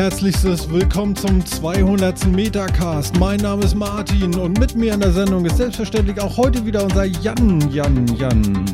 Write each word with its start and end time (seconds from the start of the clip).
Ein 0.00 0.04
allerherzlichstes 0.04 0.70
Willkommen 0.70 1.14
zum 1.14 1.44
200. 1.44 2.28
Metacast. 2.28 3.18
Mein 3.18 3.38
Name 3.40 3.64
ist 3.64 3.74
Martin 3.74 4.34
und 4.34 4.58
mit 4.58 4.74
mir 4.74 4.94
in 4.94 5.00
der 5.00 5.12
Sendung 5.12 5.44
ist 5.44 5.58
selbstverständlich 5.58 6.18
auch 6.18 6.38
heute 6.38 6.64
wieder 6.64 6.84
unser 6.84 7.04
Jan, 7.04 7.70
Jan, 7.70 8.06
Jan. 8.16 8.64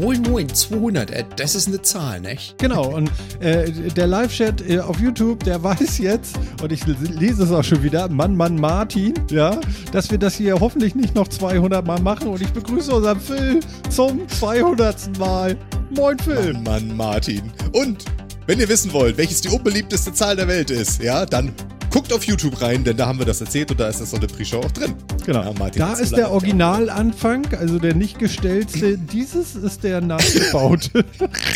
Moin, 0.00 0.22
moin, 0.22 0.48
200, 0.48 1.10
äh, 1.10 1.24
das 1.36 1.54
ist 1.54 1.68
eine 1.68 1.82
Zahl, 1.82 2.22
nicht? 2.22 2.56
Genau, 2.56 2.86
und 2.96 3.10
äh, 3.40 3.70
der 3.70 4.06
Live-Chat 4.06 4.66
äh, 4.66 4.78
auf 4.78 4.98
YouTube, 4.98 5.44
der 5.44 5.62
weiß 5.62 5.98
jetzt, 5.98 6.38
und 6.62 6.72
ich 6.72 6.86
lese 6.86 7.42
es 7.42 7.52
auch 7.52 7.62
schon 7.62 7.82
wieder, 7.82 8.08
Mann, 8.08 8.34
Mann, 8.34 8.56
Martin, 8.56 9.12
ja, 9.30 9.60
dass 9.92 10.10
wir 10.10 10.16
das 10.16 10.36
hier 10.36 10.58
hoffentlich 10.58 10.94
nicht 10.94 11.14
noch 11.14 11.28
200 11.28 11.86
Mal 11.86 12.00
machen. 12.00 12.28
Und 12.28 12.40
ich 12.40 12.50
begrüße 12.50 12.94
unseren 12.94 13.20
Phil 13.20 13.60
zum 13.90 14.26
200. 14.26 15.18
Mal. 15.18 15.54
Moin, 15.90 16.18
Phil. 16.18 16.54
Mann, 16.54 16.62
Mann, 16.64 16.96
Martin. 16.96 17.42
Und 17.72 18.06
wenn 18.46 18.58
ihr 18.58 18.68
wissen 18.68 18.92
wollt, 18.92 19.16
welches 19.16 19.40
die 19.40 19.48
unbeliebteste 19.48 20.12
Zahl 20.12 20.36
der 20.36 20.48
Welt 20.48 20.70
ist, 20.70 21.02
ja, 21.02 21.26
dann 21.26 21.52
guckt 21.90 22.12
auf 22.12 22.24
YouTube 22.24 22.60
rein, 22.62 22.84
denn 22.84 22.96
da 22.96 23.06
haben 23.06 23.18
wir 23.18 23.26
das 23.26 23.40
erzählt 23.40 23.70
und 23.70 23.80
da 23.80 23.88
ist 23.88 24.00
das 24.00 24.10
so 24.10 24.16
eine 24.16 24.26
Pre-Show 24.26 24.60
auch 24.60 24.70
drin. 24.70 24.94
Genau. 25.26 25.42
Ja, 25.42 25.52
Martin 25.52 25.80
da 25.80 25.94
ist 25.94 26.16
der 26.16 26.30
Originalanfang, 26.30 27.54
also 27.54 27.78
der 27.78 27.94
nicht 27.94 28.18
gestellte. 28.18 28.96
Dieses 29.12 29.56
ist 29.56 29.82
der 29.82 30.00
nachgebaute. 30.00 31.04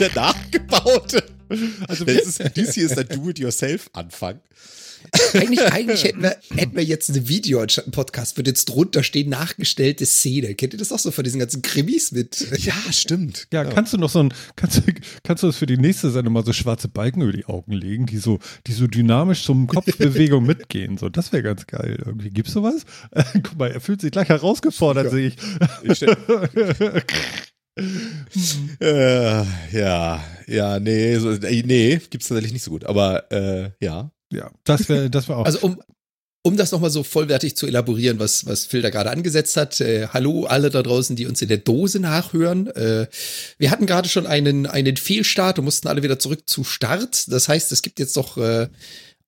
der 0.00 0.10
nachgebaute. 0.14 1.22
Also 1.88 2.04
ist, 2.04 2.42
dies 2.56 2.74
hier 2.74 2.86
ist 2.86 2.96
der 2.96 3.04
Do-it-yourself-Anfang. 3.04 4.40
Eigentlich, 5.34 5.60
eigentlich 5.60 6.04
hätten, 6.04 6.22
wir, 6.22 6.36
hätten 6.54 6.76
wir 6.76 6.84
jetzt 6.84 7.10
eine 7.10 7.28
Video 7.28 7.60
anstatt 7.60 7.84
einen 7.84 7.92
Podcast, 7.92 8.36
würde 8.36 8.50
jetzt 8.50 8.66
drunter 8.66 9.02
stehen, 9.02 9.28
nachgestellte 9.28 10.06
Szene. 10.06 10.54
Kennt 10.54 10.74
ihr 10.74 10.78
das 10.78 10.92
auch 10.92 10.98
so 10.98 11.10
von 11.10 11.24
diesen 11.24 11.40
ganzen 11.40 11.62
Krimis 11.62 12.12
mit? 12.12 12.46
Ja, 12.58 12.74
stimmt. 12.90 13.46
Ja, 13.52 13.62
ja, 13.62 13.70
kannst 13.70 13.92
du 13.92 13.98
noch 13.98 14.10
so 14.10 14.20
ein, 14.20 14.34
kannst, 14.56 14.82
kannst 15.22 15.42
du 15.42 15.46
das 15.46 15.56
für 15.56 15.66
die 15.66 15.76
nächste 15.76 16.10
Sendung 16.10 16.34
mal 16.34 16.44
so 16.44 16.52
schwarze 16.52 16.88
Balken 16.88 17.22
über 17.22 17.32
die 17.32 17.46
Augen 17.46 17.72
legen, 17.72 18.06
die 18.06 18.18
so, 18.18 18.38
die 18.66 18.72
so 18.72 18.86
dynamisch 18.86 19.44
zum 19.44 19.66
Kopfbewegung 19.66 20.44
mitgehen? 20.46 20.98
So, 20.98 21.08
das 21.08 21.32
wäre 21.32 21.42
ganz 21.42 21.66
geil. 21.66 22.02
Irgendwie 22.04 22.30
gibt's 22.30 22.52
sowas? 22.52 22.84
Guck 23.34 23.58
mal, 23.58 23.70
er 23.70 23.80
fühlt 23.80 24.00
sich 24.00 24.10
gleich 24.10 24.28
herausgefordert, 24.28 25.06
ja. 25.06 25.10
sehe 25.10 25.28
ich. 25.28 25.36
ich 25.82 26.02
äh, 28.80 29.44
ja, 29.72 30.24
ja, 30.46 30.78
nee, 30.78 31.16
so, 31.16 31.32
nee, 31.32 32.00
gibt's 32.10 32.28
tatsächlich 32.28 32.52
nicht 32.52 32.62
so 32.62 32.70
gut. 32.70 32.84
Aber 32.84 33.32
äh, 33.32 33.70
ja, 33.80 34.12
ja, 34.34 34.50
das 34.64 34.88
wäre 34.88 35.10
das 35.10 35.28
wär 35.28 35.38
auch. 35.38 35.44
Also 35.44 35.60
um, 35.60 35.80
um 36.46 36.56
das 36.58 36.72
nochmal 36.72 36.90
so 36.90 37.02
vollwertig 37.02 37.56
zu 37.56 37.66
elaborieren, 37.66 38.18
was, 38.18 38.46
was 38.46 38.66
Phil 38.66 38.82
da 38.82 38.90
gerade 38.90 39.10
angesetzt 39.10 39.56
hat. 39.56 39.80
Äh, 39.80 40.08
hallo 40.08 40.44
alle 40.44 40.68
da 40.68 40.82
draußen, 40.82 41.16
die 41.16 41.26
uns 41.26 41.40
in 41.40 41.48
der 41.48 41.58
Dose 41.58 42.00
nachhören. 42.00 42.66
Äh, 42.68 43.06
wir 43.56 43.70
hatten 43.70 43.86
gerade 43.86 44.08
schon 44.10 44.26
einen, 44.26 44.66
einen 44.66 44.96
Fehlstart 44.96 45.58
und 45.58 45.64
mussten 45.64 45.88
alle 45.88 46.02
wieder 46.02 46.18
zurück 46.18 46.42
zu 46.46 46.62
Start. 46.62 47.32
Das 47.32 47.48
heißt, 47.48 47.72
es 47.72 47.80
gibt 47.80 47.98
jetzt 47.98 48.16
doch 48.16 48.36
äh, 48.36 48.68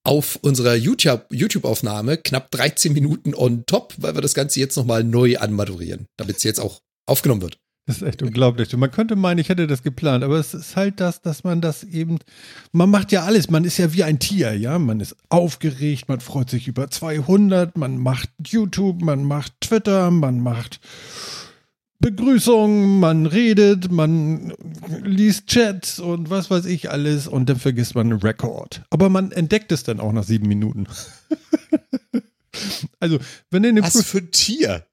auf 0.04 0.38
unserer 0.42 0.74
YouTube-Aufnahme 0.74 2.12
YouTube 2.12 2.24
knapp 2.24 2.50
13 2.50 2.92
Minuten 2.92 3.34
on 3.34 3.64
top, 3.66 3.94
weil 3.96 4.14
wir 4.14 4.20
das 4.20 4.34
Ganze 4.34 4.60
jetzt 4.60 4.76
nochmal 4.76 5.02
neu 5.02 5.38
anmadurieren, 5.38 6.06
damit 6.18 6.36
es 6.36 6.42
jetzt 6.42 6.60
auch 6.60 6.80
aufgenommen 7.06 7.42
wird. 7.42 7.58
Das 7.86 7.98
ist 7.98 8.02
echt 8.02 8.20
unglaublich. 8.22 8.74
Und 8.74 8.80
man 8.80 8.90
könnte 8.90 9.14
meinen, 9.14 9.38
ich 9.38 9.48
hätte 9.48 9.68
das 9.68 9.84
geplant, 9.84 10.24
aber 10.24 10.38
es 10.38 10.54
ist 10.54 10.74
halt 10.74 10.98
das, 10.98 11.22
dass 11.22 11.44
man 11.44 11.60
das 11.60 11.84
eben, 11.84 12.18
man 12.72 12.90
macht 12.90 13.12
ja 13.12 13.22
alles, 13.22 13.48
man 13.48 13.64
ist 13.64 13.78
ja 13.78 13.92
wie 13.92 14.02
ein 14.02 14.18
Tier, 14.18 14.54
ja, 14.54 14.76
man 14.80 14.98
ist 14.98 15.14
aufgeregt, 15.28 16.08
man 16.08 16.18
freut 16.18 16.50
sich 16.50 16.66
über 16.66 16.90
200, 16.90 17.78
man 17.78 17.96
macht 17.96 18.28
YouTube, 18.44 19.02
man 19.02 19.22
macht 19.22 19.52
Twitter, 19.60 20.10
man 20.10 20.40
macht 20.40 20.80
Begrüßungen, 22.00 22.98
man 22.98 23.24
redet, 23.24 23.92
man 23.92 24.52
liest 25.04 25.46
Chats 25.46 26.00
und 26.00 26.28
was 26.28 26.50
weiß 26.50 26.66
ich 26.66 26.90
alles 26.90 27.28
und 27.28 27.48
dann 27.48 27.58
vergisst 27.58 27.94
man 27.94 28.10
einen 28.10 28.20
Rekord. 28.20 28.82
Aber 28.90 29.08
man 29.10 29.30
entdeckt 29.30 29.70
es 29.70 29.84
dann 29.84 30.00
auch 30.00 30.12
nach 30.12 30.24
sieben 30.24 30.48
Minuten. 30.48 30.88
also, 33.00 33.20
wenn 33.52 33.62
ihr 33.62 33.70
eine 33.70 33.82
Was 33.82 34.02
für 34.04 34.18
ein 34.18 34.32
Tier? 34.32 34.84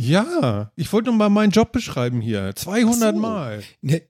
Ja, 0.00 0.70
ich 0.76 0.92
wollte 0.92 1.10
noch 1.10 1.16
mal 1.16 1.28
meinen 1.28 1.50
Job 1.50 1.72
beschreiben 1.72 2.20
hier. 2.20 2.54
200 2.54 3.16
so. 3.16 3.20
Mal. 3.20 3.64
Ne, 3.80 4.02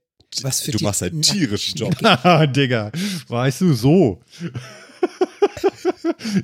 was 0.43 0.61
für 0.61 0.73
du 0.73 0.85
machst 0.85 1.03
einen 1.03 1.23
tierischen 1.23 1.79
Job. 1.79 1.97
Ah, 2.03 2.47
Digga, 2.47 2.93
weißt 3.29 3.63
du, 3.63 3.73
so. 3.73 4.21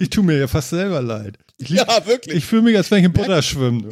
ich 0.00 0.08
tue 0.08 0.24
mir 0.24 0.38
ja 0.38 0.48
fast 0.48 0.70
selber 0.70 1.02
leid. 1.02 1.36
Ich 1.58 1.68
lieb, 1.68 1.84
ja, 1.86 2.06
wirklich. 2.06 2.38
Ich 2.38 2.46
fühle 2.46 2.62
mich, 2.62 2.74
als 2.74 2.90
wenn 2.90 3.00
ich 3.00 3.04
in 3.04 3.12
Butter 3.12 3.42
schwimme. 3.42 3.90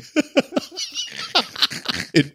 in 2.15 2.33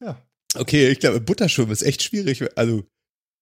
ja. 0.00 0.22
Okay, 0.54 0.88
ich 0.88 1.00
glaube, 1.00 1.20
Butterschwimmen 1.20 1.72
ist 1.72 1.82
echt 1.82 2.02
schwierig. 2.02 2.42
Also, 2.56 2.84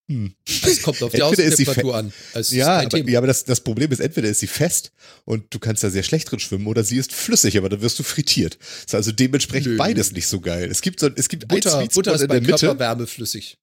hm. 0.09 0.35
Es 0.47 0.83
kommt 0.83 1.03
auf 1.03 1.13
die 1.13 1.23
Außentemperatur 1.23 1.97
an. 1.97 2.13
ja, 2.51 2.81
aber, 2.81 2.99
ja, 2.99 3.19
aber 3.19 3.29
das, 3.29 3.45
das 3.45 3.61
Problem 3.61 3.91
ist, 3.93 4.01
entweder 4.01 4.29
ist 4.29 4.41
sie 4.41 4.47
fest 4.47 4.93
und 5.25 5.55
du 5.55 5.59
kannst 5.59 5.85
da 5.85 5.91
sehr 5.91 6.03
schlecht 6.03 6.31
drin 6.31 6.41
schwimmen 6.41 6.67
oder 6.67 6.83
sie 6.83 6.97
ist 6.97 7.13
flüssig, 7.13 7.57
aber 7.57 7.69
dann 7.69 7.83
wirst 7.83 7.99
du 7.99 8.03
frittiert. 8.03 8.59
Das 8.61 8.87
ist 8.87 8.95
also 8.95 9.13
dementsprechend 9.13 9.73
Nö. 9.73 9.77
beides 9.77 10.13
nicht 10.13 10.27
so 10.27 10.41
geil. 10.41 10.69
Es 10.71 10.83
gibt 10.83 11.01
so, 11.01 11.09
es 11.15 11.29
gibt 11.29 11.49
Butter, 11.49 11.79
ein 11.79 11.89
Butter 11.89 12.15
ist 12.15 12.23
in 12.23 12.29
der 12.29 12.41
Mitte. 12.41 12.67
Körperwärme 12.67 13.07
flüssig. 13.07 13.59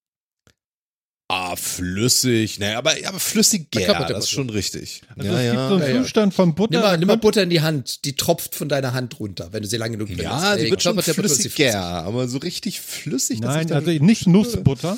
Ah, 1.32 1.56
flüssig. 1.56 2.58
Naja, 2.58 2.80
aber, 2.80 2.96
aber 3.06 3.20
flüssig 3.20 3.68
ja, 3.76 4.08
das 4.08 4.24
ist 4.24 4.32
schon 4.32 4.50
richtig. 4.50 5.04
Also 5.16 5.30
ja, 5.30 5.40
es 5.40 5.52
gibt 5.52 5.70
so 5.70 5.76
einen 5.76 5.96
ja, 5.96 6.02
Zustand 6.02 6.34
von 6.34 6.56
Butter. 6.56 6.72
Nimm 6.72 6.82
mal, 6.82 6.98
nimm 6.98 7.08
mal, 7.08 7.18
Butter 7.18 7.44
in 7.44 7.52
die 7.52 7.62
Hand, 7.62 8.04
die 8.06 8.16
tropft 8.16 8.56
von 8.56 8.68
deiner 8.68 8.94
Hand 8.94 9.20
runter, 9.20 9.50
wenn 9.52 9.62
du 9.62 9.68
sie 9.68 9.78
lange 9.78 9.92
genug 9.92 10.08
benutzt. 10.08 10.24
Ja, 10.24 10.58
sie 10.58 10.72
wird 10.72 10.82
schon 10.82 11.00
flüssig, 11.00 11.56
ja, 11.60 12.02
aber 12.02 12.28
so 12.28 12.40
richtig 12.40 12.82
flüssig. 12.82 13.42
Nein, 13.42 13.72
also 13.72 13.92
nicht 13.92 14.26
Nussbutter. 14.26 14.98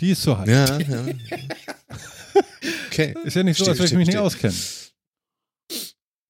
Die 0.00 0.10
ist 0.10 0.22
so 0.22 0.38
heiß. 0.38 0.48
Ja, 0.48 0.78
ja. 0.78 1.06
okay. 2.86 3.14
Ist 3.24 3.34
ja 3.34 3.42
nicht 3.42 3.58
so, 3.58 3.66
als 3.66 3.78
würde 3.78 3.92
ich 3.92 3.98
mich 3.98 4.06
nicht 4.06 4.18
auskenne. 4.18 4.54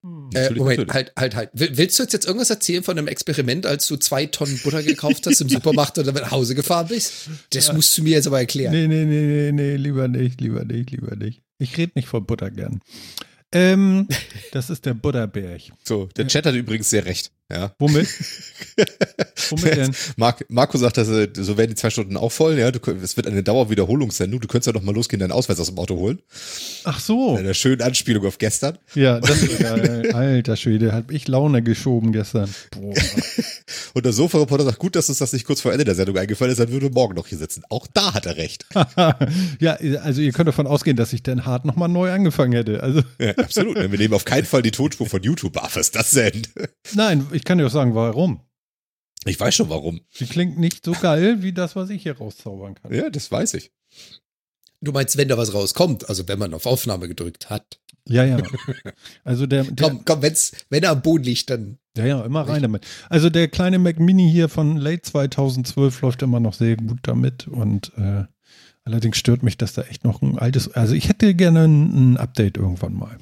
Hm. 0.01 0.29
Äh, 0.33 0.51
Moment, 0.51 0.93
halt, 0.93 1.11
halt, 1.17 1.35
halt. 1.35 1.49
Willst 1.53 1.99
du 1.99 2.03
jetzt, 2.03 2.13
jetzt 2.13 2.25
irgendwas 2.25 2.49
erzählen 2.49 2.83
von 2.83 2.97
einem 2.97 3.07
Experiment, 3.07 3.65
als 3.65 3.85
du 3.87 3.97
zwei 3.97 4.25
Tonnen 4.27 4.57
Butter 4.63 4.81
gekauft 4.81 5.25
hast 5.27 5.41
im 5.41 5.49
Supermarkt 5.49 5.97
und 5.97 6.07
dann 6.07 6.15
nach 6.15 6.31
Hause 6.31 6.55
gefahren 6.55 6.87
bist? 6.87 7.29
Das 7.49 7.67
ja. 7.67 7.73
musst 7.73 7.97
du 7.97 8.03
mir 8.03 8.11
jetzt 8.11 8.27
aber 8.27 8.39
erklären. 8.39 8.73
Nee, 8.73 8.87
nee, 8.87 9.03
nee, 9.03 9.25
nee, 9.25 9.51
nee, 9.51 9.75
lieber 9.75 10.07
nicht, 10.07 10.39
lieber 10.39 10.63
nicht, 10.63 10.91
lieber 10.91 11.15
nicht. 11.15 11.41
Ich 11.57 11.77
rede 11.77 11.91
nicht 11.95 12.07
von 12.07 12.25
Butter 12.25 12.49
gern. 12.49 12.79
Ähm, 13.51 14.07
das 14.53 14.69
ist 14.69 14.85
der 14.85 14.93
Butterberg. 14.93 15.61
So, 15.83 16.05
der 16.15 16.27
Chat 16.27 16.45
hat 16.45 16.55
übrigens 16.55 16.89
sehr 16.89 17.05
recht. 17.05 17.31
Ja. 17.51 17.73
Womit? 17.79 18.07
Womit 19.49 19.75
denn? 19.75 19.95
Marc, 20.17 20.45
Marco 20.49 20.77
sagt, 20.77 20.97
dass 20.97 21.07
er, 21.07 21.29
so 21.33 21.57
werden 21.57 21.71
die 21.71 21.75
zwei 21.75 21.89
Stunden 21.89 22.15
auch 22.15 22.31
voll. 22.31 22.59
Ja, 22.59 22.69
du, 22.71 22.79
es 22.91 23.17
wird 23.17 23.25
eine 23.25 23.41
Dauerwiederholungssendung. 23.41 24.39
Du 24.39 24.47
könntest 24.47 24.67
ja 24.67 24.73
doch 24.73 24.83
mal 24.83 24.93
losgehen, 24.93 25.19
deinen 25.19 25.31
Ausweis 25.31 25.59
aus 25.59 25.67
dem 25.67 25.79
Auto 25.79 25.95
holen. 25.95 26.19
Ach 26.83 26.99
so. 26.99 27.35
Eine 27.35 27.55
schöne 27.55 27.83
Anspielung 27.83 28.25
auf 28.25 28.37
gestern. 28.37 28.77
Ja, 28.93 29.19
das 29.19 29.41
ist 29.41 29.59
geil. 29.59 30.11
Alter 30.13 30.55
Schwede, 30.55 30.91
hab 30.91 31.11
ich 31.11 31.27
Laune 31.27 31.63
geschoben 31.63 32.11
gestern. 32.11 32.53
Boah. 32.71 32.93
Und 33.93 34.05
der 34.05 34.13
Sofa-Reporter 34.13 34.65
sagt, 34.65 34.79
gut, 34.79 34.95
dass 34.95 35.09
uns 35.09 35.17
das 35.17 35.33
nicht 35.33 35.45
kurz 35.45 35.61
vor 35.61 35.71
Ende 35.71 35.85
der 35.85 35.95
Sendung 35.95 36.17
eingefallen 36.17 36.51
ist, 36.51 36.59
dann 36.59 36.71
würde 36.71 36.89
morgen 36.91 37.15
noch 37.15 37.27
hier 37.27 37.37
sitzen. 37.37 37.63
Auch 37.69 37.87
da 37.87 38.13
hat 38.13 38.27
er 38.27 38.37
recht. 38.37 38.65
ja, 39.59 39.73
also 40.03 40.21
ihr 40.21 40.31
könnt 40.31 40.47
davon 40.47 40.67
ausgehen, 40.67 40.97
dass 40.97 41.13
ich 41.13 41.23
Dan 41.23 41.45
Hart 41.45 41.65
nochmal 41.65 41.89
neu 41.89 42.11
angefangen 42.11 42.53
hätte. 42.53 42.83
Also. 42.83 43.01
Ja, 43.19 43.31
absolut. 43.37 43.75
Wir 43.75 43.97
nehmen 43.97 44.13
auf 44.13 44.25
keinen 44.25 44.45
Fall 44.45 44.61
die 44.61 44.71
Tonspur 44.71 45.07
von 45.07 45.23
YouTube. 45.23 45.55
Was 45.55 45.75
ist 45.75 45.95
das 45.95 46.11
denn? 46.11 46.43
Nein, 46.93 47.25
ich 47.31 47.38
kann 47.43 47.57
dir 47.57 47.67
auch 47.67 47.71
sagen, 47.71 47.95
warum. 47.95 48.41
Ich 49.25 49.39
weiß 49.39 49.53
schon 49.53 49.69
warum. 49.69 50.01
Sie 50.09 50.25
klingt 50.25 50.57
nicht 50.57 50.85
so 50.85 50.93
geil 50.93 51.43
wie 51.43 51.53
das, 51.53 51.75
was 51.75 51.89
ich 51.89 52.03
hier 52.03 52.17
rauszaubern 52.17 52.75
kann. 52.75 52.93
Ja, 52.93 53.09
das 53.09 53.31
weiß 53.31 53.55
ich. 53.55 53.71
Du 54.81 54.93
meinst, 54.93 55.17
wenn 55.17 55.27
da 55.27 55.37
was 55.37 55.53
rauskommt, 55.53 56.07
also 56.07 56.27
wenn 56.27 56.39
man 56.39 56.53
auf 56.53 56.65
Aufnahme 56.65 57.07
gedrückt 57.09 57.49
hat. 57.49 57.79
Ja, 58.07 58.23
ja. 58.23 58.37
Also 59.23 59.45
der, 59.45 59.65
der 59.65 59.89
komm, 59.89 60.05
komm, 60.05 60.21
wenn's, 60.21 60.53
wenn 60.69 60.83
er 60.83 60.91
am 60.91 61.01
Boden 61.01 61.25
liegt, 61.25 61.49
dann. 61.49 61.77
Ja, 61.97 62.05
ja, 62.05 62.23
immer 62.23 62.47
rein 62.47 62.61
damit. 62.61 62.85
Also 63.09 63.29
der 63.29 63.49
kleine 63.49 63.77
Mac 63.77 63.99
Mini 63.99 64.31
hier 64.31 64.47
von 64.47 64.77
late 64.77 65.01
2012 65.01 66.01
läuft 66.01 66.21
immer 66.21 66.39
noch 66.39 66.53
sehr 66.53 66.77
gut 66.77 66.99
damit 67.03 67.47
und 67.47 67.91
äh, 67.97 68.23
allerdings 68.83 69.17
stört 69.17 69.43
mich, 69.43 69.57
dass 69.57 69.73
da 69.73 69.81
echt 69.81 70.05
noch 70.05 70.21
ein 70.21 70.39
altes, 70.39 70.71
also 70.73 70.93
ich 70.93 71.09
hätte 71.09 71.35
gerne 71.35 71.65
ein, 71.65 72.13
ein 72.13 72.17
Update 72.17 72.57
irgendwann 72.57 72.93
mal. 72.93 73.17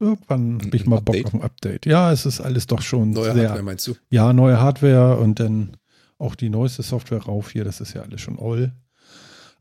Irgendwann 0.00 0.62
habe 0.64 0.76
ich 0.76 0.86
mal 0.86 1.00
Bock 1.00 1.26
auf 1.26 1.34
ein 1.34 1.42
Update. 1.42 1.84
Ja, 1.84 2.10
es 2.10 2.24
ist 2.24 2.40
alles 2.40 2.66
doch 2.66 2.80
schon 2.80 3.10
neue 3.10 3.34
sehr. 3.34 3.48
Hardware 3.48 3.62
meinst 3.62 3.86
du? 3.86 3.96
Ja, 4.08 4.32
neue 4.32 4.58
Hardware 4.58 5.18
und 5.18 5.38
dann 5.40 5.76
auch 6.18 6.34
die 6.34 6.48
neueste 6.48 6.82
Software 6.82 7.22
rauf 7.22 7.50
hier. 7.50 7.64
Das 7.64 7.82
ist 7.82 7.92
ja 7.92 8.02
alles 8.02 8.22
schon 8.22 8.38
all. 8.38 8.72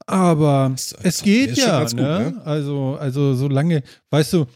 Aber 0.08 0.70
das, 0.72 0.92
das 0.92 1.04
es 1.04 1.24
geht 1.24 1.58
ja, 1.58 1.84
gut, 1.84 1.94
ne? 1.94 2.32
ne? 2.32 2.42
Also, 2.46 2.98
also 2.98 3.36
solange, 3.36 3.84
weißt 4.12 4.34
du, 4.34 4.48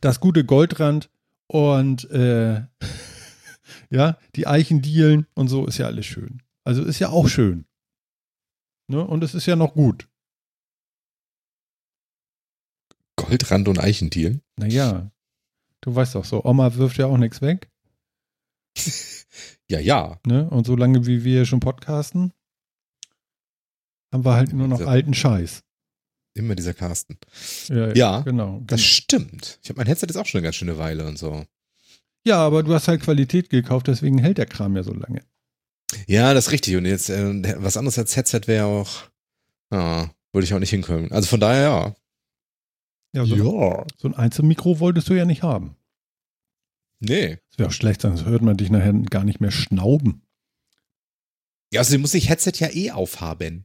das 0.00 0.20
gute 0.20 0.44
Goldrand 0.44 1.10
und 1.48 2.10
äh, 2.10 2.62
ja, 3.90 4.16
die 4.36 4.46
Eichendielen 4.46 5.26
und 5.34 5.48
so 5.48 5.66
ist 5.66 5.76
ja 5.76 5.86
alles 5.86 6.06
schön. 6.06 6.42
Also 6.64 6.82
ist 6.82 6.98
ja 6.98 7.10
auch 7.10 7.28
schön. 7.28 7.66
Ne? 8.88 9.04
Und 9.04 9.22
es 9.22 9.34
ist 9.34 9.44
ja 9.44 9.54
noch 9.54 9.74
gut. 9.74 10.08
Goldrand 13.16 13.68
und 13.68 13.78
Eichendielen? 13.78 14.40
Naja, 14.58 15.10
du 15.80 15.94
weißt 15.94 16.14
doch 16.14 16.24
so, 16.24 16.44
Oma 16.44 16.74
wirft 16.74 16.98
ja 16.98 17.06
auch 17.06 17.18
nichts 17.18 17.40
weg. 17.40 17.70
ja, 19.68 19.80
ja. 19.80 20.18
Ne? 20.26 20.48
Und 20.50 20.66
solange 20.66 21.06
wie 21.06 21.24
wir 21.24 21.44
schon 21.44 21.60
podcasten, 21.60 22.32
haben 24.12 24.24
wir 24.24 24.34
halt 24.34 24.52
nur 24.52 24.68
noch 24.68 24.80
alten 24.80 25.14
Scheiß. 25.14 25.62
Immer 26.34 26.54
dieser 26.54 26.74
Carsten. 26.74 27.18
Ja, 27.68 27.92
ja 27.94 28.20
genau. 28.20 28.62
Das 28.66 28.82
stimmt. 28.82 29.58
Ich 29.62 29.70
habe 29.70 29.78
mein 29.78 29.86
Headset 29.86 30.06
jetzt 30.06 30.16
auch 30.16 30.26
schon 30.26 30.38
eine 30.38 30.46
ganz 30.46 30.56
schöne 30.56 30.78
Weile 30.78 31.06
und 31.06 31.18
so. 31.18 31.44
Ja, 32.24 32.38
aber 32.38 32.62
du 32.62 32.74
hast 32.74 32.88
halt 32.88 33.02
Qualität 33.02 33.50
gekauft, 33.50 33.88
deswegen 33.88 34.18
hält 34.18 34.38
der 34.38 34.46
Kram 34.46 34.76
ja 34.76 34.82
so 34.82 34.92
lange. 34.92 35.22
Ja, 36.06 36.34
das 36.34 36.46
ist 36.46 36.52
richtig. 36.52 36.76
Und 36.76 36.84
jetzt 36.84 37.10
äh, 37.10 37.62
was 37.62 37.76
anderes 37.76 37.98
als 37.98 38.16
Headset 38.16 38.42
wäre 38.46 38.66
auch, 38.66 39.04
ja, 39.72 40.10
würde 40.32 40.44
ich 40.44 40.54
auch 40.54 40.58
nicht 40.58 40.70
hinkommen. 40.70 41.10
Also 41.10 41.28
von 41.28 41.40
daher 41.40 41.62
ja. 41.62 41.94
Ja, 43.14 43.24
so, 43.24 43.36
ja. 43.36 43.86
so 43.96 44.08
ein 44.08 44.14
Einzelmikro 44.14 44.80
wolltest 44.80 45.08
du 45.08 45.14
ja 45.14 45.24
nicht 45.24 45.42
haben. 45.42 45.76
Nee. 47.00 47.38
Das 47.50 47.58
wäre 47.58 47.68
auch 47.68 47.72
schlecht, 47.72 48.02
sonst 48.02 48.24
hört 48.24 48.42
man 48.42 48.56
dich 48.56 48.70
nachher 48.70 48.92
gar 48.92 49.24
nicht 49.24 49.40
mehr 49.40 49.50
schnauben. 49.50 50.22
Ja, 51.72 51.80
also 51.80 51.98
muss 51.98 52.14
ich 52.14 52.28
Headset 52.28 52.52
ja 52.56 52.68
eh 52.70 52.90
aufhaben. 52.90 53.64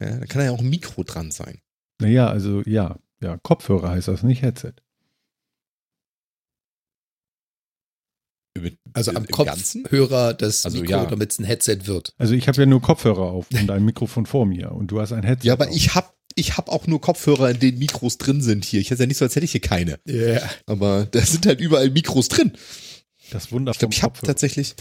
Ja, 0.00 0.18
da 0.18 0.26
kann 0.26 0.44
ja 0.44 0.50
auch 0.50 0.60
ein 0.60 0.70
Mikro 0.70 1.04
dran 1.04 1.30
sein. 1.30 1.60
Naja, 2.00 2.28
also 2.28 2.62
ja, 2.62 2.98
ja, 3.20 3.38
Kopfhörer 3.38 3.90
heißt 3.90 4.08
das, 4.08 4.22
nicht 4.22 4.42
Headset. 4.42 4.74
Also 8.92 9.12
am 9.12 9.26
Kopfhörer 9.26 10.34
das 10.34 10.64
also, 10.64 10.80
Mikro, 10.80 10.92
ja. 10.92 11.06
damit 11.06 11.32
es 11.32 11.38
ein 11.38 11.44
Headset 11.44 11.86
wird. 11.86 12.14
Also 12.18 12.34
ich 12.34 12.48
habe 12.48 12.58
ja 12.58 12.66
nur 12.66 12.82
Kopfhörer 12.82 13.22
auf 13.22 13.46
und 13.50 13.70
ein 13.70 13.84
Mikrofon 13.84 14.26
vor 14.26 14.44
mir 14.44 14.72
und 14.72 14.88
du 14.90 15.00
hast 15.00 15.12
ein 15.12 15.22
Headset. 15.22 15.46
Ja, 15.46 15.54
aber 15.54 15.68
auf. 15.68 15.74
ich 15.74 15.94
habe 15.94 16.08
ich 16.36 16.56
hab 16.56 16.68
auch 16.68 16.86
nur 16.86 17.00
Kopfhörer, 17.00 17.50
in 17.50 17.58
denen 17.58 17.78
Mikros 17.78 18.18
drin 18.18 18.40
sind 18.40 18.64
hier. 18.64 18.80
Ich 18.80 18.90
hätte 18.90 19.02
ja 19.02 19.06
nicht 19.06 19.18
so, 19.18 19.24
als 19.24 19.36
hätte 19.36 19.44
ich 19.44 19.52
hier 19.52 19.60
keine. 19.60 19.98
Ja. 20.06 20.14
Yeah. 20.14 20.50
Aber 20.66 21.06
da 21.10 21.20
sind 21.20 21.46
halt 21.46 21.60
überall 21.60 21.90
Mikros 21.90 22.28
drin. 22.28 22.52
Das 23.30 23.50
Wunder 23.52 23.72
Ich 23.72 23.78
glaube, 23.78 23.94
ich 23.94 24.02
habe 24.02 24.18
tatsächlich, 24.22 24.74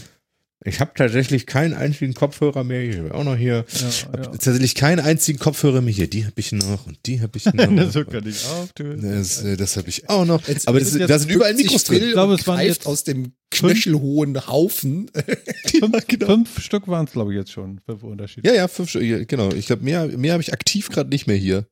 ich 0.63 0.79
habe 0.79 0.91
tatsächlich 0.95 1.47
keinen 1.47 1.73
einzigen 1.73 2.13
Kopfhörer 2.13 2.63
mehr. 2.63 2.83
Ich 2.83 2.97
habe 2.99 3.15
auch 3.15 3.23
noch 3.23 3.35
hier. 3.35 3.65
Ja, 3.67 3.89
ja. 4.15 4.21
Tatsächlich 4.27 4.75
keinen 4.75 4.99
einzigen 4.99 5.39
Kopfhörer 5.39 5.81
mehr 5.81 5.93
hier. 5.93 6.07
Die 6.07 6.23
habe 6.23 6.39
ich 6.39 6.51
noch 6.51 6.85
und 6.85 6.99
die 7.07 7.19
habe 7.19 7.35
ich 7.37 7.45
noch. 7.53 7.91
so 7.91 8.05
kann 8.05 8.27
ich 8.27 8.45
tun. 8.75 9.01
Das, 9.01 9.43
äh, 9.43 9.57
das 9.57 9.75
habe 9.77 9.89
ich 9.89 10.07
auch 10.07 10.23
noch. 10.23 10.47
Jetzt 10.47 10.67
Aber 10.67 10.79
das, 10.79 10.95
da 10.95 11.17
sind 11.17 11.31
überall 11.31 11.55
Mikros 11.55 11.85
drin. 11.85 12.03
Ich 12.03 12.11
glaube, 12.11 12.35
es 12.35 12.45
waren 12.45 12.61
jetzt 12.61 12.85
aus 12.85 13.03
dem 13.03 13.33
knöchelhohen 13.49 14.47
Haufen. 14.47 15.09
fünf, 15.65 16.07
genau. 16.07 16.25
fünf 16.27 16.61
Stück 16.61 16.87
waren 16.87 17.05
es, 17.05 17.13
glaube 17.13 17.33
ich, 17.33 17.39
jetzt 17.39 17.51
schon. 17.51 17.81
Fünf 17.87 18.03
Unterschiede. 18.03 18.47
Ja, 18.47 18.53
ja, 18.53 18.67
fünf 18.67 18.89
Stück. 18.91 19.27
Genau. 19.27 19.51
Ich 19.53 19.65
glaube, 19.65 19.83
mehr, 19.83 20.05
mehr 20.09 20.33
habe 20.33 20.43
ich 20.43 20.53
aktiv 20.53 20.89
gerade 20.89 21.09
nicht 21.09 21.25
mehr 21.25 21.37
hier. 21.37 21.65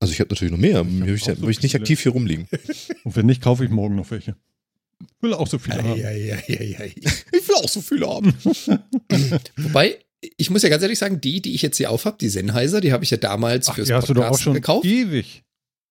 Also 0.00 0.12
ich 0.12 0.20
habe 0.20 0.28
natürlich 0.28 0.52
noch 0.52 0.58
mehr. 0.58 0.86
Ich 0.86 1.00
habe 1.00 1.14
ich, 1.14 1.28
hab 1.28 1.38
so 1.38 1.48
ich 1.48 1.62
nicht 1.62 1.74
aktiv 1.74 2.00
hier 2.02 2.12
rumliegen. 2.12 2.48
Und 3.04 3.16
wenn 3.16 3.26
nicht, 3.26 3.40
kaufe 3.40 3.64
ich 3.64 3.70
morgen 3.70 3.96
noch 3.96 4.10
welche. 4.10 4.36
Ich 5.18 5.22
will 5.22 5.34
auch 5.34 5.48
so 5.48 5.58
viele 5.58 5.82
haben. 5.82 5.94
Ich 5.96 7.48
will 7.48 7.56
auch 7.56 7.68
so 7.68 7.80
viele 7.80 8.06
haben. 8.06 8.32
Wobei, 9.56 9.98
ich 10.36 10.48
muss 10.50 10.62
ja 10.62 10.68
ganz 10.68 10.82
ehrlich 10.82 10.98
sagen, 10.98 11.20
die, 11.20 11.42
die 11.42 11.54
ich 11.56 11.62
jetzt 11.62 11.76
hier 11.76 11.90
aufhab, 11.90 12.20
die 12.20 12.28
Sennheiser, 12.28 12.80
die 12.80 12.92
habe 12.92 13.02
ich 13.02 13.10
ja 13.10 13.16
damals 13.16 13.68
Ach, 13.68 13.74
fürs 13.74 13.88
die 13.88 13.94
hast 13.94 14.06
Podcast 14.06 14.16
du 14.16 14.22
doch 14.22 14.30
auch 14.30 14.38
schon 14.38 14.54
gekauft. 14.54 14.86
Ewig. 14.86 15.42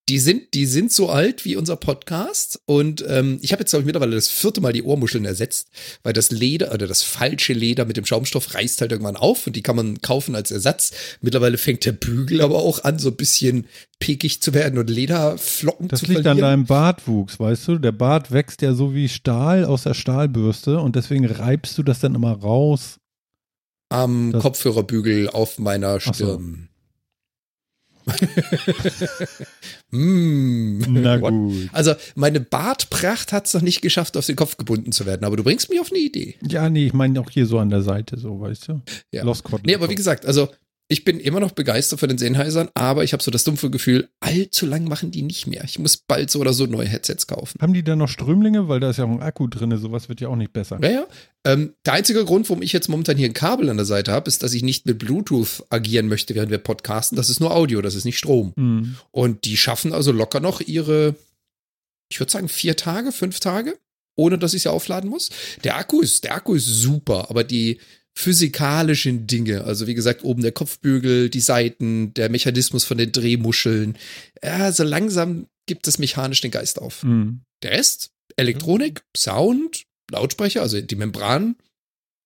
Die 0.10 0.20
sind, 0.20 0.54
die 0.54 0.66
sind 0.66 0.92
so 0.92 1.10
alt 1.10 1.44
wie 1.44 1.58
unser 1.58 1.76
Podcast. 1.76 2.62
Und 2.66 3.04
ähm, 3.08 3.40
ich 3.42 3.52
habe 3.52 3.62
jetzt, 3.62 3.72
glaube 3.72 3.82
ich, 3.82 3.86
mittlerweile 3.86 4.16
das 4.16 4.30
vierte 4.30 4.62
Mal 4.62 4.72
die 4.72 4.84
Ohrmuscheln 4.84 5.26
ersetzt, 5.26 5.68
weil 6.04 6.14
das 6.14 6.32
Leder 6.32 6.74
oder 6.74 6.88
das 6.88 7.04
falsche 7.04 7.54
Leder 7.54 7.86
mit 7.86 7.98
dem 7.98 8.06
Schaumstoff 8.06 8.54
reißt 8.54 8.80
halt 8.80 8.92
irgendwann 8.92 9.18
auf 9.18 9.48
und 9.48 9.56
die 9.56 9.62
kann 9.62 9.76
man 9.76 10.02
kaufen 10.02 10.36
als 10.36 10.52
Ersatz. 10.52 10.92
Mittlerweile 11.22 11.58
fängt 11.58 11.86
der 11.86 11.92
Bügel 11.92 12.42
aber 12.42 12.56
auch 12.56 12.84
an, 12.86 13.00
so 13.00 13.10
ein 13.10 13.16
bisschen 13.18 13.68
pekig 14.00 14.42
zu 14.42 14.54
werden 14.54 14.80
und 14.80 14.90
Lederflocken 14.90 15.88
das 15.88 16.00
zu 16.00 16.06
verlieren. 16.06 16.24
Das 16.24 16.34
liegt 16.34 16.44
an 16.44 16.50
deinem 16.50 16.66
Bartwuchs, 16.66 17.40
weißt 17.40 17.68
du? 17.68 17.78
Der 17.78 17.92
Bart 17.92 18.32
wächst 18.32 18.62
ja 18.62 18.74
so 18.74 18.94
wie 18.94 19.10
Stahl 19.10 19.66
aus 19.66 19.84
der 19.84 19.94
Stahlbürste 19.94 20.80
und 20.80 20.96
deswegen 20.96 21.26
reibst 21.26 21.78
du 21.78 21.84
das 21.84 22.00
dann 22.00 22.16
immer 22.16 22.34
raus. 22.34 23.00
Am 23.90 24.32
das 24.32 24.42
Kopfhörerbügel 24.42 25.30
auf 25.30 25.60
meiner 25.60 26.00
Stirn. 26.00 26.70
Mm, 29.92 30.84
Na 30.88 31.18
gut. 31.30 31.70
Also 31.74 31.94
meine 32.16 32.40
Bartpracht 32.40 33.34
hat 33.34 33.48
es 33.48 33.54
noch 33.54 33.62
nicht 33.62 33.82
geschafft, 33.82 34.18
auf 34.18 34.26
den 34.26 34.36
Kopf 34.36 34.58
gebunden 34.58 34.92
zu 34.92 35.06
werden, 35.06 35.26
aber 35.26 35.38
du 35.38 35.44
bringst 35.44 35.70
mich 35.70 35.80
auf 35.80 35.92
eine 35.92 36.00
Idee. 36.00 36.36
Ja, 36.48 36.70
nee, 36.70 36.88
ich 36.88 36.94
meine 36.94 37.20
auch 37.20 37.30
hier 37.30 37.46
so 37.46 37.60
an 37.60 37.70
der 37.70 37.82
Seite, 37.82 38.18
so, 38.18 38.40
weißt 38.40 38.70
du? 38.70 38.82
Ja. 39.12 39.24
Lost 39.24 39.44
nee, 39.64 39.76
aber 39.76 39.90
wie 39.90 39.96
gesagt, 39.96 40.26
also 40.26 40.50
ich 40.90 41.04
bin 41.04 41.20
immer 41.20 41.42
noch 41.42 41.52
begeistert 41.52 42.00
von 42.00 42.08
den 42.08 42.18
Sennheisern, 42.18 42.70
aber 42.74 43.04
ich 43.04 43.12
habe 43.12 43.22
so 43.22 43.30
das 43.30 43.44
dumpfe 43.44 43.70
Gefühl, 43.70 44.08
allzu 44.22 44.66
lang 44.66 44.86
machen 44.86 45.12
die 45.12 45.22
nicht 45.22 45.46
mehr. 45.46 45.64
Ich 45.66 45.80
muss 45.80 45.98
bald 45.98 46.32
so 46.32 46.40
oder 46.40 46.54
so 46.54 46.66
neue 46.66 46.88
Headsets 46.88 47.28
kaufen. 47.28 47.60
Haben 47.62 47.74
die 47.74 47.84
da 47.84 47.98
noch 47.98 48.08
Strömlinge? 48.08 48.70
Weil 48.70 48.80
da 48.80 48.92
ist 48.92 48.98
ja 48.98 49.04
auch 49.04 49.10
ein 49.10 49.22
Akku 49.22 49.48
drin, 49.48 49.76
sowas 49.78 50.08
wird 50.08 50.22
ja 50.22 50.30
auch 50.30 50.38
nicht 50.38 50.54
besser. 50.54 50.80
Ja, 50.82 50.90
ja. 50.90 51.08
Ähm, 51.46 51.74
der 51.86 51.94
einzige 51.94 52.24
Grund, 52.24 52.50
warum 52.50 52.62
ich 52.62 52.72
jetzt 52.72 52.88
momentan 52.88 53.18
hier 53.18 53.28
ein 53.28 53.34
Kabel 53.34 53.70
an 53.70 53.78
der 53.78 53.86
Seite 53.86 54.14
habe, 54.14 54.30
ist, 54.30 54.44
dass 54.44 54.54
ich 54.54 54.64
nicht 54.64 54.86
mit 54.86 54.98
Bluetooth 54.98 55.66
agieren 55.70 56.08
möchte, 56.08 56.36
während 56.36 56.52
wir 56.52 56.58
podcasten. 56.58 57.18
Das 57.18 57.30
ist 57.30 57.42
nur 57.42 57.54
Audio, 57.54 57.82
das 57.82 57.96
ist 57.96 58.06
nicht 58.06 58.18
Strom. 58.18 58.54
Mhm. 58.56 58.96
Und 59.12 59.44
die 59.44 59.58
schaffen 59.58 59.92
also 59.92 60.14
locker 60.14 60.40
noch 60.40 60.62
ihre, 60.62 61.16
ich 62.10 62.20
würde 62.20 62.32
sagen, 62.32 62.48
vier 62.48 62.78
Tage, 62.78 63.12
fünf 63.12 63.42
Tage, 63.42 63.78
ohne 64.16 64.38
dass 64.38 64.54
ich 64.54 64.64
sie 64.64 64.72
aufladen 64.72 65.10
muss. 65.10 65.32
Der 65.66 65.76
Akku 65.76 66.00
ist, 66.00 66.24
der 66.24 66.36
Akku 66.36 66.54
ist 66.54 66.66
super, 66.66 67.30
aber 67.30 67.44
die, 67.44 67.80
physikalischen 68.18 69.28
Dinge. 69.28 69.64
Also 69.66 69.86
wie 69.86 69.94
gesagt, 69.94 70.24
oben 70.24 70.42
der 70.42 70.52
Kopfbügel, 70.52 71.30
die 71.30 71.40
Seiten, 71.40 72.16
der 72.16 72.30
Mechanismus 72.30 72.84
von 72.84 72.98
den 72.98 73.12
Drehmuscheln. 73.12 73.96
Ja, 74.44 74.72
so 74.72 74.84
langsam 74.84 75.46
gibt 75.68 75.88
es 75.88 76.00
mechanisch 76.00 76.42
den 76.42 76.50
Geist 76.50 76.82
auf. 76.82 77.04
Mhm. 77.04 77.42
Der 77.62 77.72
Rest, 77.72 78.10
Elektronik, 78.36 79.04
Sound, 79.16 79.84
Lautsprecher, 80.10 80.64
also 80.64 80.82
die 80.82 80.96
Membran, 80.96 81.58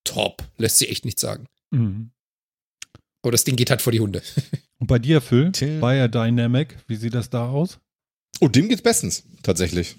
top. 0.06 0.42
Lässt 0.58 0.78
sich 0.78 0.90
echt 0.90 1.04
nichts 1.04 1.20
sagen. 1.20 1.48
Mhm. 1.72 2.12
Aber 3.22 3.34
das 3.34 3.44
Ding 3.44 3.58
geht 3.58 3.70
halt 3.70 3.82
vor 3.82 3.92
die 3.92 4.00
Hunde. 4.00 4.22
Und 4.80 4.88
bei 4.88 4.98
dir, 4.98 5.20
Phil, 5.20 5.52
Bayer 5.82 6.08
Dynamic, 6.08 6.78
wie 6.88 6.96
sieht 6.96 7.16
das 7.16 7.30
da 7.30 7.50
aus? 7.50 7.80
Oh, 8.40 8.48
dem 8.48 8.70
geht's 8.70 8.82
bestens, 8.82 9.24
tatsächlich. 9.44 9.98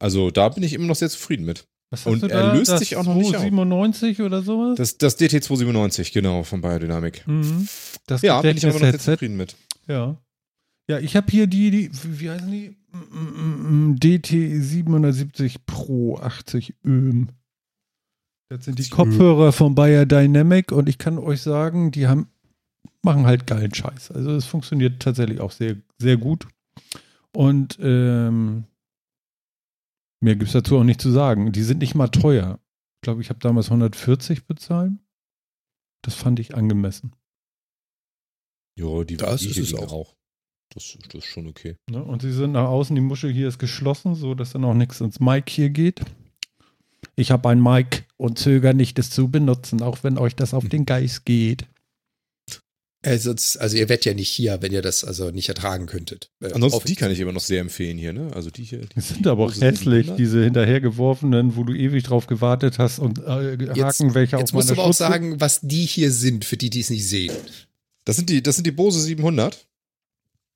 Also 0.00 0.32
da 0.32 0.48
bin 0.48 0.64
ich 0.64 0.72
immer 0.72 0.86
noch 0.86 0.96
sehr 0.96 1.10
zufrieden 1.10 1.44
mit. 1.44 1.64
Was 2.02 2.06
und 2.06 2.30
er 2.30 2.54
löst 2.54 2.70
das 2.70 2.80
sich 2.80 2.96
auch 2.96 3.04
noch 3.04 3.14
nicht 3.14 3.30
297 3.30 4.22
oder 4.22 4.42
sowas? 4.42 4.76
Das, 4.76 4.98
das 4.98 5.18
DT297, 5.18 6.12
genau, 6.12 6.42
von 6.42 6.60
Biodynamic. 6.60 7.26
Mhm. 7.26 7.68
Das 8.06 8.22
ja, 8.22 8.40
bin 8.42 8.56
ich 8.56 8.66
aber 8.66 8.74
noch 8.74 8.80
sehr 8.80 8.98
zufrieden 8.98 9.36
mit. 9.36 9.54
Ja. 9.86 10.16
Ja, 10.88 10.98
ich 10.98 11.16
habe 11.16 11.30
hier 11.30 11.46
die, 11.46 11.70
die, 11.70 11.90
wie 11.92 12.30
heißen 12.30 12.50
die? 12.50 12.76
DT770 12.94 15.56
Pro 15.66 16.18
80 16.18 16.74
Öhm. 16.84 17.30
Das 18.48 18.66
sind 18.66 18.78
die 18.78 18.88
Kopfhörer 18.88 19.50
von 19.52 19.74
Bayer 19.74 20.06
Dynamic 20.06 20.70
und 20.70 20.88
ich 20.88 20.98
kann 20.98 21.18
euch 21.18 21.42
sagen, 21.42 21.90
die 21.90 22.06
haben, 22.06 22.28
machen 23.02 23.26
halt 23.26 23.46
geilen 23.46 23.74
Scheiß. 23.74 24.12
Also 24.12 24.30
es 24.32 24.44
funktioniert 24.44 25.02
tatsächlich 25.02 25.40
auch 25.40 25.50
sehr, 25.50 25.76
sehr 25.98 26.18
gut. 26.18 26.46
Und 27.32 27.78
ähm, 27.80 28.64
Mehr 30.24 30.36
gibt 30.36 30.48
es 30.48 30.54
dazu 30.54 30.78
auch 30.78 30.84
nicht 30.84 31.02
zu 31.02 31.10
sagen. 31.10 31.52
Die 31.52 31.62
sind 31.62 31.80
nicht 31.80 31.94
mal 31.94 32.08
teuer. 32.08 32.58
Ich 32.96 33.02
glaube, 33.02 33.20
ich 33.20 33.28
habe 33.28 33.40
damals 33.40 33.66
140 33.66 34.46
bezahlt. 34.46 34.92
Das 36.00 36.14
fand 36.14 36.40
ich 36.40 36.54
angemessen. 36.54 37.14
Ja, 38.74 39.04
die 39.04 39.18
das 39.18 39.44
ist 39.44 39.58
es 39.58 39.74
auch. 39.74 39.92
auch. 39.92 40.16
Das, 40.70 40.96
das, 41.10 41.16
ist 41.16 41.26
schon 41.26 41.46
okay. 41.46 41.76
Ne? 41.90 42.02
Und 42.02 42.22
sie 42.22 42.32
sind 42.32 42.52
nach 42.52 42.68
außen, 42.68 42.96
die 42.96 43.02
Muschel 43.02 43.30
hier 43.34 43.48
ist 43.48 43.58
geschlossen, 43.58 44.14
so 44.14 44.34
dass 44.34 44.52
dann 44.52 44.64
auch 44.64 44.72
nichts 44.72 45.02
ins 45.02 45.20
Mic 45.20 45.50
hier 45.50 45.68
geht. 45.68 46.00
Ich 47.16 47.30
habe 47.30 47.50
ein 47.50 47.62
Mic 47.62 48.04
und 48.16 48.38
zögere 48.38 48.72
nicht, 48.72 48.98
es 48.98 49.10
zu 49.10 49.30
benutzen, 49.30 49.82
auch 49.82 50.04
wenn 50.04 50.16
euch 50.16 50.34
das 50.34 50.54
auf 50.54 50.70
den 50.70 50.86
Geist 50.86 51.26
geht. 51.26 51.66
Also, 53.04 53.30
also 53.30 53.76
ihr 53.76 53.88
werdet 53.88 54.04
ja 54.06 54.14
nicht 54.14 54.30
hier, 54.30 54.62
wenn 54.62 54.72
ihr 54.72 54.82
das 54.82 55.04
also 55.04 55.30
nicht 55.30 55.48
ertragen 55.48 55.86
könntet. 55.86 56.30
Äh, 56.40 56.52
Ansonsten 56.52 56.86
die 56.86 56.94
kann 56.94 57.10
ich 57.10 57.20
immer 57.20 57.32
noch 57.32 57.42
sehr 57.42 57.60
empfehlen 57.60 57.98
hier, 57.98 58.12
ne? 58.12 58.30
Also 58.34 58.50
die 58.50 58.64
hier. 58.64 58.80
Die, 58.80 58.94
die 58.94 59.00
sind 59.00 59.26
aber 59.26 59.44
auch 59.44 59.54
hässlich, 59.54 60.10
diese 60.16 60.42
hinterhergeworfenen, 60.42 61.56
wo 61.56 61.64
du 61.64 61.74
ewig 61.74 62.04
drauf 62.04 62.26
gewartet 62.26 62.78
hast 62.78 62.98
und 62.98 63.18
äh, 63.18 63.22
Haken, 63.22 63.74
jetzt, 63.74 64.14
welche 64.14 64.36
jetzt 64.38 64.50
auf 64.50 64.54
musst 64.54 64.70
du 64.70 64.74
aber 64.74 64.84
auch 64.84 64.94
sagen, 64.94 65.40
was 65.40 65.60
die 65.62 65.84
hier 65.84 66.10
sind, 66.10 66.44
für 66.44 66.56
die, 66.56 66.70
die 66.70 66.80
es 66.80 66.90
nicht 66.90 67.06
sehen. 67.06 67.32
Das 68.04 68.16
sind 68.16 68.30
die, 68.30 68.42
das 68.42 68.56
sind 68.56 68.66
die 68.66 68.72
Bose 68.72 69.00
700. 69.00 69.66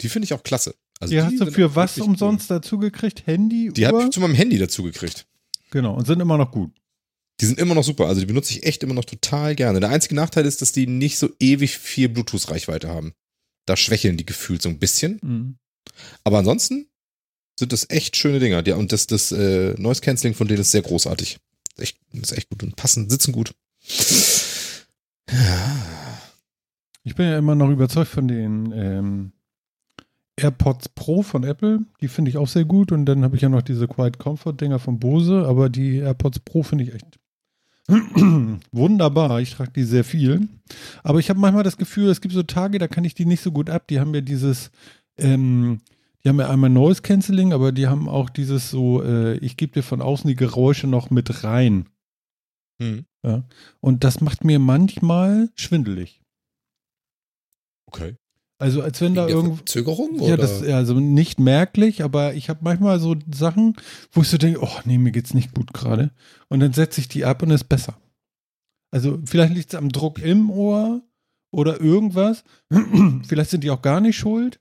Die 0.01 0.09
finde 0.09 0.25
ich 0.25 0.33
auch 0.33 0.43
klasse. 0.43 0.75
Also 1.01 1.13
die, 1.13 1.17
die 1.17 1.23
hast 1.23 1.41
du 1.41 1.53
für 1.53 1.75
was 1.75 1.99
umsonst 1.99 2.51
cool. 2.51 2.57
dazu 2.57 2.79
gekriegt? 2.79 3.27
Handy? 3.27 3.71
Die 3.73 3.87
habe 3.87 4.03
ich 4.05 4.11
zu 4.11 4.21
meinem 4.21 4.35
Handy 4.35 4.59
dazu 4.59 4.83
gekriegt. 4.83 5.27
Genau, 5.71 5.95
und 5.95 6.07
sind 6.07 6.21
immer 6.21 6.39
noch 6.39 6.51
gut. 6.51 6.73
Die 7.41 7.47
sind 7.47 7.59
immer 7.59 7.75
noch 7.75 7.85
super. 7.85 8.07
Also 8.07 8.21
die 8.21 8.27
benutze 8.27 8.53
ich 8.53 8.65
echt 8.65 8.83
immer 8.83 8.95
noch 8.95 9.05
total 9.05 9.55
gerne. 9.55 9.81
Der 9.81 9.91
einzige 9.91 10.15
Nachteil 10.15 10.45
ist, 10.45 10.61
dass 10.61 10.73
die 10.73 10.87
nicht 10.87 11.19
so 11.19 11.31
ewig 11.39 11.79
viel 11.79 12.09
Bluetooth-Reichweite 12.09 12.89
haben. 12.89 13.13
Da 13.67 13.77
schwächeln 13.77 14.17
die 14.17 14.27
gefühlt 14.27 14.63
so 14.63 14.69
ein 14.69 14.79
bisschen. 14.79 15.21
Mhm. 15.23 15.59
Aber 16.25 16.39
ansonsten 16.39 16.89
sind 17.59 17.73
das 17.73 17.89
echt 17.91 18.17
schöne 18.17 18.41
Dinger. 18.41 18.67
Ja, 18.67 18.77
und 18.77 18.93
das, 18.93 19.07
das 19.07 19.31
äh, 19.33 19.75
Noise 19.79 20.01
Cancelling 20.01 20.35
von 20.35 20.49
denen 20.49 20.61
ist 20.61 20.71
sehr 20.71 20.83
großartig. 20.83 21.39
Echt, 21.77 21.99
ist 22.13 22.33
echt 22.33 22.51
gut 22.51 22.63
und 22.63 22.77
passen, 22.77 23.09
sitzen 23.09 23.33
gut. 23.33 23.53
Ich 27.05 27.15
bin 27.15 27.27
ja 27.27 27.39
immer 27.39 27.55
noch 27.55 27.71
überzeugt 27.71 28.11
von 28.11 28.27
den 28.27 28.73
ähm, 28.73 29.33
AirPods 30.37 30.89
Pro 30.91 31.23
von 31.23 31.45
Apple. 31.45 31.81
Die 32.01 32.09
finde 32.09 32.31
ich 32.31 32.37
auch 32.37 32.49
sehr 32.49 32.65
gut. 32.65 32.91
Und 32.91 33.07
dann 33.07 33.23
habe 33.23 33.37
ich 33.37 33.43
ja 33.43 33.49
noch 33.49 33.63
diese 33.63 33.87
Quiet 33.87 34.19
Comfort 34.19 34.55
Dinger 34.55 34.79
von 34.79 34.99
Bose. 34.99 35.47
Aber 35.47 35.69
die 35.69 35.97
AirPods 35.97 36.41
Pro 36.41 36.63
finde 36.63 36.85
ich 36.85 36.95
echt 36.95 37.19
Wunderbar, 37.89 39.41
ich 39.41 39.55
trage 39.55 39.73
die 39.73 39.85
sehr 39.85 40.05
viel. 40.05 40.49
Aber 41.03 41.19
ich 41.19 41.31
habe 41.31 41.41
manchmal 41.41 41.65
das 41.65 41.79
Gefühl, 41.79 42.11
es 42.11 42.21
gibt 42.21 42.35
so 42.35 42.43
Tage, 42.43 42.79
da 42.79 42.87
kann 42.87 43.05
ich 43.05 43.15
die 43.15 43.25
nicht 43.25 43.41
so 43.41 43.51
gut 43.51 43.71
ab. 43.71 43.89
Die 43.89 43.99
haben 43.99 44.15
ja 44.15 44.21
dieses, 44.21 44.71
ähm, 45.17 45.81
die 46.23 46.29
haben 46.29 46.39
ja 46.39 46.51
einmal 46.51 46.71
Noise 46.71 47.03
Cancelling, 47.03 47.53
aber 47.53 47.73
die 47.73 47.87
haben 47.87 48.09
auch 48.09 48.29
dieses 48.29 48.71
so, 48.71 49.03
äh, 49.03 49.39
ich 49.39 49.57
gebe 49.57 49.73
dir 49.73 49.83
von 49.83 50.03
außen 50.03 50.29
die 50.29 50.37
Geräusche 50.37 50.87
noch 50.87 51.11
mit 51.11 51.45
rein. 51.45 51.89
Hm. 52.81 53.07
Ja. 53.25 53.45
Und 53.81 54.05
das 54.05 54.21
macht 54.21 54.45
mir 54.45 54.59
manchmal 54.59 55.49
schwindelig. 55.55 56.21
Okay. 57.87 58.17
Also 58.59 58.83
als 58.83 59.01
wenn 59.01 59.15
da 59.15 59.29
irgendwo 59.29 59.63
Zögerung 59.65 60.21
ja, 60.21 60.37
das 60.37 60.63
also 60.65 60.95
nicht 60.95 61.39
merklich, 61.39 62.03
aber 62.03 62.35
ich 62.35 62.49
habe 62.49 62.61
manchmal 62.63 62.99
so 62.99 63.15
Sachen, 63.33 63.77
wo 64.11 64.23
ich 64.23 64.29
so 64.29 64.37
denke, 64.37 64.61
oh 64.63 64.81
nee, 64.85 64.99
mir 64.99 65.13
geht's 65.13 65.33
nicht 65.33 65.55
gut 65.55 65.73
gerade 65.73 66.11
und 66.49 66.59
dann 66.59 66.73
setze 66.73 67.01
ich 67.01 67.07
die 67.07 67.25
ab 67.25 67.43
und 67.43 67.51
ist 67.51 67.69
besser. 67.69 67.97
Also 68.91 69.19
vielleicht 69.25 69.55
liegt 69.55 69.73
es 69.73 69.79
am 69.79 69.91
Druck 69.91 70.19
im 70.19 70.51
Ohr 70.51 71.03
oder 71.53 71.81
irgendwas. 71.81 72.43
vielleicht 73.29 73.51
sind 73.51 73.63
die 73.63 73.71
auch 73.71 73.83
gar 73.83 74.01
nicht 74.01 74.17
schuld. 74.17 74.61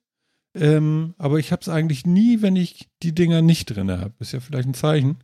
Ähm, 0.56 1.13
aber 1.18 1.39
ich 1.39 1.51
habe 1.51 1.62
es 1.62 1.70
eigentlich 1.70 2.06
nie, 2.06 2.42
wenn 2.42 2.56
ich 2.56 2.89
die 3.04 3.13
Dinger 3.13 3.42
nicht 3.42 3.66
drin 3.66 3.92
habe. 3.92 4.13
Ist 4.20 4.34
ja 4.34 4.39
vielleicht 4.39 4.68
ein 4.68 4.74
Zeichen. 4.74 5.18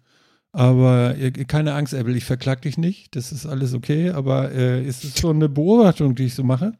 Aber 0.51 1.17
äh, 1.17 1.31
keine 1.31 1.73
Angst, 1.73 1.93
Apple, 1.93 2.15
ich 2.15 2.25
verklag 2.25 2.61
dich 2.61 2.77
nicht. 2.77 3.15
Das 3.15 3.31
ist 3.31 3.45
alles 3.45 3.73
okay. 3.73 4.11
Aber 4.11 4.51
äh, 4.51 4.85
es 4.85 5.03
ist 5.03 5.17
so 5.17 5.29
eine 5.29 5.49
Beobachtung, 5.49 6.15
die 6.15 6.25
ich 6.25 6.35
so 6.35 6.43
mache. 6.43 6.73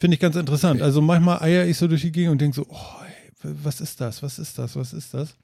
Finde 0.00 0.14
ich 0.14 0.20
ganz 0.20 0.36
interessant. 0.36 0.76
Okay. 0.76 0.84
Also 0.84 1.00
manchmal 1.00 1.42
eier 1.42 1.66
ich 1.66 1.76
so 1.76 1.88
durch 1.88 2.02
die 2.02 2.12
Gegend 2.12 2.32
und 2.32 2.40
denke 2.40 2.56
so, 2.56 2.66
oh, 2.68 3.02
ey, 3.04 3.52
was 3.62 3.80
ist 3.80 4.00
das? 4.00 4.22
Was 4.22 4.38
ist 4.38 4.58
das? 4.58 4.76
Was 4.76 4.92
ist 4.92 5.14
das? 5.14 5.34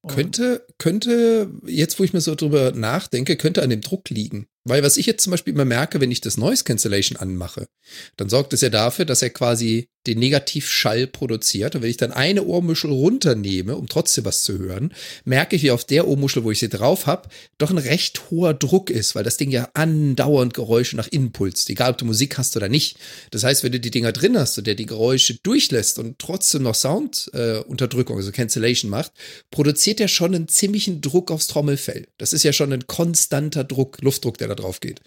Und 0.00 0.14
könnte, 0.14 0.66
könnte, 0.78 1.50
jetzt 1.66 1.98
wo 1.98 2.04
ich 2.04 2.12
mir 2.12 2.20
so 2.20 2.34
drüber 2.34 2.72
nachdenke, 2.72 3.36
könnte 3.36 3.62
an 3.62 3.70
dem 3.70 3.80
Druck 3.80 4.10
liegen. 4.10 4.46
Weil 4.64 4.82
was 4.82 4.96
ich 4.96 5.06
jetzt 5.06 5.22
zum 5.22 5.30
Beispiel 5.30 5.54
immer 5.54 5.64
merke, 5.64 6.00
wenn 6.00 6.10
ich 6.10 6.20
das 6.20 6.36
Noise 6.36 6.64
Cancellation 6.64 7.16
anmache, 7.16 7.68
dann 8.16 8.28
sorgt 8.28 8.52
es 8.52 8.60
ja 8.60 8.70
dafür, 8.70 9.04
dass 9.04 9.22
er 9.22 9.30
quasi 9.30 9.88
den 10.06 10.18
Negativschall 10.18 11.06
produziert. 11.06 11.74
Und 11.74 11.82
wenn 11.82 11.90
ich 11.90 11.96
dann 11.96 12.12
eine 12.12 12.44
Ohrmuschel 12.44 12.90
runternehme, 12.90 13.76
um 13.76 13.88
trotzdem 13.88 14.24
was 14.24 14.42
zu 14.42 14.58
hören, 14.58 14.94
merke 15.24 15.56
ich, 15.56 15.62
wie 15.62 15.70
auf 15.70 15.84
der 15.84 16.08
Ohrmuschel, 16.08 16.44
wo 16.44 16.50
ich 16.50 16.60
sie 16.60 16.68
drauf 16.68 17.06
habe, 17.06 17.28
doch 17.58 17.70
ein 17.70 17.78
recht 17.78 18.30
hoher 18.30 18.54
Druck 18.54 18.90
ist, 18.90 19.14
weil 19.14 19.24
das 19.24 19.36
Ding 19.36 19.50
ja 19.50 19.68
andauernd 19.74 20.54
Geräusche 20.54 20.96
nach 20.96 21.08
innen 21.08 21.32
pulst, 21.32 21.68
egal 21.68 21.92
ob 21.92 21.98
du 21.98 22.06
Musik 22.06 22.38
hast 22.38 22.56
oder 22.56 22.68
nicht. 22.68 22.96
Das 23.30 23.44
heißt, 23.44 23.64
wenn 23.64 23.72
du 23.72 23.80
die 23.80 23.90
Dinger 23.90 24.12
drin 24.12 24.38
hast 24.38 24.56
und 24.56 24.66
der 24.66 24.74
die 24.74 24.86
Geräusche 24.86 25.38
durchlässt 25.42 25.98
und 25.98 26.18
trotzdem 26.18 26.62
noch 26.62 26.74
Soundunterdrückung, 26.74 28.16
äh, 28.16 28.18
also 28.18 28.32
Cancellation 28.32 28.90
macht, 28.90 29.12
produziert 29.50 30.00
er 30.00 30.08
schon 30.08 30.34
einen 30.34 30.48
ziemlichen 30.48 31.00
Druck 31.00 31.30
aufs 31.30 31.48
Trommelfell. 31.48 32.06
Das 32.16 32.32
ist 32.32 32.44
ja 32.44 32.52
schon 32.52 32.72
ein 32.72 32.86
konstanter 32.86 33.64
Druck, 33.64 33.98
Luftdruck, 34.00 34.38
der 34.38 34.47
da 34.48 34.54
drauf 34.54 34.80
geht. 34.80 35.00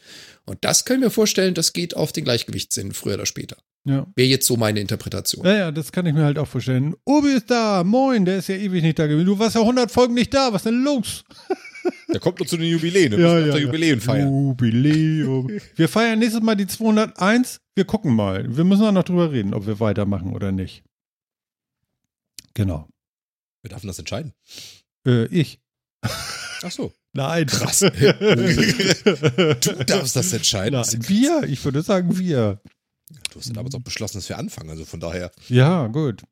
Und 0.45 0.63
das 0.63 0.85
können 0.85 1.01
wir 1.01 1.11
vorstellen, 1.11 1.53
das 1.53 1.73
geht 1.73 1.95
auf 1.95 2.11
den 2.11 2.23
Gleichgewichtssinn 2.23 2.93
früher 2.93 3.15
oder 3.15 3.25
später. 3.25 3.57
Ja. 3.83 4.05
Wäre 4.15 4.27
jetzt 4.27 4.45
so 4.45 4.57
meine 4.57 4.79
Interpretation. 4.79 5.45
Ja, 5.45 5.55
ja, 5.55 5.71
das 5.71 5.91
kann 5.91 6.05
ich 6.05 6.13
mir 6.13 6.23
halt 6.23 6.37
auch 6.37 6.47
vorstellen. 6.47 6.95
Obi 7.03 7.29
ist 7.29 7.49
da, 7.49 7.83
moin, 7.83 8.25
der 8.25 8.37
ist 8.37 8.47
ja 8.47 8.55
ewig 8.55 8.83
nicht 8.83 8.99
da 8.99 9.07
gewesen. 9.07 9.25
Du 9.25 9.39
warst 9.39 9.55
ja 9.55 9.61
100 9.61 9.91
Folgen 9.91 10.13
nicht 10.13 10.33
da, 10.33 10.53
was 10.53 10.63
denn 10.63 10.83
los? 10.83 11.23
Der 12.09 12.19
kommt 12.19 12.39
nur 12.39 12.47
zu 12.47 12.57
den 12.57 12.69
Jubiläen. 12.69 13.11
Wir 13.11 13.19
ja, 13.19 13.39
ja, 13.39 13.47
ja. 13.47 13.57
Jubiläen 13.57 13.99
feiern. 13.99 14.27
Jubiläum. 14.27 15.49
wir 15.75 15.89
feiern 15.89 16.19
nächstes 16.19 16.41
Mal 16.41 16.55
die 16.55 16.67
201. 16.67 17.59
Wir 17.73 17.85
gucken 17.85 18.13
mal. 18.13 18.55
Wir 18.55 18.63
müssen 18.63 18.83
auch 18.83 18.91
noch 18.91 19.03
drüber 19.03 19.31
reden, 19.31 19.55
ob 19.55 19.65
wir 19.65 19.79
weitermachen 19.79 20.35
oder 20.35 20.51
nicht. 20.51 20.83
Genau. 22.53 22.87
Wer 23.63 23.69
darf 23.69 23.81
denn 23.81 23.87
das 23.87 23.99
entscheiden? 23.99 24.33
Äh, 25.07 25.25
ich. 25.27 25.59
Ach 26.01 26.71
so. 26.71 26.93
Nein. 27.13 27.45
Krass. 27.45 27.79
du 27.79 27.91
darfst 29.85 30.15
das 30.15 30.33
entscheiden. 30.33 30.73
Nein, 30.73 30.83
das 30.83 31.09
wir. 31.09 31.43
Ich 31.43 31.63
würde 31.65 31.81
sagen, 31.81 32.17
wir. 32.17 32.61
Du 33.31 33.39
hast 33.39 33.47
ja 33.47 33.53
damals 33.53 33.75
auch 33.75 33.81
beschlossen, 33.81 34.17
dass 34.17 34.29
wir 34.29 34.37
anfangen, 34.37 34.69
also 34.69 34.85
von 34.85 34.99
daher. 34.99 35.31
Ja, 35.49 35.87
gut. 35.87 36.23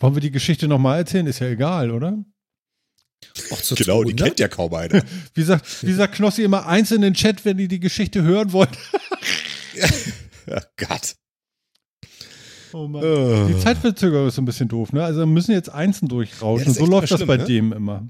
Wollen 0.00 0.14
wir 0.14 0.20
die 0.20 0.30
Geschichte 0.30 0.68
nochmal 0.68 0.98
erzählen? 0.98 1.26
Ist 1.26 1.38
ja 1.38 1.48
egal, 1.48 1.90
oder? 1.90 2.22
Ach, 3.52 3.62
so 3.62 3.74
genau, 3.74 4.04
die 4.04 4.14
kennt 4.14 4.38
ja 4.38 4.48
kaum 4.48 4.74
einer. 4.74 5.02
wie, 5.34 5.42
sagt, 5.42 5.82
wie 5.82 5.92
sagt 5.92 6.16
Knossi 6.16 6.42
immer 6.42 6.66
eins 6.66 6.90
in 6.90 7.00
den 7.00 7.14
Chat, 7.14 7.44
wenn 7.44 7.56
die 7.56 7.68
die 7.68 7.80
Geschichte 7.80 8.22
hören 8.22 8.52
wollen? 8.52 8.68
oh 10.48 10.60
Gott. 10.76 11.16
Oh 12.72 12.88
Mann. 12.88 13.04
Oh. 13.04 13.46
Die 13.48 13.58
Zeitverzögerung 13.58 14.28
ist 14.28 14.34
so 14.34 14.42
ein 14.42 14.44
bisschen 14.44 14.68
doof, 14.68 14.92
ne? 14.92 15.04
Also 15.04 15.20
wir 15.20 15.26
müssen 15.26 15.52
jetzt 15.52 15.70
Einsen 15.70 16.08
durchrauschen. 16.08 16.66
Ja, 16.66 16.72
so 16.74 16.86
läuft 16.86 17.12
das 17.12 17.24
bei 17.24 17.36
ne? 17.36 17.44
dem 17.44 17.72
immer. 17.72 18.08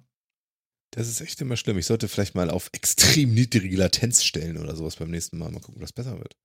Das 0.94 1.08
ist 1.08 1.20
echt 1.20 1.40
immer 1.40 1.56
schlimm. 1.56 1.76
Ich 1.76 1.86
sollte 1.86 2.06
vielleicht 2.06 2.36
mal 2.36 2.50
auf 2.50 2.70
extrem 2.72 3.34
niedrige 3.34 3.76
Latenz 3.76 4.22
stellen 4.22 4.56
oder 4.58 4.76
sowas 4.76 4.94
beim 4.94 5.10
nächsten 5.10 5.38
Mal. 5.38 5.50
Mal 5.50 5.58
gucken, 5.58 5.82
was 5.82 5.92
besser 5.92 6.16
wird. 6.18 6.36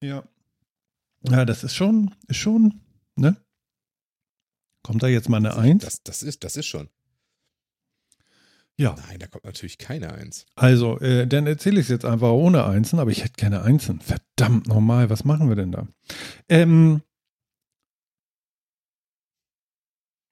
Ja. 0.00 0.28
Ja, 1.22 1.44
das 1.44 1.62
ist 1.62 1.76
schon, 1.76 2.12
ist 2.26 2.38
schon, 2.38 2.80
ne? 3.14 3.36
Kommt 4.82 5.04
da 5.04 5.06
jetzt 5.06 5.28
mal 5.28 5.36
eine 5.36 5.56
Eins? 5.56 5.84
Das, 5.84 6.02
das, 6.02 6.24
ist, 6.24 6.42
das 6.42 6.56
ist 6.56 6.66
schon. 6.66 6.88
Ja. 8.76 8.96
Nein, 9.06 9.20
da 9.20 9.28
kommt 9.28 9.44
natürlich 9.44 9.78
keine 9.78 10.12
Eins. 10.12 10.46
Also, 10.56 10.98
äh, 10.98 11.28
dann 11.28 11.46
erzähle 11.46 11.78
ich 11.78 11.86
es 11.86 11.90
jetzt 11.90 12.04
einfach 12.04 12.30
ohne 12.30 12.64
Einsen, 12.64 12.98
aber 12.98 13.12
ich 13.12 13.22
hätte 13.22 13.34
keine 13.36 13.62
Einsen. 13.62 14.00
Verdammt 14.00 14.66
normal, 14.66 15.10
was 15.10 15.24
machen 15.24 15.48
wir 15.48 15.56
denn 15.56 15.70
da? 15.70 15.86
Ähm, 16.48 17.02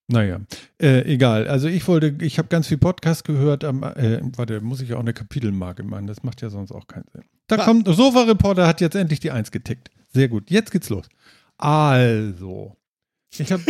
Naja, 0.07 0.41
äh, 0.81 1.01
egal. 1.11 1.49
Also 1.49 1.69
ich 1.69 1.87
wollte, 1.89 2.15
ich 2.21 2.39
habe 2.39 2.49
ganz 2.49 2.69
viel 2.69 2.77
Podcast 2.77 3.25
gehört. 3.25 3.65
Am, 3.65 3.83
äh, 3.83 4.21
warte, 4.37 4.61
muss 4.61 4.81
ich 4.81 4.91
ja 4.91 4.97
auch 4.97 5.01
eine 5.01 5.15
Kapitelmarke 5.15 5.83
machen. 5.83 6.07
Das 6.07 6.23
macht 6.23 6.43
ja 6.43 6.51
sonst 6.51 6.73
auch 6.73 6.87
keinen 6.87 7.07
Sinn. 7.13 7.25
Da 7.47 7.57
ah. 7.57 7.65
kommt, 7.65 7.87
Sofa-Reporter 7.89 8.67
hat 8.67 8.81
jetzt 8.81 8.97
endlich 8.97 9.21
die 9.21 9.31
Eins 9.31 9.51
getickt. 9.51 9.91
Sehr 10.13 10.29
gut. 10.29 10.51
Jetzt 10.51 10.71
geht's 10.71 10.91
los. 10.91 11.09
Also, 11.57 12.77
ich 13.39 13.51
habe, 13.51 13.63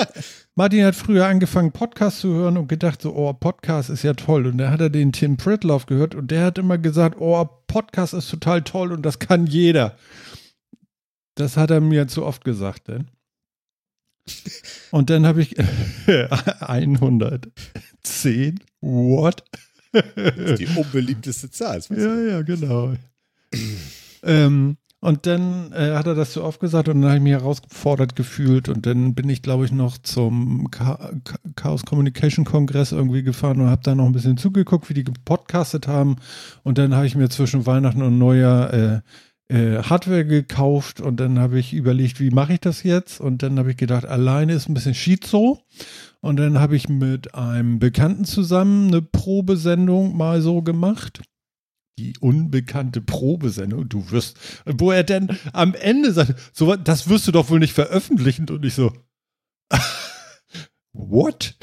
Martin 0.54 0.84
hat 0.84 0.96
früher 0.96 1.26
angefangen, 1.26 1.72
Podcast 1.72 2.20
zu 2.20 2.32
hören 2.32 2.56
und 2.56 2.68
gedacht 2.68 3.02
so, 3.02 3.14
oh, 3.14 3.32
Podcast 3.32 3.90
ist 3.90 4.02
ja 4.02 4.14
toll. 4.14 4.46
Und 4.46 4.58
da 4.58 4.70
hat 4.70 4.80
er 4.80 4.90
den 4.90 5.12
Tim 5.12 5.36
Pritloff 5.36 5.86
gehört 5.86 6.14
und 6.14 6.30
der 6.30 6.46
hat 6.46 6.58
immer 6.58 6.78
gesagt, 6.78 7.20
oh, 7.20 7.44
Podcast 7.66 8.14
ist 8.14 8.30
total 8.30 8.62
toll 8.62 8.92
und 8.92 9.02
das 9.02 9.18
kann 9.18 9.46
jeder. 9.46 9.96
Das 11.34 11.56
hat 11.56 11.70
er 11.70 11.80
mir 11.80 12.08
zu 12.08 12.24
oft 12.24 12.44
gesagt, 12.44 12.88
denn. 12.88 13.10
Und 14.90 15.10
dann 15.10 15.26
habe 15.26 15.42
ich 15.42 15.54
110. 16.60 18.60
What? 18.80 19.44
Das 19.92 20.04
ist 20.36 20.60
die 20.60 20.68
unbeliebteste 20.78 21.50
Zahl. 21.50 21.82
Ja, 21.90 22.20
ja, 22.20 22.40
genau. 22.42 22.94
ähm, 24.22 24.76
und 25.00 25.26
dann 25.26 25.72
äh, 25.72 25.96
hat 25.96 26.06
er 26.06 26.14
das 26.14 26.32
so 26.32 26.44
oft 26.44 26.60
gesagt 26.60 26.88
und 26.88 27.00
dann 27.00 27.10
habe 27.10 27.16
ich 27.16 27.22
mich 27.24 27.32
herausgefordert 27.32 28.14
gefühlt 28.14 28.68
und 28.68 28.86
dann 28.86 29.16
bin 29.16 29.28
ich, 29.28 29.42
glaube 29.42 29.64
ich, 29.64 29.72
noch 29.72 29.98
zum 29.98 30.70
Chaos 30.70 31.84
Communication 31.84 32.44
Kongress 32.44 32.92
irgendwie 32.92 33.24
gefahren 33.24 33.60
und 33.60 33.68
habe 33.68 33.82
da 33.82 33.96
noch 33.96 34.06
ein 34.06 34.12
bisschen 34.12 34.36
zugeguckt, 34.36 34.88
wie 34.88 34.94
die 34.94 35.02
gepodcastet 35.02 35.88
haben 35.88 36.18
und 36.62 36.78
dann 36.78 36.94
habe 36.94 37.06
ich 37.06 37.16
mir 37.16 37.30
zwischen 37.30 37.66
Weihnachten 37.66 38.00
und 38.00 38.16
Neujahr 38.16 38.72
äh, 38.72 39.00
Hardware 39.52 40.24
gekauft 40.24 41.00
und 41.00 41.18
dann 41.18 41.38
habe 41.38 41.58
ich 41.58 41.74
überlegt, 41.74 42.20
wie 42.20 42.30
mache 42.30 42.54
ich 42.54 42.60
das 42.60 42.82
jetzt? 42.82 43.20
Und 43.20 43.42
dann 43.42 43.58
habe 43.58 43.72
ich 43.72 43.76
gedacht, 43.76 44.06
alleine 44.06 44.54
ist 44.54 44.68
ein 44.68 44.74
bisschen 44.74 44.94
Schizo. 44.94 45.60
Und 46.20 46.36
dann 46.36 46.58
habe 46.58 46.76
ich 46.76 46.88
mit 46.88 47.34
einem 47.34 47.78
Bekannten 47.78 48.24
zusammen 48.24 48.88
eine 48.88 49.02
Probesendung 49.02 50.16
mal 50.16 50.40
so 50.40 50.62
gemacht. 50.62 51.20
Die 51.98 52.16
unbekannte 52.18 53.02
Probesendung. 53.02 53.88
Du 53.88 54.10
wirst, 54.10 54.38
wo 54.64 54.90
er 54.90 55.04
denn 55.04 55.28
am 55.52 55.74
Ende 55.74 56.12
sagt, 56.12 56.34
so, 56.54 56.74
das 56.76 57.08
wirst 57.08 57.26
du 57.28 57.32
doch 57.32 57.50
wohl 57.50 57.58
nicht 57.58 57.74
veröffentlichen. 57.74 58.48
Und 58.48 58.64
ich 58.64 58.74
so, 58.74 58.92
what? 60.92 61.56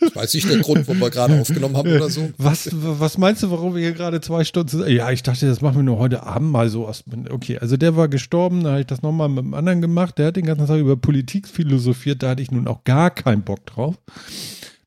Ich 0.00 0.16
weiß 0.16 0.34
nicht 0.34 0.48
der 0.48 0.58
Grund, 0.60 0.86
warum 0.88 1.00
wir 1.00 1.10
gerade 1.10 1.40
aufgenommen 1.40 1.76
haben 1.76 1.92
oder 1.92 2.08
so. 2.08 2.30
Was, 2.38 2.70
was 2.72 3.18
meinst 3.18 3.42
du, 3.42 3.50
warum 3.50 3.74
wir 3.74 3.82
hier 3.82 3.92
gerade 3.92 4.20
zwei 4.20 4.44
Stunden 4.44 4.88
Ja, 4.88 5.10
ich 5.10 5.22
dachte, 5.22 5.46
das 5.46 5.60
machen 5.60 5.76
wir 5.76 5.82
nur 5.82 5.98
heute 5.98 6.22
Abend 6.22 6.50
mal 6.50 6.68
so. 6.68 6.90
Okay, 7.28 7.58
also 7.58 7.76
der 7.76 7.96
war 7.96 8.08
gestorben, 8.08 8.64
da 8.64 8.70
habe 8.70 8.80
ich 8.80 8.86
das 8.86 9.02
nochmal 9.02 9.28
mit 9.28 9.44
einem 9.44 9.54
anderen 9.54 9.80
gemacht. 9.80 10.18
Der 10.18 10.28
hat 10.28 10.36
den 10.36 10.46
ganzen 10.46 10.66
Tag 10.66 10.78
über 10.78 10.96
Politik 10.96 11.46
philosophiert, 11.46 12.22
da 12.22 12.30
hatte 12.30 12.42
ich 12.42 12.50
nun 12.50 12.66
auch 12.66 12.84
gar 12.84 13.10
keinen 13.10 13.42
Bock 13.42 13.66
drauf. 13.66 13.96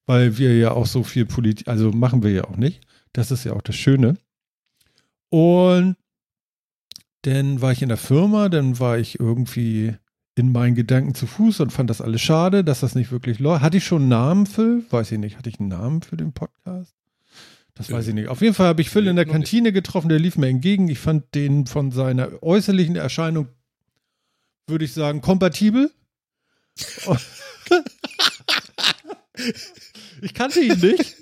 Weil 0.06 0.38
wir 0.38 0.58
ja 0.58 0.72
auch 0.72 0.88
so 0.88 1.04
viel 1.04 1.26
Politik, 1.26 1.68
also 1.68 1.92
machen 1.92 2.24
wir 2.24 2.32
ja 2.32 2.44
auch 2.46 2.58
nicht. 2.58 2.82
Das 3.14 3.32
ist 3.32 3.44
ja 3.44 3.54
auch 3.54 3.62
das 3.62 3.76
Schöne. 3.76 4.18
Und 5.30 5.96
dann 7.22 7.62
war 7.62 7.72
ich 7.72 7.82
in 7.82 7.90
der 7.90 7.98
Firma, 7.98 8.50
dann 8.50 8.80
war 8.80 8.98
ich 8.98 9.20
irgendwie 9.20 9.96
in 10.36 10.52
meinen 10.52 10.76
Gedanken 10.76 11.14
zu 11.14 11.28
Fuß 11.28 11.60
und 11.60 11.72
fand 11.72 11.90
das 11.90 12.02
alles 12.02 12.22
schade, 12.22 12.64
dass 12.64 12.80
das 12.80 12.96
nicht 12.96 13.12
wirklich 13.12 13.40
läuft. 13.40 13.62
Hatte 13.62 13.78
ich 13.78 13.86
schon 13.86 14.04
einen 14.04 14.10
Namen, 14.10 14.46
Phil? 14.46 14.84
Weiß 14.90 15.12
ich 15.12 15.20
nicht. 15.20 15.38
Hatte 15.38 15.50
ich 15.50 15.60
einen 15.60 15.70
Namen 15.70 16.02
für 16.02 16.18
den 16.18 16.34
Podcast? 16.34 16.96
Das 17.76 17.92
weiß 17.92 18.08
ich 18.08 18.14
nicht. 18.14 18.28
Auf 18.28 18.42
jeden 18.42 18.54
Fall 18.54 18.68
habe 18.68 18.82
ich 18.82 18.90
Phil 18.90 19.08
in 19.08 19.16
der 19.16 19.26
Kantine 19.26 19.72
getroffen, 19.72 20.10
der 20.10 20.20
lief 20.20 20.38
mir 20.38 20.48
entgegen. 20.48 20.88
Ich 20.90 21.00
fand 21.00 21.34
den 21.34 21.66
von 21.66 21.92
seiner 21.92 22.44
äußerlichen 22.44 22.96
Erscheinung, 22.96 23.48
würde 24.68 24.86
ich 24.86 24.94
sagen, 24.94 25.22
kompatibel. 25.22 25.92
ich 30.22 30.34
kannte 30.34 30.60
ihn 30.60 30.80
nicht. 30.80 31.16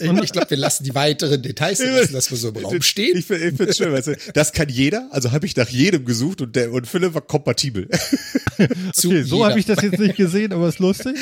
Ich 0.00 0.32
glaube, 0.32 0.50
wir 0.50 0.56
lassen 0.56 0.84
die 0.84 0.94
weiteren 0.94 1.42
Details 1.42 1.80
lassen, 1.80 2.12
dass 2.12 2.30
wir 2.30 2.38
so 2.38 2.48
im 2.48 2.56
Raum 2.56 2.82
stehen. 2.82 3.16
Ich, 3.16 3.30
ich 3.30 3.38
finde 3.38 3.64
es 3.64 3.76
schön, 3.76 3.92
weißt 3.92 4.08
du, 4.08 4.16
das 4.32 4.52
kann 4.52 4.68
jeder, 4.68 5.08
also 5.10 5.32
habe 5.32 5.46
ich 5.46 5.56
nach 5.56 5.68
jedem 5.68 6.04
gesucht 6.04 6.40
und 6.40 6.56
der 6.56 6.72
und 6.72 6.86
Philipp 6.86 7.14
war 7.14 7.22
kompatibel. 7.22 7.88
okay, 8.58 9.22
so 9.22 9.46
habe 9.46 9.58
ich 9.58 9.66
das 9.66 9.82
jetzt 9.82 9.98
nicht 9.98 10.16
gesehen, 10.16 10.52
aber 10.52 10.68
ist 10.68 10.78
lustig. 10.78 11.16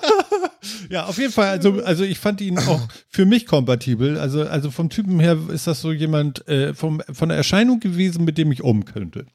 ja, 0.90 1.06
auf 1.06 1.18
jeden 1.18 1.32
Fall, 1.32 1.48
also, 1.48 1.82
also 1.82 2.04
ich 2.04 2.18
fand 2.18 2.40
ihn 2.40 2.58
auch 2.58 2.88
für 3.08 3.26
mich 3.26 3.46
kompatibel. 3.46 4.18
Also, 4.18 4.42
also 4.42 4.70
vom 4.70 4.90
Typen 4.90 5.20
her 5.20 5.38
ist 5.52 5.66
das 5.66 5.80
so 5.80 5.92
jemand 5.92 6.46
äh, 6.48 6.74
vom, 6.74 7.02
von 7.12 7.28
der 7.28 7.38
Erscheinung 7.38 7.80
gewesen, 7.80 8.24
mit 8.24 8.38
dem 8.38 8.52
ich 8.52 8.62
um 8.62 8.84
könnte. 8.84 9.26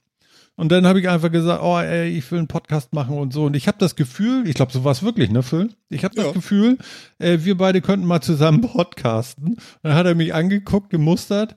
Und 0.60 0.72
dann 0.72 0.88
habe 0.88 1.00
ich 1.00 1.08
einfach 1.08 1.32
gesagt, 1.32 1.62
oh, 1.64 1.78
ey, 1.78 2.10
ich 2.10 2.30
will 2.32 2.40
einen 2.40 2.48
Podcast 2.48 2.92
machen 2.92 3.16
und 3.16 3.32
so. 3.32 3.46
Und 3.46 3.56
ich 3.56 3.68
habe 3.68 3.78
das 3.78 3.96
Gefühl, 3.96 4.48
ich 4.48 4.56
glaube, 4.56 4.72
so 4.72 4.84
war 4.84 4.92
es 4.92 5.04
wirklich, 5.04 5.30
ne, 5.30 5.44
Phil? 5.44 5.70
Ich 5.90 6.04
habe 6.04 6.16
das 6.16 6.26
ja. 6.26 6.32
Gefühl, 6.32 6.80
äh, 7.20 7.38
wir 7.42 7.56
beide 7.56 7.80
könnten 7.80 8.08
mal 8.08 8.22
zusammen 8.22 8.62
podcasten. 8.74 9.50
Und 9.50 9.60
dann 9.84 9.94
hat 9.94 10.08
er 10.08 10.16
mich 10.16 10.34
angeguckt, 10.34 10.90
gemustert 10.90 11.54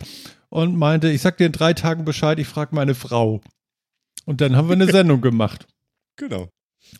und 0.51 0.77
meinte, 0.77 1.09
ich 1.11 1.23
sag 1.23 1.39
dir 1.39 1.47
in 1.47 1.53
drei 1.53 1.73
Tagen 1.73 2.05
Bescheid, 2.05 2.39
ich 2.39 2.47
frage 2.47 2.75
meine 2.75 2.95
Frau. 2.95 3.41
Und 4.27 4.43
dann 4.43 4.55
haben 4.55 4.69
wir 4.69 4.75
eine 4.75 4.87
Sendung 4.93 5.23
gemacht. 5.23 5.67
Genau. 6.17 6.51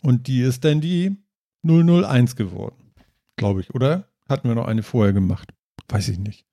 Und 0.01 0.25
die 0.25 0.41
ist 0.41 0.65
dann 0.65 0.81
die 0.81 1.17
001 1.63 2.35
geworden, 2.35 2.93
glaube 3.35 3.61
ich, 3.61 3.75
oder? 3.75 4.07
Hatten 4.27 4.47
wir 4.47 4.55
noch 4.55 4.67
eine 4.67 4.81
vorher 4.81 5.13
gemacht? 5.13 5.53
Weiß 5.87 6.07
ich 6.07 6.17
nicht. 6.17 6.45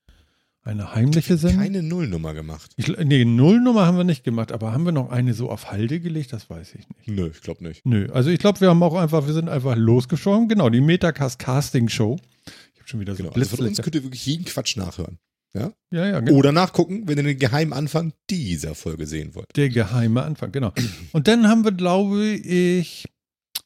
Eine 0.68 0.94
heimliche 0.94 1.38
Sendung? 1.38 1.62
Keine 1.62 1.82
Nullnummer 1.82 2.34
gemacht. 2.34 2.72
Ich, 2.76 2.88
nee, 2.88 3.24
Nullnummer 3.24 3.86
haben 3.86 3.96
wir 3.96 4.04
nicht 4.04 4.22
gemacht, 4.22 4.52
aber 4.52 4.72
haben 4.72 4.84
wir 4.84 4.92
noch 4.92 5.10
eine 5.10 5.32
so 5.32 5.48
auf 5.48 5.70
Halde 5.70 5.98
gelegt? 5.98 6.34
Das 6.34 6.50
weiß 6.50 6.74
ich 6.74 6.86
nicht. 6.90 7.08
Nö, 7.08 7.30
ich 7.32 7.40
glaube 7.40 7.64
nicht. 7.64 7.86
Nö, 7.86 8.10
also 8.12 8.28
ich 8.28 8.38
glaube, 8.38 8.60
wir 8.60 8.68
haben 8.68 8.82
auch 8.82 8.94
einfach, 8.94 9.26
wir 9.26 9.32
sind 9.32 9.48
einfach 9.48 9.76
losgeschoben. 9.76 10.46
Genau, 10.46 10.68
die 10.68 10.82
Metacast 10.82 11.38
Casting 11.38 11.88
Show. 11.88 12.18
Ich 12.74 12.80
habe 12.80 12.86
schon 12.86 13.00
wieder 13.00 13.14
so 13.14 13.22
genau, 13.22 13.34
also 13.34 13.56
Von 13.56 13.66
uns 13.66 13.80
könnt 13.80 13.94
ihr 13.94 14.02
wirklich 14.02 14.26
jeden 14.26 14.44
Quatsch 14.44 14.76
nachhören. 14.76 15.16
Ja? 15.54 15.72
Ja, 15.90 16.06
ja, 16.06 16.20
genau. 16.20 16.36
Oder 16.36 16.52
nachgucken, 16.52 17.08
wenn 17.08 17.16
ihr 17.16 17.24
den 17.24 17.38
geheimen 17.38 17.72
Anfang 17.72 18.12
dieser 18.28 18.74
Folge 18.74 19.06
sehen 19.06 19.34
wollt. 19.34 19.46
Der 19.56 19.70
geheime 19.70 20.22
Anfang, 20.22 20.52
genau. 20.52 20.74
Und 21.12 21.28
dann 21.28 21.48
haben 21.48 21.64
wir, 21.64 21.72
glaube 21.72 22.26
ich, 22.26 23.06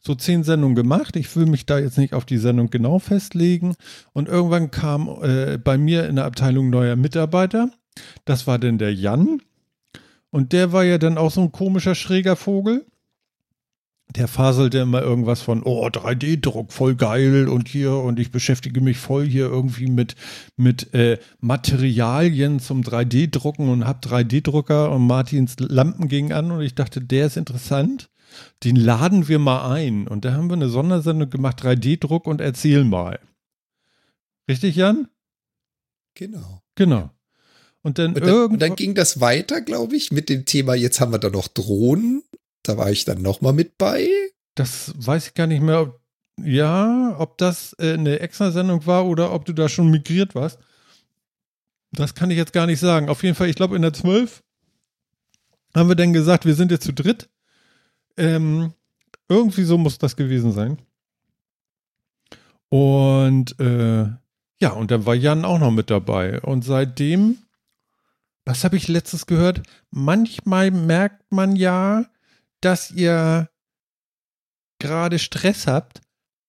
so 0.04 0.14
zehn 0.16 0.42
Sendungen 0.42 0.74
gemacht. 0.74 1.16
Ich 1.16 1.34
will 1.36 1.46
mich 1.46 1.64
da 1.64 1.78
jetzt 1.78 1.96
nicht 1.96 2.12
auf 2.12 2.24
die 2.24 2.38
Sendung 2.38 2.70
genau 2.70 2.98
festlegen. 2.98 3.74
Und 4.12 4.28
irgendwann 4.28 4.70
kam 4.70 5.08
äh, 5.22 5.58
bei 5.58 5.78
mir 5.78 6.08
in 6.08 6.16
der 6.16 6.24
Abteilung 6.24 6.70
neuer 6.70 6.96
Mitarbeiter. 6.96 7.70
Das 8.24 8.46
war 8.46 8.58
denn 8.58 8.78
der 8.78 8.92
Jan. 8.92 9.40
Und 10.30 10.52
der 10.52 10.72
war 10.72 10.82
ja 10.82 10.98
dann 10.98 11.18
auch 11.18 11.30
so 11.30 11.42
ein 11.42 11.52
komischer, 11.52 11.94
schräger 11.94 12.36
Vogel. 12.36 12.84
Der 14.16 14.28
faselte 14.28 14.78
immer 14.78 15.00
irgendwas 15.00 15.40
von, 15.40 15.62
oh, 15.62 15.86
3D-Druck, 15.86 16.72
voll 16.72 16.96
geil 16.96 17.48
und 17.48 17.68
hier 17.68 17.94
und 17.94 18.18
ich 18.18 18.30
beschäftige 18.30 18.82
mich 18.82 18.98
voll 18.98 19.24
hier 19.24 19.46
irgendwie 19.46 19.86
mit, 19.86 20.16
mit 20.56 20.92
äh, 20.92 21.18
Materialien 21.40 22.58
zum 22.58 22.82
3D-Drucken 22.82 23.70
und 23.70 23.86
hab 23.86 24.04
3D-Drucker 24.04 24.90
und 24.90 25.06
Martins 25.06 25.56
Lampen 25.58 26.08
gingen 26.08 26.32
an 26.32 26.50
und 26.50 26.60
ich 26.60 26.74
dachte, 26.74 27.00
der 27.00 27.26
ist 27.26 27.38
interessant 27.38 28.10
den 28.64 28.76
laden 28.76 29.28
wir 29.28 29.38
mal 29.38 29.72
ein. 29.72 30.08
Und 30.08 30.24
da 30.24 30.32
haben 30.32 30.48
wir 30.48 30.54
eine 30.54 30.68
Sondersendung 30.68 31.30
gemacht, 31.30 31.62
3D-Druck 31.62 32.26
und 32.26 32.40
erzähl 32.40 32.84
mal. 32.84 33.18
Richtig, 34.48 34.76
Jan? 34.76 35.08
Genau. 36.14 36.62
Genau. 36.74 37.10
Und 37.82 37.98
dann, 37.98 38.14
und 38.14 38.24
dann, 38.24 38.50
und 38.52 38.62
dann 38.62 38.76
ging 38.76 38.94
das 38.94 39.20
weiter, 39.20 39.60
glaube 39.60 39.96
ich, 39.96 40.12
mit 40.12 40.28
dem 40.28 40.44
Thema, 40.44 40.74
jetzt 40.74 41.00
haben 41.00 41.12
wir 41.12 41.18
da 41.18 41.30
noch 41.30 41.48
Drohnen. 41.48 42.22
Da 42.62 42.78
war 42.78 42.90
ich 42.90 43.04
dann 43.04 43.22
nochmal 43.22 43.52
mit 43.52 43.76
bei. 43.76 44.08
Das 44.54 44.92
weiß 44.96 45.28
ich 45.28 45.34
gar 45.34 45.48
nicht 45.48 45.62
mehr. 45.62 45.80
Ob, 45.82 46.00
ja, 46.40 47.16
ob 47.18 47.38
das 47.38 47.74
äh, 47.80 47.94
eine 47.94 48.20
Extra-Sendung 48.20 48.86
war 48.86 49.06
oder 49.06 49.32
ob 49.32 49.44
du 49.44 49.52
da 49.52 49.68
schon 49.68 49.90
migriert 49.90 50.34
warst. 50.34 50.58
Das 51.90 52.14
kann 52.14 52.30
ich 52.30 52.36
jetzt 52.36 52.52
gar 52.52 52.66
nicht 52.66 52.80
sagen. 52.80 53.08
Auf 53.08 53.22
jeden 53.22 53.34
Fall, 53.34 53.48
ich 53.48 53.56
glaube, 53.56 53.76
in 53.76 53.82
der 53.82 53.92
12 53.92 54.42
haben 55.74 55.88
wir 55.88 55.96
dann 55.96 56.12
gesagt, 56.12 56.46
wir 56.46 56.54
sind 56.54 56.70
jetzt 56.70 56.84
zu 56.84 56.92
dritt. 56.92 57.28
Ähm, 58.16 58.72
irgendwie 59.28 59.64
so 59.64 59.78
muss 59.78 59.98
das 59.98 60.16
gewesen 60.16 60.52
sein. 60.52 60.78
Und 62.68 63.58
äh, 63.60 64.06
ja, 64.60 64.70
und 64.70 64.90
dann 64.90 65.06
war 65.06 65.14
Jan 65.14 65.44
auch 65.44 65.58
noch 65.58 65.70
mit 65.70 65.90
dabei. 65.90 66.40
Und 66.40 66.64
seitdem, 66.64 67.38
was 68.44 68.64
habe 68.64 68.76
ich 68.76 68.88
letztes 68.88 69.26
gehört? 69.26 69.62
Manchmal 69.90 70.70
merkt 70.70 71.32
man 71.32 71.56
ja, 71.56 72.06
dass 72.60 72.90
ihr 72.90 73.48
gerade 74.78 75.18
Stress 75.18 75.66
habt, 75.66 76.00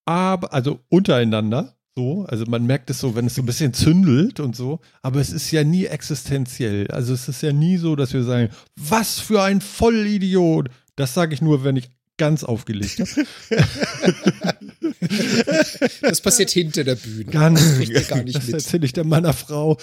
aber, 0.05 0.53
also 0.53 0.79
untereinander, 0.89 1.75
so, 1.95 2.25
also 2.27 2.45
man 2.45 2.65
merkt 2.65 2.89
es 2.89 2.99
so, 2.99 3.15
wenn 3.15 3.27
es 3.27 3.35
so 3.35 3.43
ein 3.43 3.45
bisschen 3.45 3.73
zündelt 3.73 4.39
und 4.39 4.55
so, 4.55 4.79
aber 5.03 5.19
es 5.19 5.31
ist 5.31 5.51
ja 5.51 5.63
nie 5.63 5.85
existenziell. 5.85 6.87
Also 6.89 7.13
es 7.13 7.27
ist 7.27 7.43
ja 7.43 7.53
nie 7.53 7.77
so, 7.77 7.95
dass 7.95 8.13
wir 8.13 8.23
sagen, 8.23 8.49
was 8.75 9.19
für 9.19 9.43
ein 9.43 9.61
Vollidiot. 9.61 10.69
Das 10.95 11.13
sage 11.13 11.33
ich 11.33 11.41
nur, 11.41 11.63
wenn 11.63 11.75
ich 11.75 11.89
ganz 12.17 12.43
aufgelegt 12.43 12.99
habe. 12.99 13.25
das 16.01 16.21
passiert 16.21 16.51
hinter 16.51 16.83
der 16.83 16.95
Bühne. 16.95 17.25
Ganz, 17.25 17.79
das 17.91 18.07
gar 18.07 18.23
nicht 18.23 18.35
das 18.35 18.49
erzähle 18.49 18.85
ich 18.85 18.93
dann 18.93 19.07
meiner 19.07 19.33
Frau. 19.33 19.77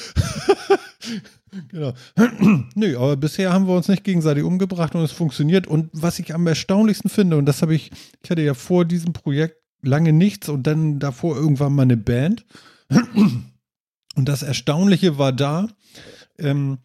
genau. 1.69 1.93
Nö, 2.75 2.97
aber 2.97 3.17
bisher 3.17 3.53
haben 3.53 3.67
wir 3.67 3.75
uns 3.75 3.89
nicht 3.89 4.05
gegenseitig 4.05 4.45
umgebracht 4.45 4.95
und 4.95 5.03
es 5.03 5.13
funktioniert. 5.13 5.67
Und 5.67 5.91
was 5.93 6.19
ich 6.19 6.35
am 6.35 6.47
erstaunlichsten 6.47 7.11
finde, 7.11 7.37
und 7.37 7.47
das 7.47 7.63
habe 7.63 7.75
ich, 7.75 7.91
ich 8.23 8.31
hatte 8.31 8.43
ja 8.43 8.55
vor 8.55 8.85
diesem 8.85 9.13
Projekt 9.13 9.57
lange 9.83 10.13
nichts 10.13 10.49
und 10.49 10.67
dann 10.67 10.99
davor 10.99 11.37
irgendwann 11.37 11.75
mal 11.75 11.83
eine 11.83 11.97
Band. 11.97 12.45
Und 14.17 14.29
das 14.29 14.43
Erstaunliche 14.43 15.19
war 15.19 15.33
da, 15.33 15.69
ähm, 16.37 16.79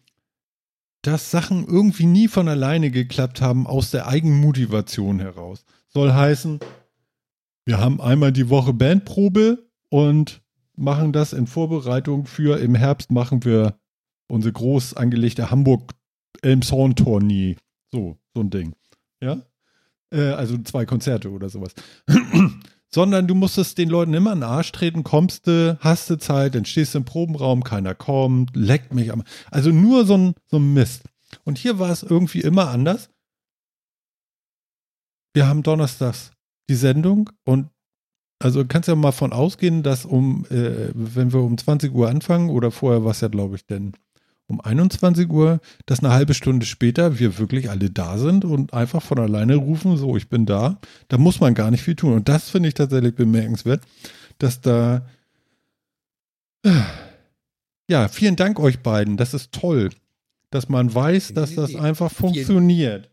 dass 1.02 1.30
Sachen 1.30 1.66
irgendwie 1.66 2.06
nie 2.06 2.28
von 2.28 2.48
alleine 2.48 2.90
geklappt 2.90 3.40
haben 3.40 3.66
aus 3.66 3.90
der 3.90 4.08
Eigenmotivation 4.08 5.20
heraus. 5.20 5.64
Soll 5.88 6.12
heißen, 6.12 6.60
wir 7.64 7.78
haben 7.78 8.00
einmal 8.00 8.32
die 8.32 8.48
Woche 8.48 8.72
Bandprobe 8.72 9.68
und 9.88 10.42
machen 10.76 11.12
das 11.12 11.32
in 11.32 11.46
Vorbereitung 11.46 12.26
für 12.26 12.58
im 12.58 12.74
Herbst 12.74 13.10
machen 13.10 13.44
wir 13.44 13.78
unsere 14.28 14.52
groß 14.52 14.94
angelegte 14.94 15.50
Hamburg 15.50 15.92
Elmshorn 16.42 16.94
Tournee. 16.96 17.56
So, 17.90 18.18
so 18.34 18.40
ein 18.40 18.50
Ding. 18.50 18.74
Ja? 19.20 19.42
Äh, 20.10 20.30
also 20.30 20.58
zwei 20.58 20.84
Konzerte 20.84 21.30
oder 21.30 21.48
sowas. 21.48 21.74
Sondern 22.94 23.26
du 23.26 23.34
musstest 23.34 23.78
den 23.78 23.88
Leuten 23.88 24.14
immer 24.14 24.32
in 24.32 24.40
den 24.40 24.48
Arsch 24.48 24.72
treten, 24.72 25.04
kommst 25.04 25.46
du, 25.46 25.76
hast 25.80 26.08
du 26.08 26.16
Zeit, 26.16 26.54
dann 26.54 26.64
stehst 26.64 26.94
du 26.94 26.98
im 26.98 27.04
Probenraum, 27.04 27.64
keiner 27.64 27.94
kommt, 27.94 28.54
leckt 28.54 28.94
mich 28.94 29.12
am. 29.12 29.22
Also 29.50 29.70
nur 29.70 30.06
so 30.06 30.16
ein, 30.16 30.34
so 30.46 30.58
ein 30.58 30.72
Mist. 30.72 31.02
Und 31.44 31.58
hier 31.58 31.78
war 31.78 31.90
es 31.90 32.02
irgendwie 32.02 32.40
immer 32.40 32.68
anders. 32.68 33.10
Wir 35.34 35.48
haben 35.48 35.62
donnerstags 35.62 36.32
die 36.70 36.76
Sendung 36.76 37.30
und 37.44 37.68
also 38.38 38.64
kannst 38.66 38.88
ja 38.88 38.94
mal 38.94 39.12
von 39.12 39.32
ausgehen, 39.32 39.82
dass 39.82 40.04
um, 40.04 40.44
äh, 40.50 40.90
wenn 40.94 41.32
wir 41.32 41.40
um 41.40 41.56
20 41.56 41.92
Uhr 41.94 42.08
anfangen 42.08 42.50
oder 42.50 42.70
vorher 42.70 43.04
war 43.04 43.12
es 43.12 43.20
ja, 43.20 43.28
glaube 43.28 43.56
ich, 43.56 43.66
denn 43.66 43.92
um 44.48 44.60
21 44.60 45.28
Uhr, 45.28 45.60
dass 45.86 46.00
eine 46.00 46.12
halbe 46.12 46.34
Stunde 46.34 46.66
später 46.66 47.18
wir 47.18 47.38
wirklich 47.38 47.68
alle 47.68 47.90
da 47.90 48.18
sind 48.18 48.44
und 48.44 48.72
einfach 48.72 49.02
von 49.02 49.18
alleine 49.18 49.56
rufen, 49.56 49.96
so, 49.96 50.16
ich 50.16 50.28
bin 50.28 50.46
da. 50.46 50.80
Da 51.08 51.18
muss 51.18 51.40
man 51.40 51.54
gar 51.54 51.70
nicht 51.70 51.82
viel 51.82 51.96
tun. 51.96 52.12
Und 52.12 52.28
das 52.28 52.50
finde 52.50 52.68
ich 52.68 52.74
tatsächlich 52.74 53.14
bemerkenswert, 53.14 53.82
dass 54.38 54.60
da, 54.60 55.06
ja, 57.88 58.08
vielen 58.08 58.36
Dank 58.36 58.60
euch 58.60 58.80
beiden. 58.80 59.16
Das 59.16 59.34
ist 59.34 59.52
toll, 59.52 59.90
dass 60.50 60.68
man 60.68 60.94
weiß, 60.94 61.34
dass 61.34 61.54
das 61.54 61.74
einfach 61.74 62.12
funktioniert. 62.12 63.10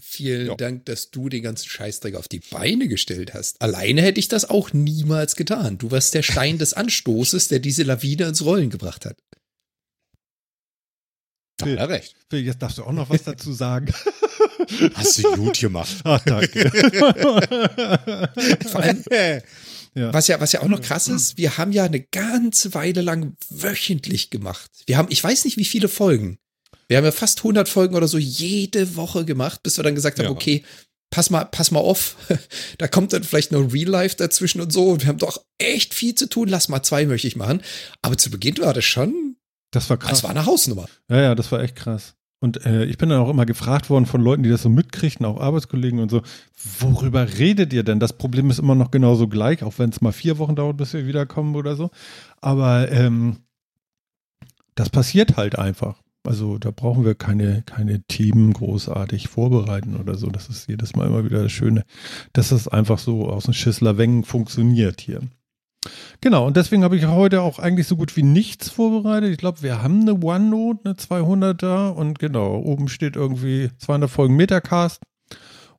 Vielen 0.00 0.46
ja. 0.46 0.54
Dank, 0.54 0.86
dass 0.86 1.10
du 1.10 1.28
den 1.28 1.42
ganzen 1.42 1.68
Scheißdreck 1.68 2.14
auf 2.14 2.28
die 2.28 2.40
Beine 2.50 2.86
gestellt 2.86 3.34
hast. 3.34 3.60
Alleine 3.60 4.00
hätte 4.02 4.20
ich 4.20 4.28
das 4.28 4.48
auch 4.48 4.72
niemals 4.72 5.34
getan. 5.34 5.76
Du 5.76 5.90
warst 5.90 6.14
der 6.14 6.22
Stein 6.22 6.58
des 6.58 6.72
Anstoßes, 6.72 7.48
der 7.48 7.58
diese 7.58 7.82
Lawine 7.82 8.26
ins 8.26 8.44
Rollen 8.44 8.70
gebracht 8.70 9.06
hat. 9.06 9.16
Phil, 11.60 11.76
ja, 11.76 11.84
recht. 11.84 12.14
Phil, 12.30 12.44
jetzt 12.44 12.62
darfst 12.62 12.78
du 12.78 12.84
auch 12.84 12.92
noch 12.92 13.10
was 13.10 13.24
dazu 13.24 13.52
sagen. 13.52 13.92
Hast 14.94 15.18
du 15.18 15.36
gut 15.36 15.58
gemacht. 15.58 15.96
Ach, 16.04 16.20
danke. 16.24 16.70
Vor 18.70 18.80
allem, 18.80 19.02
ja. 19.94 20.12
Was, 20.12 20.28
ja, 20.28 20.40
was 20.40 20.52
ja 20.52 20.62
auch 20.62 20.68
noch 20.68 20.80
krass 20.80 21.08
ist, 21.08 21.38
wir 21.38 21.58
haben 21.58 21.72
ja 21.72 21.84
eine 21.84 22.00
ganze 22.00 22.74
Weile 22.74 23.00
lang 23.02 23.36
wöchentlich 23.50 24.30
gemacht. 24.30 24.70
Wir 24.86 24.96
haben, 24.96 25.08
ich 25.10 25.24
weiß 25.24 25.44
nicht, 25.44 25.56
wie 25.56 25.64
viele 25.64 25.88
Folgen. 25.88 26.38
Wir 26.86 26.98
haben 26.98 27.04
ja 27.04 27.12
fast 27.12 27.38
100 27.38 27.68
Folgen 27.68 27.96
oder 27.96 28.06
so 28.06 28.18
jede 28.18 28.94
Woche 28.96 29.24
gemacht, 29.24 29.62
bis 29.62 29.76
wir 29.76 29.84
dann 29.84 29.96
gesagt 29.96 30.18
haben, 30.18 30.26
ja. 30.26 30.30
okay, 30.30 30.62
pass 31.10 31.30
mal, 31.30 31.44
pass 31.44 31.70
mal 31.70 31.80
auf, 31.80 32.16
da 32.78 32.86
kommt 32.86 33.12
dann 33.12 33.24
vielleicht 33.24 33.50
noch 33.50 33.72
Real 33.72 33.88
Life 33.88 34.16
dazwischen 34.16 34.60
und 34.60 34.72
so. 34.72 34.90
Und 34.90 35.02
wir 35.02 35.08
haben 35.08 35.18
doch 35.18 35.42
echt 35.58 35.94
viel 35.94 36.14
zu 36.14 36.28
tun. 36.28 36.48
Lass 36.48 36.68
mal 36.68 36.82
zwei 36.82 37.04
möchte 37.06 37.26
ich 37.26 37.36
machen. 37.36 37.62
Aber 38.02 38.16
zu 38.16 38.30
Beginn 38.30 38.58
war 38.58 38.74
das 38.74 38.84
schon 38.84 39.27
das 39.70 39.90
war 39.90 39.96
krass. 39.96 40.10
Das 40.10 40.22
war 40.24 40.30
eine 40.30 40.46
Hausnummer. 40.46 40.86
Ja, 41.10 41.20
ja, 41.20 41.34
das 41.34 41.52
war 41.52 41.60
echt 41.60 41.76
krass. 41.76 42.14
Und 42.40 42.64
äh, 42.64 42.84
ich 42.84 42.98
bin 42.98 43.08
dann 43.08 43.20
auch 43.20 43.30
immer 43.30 43.46
gefragt 43.46 43.90
worden 43.90 44.06
von 44.06 44.20
Leuten, 44.20 44.44
die 44.44 44.50
das 44.50 44.62
so 44.62 44.68
mitkriegen, 44.68 45.26
auch 45.26 45.40
Arbeitskollegen 45.40 45.98
und 45.98 46.10
so, 46.10 46.22
worüber 46.78 47.26
redet 47.38 47.72
ihr 47.72 47.82
denn? 47.82 47.98
Das 47.98 48.12
Problem 48.12 48.48
ist 48.48 48.60
immer 48.60 48.76
noch 48.76 48.92
genauso 48.92 49.26
gleich, 49.26 49.64
auch 49.64 49.74
wenn 49.78 49.90
es 49.90 50.00
mal 50.00 50.12
vier 50.12 50.38
Wochen 50.38 50.54
dauert, 50.54 50.76
bis 50.76 50.92
wir 50.94 51.06
wiederkommen 51.06 51.56
oder 51.56 51.74
so. 51.74 51.90
Aber 52.40 52.90
ähm, 52.92 53.38
das 54.76 54.88
passiert 54.90 55.36
halt 55.36 55.58
einfach. 55.58 56.00
Also 56.24 56.58
da 56.58 56.70
brauchen 56.70 57.04
wir 57.04 57.14
keine, 57.14 57.62
keine 57.62 58.02
Themen 58.02 58.52
großartig 58.52 59.28
vorbereiten 59.28 59.96
oder 59.96 60.14
so. 60.16 60.28
Das 60.28 60.48
ist 60.48 60.68
jedes 60.68 60.94
Mal 60.94 61.06
immer 61.06 61.24
wieder 61.24 61.42
das 61.42 61.52
Schöne, 61.52 61.84
dass 62.32 62.50
das 62.50 62.68
einfach 62.68 62.98
so 62.98 63.28
aus 63.28 63.44
dem 63.44 63.54
Schissler 63.54 63.98
Wengen 63.98 64.24
funktioniert 64.24 65.00
hier. 65.00 65.22
Genau, 66.20 66.46
und 66.46 66.56
deswegen 66.56 66.84
habe 66.84 66.96
ich 66.96 67.06
heute 67.06 67.42
auch 67.42 67.58
eigentlich 67.58 67.86
so 67.86 67.96
gut 67.96 68.16
wie 68.16 68.22
nichts 68.22 68.68
vorbereitet. 68.68 69.30
Ich 69.30 69.38
glaube, 69.38 69.62
wir 69.62 69.82
haben 69.82 70.02
eine 70.02 70.14
OneNote, 70.14 70.80
eine 70.84 70.94
200er 70.94 71.90
und 71.90 72.18
genau, 72.18 72.56
oben 72.58 72.88
steht 72.88 73.16
irgendwie 73.16 73.70
200 73.78 74.10
Folgen 74.10 74.36
Metacast 74.36 75.02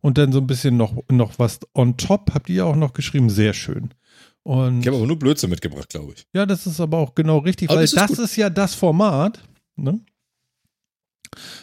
und 0.01 0.17
dann 0.17 0.31
so 0.31 0.39
ein 0.39 0.47
bisschen 0.47 0.77
noch, 0.77 1.03
noch 1.09 1.39
was 1.39 1.59
on 1.73 1.97
top, 1.97 2.31
habt 2.33 2.49
ihr 2.49 2.65
auch 2.65 2.75
noch 2.75 2.93
geschrieben, 2.93 3.29
sehr 3.29 3.53
schön. 3.53 3.93
Und 4.43 4.81
ich 4.81 4.87
habe 4.87 4.97
aber 4.97 5.07
nur 5.07 5.19
Blödsinn 5.19 5.49
mitgebracht, 5.49 5.89
glaube 5.89 6.13
ich. 6.15 6.25
Ja, 6.33 6.45
das 6.45 6.65
ist 6.65 6.79
aber 6.79 6.97
auch 6.97 7.13
genau 7.13 7.39
richtig, 7.39 7.69
aber 7.69 7.79
weil 7.79 7.83
das, 7.83 7.93
ist, 7.93 8.17
das 8.17 8.19
ist, 8.19 8.35
ja 8.35 8.49
das 8.49 8.73
Format. 8.73 9.43
Ne? 9.75 9.99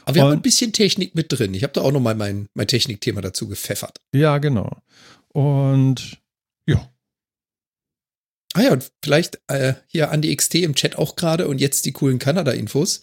Aber 0.05 0.15
wir 0.15 0.23
und, 0.23 0.29
haben 0.29 0.39
ein 0.39 0.43
bisschen 0.43 0.73
Technik 0.73 1.15
mit 1.15 1.27
drin. 1.29 1.55
Ich 1.55 1.63
habe 1.63 1.73
da 1.73 1.81
auch 1.81 1.93
noch 1.93 2.01
mal 2.01 2.15
mein, 2.15 2.49
mein 2.55 2.69
Technikthema 2.69 3.21
dazu 3.21 3.49
gepfeffert. 3.49 3.99
Ja, 4.15 4.39
genau. 4.39 4.71
Und 5.33 6.19
Ah 8.57 8.63
ja, 8.63 8.73
und 8.73 8.91
vielleicht 9.05 9.39
äh, 9.49 9.75
hier 9.87 10.11
an 10.11 10.23
die 10.23 10.35
XT 10.35 10.55
im 10.55 10.75
Chat 10.75 10.97
auch 10.97 11.17
gerade 11.17 11.47
und 11.47 11.61
jetzt 11.61 11.85
die 11.85 11.93
coolen 11.93 12.19
Kanada-Infos. 12.19 13.03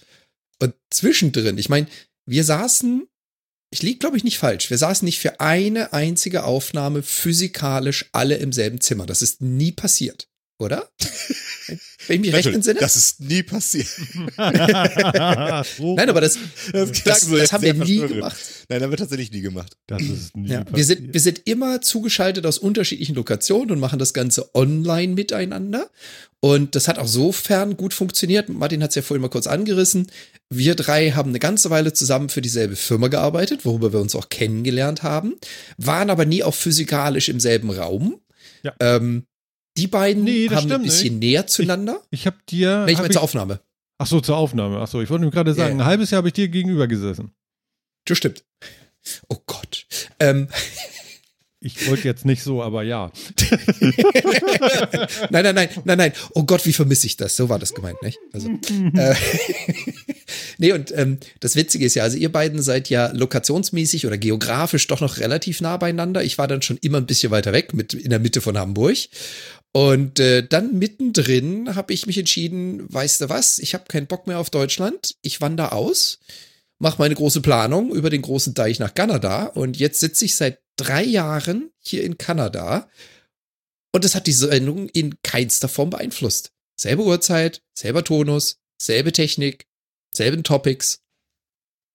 Und 0.59 0.73
zwischendrin, 0.89 1.59
ich 1.59 1.69
meine, 1.69 1.85
wir 2.25 2.43
saßen, 2.43 3.07
ich 3.69 3.83
liege 3.83 3.99
glaube 3.99 4.17
ich 4.17 4.23
nicht 4.23 4.39
falsch, 4.39 4.71
wir 4.71 4.79
saßen 4.79 5.05
nicht 5.05 5.19
für 5.19 5.39
eine 5.41 5.93
einzige 5.93 6.45
Aufnahme 6.45 7.03
physikalisch 7.03 8.09
alle 8.13 8.37
im 8.37 8.51
selben 8.51 8.81
Zimmer. 8.81 9.05
Das 9.05 9.21
ist 9.21 9.41
nie 9.41 9.71
passiert, 9.71 10.27
oder? 10.57 10.89
Wenn 11.67 12.15
ich 12.15 12.19
mich 12.21 12.33
recht 12.33 12.47
entsinne? 12.47 12.79
Das 12.79 12.95
ist 12.95 13.19
nie 13.19 13.43
passiert. 13.43 13.87
Nein, 14.37 16.09
aber 16.09 16.21
das, 16.21 16.37
das, 16.71 17.03
das, 17.03 17.21
so 17.21 17.37
das 17.37 17.53
haben 17.53 17.63
wir 17.63 17.73
nie 17.73 17.99
gemacht. 17.99 18.37
Nein, 18.69 18.83
haben 18.83 18.91
wir 18.91 18.97
tatsächlich 18.97 19.31
nie 19.31 19.41
gemacht. 19.41 19.77
Das 19.87 20.01
ist 20.01 20.35
nie 20.35 20.49
ja, 20.49 20.65
wir, 20.71 20.85
sind, 20.85 21.13
wir 21.13 21.21
sind 21.21 21.41
immer 21.45 21.81
zugeschaltet 21.81 22.45
aus 22.45 22.57
unterschiedlichen 22.57 23.15
Lokationen 23.15 23.71
und 23.71 23.79
machen 23.79 23.99
das 23.99 24.13
Ganze 24.13 24.53
online 24.55 25.13
miteinander. 25.13 25.89
Und 26.39 26.75
das 26.75 26.89
hat 26.89 26.99
auch 26.99 27.07
sofern 27.07 27.77
gut 27.77 27.93
funktioniert. 27.93 28.49
Martin 28.49 28.83
hat 28.83 28.89
es 28.89 28.95
ja 28.95 29.01
vorhin 29.01 29.21
mal 29.21 29.29
kurz 29.29 29.47
angerissen. 29.47 30.07
Wir 30.49 30.75
drei 30.75 31.11
haben 31.11 31.29
eine 31.29 31.39
ganze 31.39 31.69
Weile 31.69 31.93
zusammen 31.93 32.27
für 32.27 32.41
dieselbe 32.41 32.75
Firma 32.75 33.07
gearbeitet, 33.07 33.63
worüber 33.63 33.93
wir 33.93 34.01
uns 34.01 34.13
auch 34.13 34.27
kennengelernt 34.27 35.03
haben, 35.03 35.35
waren 35.77 36.09
aber 36.09 36.25
nie 36.25 36.43
auch 36.43 36.53
physikalisch 36.53 37.29
im 37.29 37.39
selben 37.39 37.69
Raum. 37.69 38.19
Ja. 38.63 38.73
Ähm, 38.79 39.25
die 39.77 39.87
beiden 39.87 40.23
nee, 40.23 40.49
haben 40.49 40.71
ein 40.71 40.83
bisschen 40.83 41.19
nicht. 41.19 41.31
näher 41.31 41.47
zueinander. 41.47 42.01
Ich, 42.11 42.21
ich 42.21 42.25
habe 42.27 42.37
dir. 42.49 42.85
Nee, 42.85 42.93
ich 42.93 42.97
meine 42.97 43.09
zur 43.09 43.23
Aufnahme. 43.23 43.59
Ach 43.97 44.07
so, 44.07 44.21
zur 44.21 44.37
Aufnahme. 44.37 44.79
Ach 44.79 44.87
so, 44.87 45.01
ich 45.01 45.09
wollte 45.09 45.29
gerade 45.29 45.53
sagen, 45.53 45.77
ja, 45.77 45.83
ein 45.83 45.87
halbes 45.87 46.11
Jahr 46.11 46.17
habe 46.17 46.27
ich 46.27 46.33
dir 46.33 46.47
gegenüber 46.47 46.87
gesessen. 46.87 47.31
Das 48.05 48.17
stimmt. 48.17 48.43
Oh 49.29 49.37
Gott. 49.45 49.85
Ähm. 50.19 50.47
Ich 51.65 51.89
wollte 51.89 52.03
jetzt 52.09 52.25
nicht 52.25 52.43
so, 52.43 52.61
aber 52.61 52.83
ja. 52.83 53.09
nein, 55.29 55.43
nein, 55.43 55.55
nein, 55.55 55.69
nein, 55.85 55.97
nein. 55.97 56.13
Oh 56.33 56.43
Gott, 56.43 56.65
wie 56.65 56.73
vermisse 56.73 57.07
ich 57.07 57.15
das? 57.15 57.37
So 57.37 57.47
war 57.47 57.57
das 57.57 57.73
gemeint, 57.73 58.01
nicht? 58.01 58.19
Also, 58.33 58.49
äh, 58.95 59.15
nee, 60.57 60.73
und 60.73 60.91
ähm, 60.93 61.19
das 61.39 61.55
Witzige 61.55 61.85
ist 61.85 61.95
ja, 61.95 62.03
also 62.03 62.17
ihr 62.17 62.29
beiden 62.33 62.61
seid 62.61 62.89
ja 62.89 63.11
lokationsmäßig 63.13 64.05
oder 64.05 64.17
geografisch 64.17 64.87
doch 64.87 64.99
noch 64.99 65.19
relativ 65.19 65.61
nah 65.61 65.77
beieinander. 65.77 66.21
Ich 66.21 66.37
war 66.37 66.49
dann 66.49 66.61
schon 66.61 66.79
immer 66.81 66.97
ein 66.97 67.05
bisschen 67.05 67.31
weiter 67.31 67.53
weg, 67.53 67.73
mit 67.73 67.93
in 67.93 68.09
der 68.09 68.19
Mitte 68.19 68.41
von 68.41 68.57
Hamburg. 68.57 68.97
Und 69.75 70.19
äh, 70.19 70.47
dann 70.47 70.77
mittendrin 70.77 71.75
habe 71.75 71.93
ich 71.93 72.05
mich 72.05 72.17
entschieden, 72.17 72.85
weißt 72.93 73.21
du 73.21 73.29
was, 73.29 73.57
ich 73.57 73.73
habe 73.73 73.85
keinen 73.87 74.07
Bock 74.07 74.27
mehr 74.27 74.39
auf 74.39 74.51
Deutschland, 74.51 75.15
ich 75.21 75.41
wandere 75.41 75.71
aus 75.71 76.19
mache 76.83 76.99
meine 76.99 77.15
große 77.15 77.41
Planung 77.41 77.95
über 77.95 78.09
den 78.09 78.21
großen 78.21 78.53
Deich 78.53 78.77
nach 78.77 78.93
Kanada 78.93 79.45
und 79.45 79.77
jetzt 79.77 80.01
sitze 80.01 80.25
ich 80.25 80.35
seit 80.35 80.59
drei 80.75 81.03
Jahren 81.03 81.71
hier 81.79 82.03
in 82.03 82.17
Kanada 82.17 82.89
und 83.93 84.03
das 84.03 84.15
hat 84.15 84.27
die 84.27 84.33
Sendung 84.33 84.89
in 84.89 85.15
keinster 85.23 85.69
Form 85.69 85.91
beeinflusst. 85.91 86.51
Selbe 86.79 87.03
Uhrzeit, 87.03 87.61
selber 87.73 88.03
Tonus, 88.03 88.57
selbe 88.81 89.13
Technik, 89.13 89.65
selben 90.13 90.43
Topics. 90.43 90.99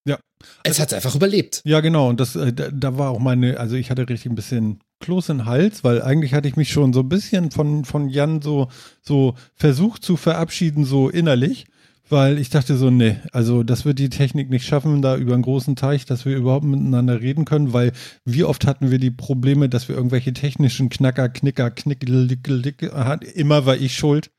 Ja. 0.07 0.19
Es 0.63 0.79
hat 0.79 0.89
es 0.89 0.95
einfach 0.95 1.15
überlebt. 1.15 1.61
Ja, 1.65 1.81
genau. 1.81 2.09
Und 2.09 2.19
das, 2.19 2.35
äh, 2.35 2.53
da, 2.53 2.71
da, 2.71 2.97
war 2.97 3.11
auch 3.11 3.19
meine, 3.19 3.59
also 3.59 3.75
ich 3.75 3.91
hatte 3.91 4.09
richtig 4.09 4.31
ein 4.31 4.37
bisschen 4.37 4.81
Kloß 5.01 5.29
in 5.31 5.39
den 5.39 5.47
Hals, 5.47 5.85
weil 5.85 6.03
eigentlich 6.03 6.35
hatte 6.35 6.49
ich 6.49 6.57
mich 6.57 6.71
schon 6.71 6.93
so 6.93 7.01
ein 7.01 7.09
bisschen 7.09 7.51
von, 7.51 7.85
von 7.85 8.09
Jan 8.09 8.43
so, 8.43 8.69
so 9.01 9.35
versucht 9.55 10.03
zu 10.03 10.17
verabschieden, 10.17 10.85
so 10.85 11.09
innerlich 11.09 11.67
weil 12.11 12.39
ich 12.39 12.51
dachte 12.51 12.77
so, 12.77 12.91
nee, 12.91 13.17
also 13.33 13.63
das 13.63 13.85
wird 13.85 13.99
die 13.99 14.09
Technik 14.09 14.51
nicht 14.51 14.67
schaffen, 14.67 15.03
da 15.03 15.17
über 15.17 15.35
einen 15.35 15.43
großen 15.43 15.77
Teich, 15.77 16.07
dass 16.07 16.25
wir 16.25 16.37
überhaupt 16.37 16.65
miteinander 16.65 17.21
reden 17.21 17.45
können, 17.45 17.73
weil 17.73 17.93
wie 18.25 18.45
oft 18.45 18.67
hatten 18.67 18.91
wir 18.91 18.99
die 18.99 19.11
Probleme, 19.11 19.69
dass 19.69 19.89
wir 19.89 19.97
irgendwelche 19.97 20.33
technischen 20.33 20.89
Knacker, 20.89 21.29
Knicker, 21.29 21.71
Knickel, 21.71 22.27
Dickel, 22.27 22.63
Dickel, 22.63 22.93
immer 23.35 23.67
war 23.67 23.77
ich 23.77 23.95
schuld. 23.95 24.31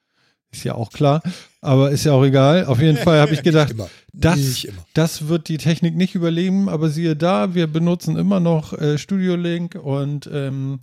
Ist 0.51 0.63
ja 0.63 0.73
auch 0.73 0.91
klar, 0.91 1.21
aber 1.61 1.91
ist 1.91 2.05
ja 2.05 2.13
auch 2.13 2.23
egal. 2.23 2.65
Auf 2.65 2.81
jeden 2.81 2.97
Fall 3.03 3.19
habe 3.19 3.33
ich 3.33 3.43
gedacht, 3.43 3.75
das, 4.13 4.67
das 4.93 5.27
wird 5.27 5.49
die 5.49 5.57
Technik 5.57 5.95
nicht 5.95 6.15
überleben, 6.15 6.69
aber 6.69 6.89
siehe 6.89 7.15
da, 7.15 7.53
wir 7.53 7.67
benutzen 7.67 8.17
immer 8.17 8.39
noch 8.39 8.73
äh, 8.73 8.97
Studio 8.97 9.35
Link 9.35 9.75
und 9.75 10.29
ähm, 10.31 10.79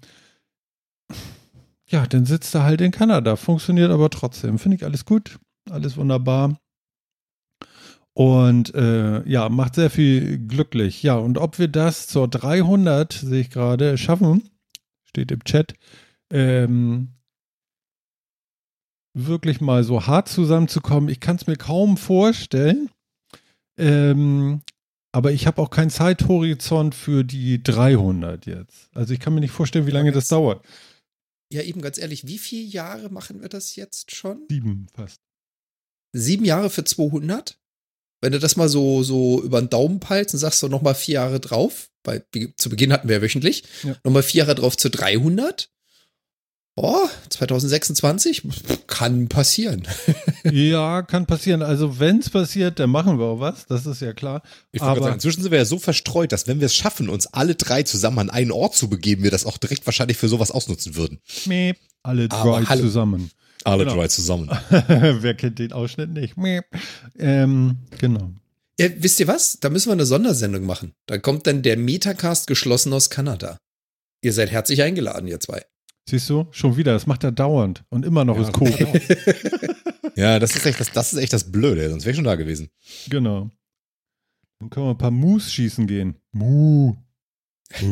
ja, 1.89 2.07
dann 2.07 2.27
sitzt 2.27 2.55
er 2.55 2.65
halt 2.65 2.81
in 2.81 2.91
Kanada, 2.91 3.37
funktioniert 3.37 3.91
aber 3.91 4.11
trotzdem. 4.11 4.59
Finde 4.59 4.77
ich 4.77 4.85
alles 4.85 5.05
gut, 5.05 5.39
alles 5.71 5.97
wunderbar. 5.97 6.59
Und 8.12 8.75
äh, 8.75 9.29
ja, 9.29 9.49
macht 9.51 9.75
sehr 9.75 9.91
viel 9.91 10.39
glücklich. 10.39 11.03
Ja, 11.03 11.17
und 11.17 11.37
ob 11.37 11.59
wir 11.59 11.69
das 11.69 12.07
zur 12.07 12.29
300, 12.29 13.12
sehe 13.12 13.43
ich 13.43 13.51
gerade, 13.51 13.99
schaffen, 13.99 14.49
steht 15.05 15.31
im 15.31 15.45
Chat, 15.45 15.75
ähm, 16.31 17.16
wirklich 19.17 19.61
mal 19.61 19.83
so 19.83 20.07
hart 20.07 20.29
zusammenzukommen, 20.29 21.09
ich 21.09 21.21
kann 21.21 21.37
es 21.37 21.47
mir 21.47 21.57
kaum 21.57 21.97
vorstellen. 21.97 22.91
Ähm, 23.79 24.63
aber 25.13 25.33
ich 25.33 25.47
habe 25.47 25.63
auch 25.63 25.71
keinen 25.71 25.91
Zeithorizont 25.91 26.95
für 26.95 27.25
die 27.25 27.63
300 27.63 28.45
jetzt. 28.45 28.91
Also 28.95 29.15
ich 29.15 29.21
kann 29.21 29.35
mir 29.35 29.41
nicht 29.41 29.51
vorstellen, 29.51 29.87
wie 29.87 29.93
lange 29.93 30.13
das 30.13 30.29
dauert. 30.29 30.65
Ja, 31.51 31.63
eben 31.63 31.81
ganz 31.81 31.97
ehrlich, 31.97 32.27
wie 32.27 32.39
viele 32.39 32.65
Jahre 32.65 33.09
machen 33.09 33.41
wir 33.41 33.49
das 33.49 33.77
jetzt 33.77 34.15
schon? 34.15 34.45
Sieben 34.51 34.89
fast. 34.95 35.21
Sieben 36.13 36.45
Jahre 36.45 36.69
für 36.69 36.85
200? 36.85 37.59
Wenn 38.21 38.33
du 38.33 38.39
das 38.39 38.57
mal 38.57 38.69
so, 38.69 39.03
so 39.03 39.43
über 39.43 39.61
den 39.61 39.71
Daumen 39.71 40.01
peilst 40.01 40.35
und 40.35 40.41
sagst 40.41 40.61
so 40.61 40.69
nochmal 40.69 40.95
vier 40.95 41.15
Jahre 41.15 41.41
drauf, 41.41 41.91
weil 42.05 42.27
zu 42.57 42.69
Beginn 42.69 42.93
hatten 42.93 43.09
wir 43.09 43.17
ja 43.17 43.23
wöchentlich, 43.23 43.65
ja. 43.85 43.97
nochmal 44.05 44.23
vier 44.23 44.41
Jahre 44.41 44.55
drauf 44.55 44.77
zu 44.77 44.91
300. 44.91 45.71
Oh, 46.79 47.09
2026 47.31 48.43
kann 48.87 49.29
passieren. 49.29 49.89
ja, 50.45 51.01
kann 51.01 51.25
passieren. 51.25 51.62
Also 51.62 51.99
wenn 51.99 52.19
es 52.19 52.29
passiert, 52.29 52.79
dann 52.79 52.91
machen 52.91 53.19
wir 53.19 53.25
auch 53.25 53.41
was. 53.41 53.65
Das 53.65 53.87
ist 53.87 54.03
ja 54.03 54.12
klar. 54.12 54.43
Ich 54.73 54.83
Aber 54.83 55.01
sagen, 55.01 55.15
inzwischen 55.15 55.41
sind 55.41 55.53
wir 55.53 55.59
ja 55.59 55.65
so 55.65 55.79
verstreut, 55.79 56.33
dass 56.33 56.47
wenn 56.47 56.61
wir 56.61 56.67
es 56.67 56.75
schaffen, 56.75 57.09
uns 57.09 57.29
alle 57.29 57.55
drei 57.55 57.83
zusammen 57.83 58.19
an 58.19 58.31
einen 58.31 58.51
Ort 58.53 58.75
zu 58.75 58.91
begeben, 58.91 59.23
wir 59.23 59.31
das 59.31 59.47
auch 59.47 59.57
direkt 59.57 59.87
wahrscheinlich 59.87 60.19
für 60.19 60.29
sowas 60.29 60.51
ausnutzen 60.51 60.97
würden. 60.97 61.19
Meep. 61.47 61.79
Alle 62.03 62.29
drei 62.29 62.62
zusammen. 62.77 63.31
Alle 63.65 63.85
genau. 63.85 63.97
drei 63.97 64.09
zusammen. 64.09 64.51
Wer 64.69 65.35
kennt 65.35 65.59
den 65.59 65.73
Ausschnitt 65.73 66.11
nicht? 66.11 66.35
Ähm, 67.19 67.79
genau. 67.99 68.33
Ja, 68.79 68.89
wisst 68.99 69.19
ihr 69.19 69.29
was? 69.29 69.59
Da 69.61 69.71
müssen 69.71 69.89
wir 69.89 69.95
eine 69.95 70.05
Sondersendung 70.05 70.67
machen. 70.67 70.93
Da 71.07 71.17
kommt 71.17 71.47
dann 71.47 71.62
der 71.62 71.79
Metacast 71.79 72.47
geschlossen 72.47 72.93
aus 72.93 73.09
Kanada. 73.09 73.57
Ihr 74.21 74.35
seid 74.35 74.51
herzlich 74.51 74.83
eingeladen, 74.83 75.27
ihr 75.27 75.41
zwei. 75.41 75.65
Siehst 76.09 76.31
du, 76.31 76.47
schon 76.53 76.77
wieder, 76.77 76.92
das 76.92 77.07
macht 77.07 77.25
er 77.25 77.33
dauernd 77.33 77.85
und 77.88 78.05
immer 78.05 78.25
noch 78.25 78.37
ja, 78.37 78.49
ist 78.49 78.61
Cool. 78.61 78.71
ja, 80.14 80.38
das 80.38 80.55
ist 80.55 80.64
echt 80.64 80.79
das, 80.79 80.92
das 80.92 81.12
ist 81.12 81.19
echt 81.19 81.33
das 81.33 81.51
Blöde, 81.51 81.90
sonst 81.90 82.05
wäre 82.05 82.12
ich 82.12 82.16
schon 82.16 82.25
da 82.25 82.37
gewesen. 82.37 82.71
Genau. 83.09 83.51
Dann 84.61 84.71
können 84.71 84.87
wir 84.87 84.90
ein 84.90 84.99
paar 84.99 85.11
Moos 85.11 85.53
schießen 85.53 85.87
gehen. 85.87 86.16
Mu. 86.33 86.95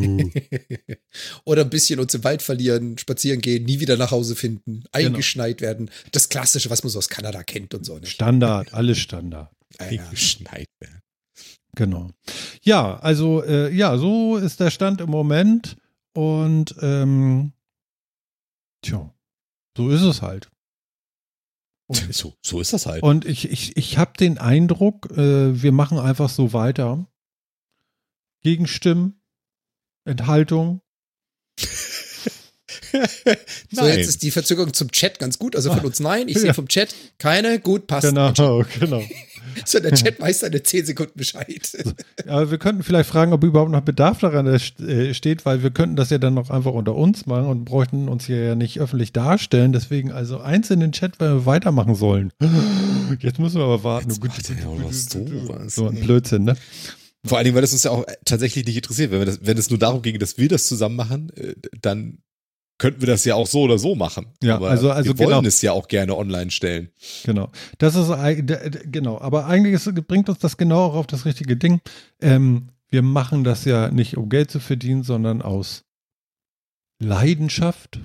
Oder 1.45 1.63
ein 1.63 1.71
bisschen 1.71 1.99
uns 1.99 2.15
im 2.15 2.23
Wald 2.23 2.43
verlieren, 2.43 2.97
spazieren 2.99 3.41
gehen, 3.41 3.65
nie 3.65 3.81
wieder 3.81 3.97
nach 3.97 4.13
Hause 4.13 4.37
finden, 4.37 4.85
genau. 4.85 4.89
eingeschneit 4.93 5.59
genau. 5.59 5.69
werden. 5.69 5.91
Das 6.13 6.29
Klassische, 6.29 6.71
was 6.71 6.85
man 6.85 6.91
so 6.91 6.99
aus 6.99 7.09
Kanada 7.09 7.43
kennt 7.43 7.75
und 7.75 7.85
so. 7.85 7.99
Nicht? 7.99 8.13
Standard, 8.13 8.73
alles 8.73 8.99
Standard. 8.99 9.51
Eingeschneit 9.79 10.69
werden. 10.79 11.01
Genau. 11.75 12.11
Ja, 12.63 12.97
also 13.01 13.43
äh, 13.43 13.75
ja, 13.75 13.99
so 13.99 14.37
ist 14.37 14.61
der 14.61 14.71
Stand 14.71 15.01
im 15.01 15.11
Moment 15.11 15.77
und 16.13 16.77
ähm, 16.81 17.53
tja, 18.85 19.15
so 19.77 19.91
ist 19.91 20.03
es 20.03 20.23
halt. 20.23 20.51
Und, 21.87 21.97
so, 22.15 22.35
so 22.43 22.61
ist 22.61 22.73
das 22.73 22.87
halt. 22.87 23.03
Und 23.03 23.25
ich, 23.25 23.51
ich, 23.51 23.77
ich 23.77 23.99
habe 23.99 24.13
den 24.19 24.39
Eindruck, 24.39 25.11
äh, 25.11 25.63
wir 25.63 25.73
machen 25.73 25.99
einfach 25.99 26.29
so 26.29 26.53
weiter. 26.53 27.07
Gegenstimmen, 28.43 29.21
Enthaltung. 30.05 30.81
so, 33.71 33.87
jetzt 33.87 34.09
ist 34.09 34.23
die 34.23 34.31
Verzögerung 34.31 34.75
zum 34.75 34.91
Chat 34.91 35.19
ganz 35.19 35.39
gut. 35.39 35.57
Also 35.57 35.71
von 35.71 35.81
ah. 35.81 35.85
uns 35.85 36.01
nein. 36.01 36.29
Ich 36.29 36.39
sehe 36.41 36.55
vom 36.55 36.69
Chat 36.69 36.95
keine. 37.19 37.59
Gut, 37.59 37.87
passt. 37.87 38.07
Genau, 38.07 38.33
genau. 38.79 39.03
So, 39.67 39.81
der 39.81 39.93
Chat 39.95 40.21
weiß 40.21 40.41
dann 40.41 40.53
in 40.53 40.65
10 40.65 40.87
Sekunden 40.87 41.13
Bescheid. 41.17 41.65
So. 41.65 41.79
Aber 42.27 42.51
wir 42.51 42.59
könnten 42.59 42.83
vielleicht 42.83 43.09
fragen, 43.09 43.33
ob 43.33 43.43
überhaupt 43.45 43.71
noch 43.71 43.81
Bedarf 43.81 44.19
daran 44.19 44.47
äh, 44.47 45.15
steht, 45.15 45.47
weil 45.47 45.63
wir 45.63 45.71
könnten 45.71 45.97
das 45.97 46.11
ja 46.11 46.19
dann 46.19 46.35
noch 46.35 46.51
einfach 46.51 46.73
unter 46.73 46.95
uns 46.95 47.27
machen 47.27 47.47
und 47.47 47.65
bräuchten 47.65 48.09
uns 48.09 48.27
hier 48.27 48.43
ja 48.43 48.55
nicht 48.55 48.81
öffentlich 48.81 49.13
darstellen. 49.13 49.73
Deswegen 49.73 50.13
also 50.13 50.39
eins 50.41 50.71
in 50.71 50.81
den 50.81 50.93
Chat, 50.93 51.21
weil 51.21 51.35
wir 51.35 51.47
weitermachen 51.47 51.95
sollen. 51.95 52.33
Jetzt 53.21 53.39
müssen 53.39 53.59
wir 53.59 53.65
aber 53.65 53.85
warten. 53.85 54.09
Jetzt 54.09 54.21
gut, 54.21 54.31
ja 54.49 55.69
so 55.69 55.89
ein 55.89 56.01
Blödsinn, 56.01 56.45
ne? 56.45 56.57
Vor 57.25 57.39
allen 57.39 57.45
Dingen, 57.47 57.55
weil 57.55 57.63
das 57.63 57.73
uns 57.73 57.85
ja 57.85 57.91
auch 57.91 58.05
tatsächlich 58.25 58.67
nicht 58.67 58.77
interessiert. 58.77 59.11
Wenn, 59.11 59.21
wir 59.21 59.27
das, 59.27 59.41
wenn 59.43 59.57
es 59.57 59.71
nur 59.71 59.79
darum 59.79 60.03
ginge, 60.03 60.19
dass 60.19 60.37
wir 60.37 60.49
das 60.49 60.67
zusammen 60.67 60.97
machen, 60.97 61.31
äh, 61.37 61.55
dann 61.81 62.19
könnten 62.79 63.01
wir 63.01 63.07
das 63.07 63.25
ja 63.25 63.35
auch 63.35 63.47
so 63.47 63.63
oder 63.63 63.79
so 63.79 63.95
machen. 63.95 64.27
Ja, 64.43 64.57
aber 64.57 64.71
also, 64.71 64.91
also 64.91 65.11
wir 65.11 65.19
wollen 65.19 65.37
genau. 65.37 65.49
es 65.49 65.63
ja 65.63 65.73
auch 65.73 65.89
gerne 65.89 66.17
online 66.17 66.51
stellen. 66.51 66.91
Genau. 67.25 67.51
Das 67.79 67.95
ist 67.95 68.11
genau. 68.91 69.21
Aber 69.21 69.47
eigentlich 69.47 69.75
ist, 69.75 69.93
bringt 70.07 70.29
uns 70.29 70.39
das 70.39 70.57
genau 70.57 70.87
auch 70.87 70.95
auf 70.95 71.07
das 71.07 71.25
richtige 71.25 71.57
Ding. 71.57 71.81
Ähm, 72.21 72.71
wir 72.89 73.03
machen 73.03 73.45
das 73.45 73.65
ja 73.65 73.91
nicht, 73.91 74.17
um 74.17 74.29
Geld 74.29 74.51
zu 74.51 74.61
verdienen, 74.61 75.03
sondern 75.03 75.43
aus 75.43 75.85
Leidenschaft. 77.01 78.01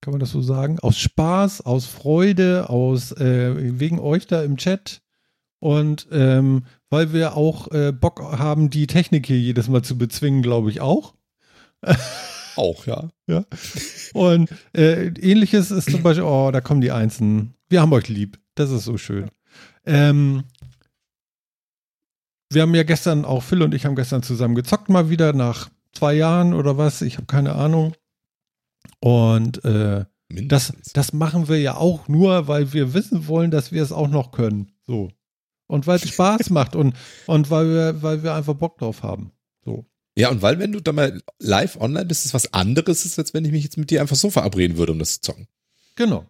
Kann 0.00 0.12
man 0.12 0.20
das 0.20 0.30
so 0.30 0.42
sagen? 0.42 0.78
Aus 0.80 0.98
Spaß, 0.98 1.62
aus 1.62 1.86
Freude, 1.86 2.70
aus 2.70 3.10
äh, 3.12 3.80
wegen 3.80 3.98
euch 3.98 4.28
da 4.28 4.42
im 4.42 4.56
Chat. 4.56 5.02
Und 5.58 6.06
ähm, 6.12 6.64
weil 6.90 7.12
wir 7.12 7.36
auch 7.36 7.72
äh, 7.72 7.90
Bock 7.90 8.20
haben, 8.20 8.70
die 8.70 8.86
Technik 8.86 9.26
hier 9.26 9.40
jedes 9.40 9.68
Mal 9.68 9.82
zu 9.82 9.98
bezwingen, 9.98 10.42
glaube 10.42 10.70
ich 10.70 10.80
auch. 10.80 11.15
Auch, 12.56 12.86
ja. 12.86 13.10
ja. 13.26 13.44
Und 14.14 14.48
äh, 14.74 15.08
ähnliches 15.08 15.70
ist 15.70 15.90
zum 15.90 16.02
Beispiel, 16.02 16.24
oh, 16.24 16.50
da 16.50 16.60
kommen 16.60 16.80
die 16.80 16.90
Einzelnen. 16.90 17.54
Wir 17.68 17.82
haben 17.82 17.92
euch 17.92 18.08
lieb. 18.08 18.38
Das 18.54 18.70
ist 18.70 18.84
so 18.84 18.96
schön. 18.96 19.30
Ähm, 19.84 20.44
wir 22.50 22.62
haben 22.62 22.74
ja 22.74 22.82
gestern, 22.82 23.24
auch 23.24 23.42
Phil 23.42 23.62
und 23.62 23.74
ich 23.74 23.84
haben 23.84 23.96
gestern 23.96 24.22
zusammen 24.22 24.54
gezockt 24.54 24.88
mal 24.88 25.10
wieder 25.10 25.32
nach 25.34 25.68
zwei 25.92 26.14
Jahren 26.14 26.54
oder 26.54 26.78
was. 26.78 27.02
Ich 27.02 27.16
habe 27.16 27.26
keine 27.26 27.54
Ahnung. 27.54 27.94
Und 29.00 29.62
äh, 29.64 30.04
das, 30.28 30.72
das 30.92 31.12
machen 31.12 31.48
wir 31.48 31.60
ja 31.60 31.76
auch 31.76 32.08
nur, 32.08 32.48
weil 32.48 32.72
wir 32.72 32.94
wissen 32.94 33.26
wollen, 33.26 33.50
dass 33.50 33.72
wir 33.72 33.82
es 33.82 33.92
auch 33.92 34.08
noch 34.08 34.32
können. 34.32 34.72
So. 34.86 35.10
Und 35.66 35.86
weil 35.86 35.96
es 35.96 36.08
Spaß 36.08 36.50
macht 36.50 36.76
und, 36.76 36.94
und 37.26 37.50
weil 37.50 37.68
wir, 37.68 38.02
weil 38.02 38.22
wir 38.22 38.34
einfach 38.34 38.54
Bock 38.54 38.78
drauf 38.78 39.02
haben. 39.02 39.32
So. 39.64 39.84
Ja, 40.18 40.30
und 40.30 40.40
weil, 40.40 40.58
wenn 40.58 40.72
du 40.72 40.80
da 40.80 40.92
mal 40.92 41.20
live 41.38 41.76
online 41.78 42.06
bist, 42.06 42.24
ist 42.24 42.34
was 42.34 42.54
anderes, 42.54 43.18
als 43.18 43.34
wenn 43.34 43.44
ich 43.44 43.52
mich 43.52 43.64
jetzt 43.64 43.76
mit 43.76 43.90
dir 43.90 44.00
einfach 44.00 44.16
so 44.16 44.30
verabreden 44.30 44.78
würde, 44.78 44.92
um 44.92 44.98
das 44.98 45.14
zu 45.14 45.32
zocken. 45.32 45.46
Genau. 45.94 46.26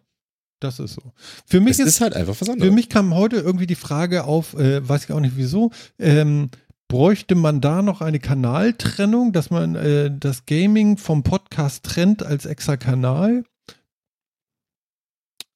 Das 0.59 0.79
ist 0.79 0.95
so. 0.95 1.13
Für 1.45 1.59
mich 1.59 1.79
ist, 1.79 1.87
ist, 1.87 2.01
halt 2.01 2.15
einfach 2.15 2.35
was 2.41 2.49
anderes. 2.49 2.69
Für 2.69 2.75
mich 2.75 2.89
kam 2.89 3.13
heute 3.13 3.37
irgendwie 3.37 3.67
die 3.67 3.75
Frage 3.75 4.23
auf, 4.23 4.55
äh, 4.55 4.87
weiß 4.87 5.05
ich 5.05 5.11
auch 5.11 5.19
nicht 5.19 5.37
wieso, 5.37 5.71
ähm, 5.99 6.49
bräuchte 6.87 7.35
man 7.35 7.61
da 7.61 7.81
noch 7.81 8.01
eine 8.01 8.19
Kanaltrennung, 8.19 9.33
dass 9.33 9.51
man 9.51 9.75
äh, 9.75 10.11
das 10.17 10.45
Gaming 10.45 10.97
vom 10.97 11.23
Podcast 11.23 11.83
trennt 11.83 12.23
als 12.23 12.45
extra 12.45 12.75
Kanal? 12.75 13.43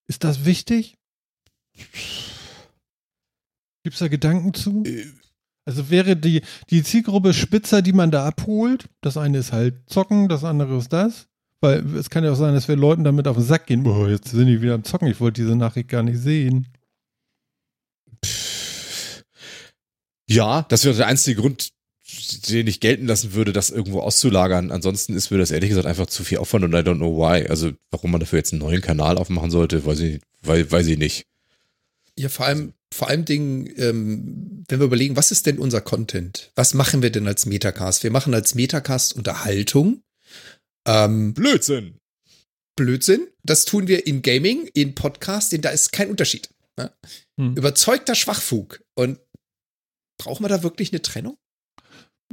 Ist 0.08 0.24
das 0.24 0.46
wichtig? 0.46 0.98
Gibt 3.84 3.94
es 3.94 4.00
da 4.00 4.08
Gedanken 4.08 4.54
zu? 4.54 4.84
Also 5.66 5.90
wäre 5.90 6.16
die, 6.16 6.42
die 6.70 6.84
Zielgruppe 6.84 7.34
spitzer, 7.34 7.82
die 7.82 7.94
man 7.94 8.12
da 8.12 8.26
abholt. 8.26 8.86
Das 9.02 9.18
eine 9.18 9.38
ist 9.38 9.52
halt 9.52 9.76
Zocken, 9.88 10.28
das 10.28 10.44
andere 10.44 10.78
ist 10.78 10.92
das. 10.92 11.28
Weil 11.60 11.86
es 11.96 12.10
kann 12.10 12.24
ja 12.24 12.32
auch 12.32 12.36
sein, 12.36 12.56
dass 12.56 12.68
wir 12.68 12.76
Leuten 12.76 13.04
damit 13.04 13.28
auf 13.28 13.38
den 13.38 13.46
Sack 13.46 13.68
gehen. 13.68 13.84
Boah, 13.84 14.10
jetzt 14.10 14.30
sind 14.30 14.48
die 14.48 14.62
wieder 14.62 14.74
am 14.74 14.84
Zocken. 14.84 15.08
Ich 15.08 15.20
wollte 15.20 15.42
diese 15.42 15.56
Nachricht 15.56 15.90
gar 15.90 16.02
nicht 16.02 16.18
sehen. 16.18 16.68
Ja, 20.28 20.66
das 20.70 20.86
wäre 20.86 20.96
der 20.96 21.08
einzige 21.08 21.42
Grund, 21.42 21.72
den 22.50 22.66
ich 22.66 22.80
gelten 22.80 23.06
lassen 23.06 23.34
würde, 23.34 23.54
das 23.54 23.70
irgendwo 23.70 24.00
auszulagern. 24.00 24.72
Ansonsten 24.72 25.14
ist 25.14 25.30
mir 25.30 25.38
das 25.38 25.52
ehrlich 25.52 25.70
gesagt 25.70 25.86
einfach 25.86 26.08
zu 26.08 26.24
viel 26.24 26.40
Aufwand 26.40 26.66
und 26.66 26.74
I 26.74 26.78
don't 26.78 26.96
know 26.96 27.18
why. 27.18 27.48
Also, 27.48 27.72
warum 27.92 28.12
man 28.12 28.20
dafür 28.20 28.40
jetzt 28.40 28.54
einen 28.54 28.62
neuen 28.62 28.82
Kanal 28.82 29.18
aufmachen 29.18 29.52
sollte, 29.52 29.86
weiß 29.86 30.00
ich, 30.00 30.22
weiß, 30.42 30.72
weiß 30.72 30.88
ich 30.88 30.98
nicht. 30.98 31.28
Ja, 32.18 32.30
vor 32.30 32.46
allem, 32.46 32.74
vor 32.94 33.08
allem 33.08 33.26
Dingen, 33.26 33.70
ähm, 33.78 34.64
wenn 34.68 34.80
wir 34.80 34.86
überlegen, 34.86 35.16
was 35.16 35.32
ist 35.32 35.46
denn 35.46 35.60
unser 35.60 35.82
Content? 35.82 36.52
Was 36.56 36.74
machen 36.74 37.02
wir 37.02 37.10
denn 37.10 37.28
als 37.28 37.46
Metacast? 37.46 38.04
Wir 38.04 38.12
machen 38.12 38.34
als 38.34 38.56
Metacast 38.56 39.16
Unterhaltung. 39.16 40.02
Ähm, 40.88 41.34
Blödsinn. 41.34 41.98
Blödsinn. 42.76 43.28
Das 43.44 43.66
tun 43.66 43.88
wir 43.88 44.08
in 44.08 44.22
Gaming, 44.22 44.68
in 44.74 44.96
Podcast, 44.96 45.52
denn 45.52 45.62
da 45.62 45.70
ist 45.70 45.92
kein 45.92 46.10
Unterschied. 46.10 46.50
Ne? 46.78 46.92
Hm. 47.40 47.56
Überzeugter 47.56 48.16
Schwachfug. 48.16 48.82
Und 48.96 49.20
brauchen 50.18 50.44
wir 50.44 50.50
da 50.50 50.64
wirklich 50.64 50.92
eine 50.92 51.02
Trennung? 51.02 51.38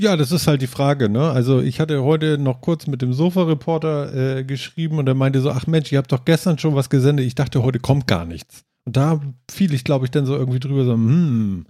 Ja, 0.01 0.17
das 0.17 0.31
ist 0.31 0.47
halt 0.47 0.63
die 0.63 0.69
Frage, 0.69 1.09
ne? 1.09 1.31
Also 1.33 1.61
ich 1.61 1.81
hatte 1.81 2.05
heute 2.05 2.39
noch 2.39 2.61
kurz 2.61 2.87
mit 2.87 3.03
dem 3.03 3.13
Sofa-Reporter 3.13 4.39
äh, 4.39 4.45
geschrieben 4.45 4.99
und 4.99 5.09
er 5.09 5.15
meinte 5.15 5.41
so, 5.41 5.51
ach 5.51 5.67
Mensch, 5.67 5.91
ihr 5.91 5.99
habt 5.99 6.13
doch 6.13 6.25
gestern 6.25 6.57
schon 6.57 6.77
was 6.77 6.89
gesendet. 6.89 7.27
Ich 7.27 7.35
dachte, 7.35 7.65
heute 7.65 7.81
kommt 7.81 8.07
gar 8.07 8.25
nichts. 8.25 8.65
Da 8.93 9.21
fiel 9.51 9.75
ich, 9.75 9.85
glaube 9.85 10.05
ich, 10.05 10.11
dann 10.11 10.27
so 10.27 10.37
irgendwie 10.37 10.61
drüber, 10.61 10.85
so, 10.85 10.93
hm, 10.93 11.67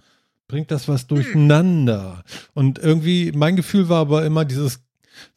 bringt 0.47 0.71
das 0.71 0.87
was 0.87 1.07
durcheinander? 1.07 2.23
Und 2.53 2.79
irgendwie, 2.79 3.31
mein 3.33 3.55
Gefühl 3.55 3.89
war 3.89 4.01
aber 4.01 4.25
immer 4.25 4.45
dieses, 4.45 4.81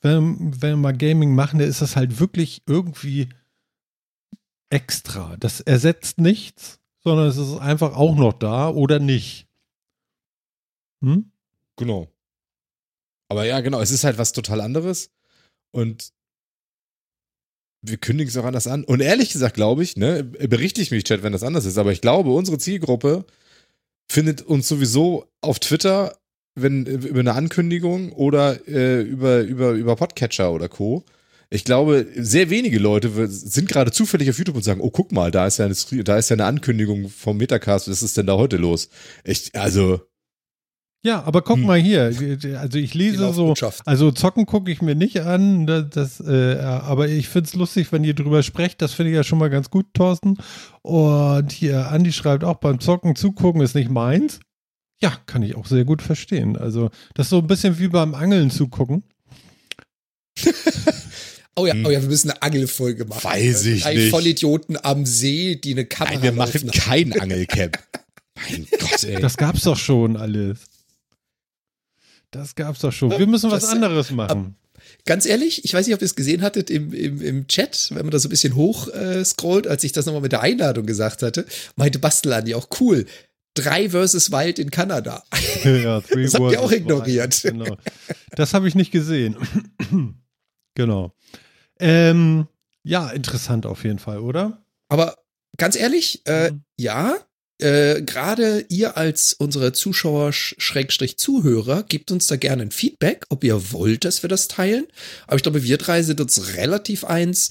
wenn, 0.00 0.60
wenn 0.60 0.70
wir 0.70 0.76
mal 0.76 0.96
Gaming 0.96 1.34
machen, 1.34 1.58
dann 1.58 1.68
ist 1.68 1.82
das 1.82 1.96
halt 1.96 2.20
wirklich 2.20 2.62
irgendwie 2.66 3.28
extra. 4.70 5.36
Das 5.38 5.60
ersetzt 5.60 6.18
nichts, 6.18 6.80
sondern 7.00 7.28
es 7.28 7.36
ist 7.36 7.58
einfach 7.58 7.94
auch 7.94 8.16
noch 8.16 8.32
da 8.32 8.68
oder 8.68 8.98
nicht. 8.98 9.46
Hm? 11.02 11.30
Genau. 11.76 12.08
Aber 13.28 13.44
ja, 13.44 13.60
genau, 13.60 13.80
es 13.80 13.90
ist 13.90 14.04
halt 14.04 14.18
was 14.18 14.32
total 14.32 14.60
anderes. 14.60 15.10
Und 15.70 16.12
wir 17.82 17.96
kündigen 17.96 18.28
es 18.28 18.36
auch 18.36 18.44
anders 18.44 18.66
an. 18.66 18.84
Und 18.84 19.00
ehrlich 19.00 19.32
gesagt, 19.32 19.54
glaube 19.54 19.82
ich, 19.82 19.96
ne, 19.96 20.24
berichte 20.24 20.80
ich 20.80 20.90
mich, 20.90 21.04
Chat, 21.04 21.22
wenn 21.22 21.32
das 21.32 21.42
anders 21.42 21.64
ist, 21.64 21.78
aber 21.78 21.92
ich 21.92 22.00
glaube, 22.00 22.32
unsere 22.32 22.58
Zielgruppe 22.58 23.24
findet 24.08 24.42
uns 24.42 24.68
sowieso 24.68 25.26
auf 25.40 25.58
Twitter, 25.58 26.16
wenn 26.54 26.86
über 26.86 27.20
eine 27.20 27.34
Ankündigung 27.34 28.12
oder 28.12 28.66
äh, 28.68 29.02
über, 29.02 29.40
über, 29.40 29.72
über 29.72 29.96
Podcatcher 29.96 30.52
oder 30.52 30.68
Co. 30.68 31.04
Ich 31.50 31.64
glaube, 31.64 32.06
sehr 32.16 32.48
wenige 32.50 32.78
Leute 32.78 33.10
sind 33.28 33.68
gerade 33.68 33.90
zufällig 33.90 34.30
auf 34.30 34.38
YouTube 34.38 34.56
und 34.56 34.62
sagen, 34.62 34.80
oh, 34.80 34.90
guck 34.90 35.12
mal, 35.12 35.30
da 35.30 35.46
ist 35.46 35.58
ja 35.58 35.66
eine, 35.66 36.04
da 36.04 36.16
ist 36.16 36.30
ja 36.30 36.34
eine 36.34 36.46
Ankündigung 36.46 37.10
vom 37.10 37.36
Metacast, 37.36 37.88
was 37.88 38.02
ist 38.02 38.16
denn 38.16 38.26
da 38.26 38.36
heute 38.36 38.56
los? 38.56 38.88
Ich, 39.24 39.50
also, 39.54 40.00
ja, 41.04 41.22
aber 41.24 41.42
guck 41.42 41.56
hm. 41.56 41.66
mal 41.66 41.80
hier. 41.80 42.12
Also 42.58 42.78
ich 42.78 42.94
lese 42.94 43.32
so, 43.32 43.54
also 43.84 44.12
zocken 44.12 44.46
gucke 44.46 44.70
ich 44.70 44.82
mir 44.82 44.94
nicht 44.94 45.20
an, 45.22 45.66
das, 45.66 45.88
das 45.90 46.20
äh, 46.20 46.60
aber 46.60 47.08
ich 47.08 47.28
finde 47.28 47.48
es 47.48 47.54
lustig, 47.54 47.90
wenn 47.90 48.04
ihr 48.04 48.14
drüber 48.14 48.42
sprecht. 48.44 48.80
Das 48.80 48.92
finde 48.92 49.10
ich 49.10 49.16
ja 49.16 49.24
schon 49.24 49.38
mal 49.38 49.50
ganz 49.50 49.68
gut, 49.70 49.86
Thorsten. 49.94 50.38
Und 50.82 51.50
hier, 51.50 51.90
Andi 51.90 52.12
schreibt 52.12 52.44
auch, 52.44 52.56
beim 52.56 52.78
Zocken 52.78 53.16
zugucken 53.16 53.60
ist 53.62 53.74
nicht 53.74 53.90
meins. 53.90 54.38
Ja, 55.00 55.16
kann 55.26 55.42
ich 55.42 55.56
auch 55.56 55.66
sehr 55.66 55.84
gut 55.84 56.02
verstehen. 56.02 56.56
Also 56.56 56.90
das 57.14 57.26
ist 57.26 57.30
so 57.30 57.38
ein 57.38 57.48
bisschen 57.48 57.80
wie 57.80 57.88
beim 57.88 58.14
Angeln 58.14 58.50
zugucken. 58.50 59.02
Oh 61.54 61.66
ja, 61.66 61.74
hm. 61.74 61.84
oh 61.84 61.90
ja, 61.90 62.00
wir 62.00 62.08
müssen 62.08 62.30
eine 62.30 62.40
Angelfolge 62.40 63.04
machen. 63.04 63.24
Weiß 63.24 63.66
ich 63.66 63.84
Ein 63.84 63.96
nicht. 63.96 64.10
Vollidioten 64.10 64.82
am 64.82 65.04
See, 65.04 65.56
die 65.56 65.72
eine 65.72 65.84
Kamera 65.84 66.14
Nein, 66.14 66.22
wir 66.22 66.32
machen 66.32 66.70
kein 66.70 67.12
Angelcamp. 67.20 67.78
mein 68.48 68.66
Gott, 68.80 69.04
ey. 69.04 69.20
Das 69.20 69.36
gab's 69.36 69.64
doch 69.64 69.76
schon 69.76 70.16
alles. 70.16 70.60
Das 72.32 72.54
gab's 72.54 72.80
doch 72.80 72.92
schon. 72.92 73.10
Wir 73.10 73.26
müssen 73.26 73.50
was 73.50 73.62
das, 73.62 73.70
anderes 73.70 74.10
machen. 74.10 74.56
Ganz 75.04 75.26
ehrlich, 75.26 75.64
ich 75.64 75.74
weiß 75.74 75.86
nicht, 75.86 75.94
ob 75.94 76.00
ihr 76.00 76.06
es 76.06 76.16
gesehen 76.16 76.42
hattet 76.42 76.70
im, 76.70 76.92
im, 76.92 77.20
im 77.20 77.46
Chat, 77.46 77.90
wenn 77.90 78.02
man 78.02 78.10
da 78.10 78.18
so 78.18 78.28
ein 78.28 78.30
bisschen 78.30 78.56
hoch 78.56 78.88
äh, 78.88 79.24
scrollt, 79.24 79.68
als 79.68 79.84
ich 79.84 79.92
das 79.92 80.06
nochmal 80.06 80.22
mit 80.22 80.32
der 80.32 80.40
Einladung 80.40 80.86
gesagt 80.86 81.22
hatte, 81.22 81.46
meinte 81.76 81.98
Bastelandi 81.98 82.54
auch 82.54 82.68
cool. 82.80 83.06
Drei 83.54 83.90
versus 83.90 84.32
Wild 84.32 84.58
in 84.58 84.70
Kanada. 84.70 85.22
Ja, 85.64 86.00
three 86.00 86.24
das 86.24 86.34
habt 86.34 86.50
ihr 86.50 86.60
auch 86.60 86.72
ignoriert. 86.72 87.40
genau. 87.42 87.76
Das 88.30 88.52
habe 88.52 88.66
ich 88.66 88.74
nicht 88.74 88.90
gesehen. 88.90 89.36
genau. 90.74 91.14
Ähm, 91.78 92.48
ja, 92.82 93.10
interessant 93.10 93.66
auf 93.66 93.84
jeden 93.84 94.00
Fall, 94.00 94.18
oder? 94.18 94.64
Aber 94.88 95.18
ganz 95.58 95.76
ehrlich, 95.76 96.22
äh, 96.26 96.50
mhm. 96.50 96.64
ja, 96.76 97.14
äh, 97.62 98.02
gerade 98.02 98.66
ihr 98.68 98.96
als 98.96 99.34
unsere 99.34 99.72
Zuschauer 99.72 100.32
Schrägstrich 100.32 101.16
Zuhörer 101.16 101.84
gebt 101.84 102.10
uns 102.10 102.26
da 102.26 102.36
gerne 102.36 102.62
ein 102.62 102.70
Feedback, 102.70 103.24
ob 103.28 103.44
ihr 103.44 103.72
wollt, 103.72 104.04
dass 104.04 104.22
wir 104.22 104.28
das 104.28 104.48
teilen. 104.48 104.86
Aber 105.26 105.36
ich 105.36 105.42
glaube, 105.42 105.62
wir 105.62 105.78
drei 105.78 106.02
sind 106.02 106.20
uns 106.20 106.56
relativ 106.56 107.04
eins. 107.04 107.50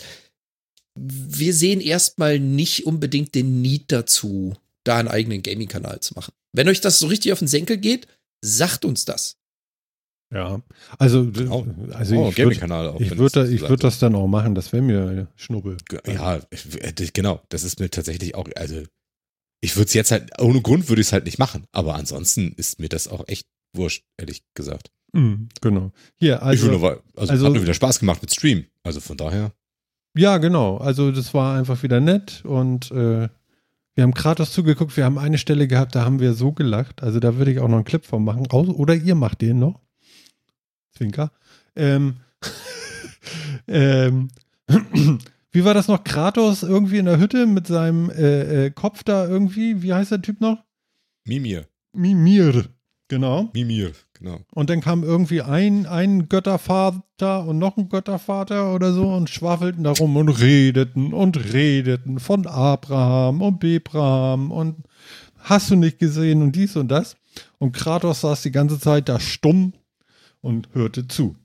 wir 0.95 1.53
sehen 1.53 1.79
erstmal 1.79 2.39
nicht 2.39 2.85
unbedingt 2.85 3.33
den 3.33 3.61
Need 3.61 3.91
dazu, 3.93 4.55
da 4.83 4.97
einen 4.97 5.07
eigenen 5.07 5.41
Gaming-Kanal 5.41 6.01
zu 6.01 6.13
machen. 6.15 6.33
Wenn 6.53 6.67
euch 6.67 6.81
das 6.81 6.99
so 6.99 7.07
richtig 7.07 7.31
auf 7.31 7.39
den 7.39 7.47
Senkel 7.47 7.77
geht, 7.77 8.07
sagt 8.41 8.83
uns 8.83 9.05
das. 9.05 9.37
Ja, 10.33 10.61
also, 10.97 11.29
oh, 11.49 11.65
also 11.93 12.15
oh, 12.15 12.29
ich 12.29 12.37
würde 12.37 12.53
ich 12.99 13.17
würd, 13.17 13.35
ich 13.49 13.61
würd 13.61 13.83
das 13.83 13.99
dann 13.99 14.15
auch 14.15 14.27
machen, 14.27 14.55
das 14.55 14.71
wäre 14.71 14.81
mir 14.81 15.27
Schnubbel. 15.35 15.77
Ja, 16.05 16.39
genau, 17.13 17.41
das 17.49 17.63
ist 17.63 17.79
mir 17.79 17.89
tatsächlich 17.89 18.35
auch, 18.35 18.47
also 18.55 18.83
ich 19.61 19.75
würde 19.75 19.87
es 19.87 19.93
jetzt 19.93 20.11
halt, 20.11 20.41
ohne 20.41 20.61
Grund 20.61 20.89
würde 20.89 21.01
ich 21.01 21.07
es 21.07 21.13
halt 21.13 21.25
nicht 21.25 21.39
machen, 21.39 21.65
aber 21.71 21.95
ansonsten 21.95 22.53
ist 22.57 22.79
mir 22.79 22.89
das 22.89 23.07
auch 23.07 23.27
echt 23.27 23.47
wurscht, 23.73 24.03
ehrlich 24.17 24.43
gesagt. 24.55 24.91
Mhm, 25.13 25.49
genau. 25.61 25.91
Hier, 26.15 26.41
also, 26.41 26.71
ich 26.71 26.79
nur, 26.79 27.03
also, 27.15 27.31
also 27.31 27.45
hat 27.45 27.53
mir 27.53 27.61
wieder 27.61 27.73
Spaß 27.73 27.99
gemacht 27.99 28.21
mit 28.21 28.31
Stream, 28.33 28.65
also 28.83 28.99
von 28.99 29.17
daher. 29.17 29.53
Ja, 30.17 30.39
genau, 30.39 30.77
also 30.77 31.11
das 31.11 31.33
war 31.33 31.57
einfach 31.57 31.83
wieder 31.83 32.01
nett 32.01 32.43
und 32.43 32.91
äh, 32.91 33.29
wir 33.93 34.03
haben 34.03 34.13
Kratos 34.13 34.51
zugeguckt, 34.51 34.97
wir 34.97 35.05
haben 35.05 35.17
eine 35.17 35.37
Stelle 35.37 35.67
gehabt, 35.67 35.95
da 35.95 36.05
haben 36.05 36.19
wir 36.19 36.33
so 36.33 36.51
gelacht, 36.51 37.03
also 37.03 37.19
da 37.19 37.37
würde 37.37 37.51
ich 37.51 37.59
auch 37.59 37.67
noch 37.67 37.77
einen 37.77 37.85
Clip 37.85 38.05
von 38.05 38.23
machen, 38.23 38.47
oder 38.47 38.95
ihr 38.95 39.15
macht 39.15 39.41
den 39.41 39.59
noch. 39.59 39.79
Zwinker. 40.91 41.31
Ähm, 41.75 42.17
ähm, 43.67 44.29
wie 45.51 45.65
war 45.65 45.73
das 45.73 45.87
noch? 45.87 46.03
Kratos 46.03 46.63
irgendwie 46.63 46.97
in 46.97 47.05
der 47.05 47.19
Hütte 47.19 47.45
mit 47.45 47.67
seinem 47.67 48.09
äh, 48.09 48.65
äh, 48.65 48.71
Kopf 48.71 49.03
da 49.03 49.27
irgendwie. 49.27 49.81
Wie 49.81 49.93
heißt 49.93 50.11
der 50.11 50.21
Typ 50.21 50.39
noch? 50.39 50.63
Mimir. 51.25 51.67
Mimir, 51.93 52.65
genau. 53.09 53.49
Mimir, 53.53 53.91
genau. 54.13 54.39
Und 54.53 54.69
dann 54.69 54.79
kam 54.79 55.03
irgendwie 55.03 55.41
ein, 55.41 55.85
ein 55.85 56.29
Göttervater 56.29 57.45
und 57.45 57.59
noch 57.59 57.75
ein 57.77 57.89
Göttervater 57.89 58.73
oder 58.73 58.93
so 58.93 59.13
und 59.13 59.29
schwafelten 59.29 59.83
darum 59.83 60.15
und 60.15 60.29
redeten 60.29 61.13
und 61.13 61.53
redeten 61.53 62.19
von 62.19 62.47
Abraham 62.47 63.41
und 63.41 63.59
Bebraham 63.59 64.51
und 64.51 64.85
hast 65.37 65.69
du 65.69 65.75
nicht 65.75 65.99
gesehen 65.99 66.41
und 66.41 66.55
dies 66.55 66.77
und 66.77 66.87
das. 66.87 67.17
Und 67.59 67.73
Kratos 67.73 68.21
saß 68.21 68.41
die 68.41 68.51
ganze 68.51 68.79
Zeit 68.79 69.09
da 69.09 69.19
stumm 69.19 69.73
und 70.39 70.69
hörte 70.73 71.07
zu. 71.07 71.35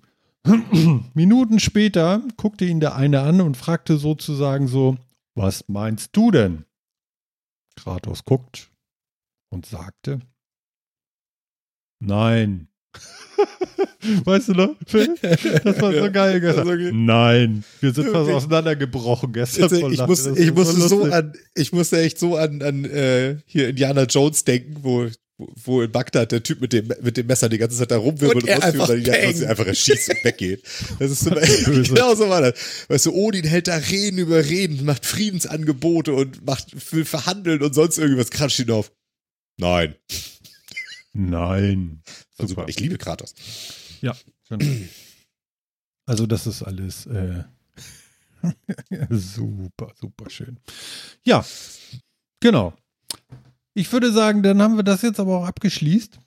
Minuten 1.14 1.60
später 1.60 2.22
guckte 2.36 2.64
ihn 2.64 2.80
der 2.80 2.96
eine 2.96 3.20
an 3.20 3.40
und 3.40 3.56
fragte 3.56 3.96
sozusagen 3.96 4.68
so, 4.68 4.96
was 5.34 5.68
meinst 5.68 6.16
du 6.16 6.30
denn? 6.30 6.64
Kratos 7.76 8.24
guckt 8.24 8.70
und 9.50 9.66
sagte, 9.66 10.20
nein. 12.00 12.68
weißt 14.24 14.48
du 14.48 14.52
noch, 14.52 14.76
Phil? 14.86 15.14
Das 15.20 15.80
war 15.82 15.92
so 15.92 16.10
geil 16.10 16.40
gestern. 16.40 16.68
Okay. 16.68 16.90
Nein, 16.92 17.64
wir 17.80 17.92
sind 17.92 18.08
fast 18.10 18.30
auseinandergebrochen 18.30 19.32
gestern. 19.32 19.68
Jetzt, 19.68 19.92
ich, 19.92 20.06
muss, 20.06 20.26
ich, 20.26 20.54
musste 20.54 20.88
so 20.88 21.04
an, 21.04 21.32
ich 21.54 21.72
musste 21.72 22.00
echt 22.00 22.18
so 22.18 22.36
an, 22.36 22.62
an 22.62 22.84
äh, 22.86 23.36
hier 23.44 23.68
Indiana 23.68 24.04
Jones 24.04 24.44
denken, 24.44 24.76
wo 24.82 25.06
wo 25.38 25.82
in 25.82 25.92
Bagdad 25.92 26.32
der 26.32 26.42
Typ 26.42 26.60
mit 26.60 26.72
dem, 26.72 26.90
mit 27.02 27.16
dem 27.16 27.26
Messer 27.26 27.48
die 27.48 27.58
ganze 27.58 27.76
Zeit 27.76 27.90
da 27.90 27.98
rumwirbelt 27.98 28.44
und, 28.44 28.50
und 28.50 28.62
einfach, 28.62 28.88
und 28.88 29.06
dann 29.06 29.34
die 29.34 29.46
einfach 29.46 29.66
erschießt 29.66 30.10
und 30.10 30.24
weggeht. 30.24 30.62
Das 30.98 31.10
ist 31.10 31.20
so, 31.20 31.30
genau 31.82 32.14
so 32.14 32.28
war 32.28 32.40
das. 32.40 32.54
Weißt 32.88 33.06
du, 33.06 33.12
Odin 33.12 33.44
hält 33.44 33.68
da 33.68 33.76
Reden 33.76 34.18
über 34.18 34.44
Reden, 34.44 34.84
macht 34.84 35.04
Friedensangebote 35.04 36.14
und 36.14 36.44
macht, 36.46 36.92
will 36.92 37.04
verhandeln 37.04 37.62
und 37.62 37.74
sonst 37.74 37.98
irgendwas. 37.98 38.30
Kratscht 38.30 38.60
ihn 38.60 38.70
auf. 38.70 38.92
Nein. 39.58 39.94
Nein. 41.12 42.02
Super. 42.32 42.48
Super. 42.48 42.64
Ich 42.68 42.80
liebe 42.80 42.96
Kratos. 42.96 43.34
Ja. 44.00 44.16
Also 46.06 46.26
das 46.26 46.46
ist 46.46 46.62
alles 46.62 47.06
äh, 47.06 47.44
super, 49.10 49.92
super 49.98 50.30
schön. 50.30 50.58
Ja, 51.24 51.44
genau. 52.40 52.74
Ich 53.76 53.92
würde 53.92 54.10
sagen, 54.10 54.42
dann 54.42 54.62
haben 54.62 54.76
wir 54.76 54.84
das 54.84 55.02
jetzt 55.02 55.20
aber 55.20 55.36
auch 55.36 55.46
abgeschließt. 55.46 56.18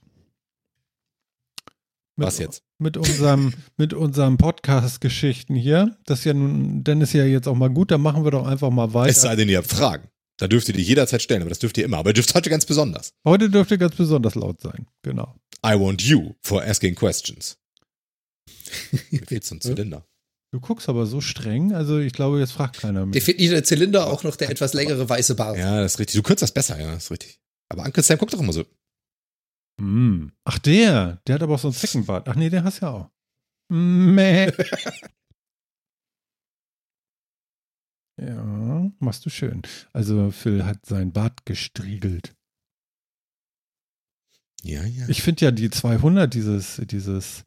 Mit, 2.16 2.28
Was 2.28 2.38
jetzt? 2.38 2.62
Mit 2.78 2.96
unserem, 2.96 3.56
mit 3.78 3.96
unserem 3.96 4.38
Podcast-Geschichten 4.38 5.56
hier. 5.56 5.98
Das 6.06 6.20
ist 6.20 6.26
ja 6.26 6.36
nun, 6.36 6.84
dann 6.84 7.02
ist 7.02 7.14
ja 7.14 7.26
jetzt 7.26 7.48
auch 7.48 7.56
mal 7.56 7.72
gut, 7.72 7.90
dann 7.90 8.02
machen 8.02 8.24
wir 8.24 8.30
doch 8.30 8.46
einfach 8.46 8.70
mal 8.70 8.94
weiter. 8.94 9.10
Es 9.10 9.22
sei 9.22 9.36
denn, 9.36 9.50
ihr 9.50 9.58
habt 9.58 9.68
Fragen. 9.68 10.10
Da 10.38 10.48
dürft 10.48 10.68
ihr 10.68 10.76
die 10.76 10.84
jederzeit 10.84 11.24
stellen, 11.24 11.42
aber 11.42 11.50
das 11.50 11.58
dürft 11.58 11.80
ihr 11.80 11.86
immer. 11.86 11.98
Aber 11.98 12.12
ihr 12.12 12.14
dürft 12.14 12.36
heute 12.36 12.52
ganz 12.52 12.68
besonders. 12.68 13.16
Heute 13.26 13.50
dürft 13.50 13.72
ihr 13.72 13.80
ganz 13.80 13.96
besonders 13.96 14.36
laut 14.36 14.62
sein, 14.62 14.86
genau. 15.02 15.36
I 15.66 15.72
want 15.72 16.04
you 16.04 16.36
for 16.44 16.64
asking 16.64 16.94
questions. 16.94 17.58
Mir 19.10 19.26
fehlt 19.26 19.44
so 19.44 19.56
ein 19.56 19.62
Zylinder. 19.62 20.06
Du 20.52 20.60
guckst 20.60 20.90
aber 20.90 21.06
so 21.06 21.22
streng, 21.22 21.74
also 21.74 22.00
ich 22.00 22.14
glaube, 22.14 22.40
jetzt 22.40 22.54
fragt 22.54 22.80
keiner 22.80 23.06
mehr. 23.06 23.22
Nicht 23.22 23.52
der 23.52 23.64
Zylinder, 23.64 24.08
auch 24.08 24.24
noch 24.24 24.36
der 24.36 24.50
etwas 24.50 24.74
längere 24.74 25.08
weiße 25.08 25.36
Bart. 25.36 25.58
Ja, 25.58 25.80
das 25.82 25.94
ist 25.94 26.00
richtig. 26.00 26.16
Du 26.16 26.24
kürzt 26.24 26.42
das 26.42 26.52
besser, 26.52 26.80
ja, 26.80 26.92
das 26.92 27.04
ist 27.04 27.12
richtig. 27.12 27.40
Aber 27.70 27.84
Uncle 27.84 28.02
Sam 28.02 28.18
guckt 28.18 28.34
doch 28.34 28.40
immer 28.40 28.54
so. 28.54 28.66
Mm. 29.80 30.32
Ach, 30.46 30.58
der, 30.58 31.22
der 31.28 31.36
hat 31.36 31.44
aber 31.44 31.54
auch 31.54 31.60
so 31.60 31.68
ein 31.68 31.74
Zeckenbart. 31.74 32.28
Ach 32.28 32.36
nee, 32.36 32.50
der 32.50 32.64
hast 32.64 32.80
ja 32.80 32.90
auch. 32.90 33.12
Mäh. 33.72 34.52
ja, 38.20 38.92
machst 38.98 39.24
du 39.28 39.30
schön. 39.30 39.62
Also 39.94 40.32
Phil 40.32 40.66
hat 40.66 40.84
sein 40.88 41.14
Bart 41.14 41.46
gestriegelt. 41.46 42.36
Ja, 44.64 44.84
ja. 44.84 45.08
Ich 45.08 45.22
finde 45.22 45.46
ja 45.46 45.52
die 45.52 45.70
200, 45.70 46.34
dieses, 46.34 46.82
dieses 46.86 47.46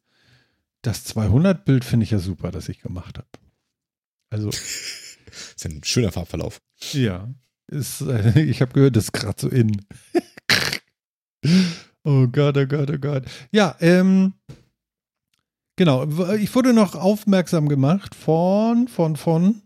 das 0.83 1.05
200-Bild 1.15 1.83
finde 1.83 2.03
ich 2.03 2.11
ja 2.11 2.19
super, 2.19 2.51
das 2.51 2.69
ich 2.69 2.81
gemacht 2.81 3.17
habe. 3.17 3.27
Also. 4.29 4.49
das 4.49 4.59
ist 5.55 5.65
ein 5.65 5.83
schöner 5.83 6.11
Farbverlauf. 6.11 6.61
Ja. 6.91 7.33
Ist, 7.67 8.01
äh, 8.01 8.41
ich 8.43 8.61
habe 8.61 8.73
gehört, 8.73 8.95
das 8.95 9.05
ist 9.05 9.13
gerade 9.13 9.41
so 9.41 9.49
in. 9.49 9.85
oh 12.03 12.27
Gott, 12.27 12.57
oh 12.57 12.65
Gott, 12.67 12.91
oh 12.91 12.97
Gott. 12.99 13.23
Ja, 13.51 13.75
ähm. 13.79 14.33
Genau, 15.75 16.03
ich 16.35 16.53
wurde 16.53 16.71
noch 16.71 16.93
aufmerksam 16.93 17.67
gemacht 17.67 18.13
von, 18.13 18.87
von, 18.87 19.15
von 19.15 19.63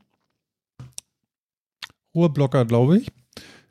Ruhrblocker, 2.15 2.63
glaube 2.63 2.99
ich. 2.99 3.11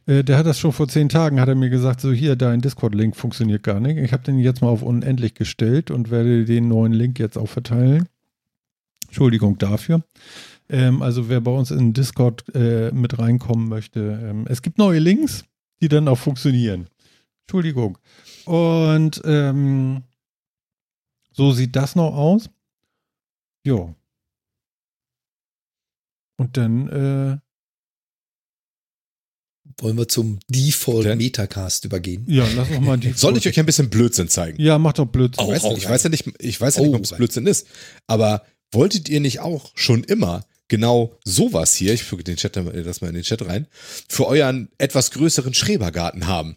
Äh, 0.07 0.25
der 0.25 0.39
hat 0.39 0.47
das 0.47 0.59
schon 0.59 0.73
vor 0.73 0.89
zehn 0.89 1.09
Tagen, 1.09 1.41
hat 1.41 1.49
er 1.49 1.55
mir 1.55 1.71
gesagt, 1.71 2.01
so 2.01 2.13
hier, 2.13 2.37
dein 2.37 2.61
Discord-Link 2.61 3.17
funktioniert 3.17 3.63
gar 3.63 3.81
nicht. 3.81 3.99
Ich 3.99 4.13
habe 4.13 4.23
den 4.23 4.39
jetzt 4.39 4.63
mal 4.63 4.69
auf 4.69 4.83
unendlich 4.83 5.35
gestellt 5.35 5.91
und 5.91 6.11
werde 6.11 6.45
den 6.45 6.69
neuen 6.69 6.93
Link 6.93 7.19
jetzt 7.19 7.37
auch 7.37 7.49
verteilen. 7.49 8.09
Entschuldigung 9.07 9.59
dafür. 9.59 10.03
Ähm, 10.69 11.03
also 11.03 11.29
wer 11.29 11.41
bei 11.41 11.51
uns 11.51 11.71
in 11.71 11.93
Discord 11.93 12.45
äh, 12.55 12.91
mit 12.93 13.19
reinkommen 13.19 13.69
möchte, 13.69 14.21
ähm, 14.23 14.47
es 14.49 14.63
gibt 14.63 14.79
neue 14.79 14.99
Links, 14.99 15.45
die 15.81 15.89
dann 15.89 16.09
auch 16.09 16.19
funktionieren. 16.19 16.89
Entschuldigung. 17.43 17.99
Und 18.47 19.23
ähm, 19.25 20.03
so 21.33 21.53
sieht 21.53 21.77
das 21.77 21.95
noch 21.95 22.15
aus. 22.17 22.51
Jo. 23.65 23.95
Und 26.37 26.57
dann 26.57 26.89
äh, 26.89 27.39
wollen 29.81 29.99
wir 29.99 30.09
zum 30.09 30.39
Default 30.49 31.17
Metacast 31.17 31.85
übergehen? 31.85 32.25
Ja, 32.27 32.47
lass 32.55 32.71
uns 32.71 32.81
mal 32.81 32.97
Default. 32.97 33.19
Soll 33.19 33.37
ich 33.37 33.47
euch 33.47 33.59
ein 33.59 33.67
bisschen 33.67 33.91
Blödsinn 33.91 34.29
zeigen? 34.29 34.61
Ja, 34.61 34.79
mach 34.79 34.95
doch 34.95 35.07
Blödsinn. 35.07 35.45
Ich 35.45 35.51
weiß, 35.51 35.65
oh, 35.65 35.77
ich 35.77 35.89
weiß 35.89 36.03
ja 36.05 36.09
nicht, 36.09 36.25
ich 36.39 36.61
weiß 36.61 36.77
ja 36.77 36.83
nicht, 36.83 36.95
ob 36.95 37.03
es 37.03 37.13
oh, 37.13 37.17
Blödsinn 37.17 37.47
ist. 37.47 37.67
Aber 38.07 38.45
wolltet 38.73 39.09
ihr 39.09 39.21
nicht 39.21 39.41
auch 39.41 39.71
schon 39.75 40.05
immer 40.05 40.45
genau 40.69 41.17
sowas 41.25 41.75
hier, 41.75 41.93
ich 41.95 42.05
füge 42.05 42.25
den 42.25 42.37
Chat, 42.37 42.57
das 42.57 43.01
mal 43.01 43.09
in 43.09 43.15
den 43.15 43.23
Chat 43.23 43.47
rein, 43.47 43.67
für 44.09 44.27
euren 44.27 44.69
etwas 44.79 45.11
größeren 45.11 45.55
Schrebergarten 45.55 46.27
haben? 46.27 46.57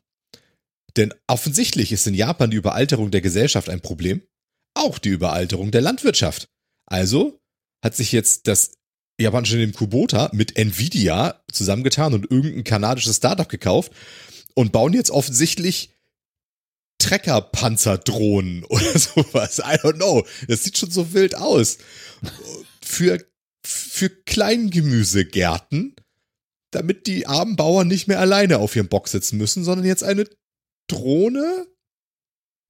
Denn 0.98 1.14
offensichtlich 1.28 1.92
ist 1.92 2.08
in 2.08 2.14
Japan 2.14 2.52
die 2.52 2.58
Überalterung 2.58 3.12
der 3.12 3.22
Gesellschaft 3.22 3.70
ein 3.70 3.82
Problem. 3.82 4.22
Auch 4.74 4.98
die 4.98 5.10
Überalterung 5.10 5.72
der 5.72 5.82
Landwirtschaft. 5.82 6.50
Also 6.86 7.40
hat 7.84 7.96
sich 7.96 8.12
jetzt 8.12 8.48
das 8.48 8.72
japanische 9.20 9.54
Unternehmen 9.54 9.74
Kubota 9.74 10.30
mit 10.34 10.58
Nvidia 10.58 11.44
zusammengetan 11.52 12.14
und 12.14 12.30
irgendein 12.32 12.64
kanadisches 12.64 13.18
Startup 13.18 13.48
gekauft 13.48 13.92
und 14.56 14.72
bauen 14.72 14.94
jetzt 14.94 15.12
offensichtlich 15.12 15.94
Treckerpanzerdrohnen 17.00 18.64
oder 18.70 18.98
sowas. 18.98 19.60
I 19.60 19.78
don't 19.78 19.96
know. 19.96 20.26
Das 20.48 20.64
sieht 20.64 20.78
schon 20.78 20.92
so 20.92 21.14
wild 21.14 21.36
aus. 21.36 21.78
Für, 22.82 23.24
für 23.66 24.10
Kleingemüsegärten, 24.10 25.96
damit 26.72 27.08
die 27.08 27.28
armen 27.28 27.56
Bauern 27.56 27.88
nicht 27.88 28.08
mehr 28.08 28.20
alleine 28.20 28.60
auf 28.60 28.76
ihrem 28.76 28.90
Bock 28.90 29.08
sitzen 29.08 29.38
müssen, 29.38 29.64
sondern 29.64 29.86
jetzt 29.86 30.04
eine 30.04 30.26
Drohne, 30.88 31.68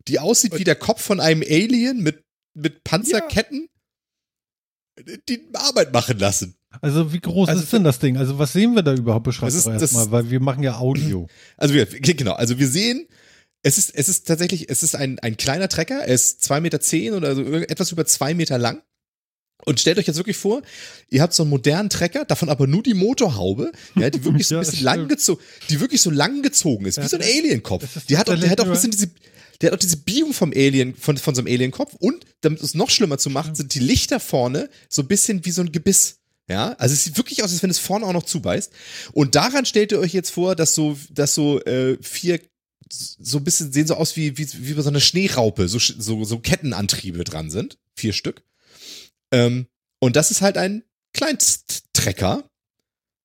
die 0.07 0.19
aussieht 0.19 0.57
wie 0.57 0.63
der 0.63 0.75
Kopf 0.75 1.01
von 1.01 1.19
einem 1.19 1.41
Alien 1.41 2.01
mit, 2.01 2.23
mit 2.53 2.83
Panzerketten. 2.83 3.61
Ja 3.61 3.78
die 5.27 5.41
Arbeit 5.53 5.93
machen 5.93 6.19
lassen. 6.19 6.55
Also 6.81 7.11
wie 7.13 7.19
groß 7.19 7.49
also 7.49 7.63
ist 7.63 7.73
denn 7.73 7.83
das 7.83 7.99
Ding? 7.99 8.17
Also 8.17 8.37
was 8.37 8.53
sehen 8.53 8.75
wir 8.75 8.83
da 8.83 8.93
überhaupt? 8.93 9.25
Beschreibt 9.25 9.53
doch 9.53 9.71
erstmal, 9.71 10.11
weil 10.11 10.29
wir 10.29 10.39
machen 10.39 10.63
ja 10.63 10.77
Audio. 10.77 11.27
Also 11.57 11.73
wir, 11.73 11.85
genau, 11.85 12.33
also 12.33 12.59
wir 12.59 12.67
sehen, 12.67 13.07
es 13.63 13.77
ist, 13.77 13.93
es 13.95 14.07
ist 14.07 14.27
tatsächlich, 14.27 14.69
es 14.69 14.83
ist 14.83 14.95
ein, 14.95 15.19
ein 15.19 15.35
kleiner 15.35 15.67
Trecker, 15.67 15.99
er 15.99 16.13
ist 16.13 16.43
zwei 16.43 16.61
Meter 16.61 16.79
zehn 16.79 17.13
oder 17.13 17.35
so 17.35 17.43
etwas 17.43 17.91
über 17.91 18.05
zwei 18.05 18.33
Meter 18.33 18.57
lang 18.57 18.81
Und 19.65 19.79
stellt 19.79 19.97
euch 19.97 20.07
jetzt 20.07 20.17
wirklich 20.17 20.37
vor, 20.37 20.61
ihr 21.09 21.21
habt 21.21 21.33
so 21.33 21.43
einen 21.43 21.49
modernen 21.49 21.89
Trecker, 21.89 22.25
davon 22.25 22.49
aber 22.49 22.65
nur 22.65 22.81
die 22.81 22.93
Motorhaube, 22.93 23.71
ja, 23.95 24.09
die 24.09 24.23
wirklich 24.23 24.47
so 24.47 24.55
ein 24.55 24.61
bisschen 24.65 24.83
lang 24.83 25.07
gezogen, 25.07 25.41
die 25.69 25.79
wirklich 25.79 26.01
so 26.01 26.09
lang 26.09 26.41
gezogen 26.41 26.85
ist, 26.85 27.01
wie 27.01 27.07
so 27.07 27.17
ein 27.17 27.23
Alien-Kopf. 27.23 27.85
Die 28.07 28.17
hat 28.17 28.29
auch, 28.29 28.39
der 28.39 28.49
hat 28.49 28.61
auch 28.61 28.65
ein 28.65 28.71
bisschen 28.71 28.91
diese, 28.91 29.09
der 29.61 29.71
hat 29.71 29.77
auch 29.77 29.79
diese 29.79 29.97
Biegung 29.97 30.33
vom 30.33 30.53
Alien, 30.55 30.95
von, 30.95 31.17
von 31.17 31.35
so 31.35 31.41
einem 31.41 31.53
Alien-Kopf 31.53 31.95
und, 31.99 32.25
damit 32.41 32.61
es 32.61 32.73
noch 32.73 32.89
schlimmer 32.89 33.17
zu 33.17 33.29
machen, 33.29 33.53
sind 33.53 33.73
die 33.73 33.79
Lichter 33.79 34.19
vorne 34.19 34.69
so 34.87 35.01
ein 35.01 35.07
bisschen 35.07 35.45
wie 35.45 35.51
so 35.51 35.61
ein 35.61 35.71
Gebiss. 35.71 36.19
Ja, 36.47 36.73
also 36.79 36.93
es 36.93 37.03
sieht 37.03 37.17
wirklich 37.17 37.43
aus, 37.43 37.51
als 37.51 37.61
wenn 37.61 37.69
es 37.69 37.77
vorne 37.77 38.05
auch 38.05 38.13
noch 38.13 38.23
zubeißt. 38.23 38.71
Und 39.11 39.35
daran 39.35 39.65
stellt 39.65 39.91
ihr 39.91 39.99
euch 39.99 40.13
jetzt 40.13 40.31
vor, 40.31 40.55
dass 40.55 40.73
so, 40.73 40.97
dass 41.11 41.35
so 41.35 41.61
äh, 41.65 41.97
vier 42.01 42.39
so 42.91 43.37
ein 43.37 43.43
bisschen 43.43 43.71
sehen 43.71 43.85
so 43.85 43.93
aus 43.93 44.15
wie, 44.15 44.35
wie, 44.39 44.47
wie 44.51 44.73
bei 44.73 44.81
so 44.81 44.89
einer 44.89 44.99
Schneeraupe, 44.99 45.67
so, 45.67 45.77
so, 45.77 46.23
so 46.23 46.39
Kettenantriebe 46.39 47.23
dran 47.23 47.51
sind. 47.51 47.77
Vier 47.95 48.13
Stück. 48.13 48.41
Ähm, 49.31 49.67
und 49.99 50.15
das 50.15 50.31
ist 50.31 50.41
halt 50.41 50.57
ein 50.57 50.83
Kleinsttrecker. 51.13 52.49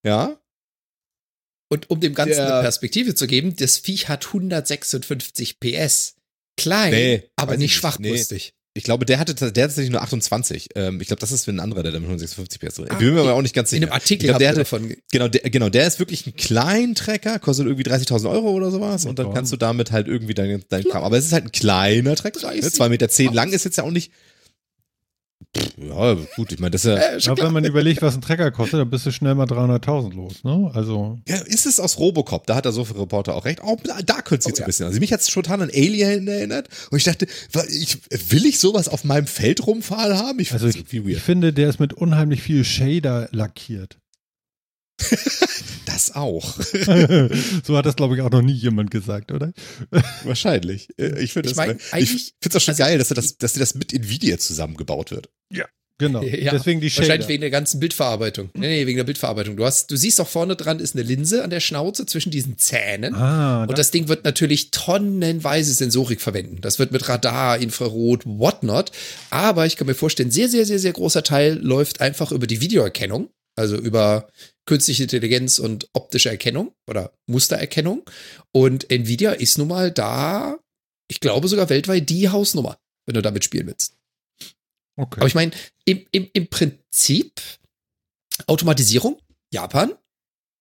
Ja. 0.05 0.41
Und 1.69 1.91
um 1.91 2.01
dem 2.01 2.15
Ganzen 2.15 2.37
Der, 2.37 2.55
eine 2.55 2.63
Perspektive 2.63 3.15
zu 3.15 3.27
geben, 3.27 3.57
das 3.57 3.79
Viech 3.79 4.09
hat 4.09 4.27
156 4.27 5.61
PS. 5.61 6.17
Klein, 6.57 6.93
nee, 6.93 7.23
aber 7.35 7.57
nicht 7.57 7.75
schwachbrüstig. 7.75 8.53
Nee. 8.55 8.65
Ich 8.77 8.83
glaube, 8.83 9.07
der 9.07 9.21
hatte, 9.21 9.35
der 9.35 9.47
hat 9.47 9.53
tatsächlich 9.53 9.91
nur 9.91 10.03
28. 10.03 10.71
Ähm, 10.75 11.01
ich 11.01 11.07
glaube, 11.07 11.21
das 11.21 11.31
ist 11.31 11.45
für 11.45 11.53
ein 11.53 11.61
anderer, 11.61 11.85
der 11.85 11.93
damit 11.93 12.09
156 12.09 12.61
PS 12.61 12.75
drin. 12.75 12.89
Ich 12.91 12.99
bin 12.99 13.15
mir 13.15 13.21
aber 13.21 13.35
auch 13.35 13.43
nicht 13.43 13.55
ganz 13.55 13.71
sicher. 13.71 13.79
In 13.79 13.85
einem 13.85 13.93
Artikel 13.93 14.25
ich 14.25 14.29
glaub, 14.31 14.39
der 14.41 14.49
hatte, 14.49 14.59
davon. 14.61 14.97
Genau, 15.13 15.29
der, 15.29 15.49
genau, 15.51 15.69
der 15.69 15.87
ist 15.87 16.01
wirklich 16.01 16.27
ein 16.27 16.35
Kleintrecker, 16.35 17.39
kostet 17.39 17.67
irgendwie 17.67 17.85
30.000 17.85 18.29
Euro 18.29 18.51
oder 18.51 18.73
sowas. 18.73 19.05
Und 19.07 19.21
dann 19.21 19.33
kannst 19.33 19.53
du 19.53 19.57
damit 19.57 19.93
halt 19.93 20.09
irgendwie 20.09 20.35
dein, 20.35 20.65
dein 20.69 20.83
Kram. 20.85 21.05
Aber 21.05 21.17
es 21.17 21.25
ist 21.25 21.33
halt 21.33 21.45
ein 21.45 21.53
kleiner 21.53 22.17
Trecker. 22.17 22.53
Ne? 22.53 22.61
2,10 22.61 22.89
Meter 22.89 23.09
zehn 23.09 23.33
lang 23.33 23.53
ist 23.53 23.65
jetzt 23.65 23.79
ja 23.79 23.85
auch 23.85 23.93
nicht 23.93 24.11
ja, 25.77 26.15
gut, 26.37 26.53
ich 26.53 26.59
meine, 26.59 26.73
das 26.73 26.85
ist 26.85 26.91
ja. 26.91 27.33
Ja 27.33 27.43
wenn 27.43 27.53
man 27.53 27.65
überlegt, 27.65 28.03
was 28.03 28.15
ein 28.15 28.21
Trecker 28.21 28.51
kostet, 28.51 28.81
dann 28.81 28.91
bist 28.91 29.07
du 29.07 29.11
schnell 29.11 29.35
mal 29.35 29.47
300.000 29.47 30.15
los, 30.15 30.45
ne? 30.45 30.71
Also. 30.75 31.19
Ja, 31.29 31.37
ist 31.37 31.67
es 31.67 31.81
aus 31.81 31.99
Robocop, 31.99 32.47
da 32.47 32.57
hat 32.57 32.65
der 32.65 32.73
Sofa-Reporter 32.73 33.35
auch 33.35 33.45
recht. 33.45 33.63
Auch 33.63 33.79
da 34.05 34.23
könnte 34.23 34.41
es 34.41 34.47
jetzt 34.47 34.61
oh, 34.61 34.63
ein 34.63 34.67
bisschen. 34.67 34.87
Also 34.87 35.01
mich 35.01 35.13
hat 35.13 35.21
es 35.21 35.27
total 35.27 35.63
an 35.63 35.71
Alien 35.71 36.29
erinnert 36.29 36.69
und 36.91 36.99
ich 36.99 37.05
dachte, 37.05 37.27
ich, 37.69 37.99
will 38.31 38.47
ich 38.47 38.59
sowas 38.59 38.89
auf 38.89 39.05
meinem 39.05 39.27
Feld 39.27 39.67
rumfahren 39.67 40.19
haben? 40.19 40.41
Ich, 40.41 40.53
also 40.53 40.67
ich, 40.67 40.93
ich 40.93 41.23
finde, 41.23 41.53
der 41.53 41.69
ist 41.69 41.81
mit 41.81 41.93
unheimlich 41.93 42.43
viel 42.43 42.65
Shader 42.65 43.29
lackiert. 43.33 43.99
das 45.87 46.15
auch. 46.15 46.55
so 47.65 47.77
hat 47.77 47.87
das, 47.87 47.97
glaube 47.97 48.17
ich, 48.17 48.23
auch 48.23 48.31
noch 48.31 48.43
nie 48.43 48.53
jemand 48.53 48.91
gesagt, 48.91 49.33
oder? 49.33 49.53
Wahrscheinlich. 50.25 50.89
Äh, 50.99 51.23
ich 51.23 51.33
finde 51.33 51.51
es 51.51 51.57
mein, 51.57 51.77
auch 51.77 51.81
schon 51.81 52.53
also, 52.53 52.75
geil, 52.75 52.99
dass, 52.99 53.09
das, 53.09 53.37
dass 53.37 53.55
das 53.55 53.75
mit 53.75 53.93
Nvidia 53.93 54.39
zusammengebaut 54.39 55.11
wird. 55.11 55.29
Ja. 55.51 55.67
Genau. 55.99 56.23
Ja, 56.35 56.51
Deswegen 56.51 56.81
die 56.81 56.91
Shader. 56.91 57.09
Wahrscheinlich 57.09 57.29
wegen 57.29 57.41
der 57.41 57.51
ganzen 57.51 57.81
Bildverarbeitung. 57.81 58.51
Nee, 58.55 58.69
nee, 58.69 58.87
wegen 58.87 58.97
der 58.97 59.05
Bildverarbeitung. 59.05 59.57
Du 59.57 59.65
hast, 59.65 59.91
du 59.91 59.97
siehst 59.97 60.21
auch 60.21 60.29
vorne 60.29 60.57
dran 60.57 60.81
ist 60.81 60.95
eine 60.95 61.05
Linse 61.05 61.45
an 61.45 61.51
der 61.51 61.61
Schnauze 61.61 62.07
zwischen 62.07 62.31
diesen 62.31 62.59
Zähnen. 62.59 63.15
Ah, 63.15 63.65
und 63.65 63.79
das 63.79 63.93
Ding 63.93 64.09
wird 64.09 64.25
natürlich 64.25 64.73
tonnenweise 64.73 65.73
Sensorik 65.73 66.21
verwenden. 66.21 66.59
Das 66.61 66.79
wird 66.79 66.93
mit 66.93 67.09
Radar, 67.09 67.59
Infrarot, 67.59 68.27
whatnot. 68.27 68.91
Aber 69.31 69.65
ich 69.67 69.77
kann 69.77 69.87
mir 69.87 69.95
vorstellen, 69.95 70.31
sehr, 70.31 70.49
sehr, 70.49 70.67
sehr, 70.67 70.79
sehr 70.79 70.93
großer 70.93 71.23
Teil 71.23 71.59
läuft 71.63 72.01
einfach 72.01 72.33
über 72.33 72.47
die 72.47 72.61
Videoerkennung. 72.61 73.31
Also 73.57 73.77
über 73.77 74.29
künstliche 74.67 75.05
Intelligenz 75.05 75.59
und 75.59 75.89
optische 75.93 76.31
Erkennung 76.31 76.75
oder 76.89 77.13
Mustererkennung. 77.27 78.03
Und 78.53 78.91
Nvidia 78.91 79.33
ist 79.33 79.59
nun 79.59 79.69
mal 79.69 79.91
da, 79.91 80.59
ich 81.09 81.21
glaube 81.21 81.49
sogar 81.49 81.69
weltweit 81.69 82.09
die 82.09 82.29
Hausnummer, 82.29 82.79
wenn 83.07 83.15
du 83.15 83.23
damit 83.23 83.45
spielen 83.45 83.67
willst. 83.67 83.97
Okay. 84.97 85.21
Aber 85.21 85.27
ich 85.27 85.35
meine, 85.35 85.53
im, 85.85 86.07
im, 86.13 86.29
im 86.33 86.47
Prinzip 86.49 87.41
Automatisierung, 88.47 89.21
Japan, 89.53 89.93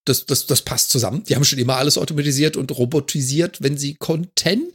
das, 0.06 0.26
das, 0.26 0.48
das 0.48 0.62
passt 0.62 0.90
zusammen. 0.90 1.24
Die 1.24 1.36
haben 1.36 1.46
schon 1.46 1.60
immer 1.60 1.78
alles 1.78 1.98
automatisiert 1.98 2.58
und 2.58 2.72
robotisiert, 2.78 3.62
wenn 3.62 3.78
sie 3.78 3.96
konnten. 3.96 4.74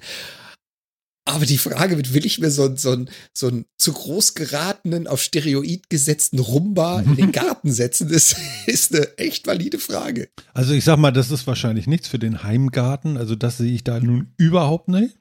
Aber 1.28 1.44
die 1.44 1.58
Frage 1.58 1.94
mit, 1.96 2.14
will 2.14 2.24
ich 2.24 2.38
mir 2.38 2.50
so, 2.50 2.74
so, 2.74 3.04
so 3.34 3.48
einen 3.48 3.66
zu 3.76 3.92
groß 3.92 4.32
geratenen, 4.32 5.06
auf 5.06 5.22
Stereoid 5.22 5.90
gesetzten 5.90 6.38
Rumba 6.38 7.00
in 7.00 7.16
den 7.16 7.32
Garten 7.32 7.70
setzen, 7.70 8.08
ist, 8.08 8.36
ist 8.66 8.94
eine 8.94 9.18
echt 9.18 9.46
valide 9.46 9.78
Frage. 9.78 10.30
Also 10.54 10.72
ich 10.72 10.84
sag 10.84 10.96
mal, 10.96 11.10
das 11.10 11.30
ist 11.30 11.46
wahrscheinlich 11.46 11.86
nichts 11.86 12.08
für 12.08 12.18
den 12.18 12.42
Heimgarten. 12.44 13.18
Also 13.18 13.34
das 13.34 13.58
sehe 13.58 13.74
ich 13.74 13.84
da 13.84 14.00
nun 14.00 14.32
überhaupt 14.38 14.88
nicht. 14.88 15.16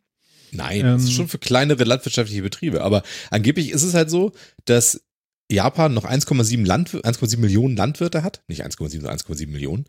Nein, 0.53 0.80
ähm, 0.80 0.86
das 0.86 1.03
ist 1.03 1.12
schon 1.12 1.28
für 1.28 1.39
kleinere 1.39 1.84
landwirtschaftliche 1.84 2.41
Betriebe. 2.41 2.84
Aber 2.84 3.03
angeblich 3.30 3.72
ist 3.72 3.84
es 3.84 3.93
halt 3.93 4.10
so, 4.10 4.32
dass 4.64 5.01
Japan 5.51 5.93
noch 5.93 6.05
1,7 6.05 6.66
Landw 6.66 6.99
1,7 6.99 7.38
Millionen 7.38 7.76
Landwirte 7.76 8.24
hat, 8.24 8.43
nicht 8.47 8.66
1,7, 8.66 8.91
sondern 8.91 9.18
1,7 9.18 9.47
Millionen 9.49 9.86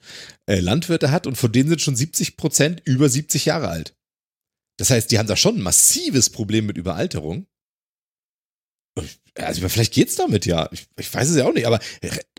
äh, 0.46 0.58
Landwirte 0.58 1.12
hat 1.12 1.28
und 1.28 1.36
von 1.36 1.52
denen 1.52 1.68
sind 1.68 1.80
schon 1.80 1.96
70 1.96 2.36
Prozent 2.36 2.82
über 2.84 3.08
70 3.08 3.44
Jahre 3.44 3.68
alt. 3.68 3.94
Das 4.78 4.90
heißt, 4.90 5.10
die 5.10 5.18
haben 5.18 5.26
da 5.26 5.36
schon 5.36 5.56
ein 5.56 5.62
massives 5.62 6.30
Problem 6.30 6.66
mit 6.66 6.78
Überalterung. 6.78 7.46
Also 9.34 9.68
vielleicht 9.68 9.92
geht's 9.92 10.16
damit 10.16 10.46
ja. 10.46 10.68
Ich, 10.72 10.86
ich 10.98 11.12
weiß 11.12 11.28
es 11.28 11.36
ja 11.36 11.46
auch 11.46 11.52
nicht, 11.52 11.66
aber, 11.66 11.78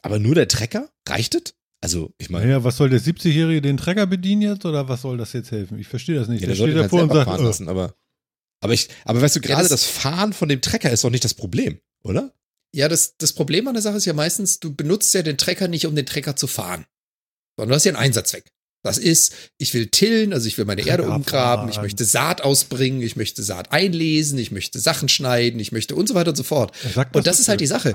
aber 0.02 0.20
nur 0.20 0.36
der 0.36 0.48
Trecker? 0.48 0.90
Reicht 1.08 1.36
es? 1.36 1.54
Also, 1.82 2.14
ich 2.18 2.30
meine. 2.30 2.46
Naja, 2.46 2.64
was 2.64 2.78
soll 2.78 2.90
der 2.90 3.00
70-Jährige 3.00 3.62
den 3.62 3.78
Trecker 3.78 4.06
bedienen 4.06 4.42
jetzt 4.42 4.66
oder 4.66 4.90
was 4.90 5.02
soll 5.02 5.18
das 5.18 5.32
jetzt 5.34 5.52
helfen? 5.52 5.80
Ich 5.80 5.88
verstehe 5.88 6.16
das 6.16 6.28
nicht. 6.28 6.42
Ja, 6.42 6.48
der, 6.48 6.56
der 6.56 6.64
steht 6.64 6.76
davor 6.76 7.00
halt 7.00 7.10
und 7.12 7.16
sagt, 7.16 7.30
fahren 7.30 7.46
lassen, 7.46 7.70
aber, 7.70 7.96
aber 8.62 8.74
ich, 8.74 8.90
aber 9.06 9.22
weißt 9.22 9.38
du, 9.38 9.42
gerade 9.42 9.64
ja, 9.64 9.70
das, 9.70 9.84
das 9.84 9.86
Fahren 9.86 10.34
von 10.34 10.50
dem 10.50 10.62
Trecker 10.62 10.92
ist 10.92 11.04
doch 11.04 11.10
nicht 11.10 11.24
das 11.24 11.34
Problem, 11.34 11.80
oder? 12.04 12.34
Ja, 12.74 12.88
das, 12.90 13.16
das 13.18 13.34
Problem 13.34 13.68
an 13.68 13.76
der 13.76 13.82
Sache 13.82 13.98
ist 13.98 14.06
ja 14.06 14.14
meistens, 14.14 14.60
du 14.60 14.76
benutzt 14.76 15.14
ja 15.14 15.22
den 15.22 15.38
Trecker 15.38 15.68
nicht, 15.68 15.86
um 15.86 15.96
den 15.96 16.06
Trecker 16.06 16.36
zu 16.36 16.48
fahren, 16.48 16.86
sondern 17.56 17.70
du 17.70 17.76
hast 17.76 17.86
ja 17.86 17.94
einen 17.94 18.04
Einsatzzweck. 18.04 18.52
Das 18.82 18.98
ist, 18.98 19.34
ich 19.58 19.74
will 19.74 19.88
tillen, 19.88 20.32
also 20.32 20.48
ich 20.48 20.58
will 20.58 20.64
meine 20.66 20.86
Erde 20.86 21.04
umgraben, 21.04 21.70
ich 21.70 21.82
möchte 21.82 22.06
Saat 22.06 22.42
ausbringen, 22.42 23.02
ich 23.02 23.18
möchte 23.18 23.44
Saat 23.44 23.74
einlesen, 23.74 24.40
ich 24.40 24.52
möchte 24.52 24.80
Sachen 24.80 25.10
schneiden, 25.10 25.60
ich 25.60 25.74
möchte 25.74 25.96
und 25.96 26.08
so 26.08 26.16
weiter 26.16 26.30
und 26.30 26.38
so 26.38 26.44
fort. 26.44 26.72
Und 27.14 27.28
das 27.28 27.40
ist 27.40 27.50
halt 27.50 27.60
die 27.60 27.68
Sache. 27.68 27.94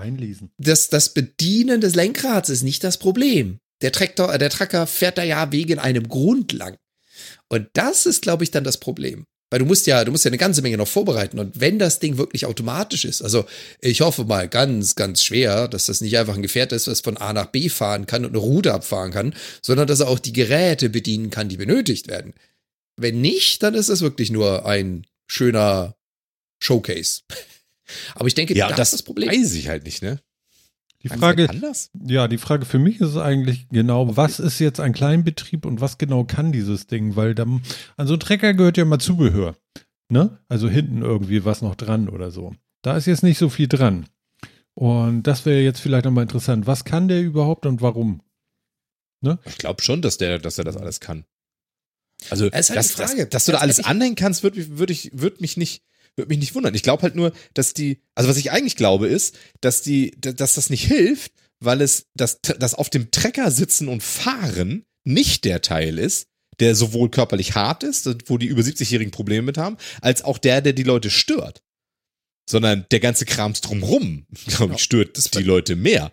Das, 0.59 0.91
das 0.91 1.15
Bedienen 1.15 1.81
des 1.81 1.95
Lenkrads 1.95 2.51
ist 2.51 2.63
nicht 2.63 2.85
das 2.85 2.99
Problem. 2.99 3.59
Der 3.81 3.93
Traktor, 3.93 4.33
äh, 4.33 4.39
der 4.39 4.51
Tracker 4.51 4.87
fährt 4.87 5.19
da 5.19 5.23
ja 5.23 5.53
wegen 5.53 5.79
einem 5.79 6.09
Grund 6.09 6.53
lang. 6.53 6.77
Und 7.49 7.69
das 7.75 8.07
ist, 8.07 8.23
glaube 8.23 8.45
ich, 8.45 8.51
dann 8.51 8.65
das 8.65 8.79
Problem. 8.79 9.25
Weil 9.51 9.61
du 9.61 9.67
musst 9.67 9.87
ja, 9.87 10.05
du 10.05 10.11
musst 10.11 10.25
ja 10.25 10.31
eine 10.31 10.39
ganze 10.39 10.63
Menge 10.63 10.79
noch 10.79 10.89
vorbereiten. 10.89 11.39
Und 11.39 11.61
wenn 11.61 11.79
das 11.79 12.01
Ding 12.01 12.19
wirklich 12.19 12.47
automatisch 12.47 13.05
ist, 13.05 13.23
also 13.23 13.45
ich 13.81 14.01
hoffe 14.01 14.25
mal 14.25 14.49
ganz, 14.49 14.95
ganz 14.95 15.23
schwer, 15.23 15.69
dass 15.69 15.87
das 15.87 16.01
nicht 16.01 16.19
einfach 16.19 16.35
ein 16.35 16.43
Gefährt 16.43 16.73
ist, 16.73 16.89
was 16.89 17.01
von 17.01 17.17
A 17.19 17.33
nach 17.33 17.47
B 17.47 17.69
fahren 17.69 18.07
kann 18.07 18.25
und 18.25 18.31
eine 18.31 18.39
Route 18.39 18.73
abfahren 18.75 19.13
kann, 19.13 19.35
sondern 19.63 19.87
dass 19.87 20.01
er 20.01 20.09
auch 20.09 20.19
die 20.19 20.33
Geräte 20.33 20.89
bedienen 20.89 21.31
kann, 21.31 21.49
die 21.49 21.57
benötigt 21.57 22.09
werden. 22.09 22.35
Wenn 22.97 23.21
nicht, 23.21 23.63
dann 23.63 23.75
ist 23.75 23.89
es 23.89 24.01
wirklich 24.01 24.31
nur 24.31 24.67
ein 24.67 25.07
schöner 25.27 25.97
Showcase. 26.59 27.23
Aber 28.15 28.27
ich 28.27 28.35
denke, 28.35 28.55
ja, 28.55 28.69
das, 28.69 28.77
das 28.77 28.89
ist 28.89 28.95
das 28.95 29.03
Problem. 29.03 29.29
Weiß 29.29 29.53
ich 29.55 29.69
halt 29.69 29.85
nicht, 29.85 30.03
ne? 30.03 30.21
Die 31.05 31.11
Frage, 31.11 31.49
ja, 32.07 32.29
die 32.29 32.39
Frage 32.39 32.65
für 32.65 32.79
mich 32.79 32.99
ist 33.01 33.19
eigentlich 33.19 33.69
genau, 33.69 34.17
was 34.17 34.41
ist 34.41 34.59
jetzt 34.59 34.81
ein 34.81 34.95
Kleinbetrieb 34.95 35.67
und 35.67 35.83
was 35.83 35.99
genau 35.99 36.25
kann 36.25 36.51
dieses 36.51 36.87
Ding? 36.87 37.15
Weil 37.15 37.35
dann, 37.35 37.61
an 37.99 38.07
so 38.07 38.15
einen 38.15 38.21
Trecker 38.21 38.55
gehört 38.55 38.79
ja 38.79 38.87
mal 38.87 38.99
Zubehör. 38.99 39.55
Ne? 40.09 40.39
Also 40.49 40.67
hinten 40.69 41.03
irgendwie 41.03 41.45
was 41.45 41.61
noch 41.61 41.75
dran 41.75 42.09
oder 42.09 42.31
so. 42.31 42.55
Da 42.81 42.97
ist 42.97 43.05
jetzt 43.05 43.23
nicht 43.23 43.37
so 43.37 43.51
viel 43.51 43.69
dran. 43.69 44.07
Und 44.73 45.25
das 45.25 45.45
wäre 45.45 45.61
jetzt 45.61 45.81
vielleicht 45.81 46.07
nochmal 46.07 46.23
interessant. 46.23 46.67
Was 46.67 46.85
kann 46.85 47.09
der 47.09 47.23
überhaupt 47.23 47.67
und 47.67 47.83
warum? 47.83 48.23
Ne? 49.21 49.39
Ich 49.45 49.59
glaube 49.59 49.83
schon, 49.83 50.01
dass 50.01 50.17
der, 50.17 50.39
dass 50.39 50.57
er 50.57 50.65
das 50.65 50.77
alles 50.79 51.01
kann. 51.01 51.25
Also, 52.31 52.49
das 52.49 52.71
halt 52.71 52.79
dass, 52.79 52.95
dass, 52.95 53.29
dass, 53.29 53.45
du 53.45 53.53
da 53.53 53.59
alles 53.59 53.85
anhängen 53.85 54.17
kannst, 54.17 54.43
würde 54.43 54.79
würd 54.79 54.91
ich, 54.91 55.11
würd 55.13 55.43
mich 55.43 55.59
nicht, 55.59 55.85
würde 56.17 56.29
mich 56.29 56.39
nicht 56.39 56.55
wundern. 56.55 56.75
Ich 56.75 56.83
glaube 56.83 57.03
halt 57.03 57.15
nur, 57.15 57.33
dass 57.55 57.75
die, 57.75 58.01
also 58.15 58.29
was 58.29 58.37
ich 58.37 58.51
eigentlich 58.51 58.77
glaube 58.77 59.09
ist, 59.09 59.37
dass 59.61 59.83
die, 59.83 60.13
dass 60.19 60.55
das 60.55 60.71
nicht 60.71 60.85
hilft, 60.85 61.33
weil 61.61 61.81
es, 61.81 62.07
dass, 62.15 62.41
dass 62.41 62.75
auf 62.75 62.91
dem 62.91 63.11
Trecker 63.11 63.51
sitzen 63.51 63.89
und 63.89 64.03
fahren 64.03 64.85
nicht 65.05 65.45
der 65.45 65.63
Teil 65.63 65.99
ist, 65.99 66.29
der 66.61 66.75
sowohl 66.75 67.11
körperlich 67.11 67.55
hart 67.55 67.83
ist, 67.83 68.09
wo 68.29 68.39
die 68.39 68.47
über 68.47 68.63
70-Jährigen 68.63 69.11
Probleme 69.11 69.43
mit 69.43 69.59
haben, 69.59 69.77
als 70.01 70.23
auch 70.23 70.39
der, 70.39 70.61
der 70.61 70.73
die 70.73 70.83
Leute 70.83 71.11
stört. 71.11 71.63
Sondern 72.49 72.87
der 72.91 73.01
ganze 73.01 73.25
Krams 73.25 73.61
drumrum, 73.61 74.27
glaube 74.47 74.75
ich, 74.75 74.83
stört 74.83 75.35
die 75.35 75.43
Leute 75.43 75.77
mehr. 75.77 76.13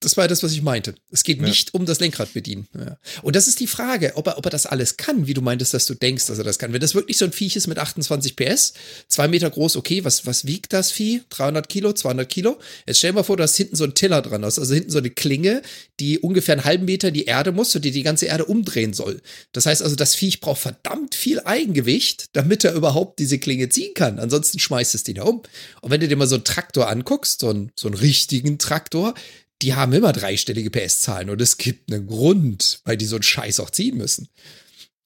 Das 0.00 0.18
war 0.18 0.28
das, 0.28 0.42
was 0.42 0.52
ich 0.52 0.60
meinte. 0.60 0.94
Es 1.10 1.24
geht 1.24 1.40
ja. 1.40 1.46
nicht 1.48 1.72
um 1.72 1.86
das 1.86 2.00
Lenkrad 2.00 2.34
bedienen. 2.34 2.68
Ja. 2.74 2.98
Und 3.22 3.34
das 3.34 3.48
ist 3.48 3.60
die 3.60 3.66
Frage, 3.66 4.12
ob 4.16 4.26
er, 4.26 4.36
ob 4.36 4.44
er 4.44 4.50
das 4.50 4.66
alles 4.66 4.98
kann, 4.98 5.26
wie 5.26 5.32
du 5.32 5.40
meintest, 5.40 5.72
dass 5.72 5.86
du 5.86 5.94
denkst, 5.94 6.26
dass 6.26 6.36
er 6.36 6.44
das 6.44 6.58
kann. 6.58 6.74
Wenn 6.74 6.82
das 6.82 6.94
wirklich 6.94 7.16
so 7.16 7.24
ein 7.24 7.32
Viech 7.32 7.56
ist 7.56 7.66
mit 7.66 7.78
28 7.78 8.36
PS, 8.36 8.74
zwei 9.08 9.26
Meter 9.26 9.48
groß, 9.48 9.76
okay, 9.76 10.04
was, 10.04 10.26
was 10.26 10.46
wiegt 10.46 10.74
das 10.74 10.90
Vieh? 10.90 11.22
300 11.30 11.66
Kilo, 11.70 11.94
200 11.94 12.28
Kilo? 12.28 12.58
Jetzt 12.86 12.98
stell 12.98 13.12
dir 13.12 13.16
mal 13.16 13.22
vor, 13.22 13.38
du 13.38 13.42
hast 13.42 13.56
hinten 13.56 13.74
so 13.74 13.84
ein 13.84 13.94
Tiller 13.94 14.20
dran, 14.20 14.44
also 14.44 14.62
hinten 14.72 14.90
so 14.90 14.98
eine 14.98 15.08
Klinge, 15.08 15.62
die 15.98 16.18
ungefähr 16.18 16.52
einen 16.52 16.64
halben 16.64 16.84
Meter 16.84 17.08
in 17.08 17.14
die 17.14 17.24
Erde 17.24 17.52
muss 17.52 17.74
und 17.74 17.82
die 17.82 17.90
die 17.90 18.02
ganze 18.02 18.26
Erde 18.26 18.44
umdrehen 18.44 18.92
soll. 18.92 19.22
Das 19.52 19.64
heißt 19.64 19.82
also, 19.82 19.96
das 19.96 20.14
Viech 20.14 20.40
braucht 20.40 20.60
verdammt 20.60 21.14
viel 21.14 21.40
Eigengewicht, 21.40 22.26
damit 22.34 22.64
er 22.64 22.74
überhaupt 22.74 23.18
diese 23.18 23.38
Klinge 23.38 23.70
ziehen 23.70 23.94
kann. 23.94 24.18
Ansonsten 24.18 24.58
schmeißt 24.58 24.94
es 24.94 25.04
den 25.04 25.16
ja 25.16 25.22
um. 25.22 25.42
Und 25.80 25.90
wenn 25.90 26.00
du 26.00 26.08
dir 26.08 26.16
mal 26.16 26.26
so 26.26 26.34
einen 26.34 26.44
Traktor 26.44 26.88
anguckst, 26.88 27.40
so 27.40 27.48
einen, 27.48 27.72
so 27.74 27.88
einen 27.88 27.96
richtigen 27.96 28.58
Traktor, 28.58 29.14
die 29.62 29.74
haben 29.74 29.92
immer 29.92 30.12
dreistellige 30.12 30.70
PS-Zahlen 30.70 31.30
und 31.30 31.40
es 31.40 31.56
gibt 31.56 31.92
einen 31.92 32.06
Grund, 32.06 32.80
weil 32.84 32.96
die 32.96 33.06
so 33.06 33.16
einen 33.16 33.22
Scheiß 33.22 33.60
auch 33.60 33.70
ziehen 33.70 33.96
müssen. 33.96 34.28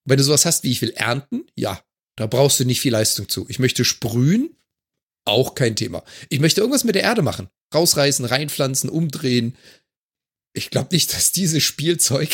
Wenn 0.04 0.18
du 0.18 0.24
sowas 0.24 0.44
hast 0.44 0.64
wie 0.64 0.72
ich 0.72 0.82
will 0.82 0.90
ernten, 0.90 1.46
ja, 1.54 1.82
da 2.16 2.26
brauchst 2.26 2.60
du 2.60 2.64
nicht 2.64 2.80
viel 2.80 2.92
Leistung 2.92 3.28
zu. 3.28 3.46
Ich 3.48 3.58
möchte 3.58 3.84
sprühen, 3.84 4.56
auch 5.24 5.54
kein 5.54 5.76
Thema. 5.76 6.02
Ich 6.28 6.40
möchte 6.40 6.60
irgendwas 6.60 6.84
mit 6.84 6.94
der 6.94 7.02
Erde 7.02 7.22
machen. 7.22 7.48
Rausreißen, 7.74 8.24
reinpflanzen, 8.24 8.90
umdrehen. 8.90 9.56
Ich 10.52 10.70
glaube 10.70 10.88
nicht, 10.92 11.14
dass 11.14 11.30
dieses 11.32 11.62
Spielzeug 11.62 12.30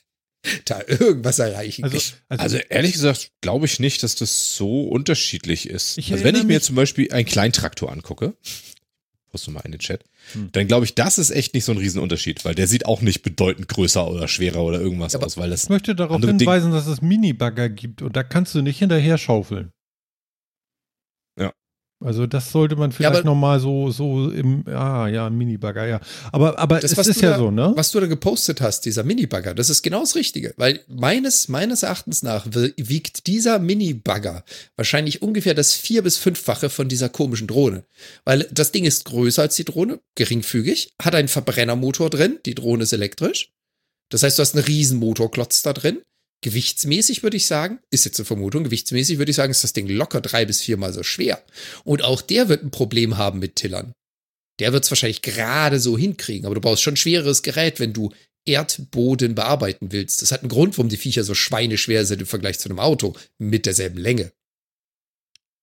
da 0.64 0.82
irgendwas 0.86 1.38
erreichen 1.38 1.84
also, 1.84 1.98
also, 2.28 2.42
also, 2.42 2.56
ehrlich 2.56 2.92
gesagt 2.92 3.30
glaube 3.42 3.66
ich 3.66 3.78
nicht, 3.78 4.02
dass 4.02 4.14
das 4.14 4.56
so 4.56 4.84
unterschiedlich 4.84 5.68
ist. 5.68 5.98
also 5.98 6.24
wenn 6.24 6.34
ich 6.34 6.44
mir 6.44 6.60
zum 6.60 6.74
Beispiel 6.74 7.12
einen 7.12 7.26
Kleintraktor 7.26 7.92
angucke, 7.92 8.34
poste 9.32 9.50
mal 9.50 9.60
in 9.64 9.72
den 9.72 9.80
Chat, 9.80 10.04
hm. 10.32 10.50
dann 10.52 10.68
glaube 10.68 10.84
ich, 10.84 10.94
das 10.94 11.18
ist 11.18 11.30
echt 11.30 11.54
nicht 11.54 11.64
so 11.64 11.72
ein 11.72 11.78
Riesenunterschied, 11.78 12.44
weil 12.44 12.54
der 12.54 12.68
sieht 12.68 12.86
auch 12.86 13.00
nicht 13.00 13.22
bedeutend 13.22 13.68
größer 13.68 14.06
oder 14.08 14.28
schwerer 14.28 14.62
oder 14.62 14.80
irgendwas 14.80 15.16
aus, 15.16 15.36
weil 15.36 15.50
das. 15.50 15.64
Ich 15.64 15.70
möchte 15.70 15.94
darauf 15.94 16.20
hinweisen, 16.20 16.70
Ding 16.70 16.72
dass 16.72 16.86
es 16.86 17.02
Minibagger 17.02 17.68
gibt 17.68 18.02
und 18.02 18.14
da 18.14 18.22
kannst 18.22 18.54
du 18.54 18.62
nicht 18.62 18.78
hinterher 18.78 19.18
schaufeln. 19.18 19.72
Also 22.04 22.26
das 22.26 22.52
sollte 22.52 22.76
man 22.76 22.92
vielleicht 22.92 23.14
ja, 23.14 23.24
nochmal 23.24 23.60
so, 23.60 23.90
so 23.90 24.30
im, 24.30 24.64
ah 24.68 25.08
ja, 25.08 25.30
Minibagger, 25.30 25.86
ja. 25.86 26.00
Aber, 26.32 26.58
aber 26.58 26.80
das, 26.80 26.92
es 26.92 27.06
ist 27.06 27.20
ja 27.20 27.32
da, 27.32 27.38
so, 27.38 27.50
ne? 27.50 27.72
Was 27.76 27.90
du 27.90 28.00
da 28.00 28.06
gepostet 28.06 28.60
hast, 28.60 28.84
dieser 28.84 29.04
Minibagger, 29.04 29.54
das 29.54 29.70
ist 29.70 29.82
genau 29.82 30.00
das 30.00 30.14
Richtige. 30.14 30.54
Weil 30.56 30.80
meines, 30.88 31.48
meines 31.48 31.82
Erachtens 31.82 32.22
nach 32.22 32.46
wiegt 32.46 33.26
dieser 33.26 33.58
Minibagger 33.58 34.44
wahrscheinlich 34.76 35.22
ungefähr 35.22 35.54
das 35.54 35.74
vier- 35.74 36.02
bis 36.02 36.16
fünffache 36.16 36.70
von 36.70 36.88
dieser 36.88 37.08
komischen 37.08 37.46
Drohne. 37.46 37.84
Weil 38.24 38.48
das 38.50 38.72
Ding 38.72 38.84
ist 38.84 39.04
größer 39.04 39.42
als 39.42 39.56
die 39.56 39.64
Drohne, 39.64 40.00
geringfügig, 40.14 40.92
hat 41.00 41.14
einen 41.14 41.28
Verbrennermotor 41.28 42.10
drin, 42.10 42.38
die 42.46 42.54
Drohne 42.54 42.84
ist 42.84 42.92
elektrisch. 42.92 43.52
Das 44.10 44.22
heißt, 44.22 44.38
du 44.38 44.42
hast 44.42 44.54
einen 44.54 44.64
riesen 44.64 44.98
Motorklotz 44.98 45.62
da 45.62 45.72
drin. 45.72 46.02
Gewichtsmäßig 46.42 47.22
würde 47.22 47.36
ich 47.36 47.46
sagen, 47.46 47.78
ist 47.90 48.04
jetzt 48.04 48.18
eine 48.18 48.26
Vermutung, 48.26 48.64
gewichtsmäßig 48.64 49.18
würde 49.18 49.30
ich 49.30 49.36
sagen, 49.36 49.52
ist 49.52 49.62
das 49.62 49.72
Ding 49.72 49.88
locker 49.88 50.20
drei 50.20 50.44
bis 50.44 50.60
viermal 50.60 50.92
so 50.92 51.04
schwer. 51.04 51.42
Und 51.84 52.02
auch 52.02 52.20
der 52.20 52.48
wird 52.48 52.64
ein 52.64 52.72
Problem 52.72 53.16
haben 53.16 53.38
mit 53.38 53.56
Tillern. 53.56 53.92
Der 54.58 54.72
wird 54.72 54.84
es 54.84 54.90
wahrscheinlich 54.90 55.22
gerade 55.22 55.78
so 55.78 55.96
hinkriegen, 55.96 56.44
aber 56.44 56.56
du 56.56 56.60
brauchst 56.60 56.82
schon 56.82 56.96
schweres 56.96 57.42
Gerät, 57.42 57.78
wenn 57.78 57.92
du 57.92 58.12
Erdboden 58.44 59.36
bearbeiten 59.36 59.92
willst. 59.92 60.20
Das 60.20 60.32
hat 60.32 60.40
einen 60.40 60.48
Grund, 60.48 60.76
warum 60.76 60.88
die 60.88 60.96
Viecher 60.96 61.22
so 61.22 61.34
schweineschwer 61.34 62.04
sind 62.04 62.20
im 62.20 62.26
Vergleich 62.26 62.58
zu 62.58 62.68
einem 62.68 62.80
Auto 62.80 63.14
mit 63.38 63.66
derselben 63.66 63.98
Länge. 63.98 64.32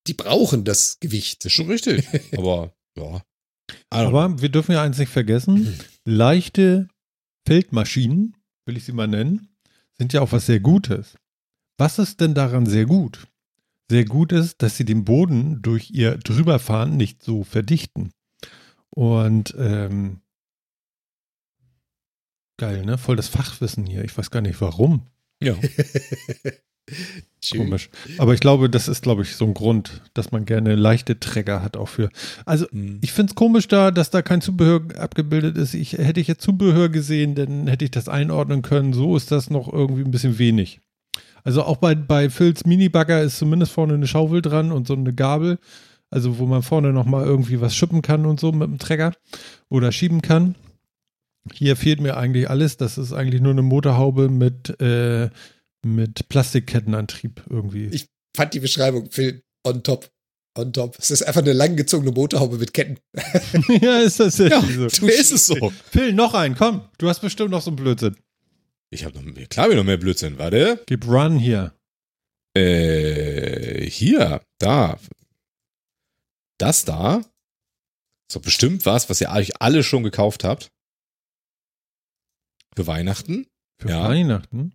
Die 0.08 0.14
brauchen 0.14 0.64
das 0.64 0.98
Gewicht. 1.02 1.40
Das 1.44 1.52
ist 1.52 1.58
schon 1.58 1.70
richtig. 1.70 2.08
aber 2.38 2.74
ja. 2.98 3.22
Aber 3.90 4.42
wir 4.42 4.50
dürfen 4.50 4.72
ja 4.72 4.82
eins 4.82 4.98
nicht 4.98 5.12
vergessen: 5.12 5.78
leichte 6.06 6.88
Feldmaschinen, 7.46 8.38
will 8.66 8.78
ich 8.78 8.86
sie 8.86 8.94
mal 8.94 9.08
nennen, 9.08 9.49
sind 10.00 10.14
ja 10.14 10.22
auch 10.22 10.32
was 10.32 10.46
sehr 10.46 10.60
Gutes. 10.60 11.18
Was 11.78 12.00
ist 12.00 12.22
denn 12.22 12.34
daran 12.34 12.66
sehr 12.66 12.86
gut? 12.86 13.28
Sehr 13.92 14.06
gut 14.06 14.32
ist, 14.32 14.62
dass 14.62 14.78
sie 14.78 14.86
den 14.86 15.04
Boden 15.04 15.62
durch 15.62 15.92
ihr 15.92 16.18
Drüberfahren 16.18 16.96
nicht 16.96 17.22
so 17.24 17.44
verdichten. 17.44 18.12
Und 18.90 19.54
ähm, 19.58 20.22
geil, 22.58 22.86
ne? 22.86 22.98
Voll 22.98 23.16
das 23.16 23.28
Fachwissen 23.28 23.86
hier. 23.86 24.04
Ich 24.04 24.18
weiß 24.18 24.32
gar 24.32 24.42
nicht 24.42 24.60
warum. 24.62 25.08
Ja. 25.42 25.56
Komisch. 27.52 27.90
Aber 28.18 28.34
ich 28.34 28.40
glaube, 28.42 28.70
das 28.70 28.88
ist, 28.88 29.02
glaube 29.02 29.22
ich, 29.22 29.36
so 29.36 29.46
ein 29.46 29.54
Grund, 29.54 30.02
dass 30.14 30.32
man 30.32 30.46
gerne 30.46 30.76
leichte 30.76 31.20
Träger 31.20 31.64
hat 31.64 31.78
auch 31.78 31.88
für. 31.88 32.10
Also, 32.46 32.66
mhm. 32.72 33.00
ich 33.02 33.14
finde 33.14 33.32
es 33.32 33.36
komisch 33.36 33.68
da, 33.68 33.92
dass 33.92 34.10
da 34.10 34.22
kein 34.22 34.42
Zubehör 34.42 34.82
abgebildet 34.98 35.58
ist. 35.58 35.74
Ich, 35.74 35.94
hätte 35.94 36.20
ich 36.20 36.28
jetzt 36.28 36.42
Zubehör 36.42 36.90
gesehen, 36.90 37.36
dann 37.36 37.68
hätte 37.68 37.86
ich 37.86 37.92
das 37.92 38.10
einordnen 38.10 38.62
können. 38.62 38.94
So 38.94 39.16
ist 39.16 39.32
das 39.32 39.50
noch 39.50 39.72
irgendwie 39.72 40.04
ein 40.04 40.12
bisschen 40.12 40.38
wenig. 40.38 40.82
Also 41.44 41.64
auch 41.64 41.78
bei, 41.78 41.96
bei 41.96 42.30
Phils 42.30 42.66
Minibagger 42.66 43.22
ist 43.22 43.38
zumindest 43.38 43.72
vorne 43.72 43.94
eine 43.94 44.08
Schaufel 44.08 44.42
dran 44.42 44.72
und 44.72 44.88
so 44.88 44.94
eine 44.94 45.14
Gabel. 45.14 45.60
Also 46.10 46.40
wo 46.40 46.46
man 46.46 46.64
vorne 46.64 46.92
nochmal 46.92 47.26
irgendwie 47.26 47.62
was 47.62 47.76
schippen 47.76 48.02
kann 48.02 48.26
und 48.26 48.40
so 48.40 48.52
mit 48.52 48.68
dem 48.68 48.80
Träger 48.80 49.14
oder 49.70 49.92
schieben 49.92 50.22
kann. 50.22 50.56
Hier 51.54 51.76
fehlt 51.76 52.02
mir 52.02 52.18
eigentlich 52.18 52.50
alles. 52.50 52.78
Das 52.78 52.98
ist 52.98 53.14
eigentlich 53.14 53.42
nur 53.42 53.52
eine 53.52 53.62
Motorhaube 53.62 54.28
mit 54.30 54.80
äh, 54.82 55.30
mit 55.86 56.30
Plastikkettenantrieb 56.30 57.44
irgendwie. 57.50 57.88
Ich 57.88 58.08
fand 58.36 58.54
die 58.54 58.60
Beschreibung, 58.60 59.12
Phil, 59.12 59.44
on 59.66 59.84
top. 59.84 60.10
On 60.58 60.74
top. 60.74 60.98
Es 60.98 61.12
ist 61.12 61.22
einfach 61.22 61.42
eine 61.42 61.54
langgezogene 61.54 62.12
Motorhaube 62.12 62.58
mit 62.58 62.74
Ketten. 62.74 62.98
ja, 63.82 64.00
ist 64.00 64.20
das 64.20 64.38
ja, 64.40 64.62
so. 64.62 64.88
Du 65.00 65.08
ist 65.08 65.32
es 65.32 65.46
so. 65.46 65.72
Phil, 65.92 66.12
noch 66.12 66.34
einen, 66.34 66.56
komm. 66.56 66.90
Du 66.98 67.08
hast 67.08 67.22
bestimmt 67.22 67.52
noch 67.52 67.62
so 67.62 67.70
einen 67.70 67.78
Blödsinn. 67.78 68.18
Ich 68.90 69.06
habe 69.06 69.22
noch, 69.22 69.50
klar, 69.50 69.68
mir 69.68 69.76
noch 69.76 69.84
mehr 69.84 69.98
Blödsinn. 69.98 70.38
Warte. 70.40 70.84
Gib 70.88 71.08
Run 71.08 71.38
hier. 71.38 71.76
Äh, 72.58 73.88
hier, 73.90 74.42
da. 74.58 75.00
Das 76.58 76.84
da. 76.84 77.24
So 78.32 78.40
bestimmt 78.40 78.86
was, 78.86 79.10
was 79.10 79.22
ihr 79.22 79.30
euch 79.30 79.62
alle 79.62 79.84
schon 79.84 80.04
gekauft 80.04 80.44
habt. 80.44 80.72
Für 82.76 82.88
Weihnachten. 82.88 83.48
Für 83.80 83.90
ja. 83.90 84.04
Weihnachten? 84.04 84.74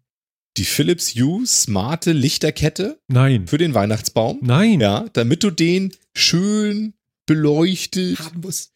Die 0.56 0.64
Philips 0.64 1.14
Hue 1.14 1.46
smarte 1.46 2.12
Lichterkette. 2.12 3.00
Nein. 3.08 3.46
Für 3.46 3.58
den 3.58 3.74
Weihnachtsbaum. 3.74 4.38
Nein. 4.42 4.80
Ja, 4.80 5.06
damit 5.12 5.42
du 5.42 5.50
den 5.50 5.92
schön 6.14 6.94
beleuchtet 7.26 8.18
haben 8.20 8.40
muss. 8.40 8.72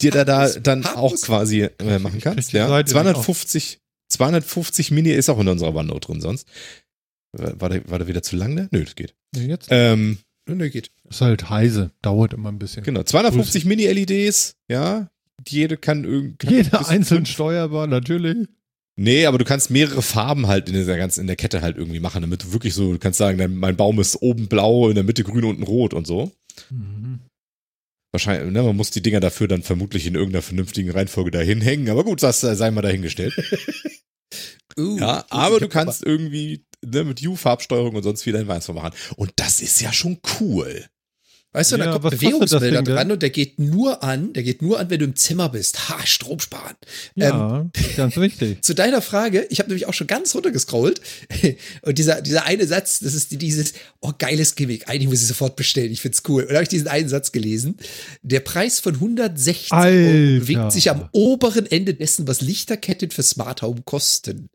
dir 0.00 0.10
da, 0.10 0.24
da 0.24 0.48
dann 0.48 0.84
auch 0.84 1.14
quasi 1.20 1.68
äh, 1.78 1.98
machen 1.98 2.20
kannst. 2.20 2.52
Ja. 2.52 2.84
250, 2.84 3.80
250 4.08 4.90
Mini 4.90 5.10
ist 5.10 5.28
auch 5.28 5.38
in 5.38 5.48
unserer 5.48 5.74
OneNote 5.74 6.08
drin 6.08 6.20
sonst. 6.20 6.46
War 7.32 7.70
der, 7.70 7.88
war 7.88 7.98
der 7.98 8.08
wieder 8.08 8.22
zu 8.22 8.36
lang, 8.36 8.54
ne? 8.54 8.68
Nö, 8.72 8.84
das 8.84 8.94
geht. 8.94 9.14
Nee, 9.34 9.46
jetzt? 9.46 9.68
Ähm, 9.70 10.18
Nö, 10.46 10.68
geht. 10.68 10.90
Ist 11.08 11.20
halt 11.20 11.48
heise, 11.48 11.92
dauert 12.02 12.34
immer 12.34 12.50
ein 12.50 12.58
bisschen. 12.58 12.82
Genau, 12.82 13.02
250 13.02 13.64
Mini-LEDs, 13.64 14.56
ja. 14.68 15.08
Jede 15.48 15.76
kann 15.76 16.04
irgendwie. 16.04 16.48
Jeder 16.48 16.88
einzeln 16.88 17.26
steuerbar, 17.26 17.86
natürlich. 17.86 18.48
Nee, 18.96 19.26
aber 19.26 19.38
du 19.38 19.44
kannst 19.44 19.70
mehrere 19.70 20.02
Farben 20.02 20.48
halt 20.48 20.68
in 20.68 20.86
der 20.86 20.96
ganzen 20.98 21.22
in 21.22 21.26
der 21.26 21.36
Kette 21.36 21.62
halt 21.62 21.78
irgendwie 21.78 22.00
machen, 22.00 22.20
damit 22.20 22.42
du 22.42 22.52
wirklich 22.52 22.74
so, 22.74 22.92
du 22.92 22.98
kannst 22.98 23.18
sagen, 23.18 23.58
mein 23.58 23.76
Baum 23.76 23.98
ist 24.00 24.20
oben 24.20 24.48
blau, 24.48 24.88
in 24.88 24.94
der 24.94 25.04
Mitte 25.04 25.24
grün, 25.24 25.44
unten 25.44 25.62
rot 25.62 25.94
und 25.94 26.06
so. 26.06 26.30
Mhm. 26.70 27.20
Wahrscheinlich, 28.12 28.52
ne, 28.52 28.62
man 28.62 28.76
muss 28.76 28.90
die 28.90 29.00
Dinger 29.00 29.20
dafür 29.20 29.48
dann 29.48 29.62
vermutlich 29.62 30.06
in 30.06 30.14
irgendeiner 30.14 30.42
vernünftigen 30.42 30.90
Reihenfolge 30.90 31.30
dahin 31.30 31.62
hängen, 31.62 31.88
aber 31.88 32.04
gut, 32.04 32.22
das 32.22 32.40
sei 32.40 32.70
mal 32.70 32.82
dahingestellt. 32.82 33.34
uh, 34.78 34.98
ja, 34.98 35.24
aber 35.30 35.60
du 35.60 35.68
kannst 35.68 36.04
irgendwie 36.04 36.66
ne, 36.84 37.04
mit 37.04 37.26
U-Farbsteuerung 37.26 37.94
und 37.94 38.02
sonst 38.02 38.26
wie 38.26 38.32
dein 38.32 38.48
Weißform 38.48 38.76
machen. 38.76 38.94
Und 39.16 39.32
das 39.36 39.62
ist 39.62 39.80
ja 39.80 39.94
schon 39.94 40.18
cool. 40.40 40.86
Weißt 41.54 41.70
du, 41.70 41.76
ja, 41.76 41.84
da 41.84 41.92
kommt 41.92 42.10
Bewegungsmelder 42.10 42.82
dran 42.82 43.12
und 43.12 43.22
der 43.22 43.28
geht 43.28 43.58
nur 43.58 44.02
an, 44.02 44.32
der 44.32 44.42
geht 44.42 44.62
nur 44.62 44.80
an, 44.80 44.88
wenn 44.88 44.98
du 45.00 45.04
im 45.04 45.16
Zimmer 45.16 45.50
bist. 45.50 45.90
Ha, 45.90 46.06
Strom 46.06 46.40
sparen. 46.40 46.76
Ja, 47.14 47.60
ähm, 47.60 47.70
ganz 47.96 48.16
wichtig. 48.16 48.62
Zu 48.64 48.74
deiner 48.74 49.02
Frage, 49.02 49.46
ich 49.50 49.58
habe 49.58 49.68
nämlich 49.68 49.86
auch 49.86 49.92
schon 49.92 50.06
ganz 50.06 50.34
runtergescrollt 50.34 51.02
und 51.82 51.98
dieser, 51.98 52.22
dieser 52.22 52.46
eine 52.46 52.66
Satz, 52.66 53.00
das 53.00 53.12
ist 53.12 53.42
dieses, 53.42 53.74
oh, 54.00 54.12
geiles 54.18 54.54
Gimmick, 54.54 54.88
eigentlich 54.88 55.08
muss 55.08 55.20
ich 55.20 55.28
sofort 55.28 55.56
bestellen, 55.56 55.92
ich 55.92 56.00
find's 56.00 56.22
cool. 56.26 56.42
Und 56.44 56.50
da 56.50 56.54
habe 56.54 56.62
ich 56.62 56.70
diesen 56.70 56.88
einen 56.88 57.10
Satz 57.10 57.32
gelesen. 57.32 57.76
Der 58.22 58.40
Preis 58.40 58.80
von 58.80 58.94
160 58.94 59.72
Alter. 59.72 59.94
Euro 59.94 60.40
bewegt 60.40 60.72
sich 60.72 60.90
am 60.90 61.10
oberen 61.12 61.70
Ende 61.70 61.92
dessen, 61.92 62.26
was 62.26 62.40
Lichterketten 62.40 63.10
für 63.10 63.22
Smart 63.22 63.60
Home 63.60 63.82
kosten. 63.84 64.48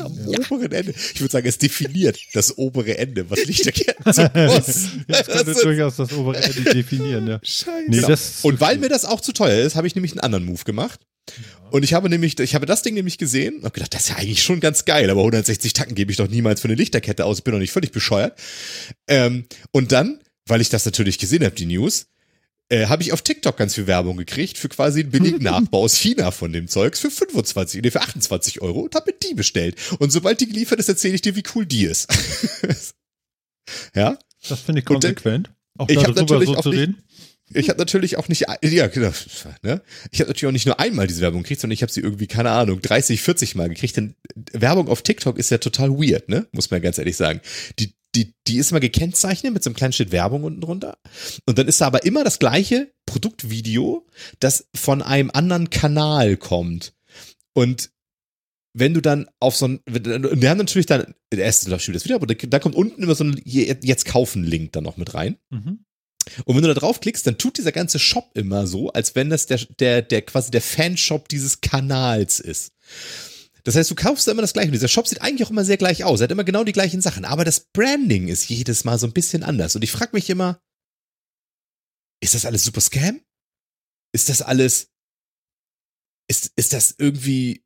am 0.00 0.12
ja. 0.28 0.38
oberen 0.38 0.70
Ende? 0.70 0.92
Ich 1.14 1.20
würde 1.22 1.32
sagen, 1.32 1.48
es 1.48 1.56
definiert 1.56 2.18
das 2.34 2.58
obere 2.58 2.98
Ende, 2.98 3.30
was 3.30 3.42
Lichterketten 3.46 4.12
so 4.12 4.28
kosten. 4.28 5.04
ja, 5.08 5.22
das 5.22 5.26
könnte 5.26 5.54
durchaus 5.54 5.93
das 5.96 6.08
das 6.08 6.18
obere 6.18 6.42
Ende 6.42 6.62
definieren, 6.74 7.26
ja. 7.26 7.40
Scheiße. 7.42 7.84
Nee, 7.88 8.00
das 8.00 8.40
und 8.42 8.60
weil 8.60 8.78
mir 8.78 8.88
das 8.88 9.04
auch 9.04 9.20
zu 9.20 9.32
teuer 9.32 9.64
ist, 9.64 9.76
habe 9.76 9.86
ich 9.86 9.94
nämlich 9.94 10.12
einen 10.12 10.20
anderen 10.20 10.44
Move 10.44 10.64
gemacht. 10.64 11.00
Ja. 11.30 11.70
Und 11.70 11.82
ich 11.82 11.94
habe 11.94 12.08
nämlich, 12.08 12.38
ich 12.38 12.54
habe 12.54 12.66
das 12.66 12.82
Ding 12.82 12.94
nämlich 12.94 13.18
gesehen 13.18 13.56
und 13.56 13.64
habe 13.64 13.74
gedacht, 13.74 13.94
das 13.94 14.02
ist 14.02 14.08
ja 14.10 14.16
eigentlich 14.16 14.42
schon 14.42 14.60
ganz 14.60 14.84
geil, 14.84 15.10
aber 15.10 15.20
160 15.22 15.72
Tacken 15.72 15.94
gebe 15.94 16.10
ich 16.10 16.18
doch 16.18 16.28
niemals 16.28 16.60
für 16.60 16.68
eine 16.68 16.76
Lichterkette 16.76 17.24
aus. 17.24 17.38
Ich 17.38 17.44
bin 17.44 17.52
doch 17.52 17.58
nicht 17.58 17.72
völlig 17.72 17.92
bescheuert. 17.92 18.38
Ähm, 19.08 19.46
und 19.72 19.90
dann, 19.92 20.20
weil 20.46 20.60
ich 20.60 20.68
das 20.68 20.84
natürlich 20.84 21.18
gesehen 21.18 21.44
habe, 21.44 21.54
die 21.54 21.66
News, 21.66 22.06
äh, 22.68 22.86
habe 22.86 23.02
ich 23.02 23.12
auf 23.12 23.22
TikTok 23.22 23.56
ganz 23.56 23.74
viel 23.74 23.86
Werbung 23.86 24.16
gekriegt 24.16 24.56
für 24.56 24.68
quasi 24.68 25.00
einen 25.00 25.10
billigen 25.10 25.42
Nachbau 25.42 25.82
aus 25.82 25.96
China 25.96 26.30
von 26.30 26.52
dem 26.52 26.68
Zeugs 26.68 27.00
für 27.00 27.10
25, 27.10 27.82
nee, 27.82 27.90
für 27.90 28.00
28 28.00 28.62
Euro 28.62 28.80
und 28.80 28.94
habe 28.94 29.12
mir 29.12 29.18
die 29.18 29.34
bestellt. 29.34 29.76
Und 29.98 30.10
sobald 30.10 30.40
die 30.40 30.48
geliefert 30.48 30.78
ist, 30.78 30.88
erzähle 30.88 31.14
ich 31.14 31.22
dir, 31.22 31.36
wie 31.36 31.42
cool 31.54 31.66
die 31.66 31.84
ist. 31.84 32.08
ja? 33.94 34.18
Das 34.48 34.60
finde 34.60 34.80
ich 34.80 34.84
konsequent. 34.84 35.50
Auch 35.78 35.88
ich 35.88 35.98
habe 35.98 36.12
natürlich 36.12 36.48
so 36.48 36.56
auch 36.56 36.64
nicht, 36.66 36.92
ich 37.52 37.68
habe 37.68 37.78
natürlich 37.78 38.16
auch 38.16 38.28
nicht, 38.28 38.46
ja, 38.62 38.86
genau, 38.86 39.12
ne? 39.62 39.82
Ich 40.10 40.20
habe 40.20 40.28
natürlich 40.30 40.46
auch 40.46 40.52
nicht 40.52 40.66
nur 40.66 40.80
einmal 40.80 41.06
diese 41.06 41.20
Werbung 41.20 41.42
gekriegt, 41.42 41.60
sondern 41.60 41.74
ich 41.74 41.82
habe 41.82 41.92
sie 41.92 42.00
irgendwie, 42.00 42.26
keine 42.26 42.50
Ahnung, 42.50 42.80
30, 42.80 43.20
40 43.20 43.54
Mal 43.54 43.68
gekriegt. 43.68 43.96
Denn 43.96 44.14
Werbung 44.52 44.88
auf 44.88 45.02
TikTok 45.02 45.38
ist 45.38 45.50
ja 45.50 45.58
total 45.58 45.90
weird, 45.90 46.28
ne? 46.28 46.46
Muss 46.52 46.70
man 46.70 46.80
ganz 46.80 46.98
ehrlich 46.98 47.16
sagen. 47.16 47.40
Die, 47.78 47.94
die, 48.14 48.34
die 48.46 48.56
ist 48.56 48.72
mal 48.72 48.80
gekennzeichnet 48.80 49.52
mit 49.52 49.62
so 49.62 49.68
einem 49.68 49.76
kleinen 49.76 49.92
Schritt 49.92 50.12
Werbung 50.12 50.44
unten 50.44 50.60
drunter. 50.60 50.98
Und 51.46 51.58
dann 51.58 51.68
ist 51.68 51.80
da 51.80 51.86
aber 51.86 52.04
immer 52.04 52.24
das 52.24 52.38
gleiche 52.38 52.92
Produktvideo, 53.06 54.06
das 54.40 54.68
von 54.74 55.02
einem 55.02 55.30
anderen 55.32 55.70
Kanal 55.70 56.36
kommt. 56.36 56.94
Und 57.52 57.90
wenn 58.74 58.92
du 58.92 59.00
dann 59.00 59.28
auf 59.38 59.56
so 59.56 59.68
ein, 59.68 59.80
wir 59.86 60.50
haben 60.50 60.58
natürlich 60.58 60.86
dann, 60.86 61.14
der 61.32 61.44
erste 61.44 61.70
läuft 61.70 61.88
das 61.88 62.04
Video, 62.04 62.16
aber 62.16 62.26
da 62.26 62.58
kommt 62.58 62.74
unten 62.74 63.02
immer 63.02 63.14
so 63.14 63.24
ein 63.24 63.40
Jetzt 63.44 64.04
kaufen 64.04 64.42
Link 64.42 64.72
dann 64.72 64.84
noch 64.84 64.96
mit 64.96 65.14
rein. 65.14 65.38
Mhm. 65.50 65.84
Und 66.44 66.56
wenn 66.56 66.62
du 66.62 66.68
da 66.68 66.80
draufklickst, 66.80 67.26
dann 67.26 67.38
tut 67.38 67.58
dieser 67.58 67.72
ganze 67.72 67.98
Shop 67.98 68.30
immer 68.34 68.66
so, 68.66 68.90
als 68.90 69.14
wenn 69.14 69.30
das 69.30 69.46
der, 69.46 69.58
der, 69.78 70.02
der 70.02 70.22
quasi 70.22 70.50
der 70.50 70.62
Fanshop 70.62 71.28
dieses 71.28 71.60
Kanals 71.60 72.40
ist. 72.40 72.72
Das 73.62 73.76
heißt, 73.76 73.90
du 73.90 73.94
kaufst 73.94 74.26
da 74.26 74.32
immer 74.32 74.42
das 74.42 74.52
gleiche. 74.52 74.68
Und 74.68 74.74
dieser 74.74 74.88
Shop 74.88 75.06
sieht 75.06 75.22
eigentlich 75.22 75.46
auch 75.46 75.50
immer 75.50 75.64
sehr 75.64 75.76
gleich 75.76 76.04
aus. 76.04 76.20
Er 76.20 76.24
hat 76.24 76.32
immer 76.32 76.44
genau 76.44 76.64
die 76.64 76.72
gleichen 76.72 77.00
Sachen. 77.00 77.24
Aber 77.24 77.44
das 77.44 77.60
Branding 77.60 78.28
ist 78.28 78.48
jedes 78.48 78.84
Mal 78.84 78.98
so 78.98 79.06
ein 79.06 79.12
bisschen 79.12 79.42
anders. 79.42 79.76
Und 79.76 79.84
ich 79.84 79.92
frage 79.92 80.10
mich 80.12 80.28
immer, 80.28 80.60
ist 82.20 82.34
das 82.34 82.44
alles 82.44 82.64
super 82.64 82.80
Scam? 82.80 83.20
Ist 84.12 84.28
das 84.28 84.42
alles, 84.42 84.90
ist, 86.28 86.52
ist 86.56 86.72
das 86.72 86.94
irgendwie 86.98 87.64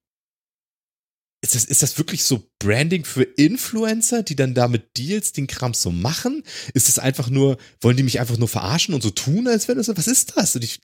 ist 1.41 1.55
das, 1.55 1.65
ist 1.65 1.83
das 1.83 1.99
wirklich 1.99 2.25
so 2.25 2.51
Branding 2.59 3.05
für 3.05 3.23
Influencer, 3.23 4.23
die 4.23 4.35
dann 4.35 4.55
damit 4.55 4.97
Deals 4.97 5.33
den 5.33 5.47
Kram 5.47 5.73
so 5.73 5.91
machen? 5.91 6.43
Ist 6.75 6.89
das 6.89 6.99
einfach 6.99 7.31
nur, 7.31 7.59
wollen 7.81 7.97
die 7.97 8.03
mich 8.03 8.19
einfach 8.19 8.39
nur 8.39 8.49
verarschen 8.49 8.95
und 8.95 9.03
so 9.03 9.11
tun, 9.11 9.47
als 9.47 9.69
wenn 9.69 9.77
das, 9.77 9.89
was 9.89 10.09
ist 10.09 10.37
das? 10.37 10.57
Und 10.57 10.65
ich, 10.65 10.81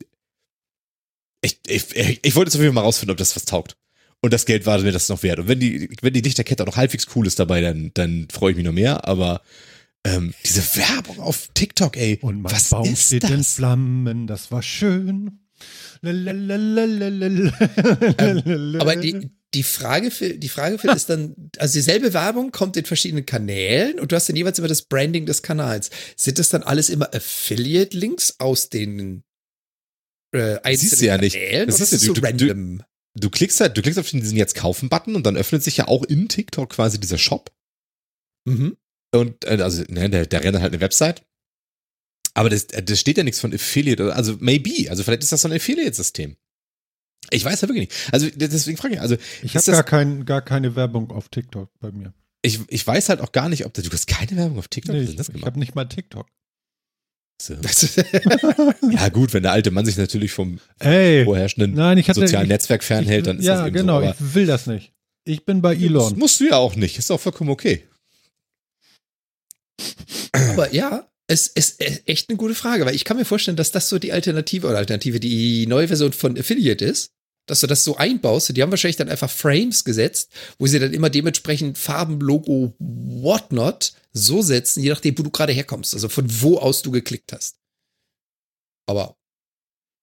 ich, 1.43 1.59
ich, 1.67 2.21
ich 2.23 2.35
wollte 2.37 2.49
jetzt 2.49 2.55
auf 2.57 2.63
jeden 2.63 2.73
Fall 2.73 2.83
mal 2.83 2.83
rausfinden, 2.83 3.13
ob 3.13 3.19
das 3.19 3.35
was 3.35 3.45
taugt. 3.45 3.77
Und 4.21 4.33
das 4.33 4.47
Geld 4.47 4.65
war 4.65 4.79
mir 4.79 4.93
das 4.93 5.09
noch 5.09 5.23
wert. 5.23 5.41
Und 5.41 5.49
wenn 5.49 5.61
die, 5.61 5.91
wenn 6.01 6.15
die 6.15 6.23
Lichterkette 6.23 6.63
auch 6.63 6.69
noch 6.69 6.77
halbwegs 6.77 7.07
cool 7.15 7.27
ist 7.27 7.39
dabei, 7.39 7.61
dann, 7.61 7.91
dann 7.95 8.29
freue 8.33 8.53
ich 8.53 8.57
mich 8.57 8.65
noch 8.65 8.73
mehr. 8.73 9.07
Aber 9.07 9.43
ähm, 10.05 10.33
diese 10.45 10.63
Werbung 10.77 11.21
auf 11.21 11.49
TikTok, 11.53 11.97
ey. 11.97 12.19
Und 12.23 12.43
mein 12.43 12.53
was 12.53 12.71
Baum 12.71 12.91
ist 12.91 13.09
steht 13.09 13.25
das? 13.25 13.31
in 13.33 13.45
Flammen, 13.45 14.27
das 14.27 14.51
war 14.51 14.63
schön. 14.63 15.41
Ähm, 18.19 18.77
aber 18.81 18.97
die, 18.97 19.31
die 19.55 19.63
Frage 19.63 20.11
für, 20.11 20.35
die 20.35 20.49
Frage 20.49 20.79
für 20.79 20.91
ist 20.91 21.09
dann, 21.09 21.51
also 21.59 21.75
dieselbe 21.75 22.13
Werbung 22.13 22.51
kommt 22.51 22.77
in 22.77 22.85
verschiedenen 22.85 23.25
Kanälen 23.25 24.01
und 24.01 24.11
du 24.11 24.17
hast 24.17 24.29
dann 24.29 24.37
jeweils 24.37 24.59
immer 24.59 24.69
das 24.69 24.83
Branding 24.83 25.27
des 25.27 25.43
Kanals. 25.43 25.91
Sind 26.17 26.39
das 26.39 26.51
dann 26.51 26.63
alles 26.63 26.91
immer 26.91 27.15
Affiliate-Links 27.15 28.41
aus 28.41 28.69
den 28.69 29.23
äh, 30.33 30.59
einzelnen 30.63 30.77
Siehst 30.77 31.01
du 31.01 31.07
ja 31.07 31.17
Kanälen? 31.17 31.67
Nicht. 31.67 31.81
Das 31.81 31.93
ist 31.93 32.01
so 32.01 32.13
du, 32.13 32.21
random? 32.21 32.79
Du, 33.15 33.21
du, 33.21 33.31
klickst 33.31 33.61
halt, 33.61 33.77
du 33.77 33.83
klickst 33.83 33.99
auf 33.99 34.11
diesen 34.11 34.37
jetzt 34.37 34.57
kaufen 34.57 34.89
Button 34.89 35.15
und 35.15 35.25
dann 35.25 35.37
öffnet 35.37 35.63
sich 35.63 35.77
ja 35.77 35.89
auch 35.89 36.03
in 36.03 36.29
TikTok 36.29 36.71
quasi 36.71 36.99
dieser 36.99 37.19
Shop. 37.19 37.53
Mhm. 38.45 38.77
Und 39.15 39.45
äh, 39.45 39.63
also, 39.63 39.85
ne, 39.89 40.11
der, 40.11 40.27
der 40.27 40.43
rennt 40.43 40.59
halt 40.61 40.73
eine 40.73 40.81
Website. 40.81 41.25
Aber 42.35 42.51
das, 42.51 42.67
das 42.67 42.99
steht 42.99 43.17
ja 43.17 43.23
nichts 43.23 43.39
von 43.39 43.55
Affiliate, 43.55 44.13
also 44.13 44.37
maybe, 44.41 44.91
also 44.91 45.05
vielleicht 45.05 45.23
ist 45.23 45.31
das 45.31 45.43
so 45.43 45.49
ein 45.49 45.55
Affiliate-System. 45.55 46.37
Ich 47.31 47.45
weiß 47.45 47.61
ja 47.61 47.69
wirklich 47.69 47.89
nicht. 47.89 48.13
Also 48.13 48.29
deswegen 48.35 48.77
frage 48.77 48.95
ich, 48.95 49.01
also 49.01 49.17
ich 49.43 49.57
habe 49.57 49.71
gar, 49.73 49.83
kein, 49.83 50.25
gar 50.25 50.43
keine 50.43 50.77
Werbung 50.77 51.11
auf 51.11 51.29
TikTok 51.29 51.71
bei 51.81 51.91
mir. 51.91 52.13
Ich, 52.43 52.61
ich 52.69 52.87
weiß 52.87 53.09
halt 53.09 53.21
auch 53.21 53.33
gar 53.33 53.49
nicht, 53.49 53.65
ob 53.65 53.73
du, 53.73 53.83
du 53.83 53.91
hast 53.91 54.07
keine 54.07 54.37
Werbung 54.37 54.59
auf 54.59 54.69
TikTok. 54.69 54.95
Nee, 54.95 55.03
ich, 55.03 55.19
ich 55.19 55.43
habe 55.45 55.59
nicht 55.59 55.75
mal 55.75 55.87
TikTok. 55.87 56.27
So. 57.41 57.55
ja 58.91 59.09
gut, 59.09 59.33
wenn 59.33 59.43
der 59.43 59.53
alte 59.53 59.71
Mann 59.71 59.85
sich 59.85 59.97
natürlich 59.97 60.33
vom 60.33 60.61
Ey, 60.79 61.25
vorherrschenden 61.25 61.75
nein, 61.75 61.99
hatte, 61.99 62.15
sozialen 62.15 62.45
ich, 62.45 62.51
Netzwerk 62.51 62.85
fernhält, 62.85 63.27
dann 63.27 63.39
ist 63.39 63.47
ja, 63.47 63.59
das 63.59 63.67
eben 63.67 63.77
genau, 63.77 64.01
so. 64.01 64.05
Ja, 64.05 64.13
genau, 64.13 64.25
ich 64.29 64.35
will 64.35 64.47
das 64.47 64.67
nicht. 64.67 64.93
Ich 65.25 65.45
bin 65.45 65.63
bei 65.63 65.75
Elon. 65.75 66.11
Das 66.11 66.19
musst 66.19 66.41
du 66.41 66.49
ja 66.49 66.57
auch 66.57 66.77
nicht, 66.77 66.99
ist 66.99 67.11
auch 67.11 67.21
vollkommen 67.21 67.51
okay. 67.51 67.85
Aber 70.33 70.73
ja, 70.73 71.09
es 71.27 71.47
ist 71.47 71.81
echt 71.81 72.29
eine 72.29 72.37
gute 72.37 72.55
Frage, 72.55 72.85
weil 72.85 72.95
ich 72.95 73.05
kann 73.05 73.17
mir 73.17 73.25
vorstellen, 73.25 73.57
dass 73.57 73.73
das 73.73 73.89
so 73.89 73.99
die 73.99 74.13
Alternative 74.13 74.67
oder 74.67 74.79
Alternative, 74.79 75.21
die 75.21 75.67
neue 75.67 75.89
Version 75.89 76.13
von 76.13 76.39
Affiliate 76.39 76.85
ist, 76.85 77.13
dass 77.47 77.61
du 77.61 77.67
das 77.67 77.85
so 77.85 77.97
einbaust. 77.97 78.55
Die 78.55 78.63
haben 78.63 78.71
wahrscheinlich 78.71 78.97
dann 78.97 79.09
einfach 79.09 79.31
Frames 79.31 79.85
gesetzt, 79.85 80.31
wo 80.59 80.67
sie 80.67 80.79
dann 80.79 80.93
immer 80.93 81.11
dementsprechend 81.11 81.79
Farben, 81.79 82.21
Logo, 82.21 82.75
whatnot 82.79 83.95
so 84.13 84.43
setzen, 84.43 84.83
je 84.83 84.91
nachdem, 84.91 85.19
wo 85.19 85.23
du 85.23 85.31
gerade 85.31 85.53
herkommst, 85.53 85.95
also 85.95 86.09
von 86.09 86.27
wo 86.43 86.59
aus 86.59 86.83
du 86.83 86.91
geklickt 86.91 87.33
hast. 87.33 87.59
Aber 88.87 89.17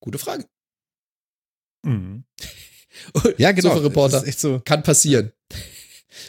gute 0.01 0.17
Frage. 0.17 0.45
Mhm. 1.83 2.25
ja, 3.37 3.51
genau. 3.51 3.77
Reporter, 3.77 4.23
so. 4.35 4.59
Kann 4.59 4.83
passieren. 4.83 5.31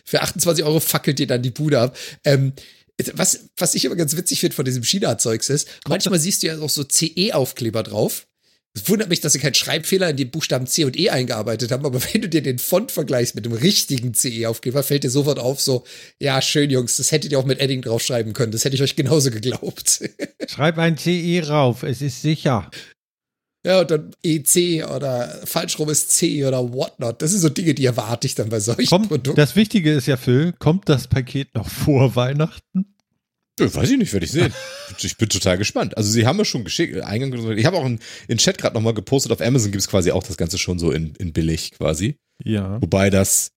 Für 0.05 0.22
28 0.22 0.64
Euro 0.64 0.80
fackelt 0.80 1.18
dir 1.18 1.26
dann 1.26 1.43
die 1.43 1.51
Bude 1.51 1.80
ab. 1.80 1.97
Ähm, 2.24 2.53
was, 3.14 3.49
was 3.57 3.74
ich 3.74 3.84
immer 3.84 3.97
ganz 3.97 4.16
witzig 4.16 4.40
finde 4.40 4.55
von 4.55 4.64
diesem 4.64 4.82
China-Zeugs 4.82 5.49
ist, 5.51 5.68
manchmal 5.88 6.18
siehst 6.18 6.43
du 6.43 6.49
ja 6.49 6.59
auch 6.59 6.70
so 6.70 6.84
CE-Aufkleber 6.84 7.82
drauf. 7.82 8.26
Es 8.74 8.88
wundert 8.88 9.11
mich, 9.11 9.20
dass 9.20 9.34
sie 9.34 9.38
keinen 9.38 9.53
Schreibfehler 9.53 10.09
in 10.11 10.16
die 10.16 10.24
Buchstaben 10.24 10.66
C 10.66 10.84
und 10.84 10.99
E 10.99 11.11
eingearbeitet 11.11 11.70
haben, 11.70 11.84
aber 11.84 12.01
wenn 12.12 12.22
du 12.22 12.28
dir 12.28 12.43
den 12.43 12.59
Font 12.59 12.90
vergleichst 12.90 13.34
mit 13.34 13.45
dem 13.45 13.53
richtigen 13.53 14.14
CE-Aufkleber, 14.14 14.82
fällt 14.82 15.05
dir 15.05 15.11
sofort 15.11 15.38
auf, 15.38 15.61
so, 15.61 15.84
ja, 16.18 16.40
schön, 16.40 16.70
Jungs, 16.70 16.97
das 16.97 17.12
hättet 17.12 17.32
ihr 17.32 17.38
auch 17.38 17.45
mit 17.45 17.61
Edding 17.61 17.82
draufschreiben 17.82 18.32
können. 18.32 18.53
Das 18.53 18.64
hätte 18.64 18.76
ich 18.76 18.82
euch 18.82 18.97
genauso 18.97 19.30
geglaubt. 19.30 20.09
Schreib 20.49 20.78
ein 20.78 20.97
CE 20.97 21.43
rauf, 21.47 21.82
es 21.82 22.01
ist 22.01 22.22
sicher. 22.22 22.70
Ja, 23.65 23.81
und 23.81 23.91
dann 23.91 24.11
EC 24.25 24.85
oder 24.89 25.41
falsch 25.45 25.79
rum 25.79 25.89
ist 25.89 26.11
C 26.11 26.45
oder 26.45 26.73
whatnot. 26.73 27.23
Das 27.23 27.31
sind 27.31 27.41
so 27.41 27.49
Dinge, 27.49 27.75
die 27.75 27.87
erwarte 27.87 28.27
ich 28.27 28.35
dann 28.35 28.49
bei 28.49 28.59
solchen 28.59 28.87
kommt, 28.87 29.09
Produkten. 29.09 29.37
Das 29.37 29.55
Wichtige 29.55 29.93
ist 29.93 30.07
ja, 30.07 30.17
Phil, 30.17 30.53
kommt 30.59 30.89
das 30.89 31.07
Paket 31.07 31.55
noch 31.55 31.69
vor 31.69 32.17
Weihnachten? 32.17 32.97
Ja, 33.61 33.73
weiß 33.73 33.91
ich 33.91 33.99
nicht, 33.99 34.13
werde 34.13 34.27
ich 34.27 34.33
sehen. 34.33 34.53
Ich 35.01 35.17
bin 35.17 35.29
total 35.29 35.59
gespannt. 35.59 35.97
Also 35.97 36.11
sie 36.11 36.27
haben 36.27 36.39
mir 36.39 36.45
schon 36.45 36.65
geschickt, 36.65 37.01
Eingang, 37.03 37.33
ich 37.57 37.67
habe 37.67 37.77
auch 37.77 37.87
in, 37.87 38.01
in 38.27 38.39
Chat 38.39 38.59
gerade 38.59 38.75
nochmal 38.75 38.95
gepostet, 38.95 39.31
auf 39.31 39.41
Amazon 39.41 39.71
gibt 39.71 39.83
es 39.83 39.89
quasi 39.89 40.11
auch 40.11 40.23
das 40.25 40.37
Ganze 40.37 40.59
schon 40.59 40.79
so 40.79 40.91
in, 40.91 41.15
in 41.17 41.33
billig 41.33 41.73
quasi. 41.73 42.17
Ja. 42.43 42.81
Wobei 42.83 43.11
das, 43.11 43.53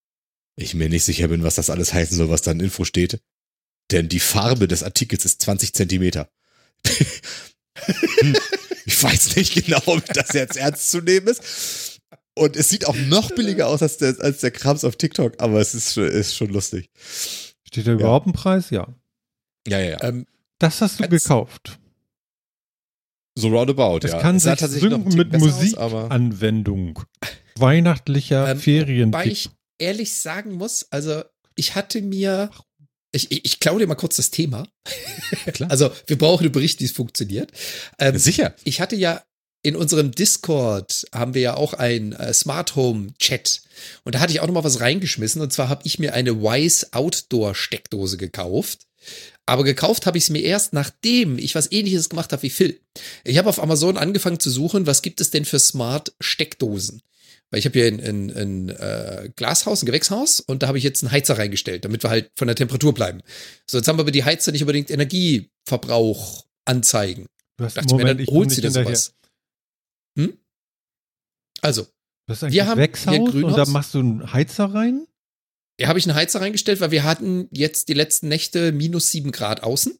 ich 0.55 0.75
mir 0.75 0.89
nicht 0.89 1.05
sicher 1.05 1.29
bin, 1.29 1.43
was 1.43 1.55
das 1.55 1.69
alles 1.71 1.93
heißen 1.93 2.15
soll, 2.15 2.29
was 2.29 2.43
da 2.43 2.51
in 2.51 2.59
Info 2.59 2.85
steht. 2.85 3.19
Denn 3.91 4.09
die 4.09 4.19
Farbe 4.19 4.67
des 4.67 4.83
Artikels 4.83 5.25
ist 5.25 5.41
20 5.41 5.73
Zentimeter. 5.73 6.29
ich 8.85 9.01
weiß 9.01 9.35
nicht 9.35 9.65
genau, 9.65 9.81
ob 9.85 10.05
das 10.13 10.33
jetzt 10.33 10.57
ernst 10.57 10.91
zu 10.91 11.01
nehmen 11.01 11.27
ist. 11.27 11.99
Und 12.37 12.55
es 12.55 12.69
sieht 12.69 12.85
auch 12.85 12.95
noch 12.95 13.31
billiger 13.31 13.67
aus 13.67 13.81
als 13.81 13.97
der, 13.97 14.15
als 14.19 14.41
der 14.41 14.51
Krams 14.51 14.83
auf 14.83 14.97
TikTok, 14.97 15.41
aber 15.41 15.59
es 15.61 15.73
ist, 15.73 15.97
ist 15.97 16.35
schon 16.35 16.49
lustig. 16.49 16.89
Steht 17.63 17.87
da 17.87 17.93
überhaupt 17.93 18.27
ein 18.27 18.33
Preis? 18.33 18.69
Ja. 18.69 18.87
Ja, 19.67 19.79
ja, 19.79 19.91
ja. 19.91 20.03
Ähm, 20.03 20.27
das 20.59 20.81
hast 20.81 20.99
du 20.99 21.07
gekauft. 21.07 21.79
So 23.37 23.49
roundabout, 23.49 23.99
das 23.99 24.11
ja. 24.11 24.21
kann 24.21 24.39
sich 24.39 24.59
synken 24.59 25.13
mit 25.15 25.37
Musikanwendung. 25.37 26.99
Weihnachtlicher 27.57 28.51
ähm, 28.51 28.59
Ferien. 28.59 29.09
Wobei 29.09 29.27
ich 29.27 29.49
ehrlich 29.77 30.13
sagen 30.13 30.53
muss, 30.53 30.87
also 30.91 31.23
ich 31.55 31.75
hatte 31.75 32.01
mir 32.01 32.49
ich, 33.15 33.31
ich, 33.31 33.45
ich 33.45 33.59
klaue 33.59 33.79
dir 33.79 33.87
mal 33.87 33.95
kurz 33.95 34.17
das 34.17 34.31
Thema. 34.31 34.67
Klar. 35.53 35.71
Also, 35.71 35.91
wir 36.07 36.17
brauchen 36.17 36.43
einen 36.43 36.51
Bericht, 36.51 36.79
wie 36.81 36.85
es 36.85 36.91
funktioniert. 36.91 37.51
Ähm, 37.99 38.17
Sicher. 38.17 38.53
Ich 38.63 38.81
hatte 38.81 38.95
ja 38.95 39.23
in 39.63 39.75
unserem 39.75 40.11
Discord 40.11 41.07
haben 41.11 41.33
wir 41.33 41.41
ja 41.41 41.55
auch 41.55 41.73
ein 41.73 42.13
äh, 42.13 42.31
Smart 42.35 42.75
Home 42.75 43.13
Chat. 43.17 43.63
Und 44.03 44.13
da 44.13 44.19
hatte 44.19 44.31
ich 44.31 44.39
auch 44.39 44.45
noch 44.45 44.53
mal 44.53 44.63
was 44.63 44.79
reingeschmissen. 44.79 45.41
Und 45.41 45.51
zwar 45.51 45.69
habe 45.69 45.81
ich 45.85 45.97
mir 45.97 46.13
eine 46.13 46.39
Wise 46.39 46.87
Outdoor 46.91 47.55
Steckdose 47.55 48.17
gekauft. 48.17 48.85
Aber 49.47 49.63
gekauft 49.63 50.05
habe 50.05 50.19
ich 50.19 50.25
es 50.25 50.29
mir 50.29 50.41
erst, 50.41 50.73
nachdem 50.73 51.39
ich 51.39 51.55
was 51.55 51.71
ähnliches 51.71 52.09
gemacht 52.09 52.31
habe 52.31 52.43
wie 52.43 52.51
Phil. 52.51 52.79
Ich 53.23 53.39
habe 53.39 53.49
auf 53.49 53.61
Amazon 53.61 53.97
angefangen 53.97 54.39
zu 54.39 54.51
suchen, 54.51 54.85
was 54.85 55.01
gibt 55.01 55.19
es 55.19 55.31
denn 55.31 55.45
für 55.45 55.59
Smart 55.59 56.13
Steckdosen. 56.19 57.01
Weil 57.51 57.59
ich 57.59 57.65
habe 57.65 57.79
hier 57.79 57.87
ein, 57.87 57.99
ein, 57.99 58.29
ein 58.31 58.69
äh, 58.69 59.29
Glashaus, 59.35 59.83
ein 59.83 59.85
Gewächshaus 59.85 60.39
und 60.39 60.63
da 60.63 60.67
habe 60.67 60.77
ich 60.77 60.83
jetzt 60.83 61.03
einen 61.03 61.11
Heizer 61.11 61.37
reingestellt, 61.37 61.85
damit 61.85 62.03
wir 62.03 62.09
halt 62.09 62.31
von 62.35 62.47
der 62.47 62.55
Temperatur 62.55 62.93
bleiben. 62.93 63.21
So, 63.69 63.77
jetzt 63.77 63.87
haben 63.87 63.97
wir 63.97 64.01
aber 64.01 64.11
die 64.11 64.23
Heizer 64.23 64.51
nicht 64.51 64.61
unbedingt 64.61 64.89
Energieverbrauch 64.89 66.45
anzeigen. 66.65 67.27
Du 67.57 67.65
hast, 67.65 67.75
Moment, 67.89 68.19
mir, 68.19 68.25
dann 68.25 68.35
holt 68.35 68.51
sie 68.51 68.61
da 68.61 68.71
sowas. 68.71 69.13
Hm? 70.17 70.37
Also, 71.61 71.87
das 72.27 72.37
ist 72.37 72.43
ein 72.43 72.51
wir 72.51 72.65
Gewächshaus 72.65 73.13
haben 73.13 73.31
hier 73.31 73.45
und 73.45 73.57
da 73.57 73.65
machst 73.65 73.93
du 73.93 73.99
einen 73.99 74.33
Heizer 74.33 74.65
rein? 74.65 75.07
Ja, 75.79 75.87
habe 75.87 75.99
ich 75.99 76.05
einen 76.05 76.15
Heizer 76.15 76.41
reingestellt, 76.41 76.79
weil 76.79 76.91
wir 76.91 77.03
hatten 77.03 77.47
jetzt 77.51 77.89
die 77.89 77.93
letzten 77.93 78.27
Nächte 78.27 78.71
minus 78.71 79.11
sieben 79.11 79.31
Grad 79.31 79.63
außen. 79.63 79.97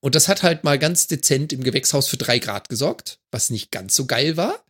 Und 0.00 0.14
das 0.14 0.28
hat 0.28 0.42
halt 0.42 0.64
mal 0.64 0.78
ganz 0.78 1.06
dezent 1.06 1.52
im 1.52 1.62
Gewächshaus 1.62 2.08
für 2.08 2.16
drei 2.16 2.38
Grad 2.38 2.68
gesorgt, 2.68 3.18
was 3.30 3.50
nicht 3.50 3.70
ganz 3.70 3.94
so 3.94 4.06
geil 4.06 4.36
war. 4.36 4.64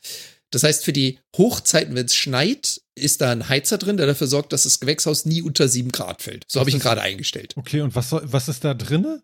Das 0.50 0.62
heißt, 0.62 0.84
für 0.84 0.92
die 0.92 1.18
Hochzeiten, 1.36 1.94
wenn 1.94 2.06
es 2.06 2.14
schneit, 2.14 2.80
ist 2.94 3.20
da 3.20 3.32
ein 3.32 3.48
Heizer 3.48 3.78
drin, 3.78 3.96
der 3.96 4.06
dafür 4.06 4.26
sorgt, 4.26 4.52
dass 4.52 4.62
das 4.62 4.80
Gewächshaus 4.80 5.26
nie 5.26 5.42
unter 5.42 5.68
sieben 5.68 5.90
Grad 5.90 6.22
fällt. 6.22 6.44
So 6.48 6.60
habe 6.60 6.70
ich 6.70 6.76
ihn 6.76 6.80
gerade 6.80 7.02
eingestellt. 7.02 7.54
Okay, 7.56 7.80
und 7.80 7.94
was, 7.94 8.12
was 8.12 8.48
ist 8.48 8.64
da 8.64 8.74
drinne? 8.74 9.22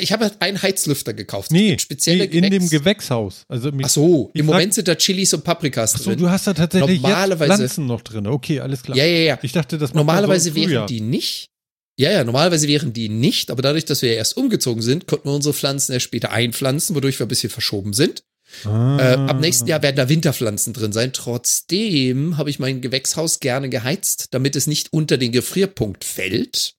Ich 0.00 0.12
habe 0.12 0.24
halt 0.24 0.40
einen 0.40 0.62
Heizlüfter 0.62 1.12
gekauft. 1.12 1.50
Nee, 1.50 1.76
spezielle 1.78 2.26
nee, 2.26 2.38
in 2.38 2.50
dem 2.50 2.70
Gewächshaus. 2.70 3.44
Also 3.48 3.70
Ach 3.82 3.88
so, 3.90 4.30
im 4.32 4.46
Moment 4.46 4.72
sind 4.72 4.88
da 4.88 4.94
Chilis 4.94 5.34
und 5.34 5.44
Paprikas 5.44 5.92
drin. 5.92 6.00
Ach 6.00 6.04
so, 6.04 6.14
du 6.14 6.30
hast 6.30 6.46
da 6.46 6.54
tatsächlich 6.54 7.02
Normalerweise, 7.02 7.54
Pflanzen 7.56 7.86
noch 7.86 8.00
drin. 8.00 8.26
Okay, 8.26 8.60
alles 8.60 8.82
klar. 8.82 8.96
Ja, 8.96 9.04
ja, 9.04 9.18
ja. 9.18 9.38
Ich 9.42 9.52
dachte, 9.52 9.76
das 9.76 9.92
Normalerweise 9.92 10.50
so 10.50 10.56
wären 10.56 10.86
die 10.86 11.02
nicht. 11.02 11.50
Ja, 11.98 12.10
ja, 12.10 12.24
normalerweise 12.24 12.66
wären 12.66 12.94
die 12.94 13.10
nicht, 13.10 13.50
aber 13.50 13.62
dadurch, 13.62 13.84
dass 13.84 14.00
wir 14.00 14.10
ja 14.10 14.16
erst 14.16 14.36
umgezogen 14.36 14.82
sind, 14.82 15.06
konnten 15.06 15.28
wir 15.28 15.34
unsere 15.34 15.54
Pflanzen 15.54 15.92
erst 15.92 16.06
später 16.06 16.32
einpflanzen, 16.32 16.96
wodurch 16.96 17.20
wir 17.20 17.26
ein 17.26 17.28
bisschen 17.28 17.50
verschoben 17.50 17.92
sind. 17.92 18.24
Ah. 18.64 18.98
Äh, 18.98 19.14
ab 19.14 19.40
nächsten 19.40 19.66
Jahr 19.66 19.82
werden 19.82 19.96
da 19.96 20.08
Winterpflanzen 20.08 20.72
drin 20.72 20.92
sein. 20.92 21.12
Trotzdem 21.12 22.36
habe 22.36 22.50
ich 22.50 22.58
mein 22.58 22.80
Gewächshaus 22.80 23.40
gerne 23.40 23.68
geheizt, 23.68 24.28
damit 24.32 24.56
es 24.56 24.66
nicht 24.66 24.92
unter 24.92 25.18
den 25.18 25.32
Gefrierpunkt 25.32 26.04
fällt. 26.04 26.74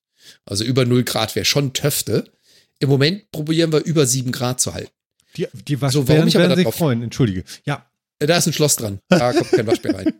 Also 0.45 0.63
über 0.63 0.85
0 0.85 1.03
Grad 1.03 1.35
wäre 1.35 1.45
schon 1.45 1.73
Töfte. 1.73 2.31
Im 2.79 2.89
Moment 2.89 3.31
probieren 3.31 3.71
wir 3.71 3.83
über 3.83 4.05
7 4.05 4.31
Grad 4.31 4.59
zu 4.59 4.73
halten. 4.73 4.91
Die, 5.37 5.47
die 5.67 5.81
Waschbären 5.81 5.91
so, 5.91 6.07
warum 6.07 6.27
ich 6.27 6.35
werden 6.35 6.55
sich 6.55 6.67
freuen. 6.73 7.03
Entschuldige. 7.03 7.43
Ja. 7.65 7.85
Da 8.19 8.37
ist 8.37 8.47
ein 8.47 8.53
Schloss 8.53 8.77
dran. 8.77 8.99
Da 9.09 9.33
kommt 9.33 9.51
kein 9.51 9.67
Waschbär 9.67 9.95
rein. 9.95 10.13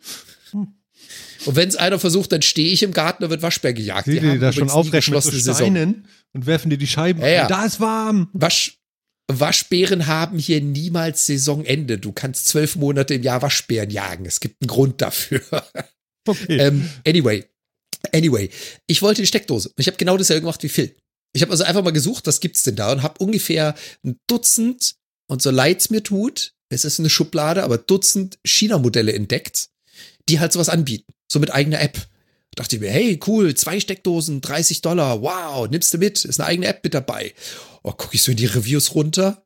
Und 1.45 1.55
wenn 1.55 1.69
es 1.69 1.75
einer 1.75 1.99
versucht, 1.99 2.31
dann 2.31 2.41
stehe 2.41 2.71
ich 2.71 2.81
im 2.83 2.91
Garten 2.91 3.23
und 3.23 3.29
wird 3.29 3.41
Waschbär 3.41 3.73
gejagt. 3.73 4.07
Die, 4.07 4.19
die, 4.19 4.31
die 4.31 4.39
da 4.39 4.51
schon 4.51 4.69
aufrecht 4.69 5.09
mit 5.11 5.21
so 5.21 5.53
Steinen 5.53 6.07
und 6.33 6.45
werfen 6.47 6.69
dir 6.69 6.77
die 6.77 6.87
Scheiben. 6.87 7.21
Ja, 7.21 7.27
ja. 7.27 7.47
Da 7.47 7.65
ist 7.65 7.79
warm. 7.79 8.29
Wasch, 8.33 8.74
Waschbären 9.27 10.07
haben 10.07 10.37
hier 10.37 10.61
niemals 10.61 11.25
Saisonende. 11.25 11.97
Du 11.97 12.11
kannst 12.11 12.47
zwölf 12.47 12.75
Monate 12.75 13.15
im 13.15 13.23
Jahr 13.23 13.41
Waschbären 13.41 13.89
jagen. 13.89 14.25
Es 14.25 14.39
gibt 14.39 14.61
einen 14.61 14.67
Grund 14.67 15.01
dafür. 15.01 15.41
Okay. 16.27 16.57
ähm, 16.57 16.89
anyway, 17.05 17.45
anyway, 18.11 18.49
ich 18.87 19.03
wollte 19.03 19.21
die 19.21 19.27
Steckdose. 19.27 19.71
Ich 19.77 19.85
habe 19.85 19.97
genau 19.97 20.17
dasselbe 20.17 20.41
gemacht 20.41 20.63
wie 20.63 20.69
Phil. 20.69 20.95
Ich 21.33 21.43
habe 21.43 21.51
also 21.51 21.63
einfach 21.63 21.83
mal 21.83 21.91
gesucht, 21.91 22.25
was 22.25 22.39
gibt's 22.39 22.63
denn 22.63 22.75
da 22.75 22.91
und 22.91 23.03
habe 23.03 23.23
ungefähr 23.23 23.75
ein 24.03 24.17
Dutzend 24.25 24.95
und 25.27 25.43
so 25.43 25.51
leid's 25.51 25.91
mir 25.91 26.01
tut, 26.01 26.53
es 26.69 26.85
ist 26.85 26.99
eine 26.99 27.09
Schublade, 27.09 27.63
aber 27.63 27.77
Dutzend 27.77 28.39
China-Modelle 28.43 29.13
entdeckt, 29.13 29.69
die 30.29 30.39
halt 30.39 30.51
sowas 30.51 30.69
anbieten, 30.69 31.13
so 31.31 31.39
mit 31.39 31.53
eigener 31.53 31.79
App. 31.79 32.07
Dachte 32.55 32.75
ich 32.75 32.81
mir, 32.81 32.89
hey, 32.89 33.19
cool, 33.27 33.53
zwei 33.55 33.79
Steckdosen, 33.79 34.41
30 34.41 34.81
Dollar, 34.81 35.21
wow, 35.21 35.69
nimmst 35.69 35.93
du 35.93 35.97
mit, 35.97 36.25
ist 36.25 36.39
eine 36.39 36.47
eigene 36.47 36.67
App 36.67 36.83
mit 36.83 36.93
dabei. 36.93 37.33
Oh, 37.83 37.91
gucke 37.91 38.15
ich 38.15 38.23
so 38.23 38.31
in 38.31 38.37
die 38.37 38.45
Reviews 38.45 38.95
runter. 38.95 39.41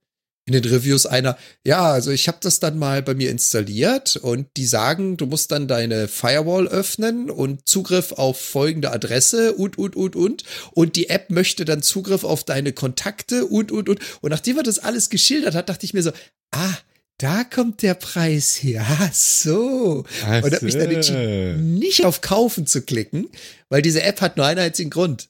In 0.45 0.53
den 0.53 0.65
Reviews 0.65 1.05
einer, 1.05 1.37
ja, 1.63 1.91
also 1.91 2.09
ich 2.09 2.27
habe 2.27 2.39
das 2.41 2.59
dann 2.59 2.79
mal 2.79 3.03
bei 3.03 3.13
mir 3.13 3.29
installiert 3.29 4.15
und 4.15 4.47
die 4.57 4.65
sagen, 4.65 5.15
du 5.15 5.27
musst 5.27 5.51
dann 5.51 5.67
deine 5.67 6.07
Firewall 6.07 6.67
öffnen 6.67 7.29
und 7.29 7.67
Zugriff 7.67 8.13
auf 8.13 8.39
folgende 8.39 8.91
Adresse 8.91 9.53
und, 9.53 9.77
und, 9.77 9.95
und, 9.95 10.15
und. 10.15 10.43
Und 10.71 10.95
die 10.95 11.09
App 11.09 11.29
möchte 11.29 11.65
dann 11.65 11.83
Zugriff 11.83 12.23
auf 12.23 12.43
deine 12.43 12.73
Kontakte 12.73 13.45
und, 13.45 13.71
und, 13.71 13.89
und. 13.89 13.99
Und 14.21 14.31
nachdem 14.31 14.57
er 14.57 14.63
das 14.63 14.79
alles 14.79 15.11
geschildert 15.11 15.53
hat, 15.53 15.69
dachte 15.69 15.85
ich 15.85 15.93
mir 15.93 16.01
so, 16.01 16.11
ah, 16.51 16.73
da 17.19 17.43
kommt 17.43 17.81
der 17.81 17.93
Preis 17.93 18.55
her. 18.63 18.85
Ach 18.87 19.13
so. 19.13 20.05
Ach 20.25 20.43
und 20.43 20.53
habe 20.53 20.65
mich 20.65 20.73
dann 20.73 20.89
entschieden, 20.89 21.75
nicht 21.75 22.05
auf 22.05 22.21
Kaufen 22.21 22.65
zu 22.65 22.81
klicken, 22.81 23.29
weil 23.69 23.81
diese 23.81 24.01
App 24.03 24.21
hat 24.21 24.37
nur 24.37 24.45
einen 24.45 24.59
einzigen 24.59 24.89
Grund. 24.89 25.29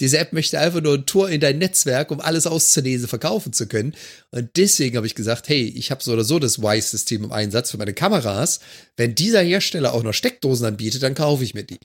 Diese 0.00 0.18
App 0.18 0.32
möchte 0.32 0.60
einfach 0.60 0.80
nur 0.80 0.94
ein 0.94 1.06
Tor 1.06 1.28
in 1.28 1.40
dein 1.40 1.58
Netzwerk, 1.58 2.10
um 2.10 2.20
alles 2.20 2.46
auszulesen, 2.46 3.08
verkaufen 3.08 3.52
zu 3.52 3.66
können. 3.66 3.94
Und 4.30 4.50
deswegen 4.56 4.96
habe 4.96 5.06
ich 5.06 5.14
gesagt, 5.14 5.48
hey, 5.48 5.62
ich 5.62 5.90
habe 5.90 6.02
so 6.02 6.12
oder 6.12 6.22
so 6.22 6.38
das 6.38 6.60
Wise-System 6.60 7.24
im 7.24 7.32
Einsatz 7.32 7.70
für 7.70 7.78
meine 7.78 7.94
Kameras. 7.94 8.60
Wenn 8.96 9.14
dieser 9.14 9.40
Hersteller 9.40 9.94
auch 9.94 10.04
noch 10.04 10.12
Steckdosen 10.12 10.66
anbietet, 10.66 11.02
dann 11.02 11.14
kaufe 11.14 11.42
ich 11.42 11.54
mir 11.54 11.64
die. 11.64 11.80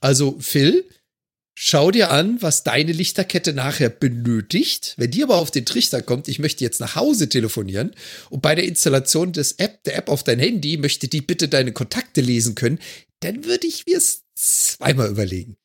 Also, 0.00 0.36
Phil, 0.38 0.84
schau 1.58 1.90
dir 1.90 2.10
an, 2.10 2.40
was 2.42 2.62
deine 2.62 2.92
Lichterkette 2.92 3.52
nachher 3.52 3.88
benötigt. 3.88 4.94
Wenn 4.98 5.10
die 5.10 5.22
aber 5.22 5.36
auf 5.36 5.50
den 5.50 5.64
Trichter 5.64 6.02
kommt, 6.02 6.28
ich 6.28 6.38
möchte 6.38 6.62
jetzt 6.62 6.80
nach 6.80 6.94
Hause 6.94 7.28
telefonieren 7.28 7.92
und 8.30 8.42
bei 8.42 8.54
der 8.54 8.64
Installation 8.64 9.32
des 9.32 9.52
App, 9.52 9.82
der 9.84 9.96
App 9.96 10.08
auf 10.08 10.22
dein 10.22 10.38
Handy, 10.38 10.76
möchte 10.76 11.08
die 11.08 11.22
bitte 11.22 11.48
deine 11.48 11.72
Kontakte 11.72 12.20
lesen 12.20 12.54
können, 12.54 12.78
dann 13.20 13.44
würde 13.46 13.66
ich 13.66 13.86
mir 13.86 13.96
es 13.96 14.24
zweimal 14.34 15.08
überlegen. 15.08 15.56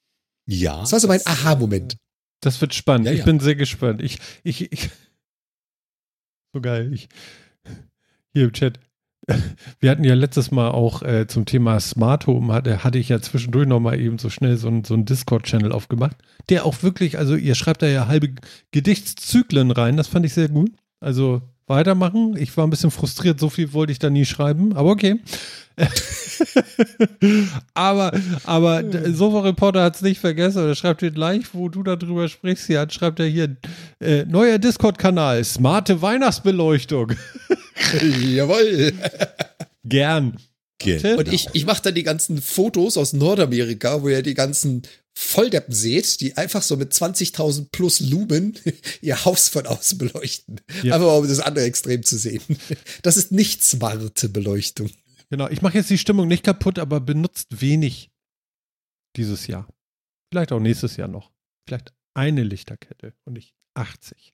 Ja. 0.47 0.79
Das 0.79 0.93
war 0.93 0.99
so 1.01 1.07
mein 1.07 1.25
Aha-Moment. 1.25 1.97
Das 2.39 2.59
wird 2.61 2.73
spannend. 2.73 3.07
Ja, 3.07 3.11
ja. 3.11 3.19
Ich 3.19 3.25
bin 3.25 3.39
sehr 3.39 3.55
gespannt. 3.55 4.01
Ich, 4.01 4.17
ich, 4.43 4.71
ich. 4.71 4.89
So 6.53 6.61
geil. 6.61 6.91
Ich, 6.93 7.09
hier 8.33 8.45
im 8.45 8.53
Chat. 8.53 8.79
Wir 9.79 9.91
hatten 9.91 10.03
ja 10.03 10.15
letztes 10.15 10.51
Mal 10.51 10.69
auch 10.69 11.03
äh, 11.03 11.27
zum 11.27 11.45
Thema 11.45 11.79
Smart 11.79 12.27
Home, 12.27 12.53
hatte, 12.53 12.83
hatte 12.83 12.97
ich 12.97 13.09
ja 13.09 13.21
zwischendurch 13.21 13.67
nochmal 13.67 13.99
eben 13.99 14.17
so 14.17 14.29
schnell 14.29 14.57
so, 14.57 14.71
so 14.83 14.93
einen 14.93 15.05
Discord-Channel 15.05 15.71
aufgemacht, 15.71 16.17
der 16.49 16.65
auch 16.65 16.81
wirklich, 16.83 17.17
also 17.17 17.35
ihr 17.35 17.55
schreibt 17.55 17.81
da 17.81 17.87
ja 17.87 18.07
halbe 18.07 18.33
Gedichtszyklen 18.71 19.71
rein, 19.71 19.97
das 19.97 20.07
fand 20.07 20.25
ich 20.25 20.33
sehr 20.33 20.49
gut. 20.49 20.71
Also 20.99 21.41
weitermachen. 21.71 22.35
Ich 22.37 22.55
war 22.57 22.67
ein 22.67 22.69
bisschen 22.69 22.91
frustriert, 22.91 23.39
so 23.39 23.49
viel 23.49 23.73
wollte 23.73 23.91
ich 23.91 23.99
da 23.99 24.09
nie 24.09 24.25
schreiben, 24.25 24.75
aber 24.75 24.89
okay. 24.89 25.19
aber, 27.73 28.11
aber 28.43 28.83
Sofa 29.13 29.39
Reporter 29.39 29.81
hat 29.83 29.95
es 29.95 30.01
nicht 30.01 30.19
vergessen. 30.19 30.67
Er 30.67 30.75
schreibt 30.75 31.01
dir 31.01 31.11
gleich, 31.11 31.45
wo 31.53 31.69
du 31.69 31.81
darüber 31.81 32.27
sprichst. 32.27 32.67
Hier 32.67 32.85
schreibt 32.89 33.19
er 33.19 33.25
hier: 33.25 33.55
äh, 33.99 34.25
neuer 34.25 34.59
Discord-Kanal, 34.59 35.43
smarte 35.43 36.01
Weihnachtsbeleuchtung. 36.01 37.13
Jawoll. 38.21 38.93
Gern. 39.83 40.37
Genau. 40.79 41.19
Und 41.19 41.31
ich, 41.31 41.47
ich 41.53 41.65
mache 41.65 41.83
dann 41.83 41.95
die 41.95 42.03
ganzen 42.03 42.41
Fotos 42.41 42.97
aus 42.97 43.13
Nordamerika, 43.13 44.01
wo 44.01 44.09
ihr 44.09 44.23
die 44.23 44.33
ganzen 44.33 44.81
Volldeppen 45.13 45.73
seht, 45.73 46.21
die 46.21 46.37
einfach 46.37 46.61
so 46.61 46.77
mit 46.77 46.93
20.000 46.93 47.67
plus 47.71 47.99
Lumen 47.99 48.57
ihr 49.01 49.23
Haus 49.25 49.49
von 49.49 49.67
außen 49.67 49.97
beleuchten. 49.97 50.61
Ja. 50.83 50.95
Einfach 50.95 51.07
mal, 51.07 51.17
um 51.17 51.27
das 51.27 51.39
andere 51.39 51.65
Extrem 51.65 52.03
zu 52.03 52.17
sehen. 52.17 52.41
Das 53.01 53.17
ist 53.17 53.31
nicht 53.31 53.63
smarte 53.63 54.29
Beleuchtung. 54.29 54.89
Genau, 55.29 55.47
ich 55.49 55.61
mache 55.61 55.77
jetzt 55.77 55.89
die 55.89 55.97
Stimmung 55.97 56.27
nicht 56.27 56.43
kaputt, 56.43 56.77
aber 56.77 56.99
benutzt 56.99 57.61
wenig 57.61 58.11
dieses 59.15 59.47
Jahr. 59.47 59.67
Vielleicht 60.31 60.51
auch 60.51 60.59
nächstes 60.59 60.97
Jahr 60.97 61.07
noch. 61.07 61.31
Vielleicht 61.67 61.93
eine 62.13 62.43
Lichterkette 62.43 63.13
und 63.25 63.33
nicht 63.33 63.53
80. 63.73 64.33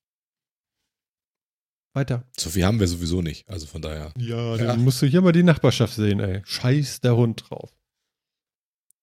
Weiter. 1.98 2.24
So 2.38 2.52
viel 2.52 2.64
haben 2.64 2.80
wir 2.80 2.88
sowieso 2.88 3.22
nicht, 3.22 3.50
also 3.50 3.66
von 3.66 3.82
daher. 3.82 4.14
Ja, 4.18 4.56
ja. 4.56 4.66
dann 4.68 4.84
musst 4.84 5.02
du 5.02 5.08
hier 5.08 5.22
mal 5.22 5.32
die 5.32 5.44
Nachbarschaft 5.44 5.96
sehen, 5.96 6.20
ey. 6.20 6.42
Scheiß 6.46 7.02
der 7.02 7.16
Hund 7.16 7.44
drauf. 7.50 7.76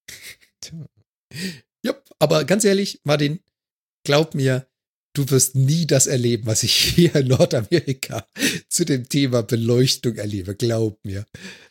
Tja. 0.61 0.87
Ja, 1.85 1.95
aber 2.21 2.45
ganz 2.45 2.65
ehrlich, 2.65 3.01
Martin, 3.03 3.41
glaub 4.05 4.35
mir, 4.35 4.69
du 5.15 5.29
wirst 5.31 5.57
nie 5.57 5.87
das 5.87 6.07
erleben, 6.07 6.47
was 6.47 6.63
ich 6.63 6.75
hier 6.95 7.17
in 7.17 7.29
Nordamerika 7.29 8.27
zu 8.69 8.85
dem 8.85 9.09
Thema 9.09 9.43
Beleuchtung 9.43 10.15
erlebe. 10.15 10.55
Glaub 10.55 11.05
mir. 11.05 11.27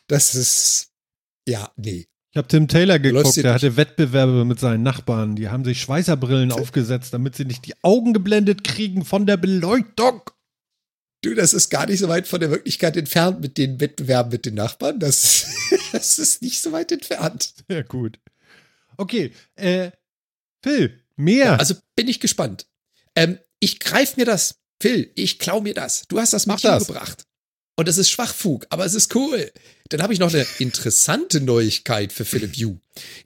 Das 0.06 0.34
ist, 0.34 0.92
ja, 1.48 1.72
nee. 1.76 2.06
Ich 2.32 2.36
habe 2.36 2.48
Tim 2.48 2.66
Taylor 2.66 2.98
geguckt, 2.98 3.36
der 3.36 3.54
hatte 3.54 3.76
Wettbewerbe 3.76 4.44
mit 4.44 4.58
seinen 4.58 4.82
Nachbarn. 4.82 5.36
Die 5.36 5.48
haben 5.48 5.64
sich 5.64 5.80
Schweißerbrillen 5.80 6.50
aufgesetzt, 6.50 7.14
damit 7.14 7.36
sie 7.36 7.44
nicht 7.44 7.64
die 7.64 7.74
Augen 7.82 8.12
geblendet 8.12 8.64
kriegen 8.64 9.04
von 9.04 9.24
der 9.24 9.36
Beleuchtung. 9.36 10.22
Du, 11.24 11.34
das 11.34 11.54
ist 11.54 11.70
gar 11.70 11.86
nicht 11.86 12.00
so 12.00 12.08
weit 12.08 12.28
von 12.28 12.38
der 12.38 12.50
Wirklichkeit 12.50 12.98
entfernt 12.98 13.40
mit 13.40 13.56
den 13.56 13.80
Wettbewerben 13.80 14.30
mit 14.30 14.44
den 14.44 14.54
Nachbarn. 14.54 15.00
Das, 15.00 15.46
das 15.92 16.18
ist 16.18 16.42
nicht 16.42 16.60
so 16.60 16.70
weit 16.72 16.92
entfernt. 16.92 17.54
Sehr 17.66 17.82
gut. 17.82 18.18
Okay, 18.98 19.32
äh, 19.56 19.90
Phil, 20.62 21.00
mehr. 21.16 21.44
Ja, 21.46 21.56
also 21.56 21.76
bin 21.96 22.08
ich 22.08 22.20
gespannt. 22.20 22.66
Ähm, 23.16 23.38
ich 23.58 23.80
greife 23.80 24.20
mir 24.20 24.26
das. 24.26 24.56
Phil, 24.82 25.10
ich 25.14 25.38
klau 25.38 25.62
mir 25.62 25.72
das. 25.72 26.04
Du 26.08 26.20
hast 26.20 26.34
das 26.34 26.46
mitgebracht. 26.46 27.24
Und 27.76 27.88
es 27.88 27.96
ist 27.96 28.10
Schwachfug, 28.10 28.66
aber 28.68 28.84
es 28.84 28.94
ist 28.94 29.14
cool. 29.16 29.50
Dann 29.88 30.02
habe 30.02 30.12
ich 30.12 30.20
noch 30.20 30.32
eine 30.32 30.46
interessante 30.58 31.40
Neuigkeit 31.40 32.12
für 32.12 32.26
Philipp 32.26 32.54
Yu. 32.54 32.76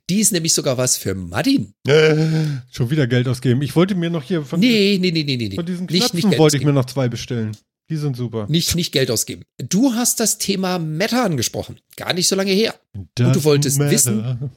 Die 0.09 0.21
ist 0.21 0.33
nämlich 0.33 0.55
sogar 0.55 0.79
was 0.79 0.97
für 0.97 1.15
Martin. 1.15 1.75
Äh, 1.87 2.61
schon 2.71 2.91
wieder 2.91 3.09
Geld 3.09 3.27
ausgeben. 3.27 3.61
Ich 3.61 3.75
wollte 3.75 3.97
mir 3.97 4.09
noch 4.09 4.23
hier 4.23 4.45
von, 4.45 4.61
nee, 4.61 4.99
nee, 5.01 5.11
nee, 5.11 5.25
nee, 5.25 5.37
nee. 5.37 5.55
von 5.55 5.67
diesen 5.67 5.89
Knöpfen 5.89 6.17
nicht, 6.17 6.27
nicht 6.29 6.39
wollte 6.39 6.57
ich 6.57 6.65
mir 6.65 6.73
noch 6.73 6.87
zwei 6.87 7.09
bestellen. 7.09 7.57
Die 7.91 7.97
sind 7.97 8.17
super. 8.17 8.47
Nicht, 8.49 8.75
nicht 8.75 8.93
Geld 8.93 9.11
ausgeben. 9.11 9.45
Du 9.57 9.95
hast 9.95 10.21
das 10.21 10.39
Thema 10.39 10.79
Meta 10.79 11.25
angesprochen. 11.25 11.81
Gar 11.97 12.13
nicht 12.13 12.29
so 12.29 12.37
lange 12.37 12.53
her. 12.53 12.75
Das 13.15 13.29
Und 13.29 13.37
du 13.37 13.45
wolltest 13.45 13.79
matter. 13.79 13.91
wissen, 13.91 14.51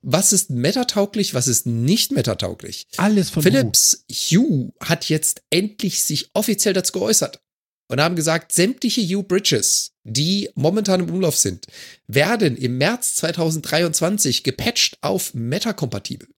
was 0.00 0.32
ist 0.32 0.50
metatauglich, 0.50 1.34
was 1.34 1.48
ist 1.48 1.66
nicht 1.66 2.12
metatauglich. 2.12 2.86
Alles 2.96 3.30
von 3.30 3.42
Philips 3.42 4.04
Hue 4.10 4.72
hat 4.82 5.08
jetzt 5.08 5.42
endlich 5.50 6.02
sich 6.02 6.30
offiziell 6.34 6.72
dazu 6.72 6.92
geäußert 6.92 7.42
und 7.90 8.00
haben 8.00 8.16
gesagt, 8.16 8.52
sämtliche 8.52 9.02
Hue 9.02 9.22
Bridges, 9.22 9.92
die 10.04 10.48
momentan 10.54 11.00
im 11.00 11.10
Umlauf 11.10 11.36
sind, 11.36 11.66
werden 12.06 12.56
im 12.56 12.78
März 12.78 13.16
2023 13.16 14.44
gepatcht 14.44 14.96
auf 15.02 15.34
Meta-kompatibel. 15.34 16.28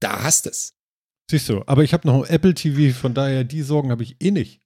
Da 0.00 0.22
hast 0.22 0.46
es. 0.46 0.74
Siehst 1.30 1.48
du, 1.48 1.62
aber 1.66 1.84
ich 1.84 1.92
habe 1.92 2.06
noch 2.06 2.26
Apple 2.26 2.54
TV, 2.54 2.98
von 2.98 3.14
daher 3.14 3.44
die 3.44 3.62
Sorgen 3.62 3.90
habe 3.90 4.02
ich 4.02 4.16
eh 4.20 4.30
nicht. 4.30 4.60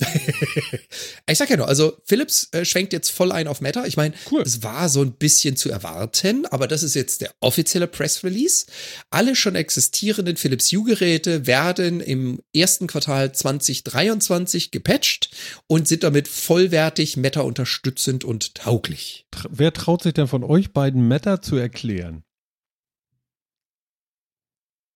ich 1.30 1.38
sag 1.38 1.50
ja 1.50 1.56
nur, 1.56 1.68
also 1.68 1.96
Philips 2.04 2.48
äh, 2.52 2.64
schwenkt 2.64 2.92
jetzt 2.92 3.10
voll 3.10 3.30
ein 3.30 3.46
auf 3.46 3.60
Meta. 3.60 3.84
Ich 3.86 3.96
meine, 3.96 4.14
cool. 4.30 4.42
es 4.42 4.62
war 4.62 4.88
so 4.88 5.02
ein 5.02 5.12
bisschen 5.12 5.56
zu 5.56 5.70
erwarten, 5.70 6.46
aber 6.46 6.66
das 6.66 6.82
ist 6.82 6.94
jetzt 6.94 7.20
der 7.20 7.32
offizielle 7.40 7.86
Press 7.86 8.24
Release. 8.24 8.66
Alle 9.10 9.36
schon 9.36 9.54
existierenden 9.54 10.36
Philips 10.36 10.72
Hue-Geräte 10.72 11.46
werden 11.46 12.00
im 12.00 12.40
ersten 12.54 12.88
Quartal 12.88 13.32
2023 13.32 14.72
gepatcht 14.72 15.30
und 15.68 15.86
sind 15.86 16.02
damit 16.02 16.26
vollwertig 16.26 17.16
Meta 17.16 17.42
unterstützend 17.42 18.24
und 18.24 18.56
tauglich. 18.56 19.26
Wer 19.48 19.72
traut 19.72 20.02
sich 20.02 20.14
denn 20.14 20.28
von 20.28 20.42
euch 20.42 20.72
beiden 20.72 21.06
Meta 21.06 21.40
zu 21.40 21.56
erklären? 21.56 22.24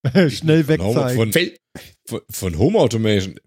Schnell 0.29 0.67
wegzeigen. 0.67 1.33
Von, 1.33 1.51
von, 2.05 2.21
von 2.29 2.57
Home 2.57 2.79
Automation 2.79 3.39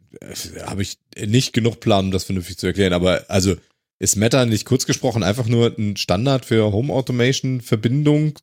habe 0.67 0.83
ich 0.83 0.99
nicht 1.19 1.53
genug 1.53 1.81
Plan, 1.81 2.07
um 2.07 2.11
das 2.11 2.25
vernünftig 2.25 2.59
zu 2.59 2.67
erklären. 2.67 2.93
Aber 2.93 3.25
also 3.29 3.57
ist 3.99 4.17
Meta 4.17 4.45
nicht 4.47 4.65
kurz 4.65 4.87
gesprochen 4.87 5.23
einfach 5.23 5.47
nur 5.47 5.75
ein 5.79 5.97
Standard 5.97 6.45
für 6.45 6.73
Home 6.73 6.93
Automation 6.93 7.61
Verbindung? 7.61 8.39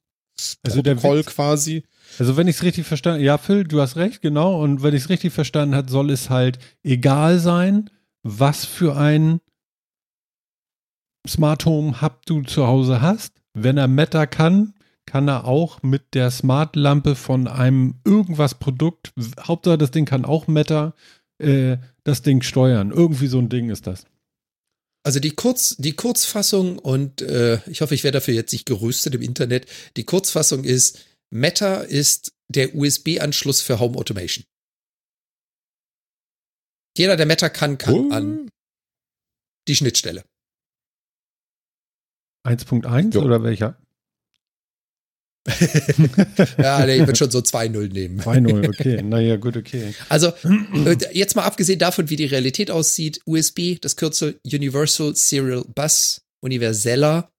Also 0.64 0.82
der 0.82 0.96
Call 0.96 1.24
quasi. 1.24 1.84
Also 2.18 2.38
wenn 2.38 2.48
ich 2.48 2.56
es 2.58 2.64
richtig 2.64 2.88
verstanden, 2.88 3.24
ja 3.24 3.38
Phil, 3.38 3.66
du 3.66 3.82
hast 3.82 3.98
recht, 3.98 4.22
genau. 4.22 4.62
Und 4.62 4.84
wenn 4.84 4.94
ich 4.94 5.04
es 5.04 5.10
richtig 5.10 5.34
verstanden 5.34 5.76
habe, 5.76 5.92
soll 5.92 6.12
es 6.12 6.30
halt 6.30 6.60
egal 6.84 7.40
sein, 7.40 7.90
was 8.24 8.66
für 8.66 8.96
ein 8.96 9.42
Smart 11.28 11.66
Home 11.66 12.02
Hub 12.02 12.26
du 12.26 12.42
zu 12.44 12.68
Hause 12.68 13.02
hast. 13.02 13.34
Wenn 13.54 13.78
er 13.78 13.88
Meta 13.88 14.26
kann, 14.26 14.74
kann 15.06 15.28
er 15.28 15.46
auch 15.46 15.82
mit 15.82 16.14
der 16.14 16.32
Smart 16.32 16.76
Lampe 16.76 17.16
von 17.16 17.48
einem 17.48 17.96
irgendwas 18.06 18.56
Produkt, 18.56 19.12
Hauptsache 19.42 19.78
das 19.78 19.92
Ding 19.92 20.06
kann 20.06 20.24
auch 20.24 20.48
Meta, 20.48 20.94
äh, 21.40 21.78
das 22.04 22.22
Ding 22.22 22.42
steuern. 22.42 22.92
Irgendwie 22.92 23.28
so 23.28 23.40
ein 23.40 23.50
Ding 23.50 23.70
ist 23.70 23.88
das. 23.88 24.06
Also 25.04 25.20
die, 25.20 25.32
Kurz, 25.32 25.76
die 25.78 25.96
Kurzfassung, 25.96 26.78
und 26.78 27.22
äh, 27.22 27.60
ich 27.70 27.82
hoffe, 27.82 27.96
ich 27.96 28.04
werde 28.04 28.18
dafür 28.18 28.34
jetzt 28.34 28.52
nicht 28.52 28.66
gerüstet 28.66 29.16
im 29.16 29.22
Internet, 29.22 29.66
die 29.96 30.04
Kurzfassung 30.04 30.64
ist, 30.64 31.06
Meta 31.32 31.78
ist 31.78 32.34
der 32.50 32.76
USB-Anschluss 32.76 33.62
für 33.62 33.80
Home 33.80 33.98
Automation. 33.98 34.44
Jeder, 36.98 37.16
der 37.16 37.26
Meta 37.26 37.50
kann, 37.50 37.78
kann 37.78 37.94
oh. 37.94 38.12
an 38.12 38.50
die 39.68 39.76
Schnittstelle. 39.76 40.24
1.1 42.46 43.18
oder 43.18 43.44
welcher? 43.44 43.78
ja, 46.58 46.88
ich 46.88 47.00
würde 47.00 47.16
schon 47.16 47.32
so 47.32 47.40
2-0 47.40 47.92
nehmen. 47.92 48.20
2-0, 48.20 48.68
okay. 48.68 49.02
Naja, 49.02 49.36
gut, 49.38 49.58
okay. 49.58 49.94
Also, 50.08 50.28
äh, 50.28 50.96
jetzt 51.14 51.36
mal 51.36 51.44
abgesehen 51.44 51.80
davon, 51.80 52.10
wie 52.10 52.16
die 52.16 52.26
Realität 52.26 52.72
aussieht, 52.72 53.22
USB, 53.26 53.80
das 53.82 53.96
Kürzel 53.96 54.40
Universal 54.44 55.16
Serial 55.16 55.64
Bus, 55.74 56.22
universeller. 56.42 57.32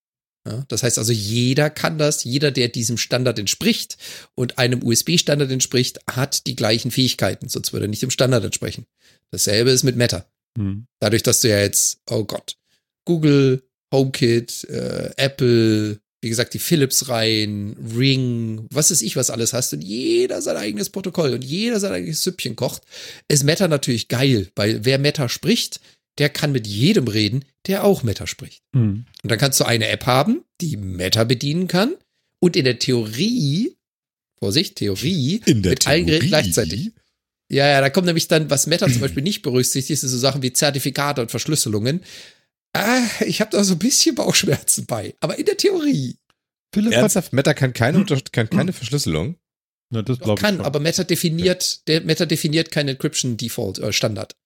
Ja, 0.48 0.64
das 0.68 0.82
heißt 0.82 0.98
also, 0.98 1.12
jeder 1.12 1.68
kann 1.68 1.98
das, 1.98 2.24
jeder, 2.24 2.50
der 2.50 2.68
diesem 2.68 2.96
Standard 2.96 3.38
entspricht 3.38 3.98
und 4.34 4.58
einem 4.58 4.82
USB-Standard 4.82 5.50
entspricht, 5.50 6.00
hat 6.10 6.46
die 6.46 6.56
gleichen 6.56 6.90
Fähigkeiten, 6.90 7.48
sonst 7.48 7.72
würde 7.72 7.86
er 7.86 7.88
nicht 7.88 8.02
dem 8.02 8.10
Standard 8.10 8.44
entsprechen. 8.44 8.86
Dasselbe 9.30 9.70
ist 9.70 9.84
mit 9.84 9.96
Meta. 9.96 10.24
Hm. 10.56 10.86
Dadurch, 10.98 11.22
dass 11.22 11.40
du 11.40 11.50
ja 11.50 11.60
jetzt, 11.60 12.00
oh 12.08 12.24
Gott, 12.24 12.56
Google, 13.04 13.62
HomeKit, 13.92 14.64
äh, 14.64 15.10
Apple, 15.16 16.00
wie 16.20 16.28
gesagt, 16.28 16.54
die 16.54 16.58
Philips-Reihen, 16.58 17.76
Ring, 17.96 18.66
was 18.70 18.90
ist 18.90 19.02
ich, 19.02 19.16
was 19.16 19.30
alles 19.30 19.52
hast 19.52 19.72
und 19.72 19.82
jeder 19.82 20.42
sein 20.42 20.56
eigenes 20.56 20.90
Protokoll 20.90 21.32
und 21.32 21.42
jeder 21.42 21.80
sein 21.80 21.92
eigenes 21.92 22.22
Süppchen 22.22 22.56
kocht, 22.56 22.82
ist 23.28 23.44
Meta 23.44 23.68
natürlich 23.68 24.08
geil, 24.08 24.48
weil 24.54 24.84
wer 24.84 24.98
Meta 24.98 25.28
spricht, 25.28 25.80
der 26.18 26.28
kann 26.28 26.52
mit 26.52 26.66
jedem 26.66 27.08
reden, 27.08 27.44
der 27.66 27.84
auch 27.84 28.02
Meta 28.02 28.26
spricht. 28.26 28.62
Mhm. 28.72 29.06
Und 29.22 29.30
dann 29.30 29.38
kannst 29.38 29.60
du 29.60 29.64
eine 29.64 29.88
App 29.88 30.06
haben, 30.06 30.44
die 30.60 30.76
Meta 30.76 31.24
bedienen 31.24 31.68
kann 31.68 31.94
und 32.38 32.56
in 32.56 32.64
der 32.64 32.78
Theorie, 32.78 33.76
Vorsicht, 34.38 34.76
Theorie, 34.76 35.40
in 35.46 35.62
der 35.62 35.70
mit 35.70 35.80
Theorie? 35.80 35.94
allen 35.94 36.06
Geräten 36.06 36.26
gleichzeitig. 36.26 36.92
Ja, 37.50 37.66
ja, 37.66 37.80
da 37.80 37.90
kommt 37.90 38.06
nämlich 38.06 38.28
dann, 38.28 38.48
was 38.48 38.66
Meta 38.66 38.88
zum 38.88 39.00
Beispiel 39.00 39.24
nicht 39.24 39.42
berücksichtigt, 39.42 40.02
ist 40.04 40.08
so 40.08 40.18
Sachen 40.18 40.42
wie 40.42 40.52
Zertifikate 40.52 41.20
und 41.20 41.30
Verschlüsselungen. 41.32 42.00
Ah, 42.72 43.02
ich 43.20 43.40
habe 43.40 43.50
da 43.50 43.64
so 43.64 43.74
ein 43.74 43.78
bisschen 43.78 44.14
Bauchschmerzen 44.14 44.86
bei, 44.86 45.14
aber 45.20 45.38
in 45.38 45.44
der 45.44 45.56
Theorie. 45.56 46.16
Philipp 46.72 46.92
Ernsthaft, 46.92 47.32
Meta 47.32 47.52
kann 47.52 47.72
keine, 47.72 48.04
kann 48.30 48.48
keine 48.48 48.72
Verschlüsselung. 48.72 49.36
Na, 49.92 50.02
das 50.02 50.20
kann, 50.36 50.60
ich 50.60 50.60
aber 50.60 50.78
Meta 50.78 51.02
definiert, 51.02 51.88
der 51.88 52.02
Meta 52.02 52.26
definiert 52.26 52.70
keinen 52.70 52.90
Encryption 52.90 53.36
Default 53.36 53.80
äh, 53.80 53.92
Standard. 53.92 54.36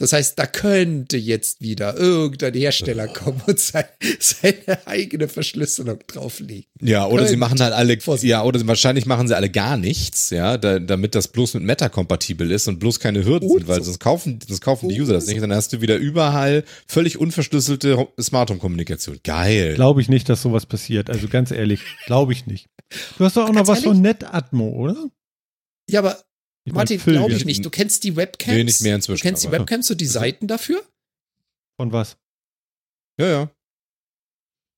Das 0.00 0.12
heißt, 0.12 0.38
da 0.38 0.46
könnte 0.46 1.16
jetzt 1.16 1.60
wieder 1.60 1.96
irgendein 1.96 2.54
Hersteller 2.54 3.08
kommen 3.08 3.42
und 3.46 3.58
seine, 3.58 3.88
seine 4.20 4.86
eigene 4.86 5.26
Verschlüsselung 5.26 5.98
drauflegen. 6.06 6.70
Ja, 6.80 7.06
oder 7.06 7.16
könnte. 7.16 7.30
sie 7.30 7.36
machen 7.36 7.60
halt 7.60 7.72
alle, 7.72 7.98
ja, 8.22 8.44
oder 8.44 8.64
wahrscheinlich 8.68 9.06
machen 9.06 9.26
sie 9.26 9.34
alle 9.34 9.50
gar 9.50 9.76
nichts, 9.76 10.30
ja, 10.30 10.56
da, 10.56 10.78
damit 10.78 11.16
das 11.16 11.28
bloß 11.28 11.54
mit 11.54 11.64
Meta 11.64 11.88
kompatibel 11.88 12.50
ist 12.52 12.68
und 12.68 12.78
bloß 12.78 13.00
keine 13.00 13.24
Hürden 13.24 13.50
und 13.50 13.58
sind, 13.58 13.68
weil 13.68 13.78
so. 13.78 13.84
sonst 13.84 13.98
kaufen, 13.98 14.38
sonst 14.46 14.60
kaufen 14.60 14.88
die 14.88 15.00
User 15.00 15.14
das 15.14 15.26
nicht. 15.26 15.42
Dann 15.42 15.52
hast 15.52 15.72
du 15.72 15.80
wieder 15.80 15.96
überall 15.96 16.62
völlig 16.86 17.18
unverschlüsselte 17.18 18.06
Smart 18.20 18.50
Home 18.50 18.60
Kommunikation. 18.60 19.18
Geil. 19.24 19.74
Glaube 19.74 20.00
ich 20.00 20.08
nicht, 20.08 20.28
dass 20.28 20.42
sowas 20.42 20.66
passiert. 20.66 21.10
Also 21.10 21.26
ganz 21.26 21.50
ehrlich, 21.50 21.80
glaube 22.06 22.32
ich 22.32 22.46
nicht. 22.46 22.68
Du 23.18 23.24
hast 23.24 23.36
doch 23.36 23.48
auch 23.48 23.52
noch 23.52 23.66
was 23.66 23.78
ehrlich? 23.78 23.84
von 23.84 24.00
NetAtmo, 24.00 24.68
oder? 24.68 25.08
Ja, 25.90 26.00
aber 26.00 26.18
ich 26.64 26.72
Martin, 26.72 27.00
glaube 27.00 27.32
ich 27.32 27.44
nicht. 27.44 27.64
Du 27.64 27.70
kennst 27.70 28.04
die 28.04 28.16
Webcams? 28.16 28.56
Nee, 28.56 28.64
nicht 28.64 28.82
mehr 28.82 28.94
inzwischen. 28.94 29.22
Du 29.22 29.28
kennst 29.28 29.44
die 29.44 29.50
Webcams 29.50 29.90
und 29.90 30.00
die 30.00 30.06
Seiten 30.06 30.46
dafür? 30.46 30.82
Von 31.76 31.92
was? 31.92 32.16
Ja, 33.18 33.26
ja. 33.26 33.50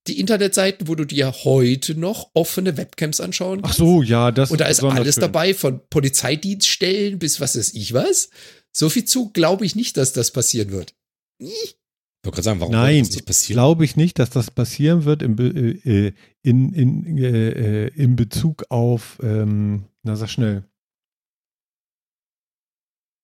Die 0.06 0.18
Internetseiten, 0.18 0.88
wo 0.88 0.94
du 0.94 1.04
dir 1.04 1.32
heute 1.44 1.94
noch 1.94 2.30
offene 2.34 2.76
Webcams 2.76 3.20
anschauen 3.20 3.60
kannst. 3.62 3.74
Ach 3.74 3.78
so, 3.78 4.02
ja, 4.02 4.30
das 4.30 4.50
Und 4.50 4.60
da 4.60 4.66
ist 4.66 4.82
alles 4.82 5.16
schön. 5.16 5.20
dabei, 5.20 5.52
von 5.52 5.80
Polizeidienststellen 5.90 7.18
bis 7.18 7.40
was 7.40 7.56
weiß 7.56 7.74
ich 7.74 7.92
was. 7.92 8.30
So 8.72 8.88
viel 8.88 9.04
zu 9.04 9.30
glaube 9.30 9.66
ich 9.66 9.76
nicht, 9.76 9.96
dass 9.96 10.12
das 10.12 10.30
passieren 10.30 10.70
wird. 10.70 10.94
Ich 11.38 11.76
wollte 12.24 12.36
gerade 12.36 12.42
sagen, 12.42 12.60
warum 12.60 12.72
Nein, 12.72 13.00
das 13.00 13.10
nicht 13.12 13.26
passieren? 13.26 13.56
glaube 13.56 13.84
ich 13.84 13.96
nicht, 13.96 14.18
dass 14.18 14.30
das 14.30 14.50
passieren 14.50 15.04
wird 15.04 15.22
in, 15.22 15.38
äh, 15.38 16.12
in, 16.42 16.72
in, 16.72 17.18
äh, 17.18 17.88
in 17.88 18.16
Bezug 18.16 18.64
auf, 18.70 19.18
ähm, 19.22 19.84
na 20.02 20.16
sag 20.16 20.28
schnell, 20.30 20.64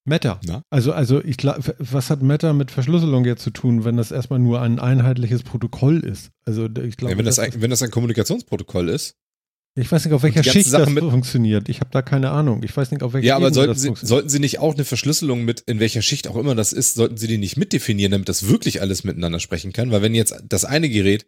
Meta. 0.07 0.41
Na? 0.47 0.63
Also, 0.71 0.93
also 0.93 1.23
ich 1.23 1.37
glaube, 1.37 1.75
was 1.79 2.11
hat 2.11 2.23
Meta 2.23 2.53
mit 2.53 2.71
Verschlüsselung 2.71 3.25
jetzt 3.25 3.43
zu 3.43 3.51
tun, 3.51 3.85
wenn 3.85 3.97
das 3.97 4.11
erstmal 4.11 4.39
nur 4.39 4.61
ein 4.63 4.79
einheitliches 4.79 5.43
Protokoll 5.43 6.01
ist? 6.01 6.31
Also 6.45 6.67
ich 6.67 6.97
glaube, 6.97 7.13
ja, 7.13 7.19
wenn, 7.19 7.25
das 7.25 7.39
ein, 7.39 7.53
wenn 7.61 7.71
das 7.71 7.83
ein 7.83 7.91
Kommunikationsprotokoll 7.91 8.89
ist. 8.89 9.17
Ich 9.79 9.93
weiß 9.93 10.07
nicht, 10.07 10.15
auf 10.15 10.23
welcher 10.23 10.43
Schicht 10.43 10.71
Sache 10.71 10.95
das 10.95 11.05
funktioniert. 11.05 11.69
Ich 11.69 11.81
habe 11.81 11.91
da 11.93 12.01
keine 12.01 12.31
Ahnung. 12.31 12.63
Ich 12.63 12.75
weiß 12.75 12.91
nicht, 12.93 13.03
auf 13.03 13.13
welcher 13.13 13.27
Ja, 13.27 13.37
aber 13.37 13.53
sollten 13.53 13.75
Sie, 13.75 13.93
sollten 13.95 14.31
Sie 14.31 14.39
nicht 14.39 14.59
auch 14.59 14.75
eine 14.75 14.87
Verschlüsselung 14.87 15.45
mit, 15.45 15.61
in 15.61 15.81
welcher 15.81 16.01
Schicht 16.01 16.29
auch 16.29 16.37
immer 16.37 16.55
das 16.55 16.73
ist, 16.73 16.95
sollten 16.95 17.19
Sie 17.19 17.27
die 17.27 17.37
nicht 17.37 17.59
mitdefinieren, 17.59 18.13
damit 18.13 18.29
das 18.31 18.49
wirklich 18.49 18.81
alles 18.81 19.05
miteinander 19.05 19.39
sprechen 19.39 19.75
kann? 19.75 19.91
Weil 19.91 20.01
wenn 20.01 20.15
jetzt 20.15 20.35
das 20.49 20.65
eine 20.65 20.89
Gerät, 20.89 21.27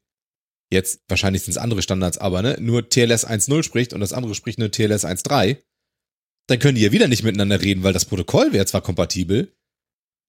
jetzt 0.73 1.01
wahrscheinlich 1.09 1.43
sind 1.43 1.53
es 1.53 1.59
andere 1.59 1.83
Standards, 1.83 2.17
aber 2.17 2.41
ne, 2.41 2.57
nur 2.59 2.89
TLS 2.89 3.27
1.0 3.27 3.63
spricht 3.63 3.93
und 3.93 4.01
das 4.01 4.15
andere 4.15 4.35
spricht 4.35 4.59
nur 4.59 4.71
TLS 4.71 5.05
1.3, 5.05 5.59
dann 6.49 6.59
können 6.59 6.75
die 6.75 6.83
ja 6.83 6.93
wieder 6.93 7.09
nicht 7.09 7.23
miteinander 7.23 7.61
reden, 7.61 7.83
weil 7.83 7.93
das 7.93 8.07
Protokoll 8.07 8.53
wäre 8.53 8.67
zwar 8.67 8.81
kompatibel, 8.81 9.53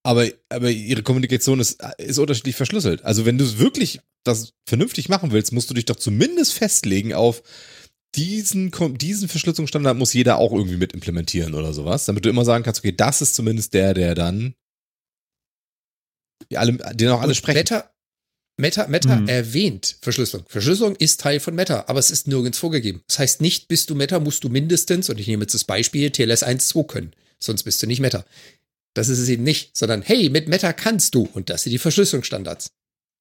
aber, 0.04 0.28
aber 0.50 0.70
ihre 0.70 1.04
Kommunikation 1.04 1.60
ist, 1.60 1.82
ist 1.98 2.20
unterschiedlich 2.20 2.56
verschlüsselt. 2.56 3.04
Also 3.04 3.26
wenn 3.26 3.38
du 3.38 3.60
wirklich 3.60 4.00
das 4.24 4.54
vernünftig 4.68 5.10
machen 5.10 5.32
willst, 5.32 5.52
musst 5.54 5.70
du 5.70 5.74
dich 5.74 5.86
doch 5.86 5.96
zumindest 5.96 6.54
festlegen 6.54 7.14
auf 7.14 7.42
diesen, 8.16 8.72
diesen 8.98 9.30
Verschlüsselungsstandard 9.30 9.98
muss 9.98 10.14
jeder 10.14 10.40
auch 10.40 10.52
irgendwie 10.52 10.78
mit 10.78 10.94
implementieren 10.94 11.54
oder 11.54 11.74
sowas, 11.74 12.06
damit 12.06 12.26
du 12.26 12.30
immer 12.30 12.44
sagen 12.44 12.64
kannst, 12.64 12.82
okay, 12.82 12.96
das 12.96 13.22
ist 13.22 13.36
zumindest 13.36 13.74
der, 13.74 13.94
der 13.94 14.16
dann 14.16 14.56
die 16.52 16.58
alle, 16.58 16.74
den 16.96 17.10
auch 17.10 17.22
alle 17.22 17.36
sprechen. 17.36 17.60
Meta, 17.60 17.92
Meta, 18.60 18.88
Meta 18.88 19.16
mhm. 19.16 19.30
erwähnt 19.30 19.96
Verschlüsselung. 20.02 20.46
Verschlüsselung 20.50 20.96
ist 20.98 21.22
Teil 21.22 21.40
von 21.40 21.56
Meta, 21.56 21.86
aber 21.88 22.00
es 22.00 22.12
ist 22.12 22.28
nirgends 22.28 22.58
vorgegeben. 22.58 23.02
Das 23.08 23.18
heißt, 23.18 23.40
nicht 23.40 23.70
bist 23.70 23.90
du 23.90 23.96
Meta, 23.96 24.20
musst 24.20 24.44
du 24.44 24.50
mindestens, 24.50 25.10
und 25.10 25.18
ich 25.18 25.28
nehme 25.28 25.44
jetzt 25.44 25.54
das 25.54 25.64
Beispiel, 25.64 26.12
TLS 26.12 26.44
1.2 26.44 26.86
können. 26.86 27.14
Sonst 27.40 27.64
bist 27.64 27.82
du 27.82 27.88
nicht 27.88 28.02
Meta. 28.02 28.26
Das 28.96 29.08
ist 29.08 29.20
es 29.20 29.30
eben 29.30 29.44
nicht, 29.44 29.78
sondern 29.78 30.02
hey, 30.02 30.30
mit 30.30 30.50
Meta 30.50 30.74
kannst 30.74 31.16
du. 31.16 31.30
Und 31.34 31.50
das 31.50 31.64
sind 31.64 31.72
die 31.72 31.78
Verschlüsselungsstandards. 31.78 32.72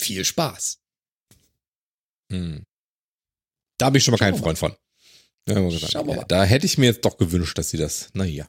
Viel 0.03 0.25
Spaß. 0.25 0.79
Hm. 2.33 2.65
Da 3.79 3.87
habe 3.87 3.99
ich 3.99 4.05
schon 4.05 4.13
mal 4.13 4.19
Schauen 4.19 4.33
keinen 4.33 4.43
Freund 4.43 4.59
von. 4.59 4.75
Ja, 5.49 5.55
Schauen 5.89 6.09
wir 6.09 6.17
mal. 6.17 6.25
Da 6.27 6.45
hätte 6.45 6.67
ich 6.67 6.79
mir 6.79 6.87
jetzt 6.87 7.05
doch 7.05 7.17
gewünscht, 7.17 7.57
dass 7.57 7.71
sie 7.71 7.79
das, 7.79 8.09
naja. 8.13 8.49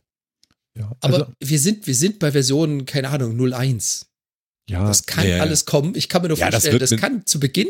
Ja, 0.76 0.92
also, 1.02 1.18
aber 1.18 1.34
wir 1.40 1.60
sind, 1.60 1.86
wir 1.86 1.96
sind 1.96 2.18
bei 2.18 2.32
Version, 2.32 2.86
keine 2.86 3.10
Ahnung, 3.10 3.54
01. 3.54 4.09
Ja, 4.70 4.86
das 4.86 5.06
kann 5.06 5.28
ja, 5.28 5.40
alles 5.40 5.66
kommen. 5.66 5.94
Ich 5.96 6.10
kann 6.10 6.22
mir 6.22 6.28
nur 6.28 6.38
ja, 6.38 6.52
vorstellen, 6.52 6.80
das, 6.80 6.92
das 6.92 7.00
kann 7.00 7.26
zu 7.26 7.40
Beginn 7.40 7.68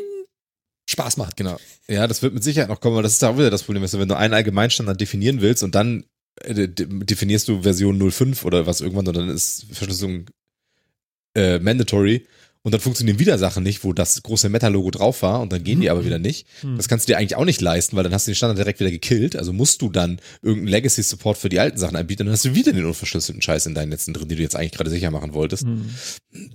Spaß 0.89 1.17
machen. 1.17 1.33
Genau. 1.35 1.57
Ja, 1.87 2.07
das 2.07 2.21
wird 2.21 2.33
mit 2.33 2.43
Sicherheit 2.43 2.69
noch 2.69 2.81
kommen, 2.81 2.95
aber 2.95 3.03
das 3.03 3.13
ist 3.13 3.23
auch 3.23 3.37
wieder 3.37 3.49
das 3.49 3.63
Problem, 3.63 3.83
wenn 3.89 4.07
du 4.07 4.17
einen 4.17 4.33
Allgemeinstandard 4.33 4.99
definieren 4.99 5.39
willst 5.41 5.63
und 5.63 5.75
dann 5.75 6.03
äh, 6.41 6.67
definierst 6.67 7.47
du 7.47 7.61
Version 7.61 8.11
05 8.11 8.43
oder 8.43 8.65
was 8.65 8.81
irgendwann 8.81 9.07
und 9.07 9.15
dann 9.15 9.29
ist 9.29 9.65
Verschlüsselung 9.71 10.25
äh, 11.35 11.59
mandatory 11.59 12.25
und 12.61 12.73
dann 12.73 12.81
funktionieren 12.81 13.19
wieder 13.19 13.37
Sachen 13.37 13.63
nicht, 13.63 13.85
wo 13.85 13.93
das 13.93 14.21
große 14.21 14.49
Meta-Logo 14.49 14.91
drauf 14.91 15.21
war 15.21 15.39
und 15.39 15.53
dann 15.53 15.63
gehen 15.63 15.79
die 15.79 15.87
mhm. 15.87 15.91
aber 15.91 16.05
wieder 16.05 16.19
nicht. 16.19 16.45
Mhm. 16.61 16.75
Das 16.75 16.89
kannst 16.89 17.07
du 17.07 17.13
dir 17.13 17.17
eigentlich 17.17 17.37
auch 17.37 17.45
nicht 17.45 17.61
leisten, 17.61 17.95
weil 17.95 18.03
dann 18.03 18.13
hast 18.13 18.27
du 18.27 18.31
den 18.31 18.35
Standard 18.35 18.57
direkt 18.57 18.81
wieder 18.81 18.91
gekillt. 18.91 19.37
Also 19.37 19.53
musst 19.53 19.81
du 19.81 19.89
dann 19.89 20.19
irgendeinen 20.41 20.67
Legacy-Support 20.67 21.37
für 21.37 21.47
die 21.47 21.59
alten 21.61 21.77
Sachen 21.77 21.95
anbieten 21.95 22.23
und 22.23 22.27
dann 22.27 22.33
hast 22.33 22.43
du 22.43 22.55
wieder 22.55 22.73
den 22.73 22.83
unverschlüsselten 22.83 23.41
Scheiß 23.41 23.65
in 23.65 23.75
deinen 23.75 23.89
Netzen 23.89 24.13
drin, 24.13 24.27
die 24.27 24.35
du 24.35 24.41
jetzt 24.41 24.57
eigentlich 24.57 24.73
gerade 24.73 24.89
sicher 24.89 25.09
machen 25.09 25.33
wolltest. 25.33 25.65
Mhm. 25.65 25.89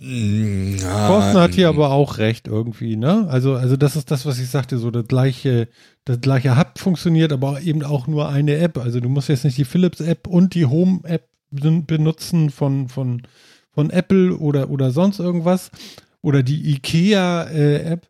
Mhm. 0.00 0.76
Ah, 0.84 1.32
hat 1.32 1.54
hier 1.54 1.68
aber 1.68 1.90
auch 1.90 2.18
recht 2.18 2.48
irgendwie, 2.48 2.96
ne? 2.96 3.26
Also, 3.28 3.54
also 3.54 3.78
das 3.78 3.96
ist 3.96 4.10
das, 4.10 4.26
was 4.26 4.38
ich 4.38 4.50
sagte, 4.50 4.76
so 4.76 4.90
das 4.90 5.08
gleiche, 5.08 5.68
das 6.04 6.20
gleiche 6.20 6.58
Hub 6.58 6.78
funktioniert, 6.78 7.32
aber 7.32 7.62
eben 7.62 7.82
auch 7.82 8.06
nur 8.06 8.28
eine 8.28 8.58
App. 8.58 8.76
Also 8.76 9.00
du 9.00 9.08
musst 9.08 9.30
jetzt 9.30 9.44
nicht 9.44 9.56
die 9.56 9.64
Philips-App 9.64 10.26
und 10.26 10.54
die 10.54 10.66
Home-App 10.66 11.28
benutzen 11.50 12.50
von, 12.50 12.88
von 12.88 13.22
von 13.74 13.90
Apple 13.90 14.36
oder, 14.38 14.70
oder 14.70 14.90
sonst 14.90 15.18
irgendwas 15.18 15.70
oder 16.22 16.42
die 16.42 16.70
IKEA-App, 16.70 18.04
äh, 18.04 18.08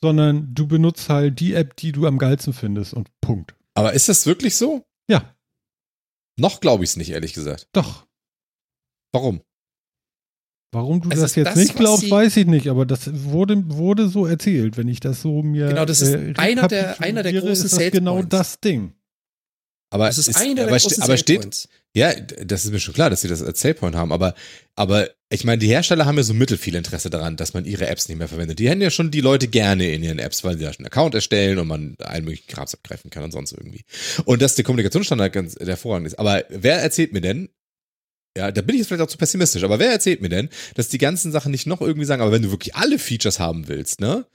sondern 0.00 0.54
du 0.54 0.66
benutzt 0.66 1.08
halt 1.08 1.40
die 1.40 1.54
App, 1.54 1.76
die 1.76 1.92
du 1.92 2.06
am 2.06 2.18
geilsten 2.18 2.52
findest 2.52 2.92
und 2.94 3.08
Punkt. 3.20 3.54
Aber 3.74 3.92
ist 3.92 4.08
das 4.08 4.26
wirklich 4.26 4.56
so? 4.56 4.84
Ja. 5.08 5.34
Noch 6.38 6.60
glaube 6.60 6.84
ich 6.84 6.90
es 6.90 6.96
nicht, 6.96 7.10
ehrlich 7.10 7.32
gesagt. 7.32 7.68
Doch. 7.72 8.06
Warum? 9.12 9.40
Warum 10.72 11.00
du 11.00 11.10
es 11.10 11.20
das 11.20 11.34
jetzt 11.36 11.48
das, 11.48 11.56
nicht 11.56 11.76
glaubst, 11.76 12.10
weiß 12.10 12.36
ich 12.36 12.46
nicht, 12.46 12.68
aber 12.68 12.84
das 12.84 13.08
wurde, 13.24 13.62
wurde 13.70 14.08
so 14.08 14.26
erzählt, 14.26 14.76
wenn 14.76 14.88
ich 14.88 15.00
das 15.00 15.22
so 15.22 15.42
mir. 15.42 15.68
Genau, 15.68 15.86
das 15.86 16.02
ist 16.02 16.14
äh, 16.14 16.34
einer, 16.36 16.68
der, 16.68 17.00
einer 17.00 17.22
der 17.22 17.32
großen 17.32 17.64
ist 17.64 17.80
das 17.80 17.90
genau 17.92 18.22
das 18.22 18.60
Ding. 18.60 18.92
Aber 19.90 20.06
das 20.06 20.18
ist, 20.18 20.28
ist 20.28 20.36
einer 20.36 20.54
der 20.54 20.64
aber, 20.64 20.76
großen 20.76 21.02
aber 21.02 21.16
steht, 21.16 21.68
ja, 21.96 22.12
das 22.14 22.66
ist 22.66 22.72
mir 22.72 22.78
schon 22.78 22.92
klar, 22.92 23.08
dass 23.08 23.22
sie 23.22 23.28
das 23.28 23.42
als 23.42 23.58
Salepoint 23.58 23.96
haben, 23.96 24.12
aber, 24.12 24.34
aber 24.74 25.08
ich 25.30 25.44
meine, 25.44 25.58
die 25.58 25.68
Hersteller 25.68 26.04
haben 26.04 26.18
ja 26.18 26.24
so 26.24 26.34
mittel 26.34 26.58
viel 26.58 26.74
Interesse 26.74 27.08
daran, 27.08 27.36
dass 27.36 27.54
man 27.54 27.64
ihre 27.64 27.86
Apps 27.86 28.06
nicht 28.10 28.18
mehr 28.18 28.28
verwendet. 28.28 28.58
Die 28.58 28.68
hätten 28.68 28.82
ja 28.82 28.90
schon 28.90 29.10
die 29.10 29.22
Leute 29.22 29.48
gerne 29.48 29.90
in 29.90 30.02
ihren 30.02 30.18
Apps, 30.18 30.44
weil 30.44 30.58
sie 30.58 30.64
da 30.64 30.74
schon 30.74 30.84
einen 30.84 30.92
Account 30.92 31.14
erstellen 31.14 31.58
und 31.58 31.68
man 31.68 31.96
allen 32.00 32.26
möglichen 32.26 32.48
Krams 32.48 32.74
abgreifen 32.74 33.10
kann 33.10 33.24
und 33.24 33.32
sonst 33.32 33.52
irgendwie. 33.52 33.82
Und 34.26 34.42
dass 34.42 34.56
der 34.56 34.64
Kommunikationsstandard 34.66 35.32
ganz 35.32 35.56
hervorragend 35.58 36.08
ist. 36.08 36.18
Aber 36.18 36.44
wer 36.50 36.82
erzählt 36.82 37.14
mir 37.14 37.22
denn, 37.22 37.48
ja, 38.36 38.52
da 38.52 38.60
bin 38.60 38.74
ich 38.74 38.80
jetzt 38.80 38.88
vielleicht 38.88 39.02
auch 39.02 39.08
zu 39.08 39.16
pessimistisch, 39.16 39.64
aber 39.64 39.78
wer 39.78 39.90
erzählt 39.90 40.20
mir 40.20 40.28
denn, 40.28 40.50
dass 40.74 40.90
die 40.90 40.98
ganzen 40.98 41.32
Sachen 41.32 41.50
nicht 41.50 41.66
noch 41.66 41.80
irgendwie 41.80 42.04
sagen, 42.04 42.20
aber 42.20 42.32
wenn 42.32 42.42
du 42.42 42.50
wirklich 42.50 42.74
alle 42.74 42.98
Features 42.98 43.40
haben 43.40 43.68
willst, 43.68 44.02
ne? 44.02 44.26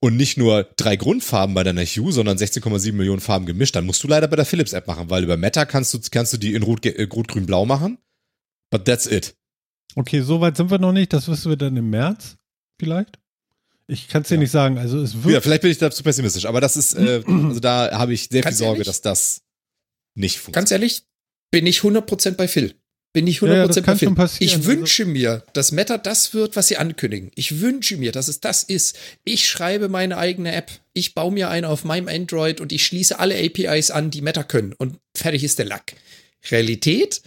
Und 0.00 0.16
nicht 0.16 0.36
nur 0.36 0.68
drei 0.76 0.96
Grundfarben 0.96 1.54
bei 1.54 1.64
deiner 1.64 1.84
Hue, 1.84 2.12
sondern 2.12 2.38
16,7 2.38 2.92
Millionen 2.92 3.20
Farben 3.20 3.46
gemischt, 3.46 3.74
dann 3.74 3.86
musst 3.86 4.02
du 4.02 4.08
leider 4.08 4.28
bei 4.28 4.36
der 4.36 4.44
Philips 4.44 4.72
App 4.72 4.86
machen, 4.86 5.10
weil 5.10 5.24
über 5.24 5.36
Meta 5.36 5.64
kannst 5.64 5.94
du, 5.94 6.00
kannst 6.10 6.32
du 6.32 6.36
die 6.36 6.54
in 6.54 6.62
Rot, 6.62 6.84
äh, 6.86 7.08
Rot 7.12 7.28
Grün, 7.28 7.46
Blau 7.46 7.66
machen. 7.66 7.98
But 8.70 8.84
that's 8.84 9.06
it. 9.06 9.34
Okay, 9.94 10.20
so 10.20 10.40
weit 10.40 10.56
sind 10.56 10.70
wir 10.70 10.78
noch 10.78 10.92
nicht. 10.92 11.12
Das 11.12 11.28
wissen 11.28 11.50
wir 11.50 11.56
dann 11.56 11.76
im 11.76 11.90
März 11.90 12.36
vielleicht. 12.78 13.18
Ich 13.86 14.08
kann 14.08 14.22
es 14.22 14.28
dir 14.28 14.34
ja. 14.34 14.40
nicht 14.40 14.50
sagen. 14.50 14.78
Also 14.78 15.00
es 15.00 15.24
wird. 15.24 15.34
Ja, 15.34 15.40
vielleicht 15.40 15.62
bin 15.62 15.70
ich 15.70 15.78
da 15.78 15.90
zu 15.90 16.02
pessimistisch, 16.02 16.44
aber 16.44 16.60
das 16.60 16.76
ist, 16.76 16.94
äh, 16.94 17.22
also 17.26 17.58
da 17.58 17.90
habe 17.92 18.12
ich 18.12 18.28
sehr 18.28 18.42
Ganz 18.42 18.56
viel 18.56 18.66
Sorge, 18.66 18.80
ehrlich? 18.80 18.86
dass 18.86 19.00
das 19.00 19.42
nicht 20.14 20.38
funktioniert. 20.38 20.54
Ganz 20.54 20.70
ehrlich, 20.70 21.02
bin 21.50 21.66
ich 21.66 21.80
100% 21.80 22.32
bei 22.32 22.46
Phil. 22.46 22.74
Bin 23.14 23.26
ich 23.26 23.38
100% 23.38 23.48
ja, 23.48 23.94
ja, 23.94 24.10
bei 24.10 24.28
Phil. 24.28 24.46
Ich 24.46 24.56
also 24.56 24.66
wünsche 24.66 25.06
mir, 25.06 25.42
dass 25.54 25.72
Meta 25.72 25.96
das 25.96 26.34
wird, 26.34 26.56
was 26.56 26.68
sie 26.68 26.76
ankündigen. 26.76 27.30
Ich 27.34 27.60
wünsche 27.60 27.96
mir, 27.96 28.12
dass 28.12 28.28
es 28.28 28.40
das 28.40 28.62
ist. 28.62 28.98
Ich 29.24 29.48
schreibe 29.48 29.88
meine 29.88 30.18
eigene 30.18 30.52
App. 30.52 30.70
Ich 30.92 31.14
baue 31.14 31.32
mir 31.32 31.48
eine 31.48 31.68
auf 31.68 31.84
meinem 31.84 32.08
Android 32.08 32.60
und 32.60 32.70
ich 32.70 32.84
schließe 32.84 33.18
alle 33.18 33.36
APIs 33.38 33.90
an, 33.90 34.10
die 34.10 34.20
Meta 34.20 34.42
können. 34.42 34.74
Und 34.74 34.98
fertig 35.16 35.42
ist 35.42 35.58
der 35.58 35.66
Lack. 35.66 35.94
Realität? 36.50 37.22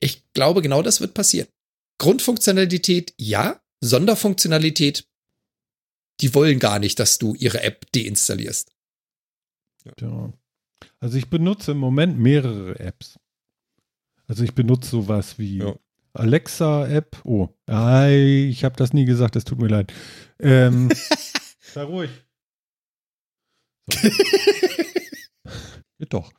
Ich 0.00 0.22
glaube, 0.32 0.62
genau 0.62 0.82
das 0.82 1.00
wird 1.00 1.14
passieren. 1.14 1.48
Grundfunktionalität, 1.98 3.14
ja. 3.18 3.60
Sonderfunktionalität, 3.80 5.06
die 6.20 6.34
wollen 6.34 6.58
gar 6.58 6.80
nicht, 6.80 6.98
dass 6.98 7.18
du 7.18 7.34
ihre 7.36 7.62
App 7.62 7.90
deinstallierst. 7.92 8.72
Ja. 10.00 10.32
Also 11.00 11.16
ich 11.16 11.28
benutze 11.28 11.72
im 11.72 11.78
Moment 11.78 12.18
mehrere 12.18 12.78
Apps. 12.80 13.18
Also 14.28 14.44
ich 14.44 14.54
benutze 14.54 14.90
sowas 14.90 15.38
wie 15.38 15.58
ja. 15.58 15.74
Alexa-App. 16.12 17.22
Oh, 17.24 17.48
ich 17.66 18.64
habe 18.64 18.76
das 18.76 18.92
nie 18.92 19.06
gesagt, 19.06 19.36
es 19.36 19.44
tut 19.44 19.58
mir 19.58 19.68
leid. 19.68 19.92
Ähm, 20.38 20.90
sei 21.60 21.82
ruhig. 21.82 22.10
So. 23.90 24.08
Geht 25.98 26.12
doch. 26.12 26.30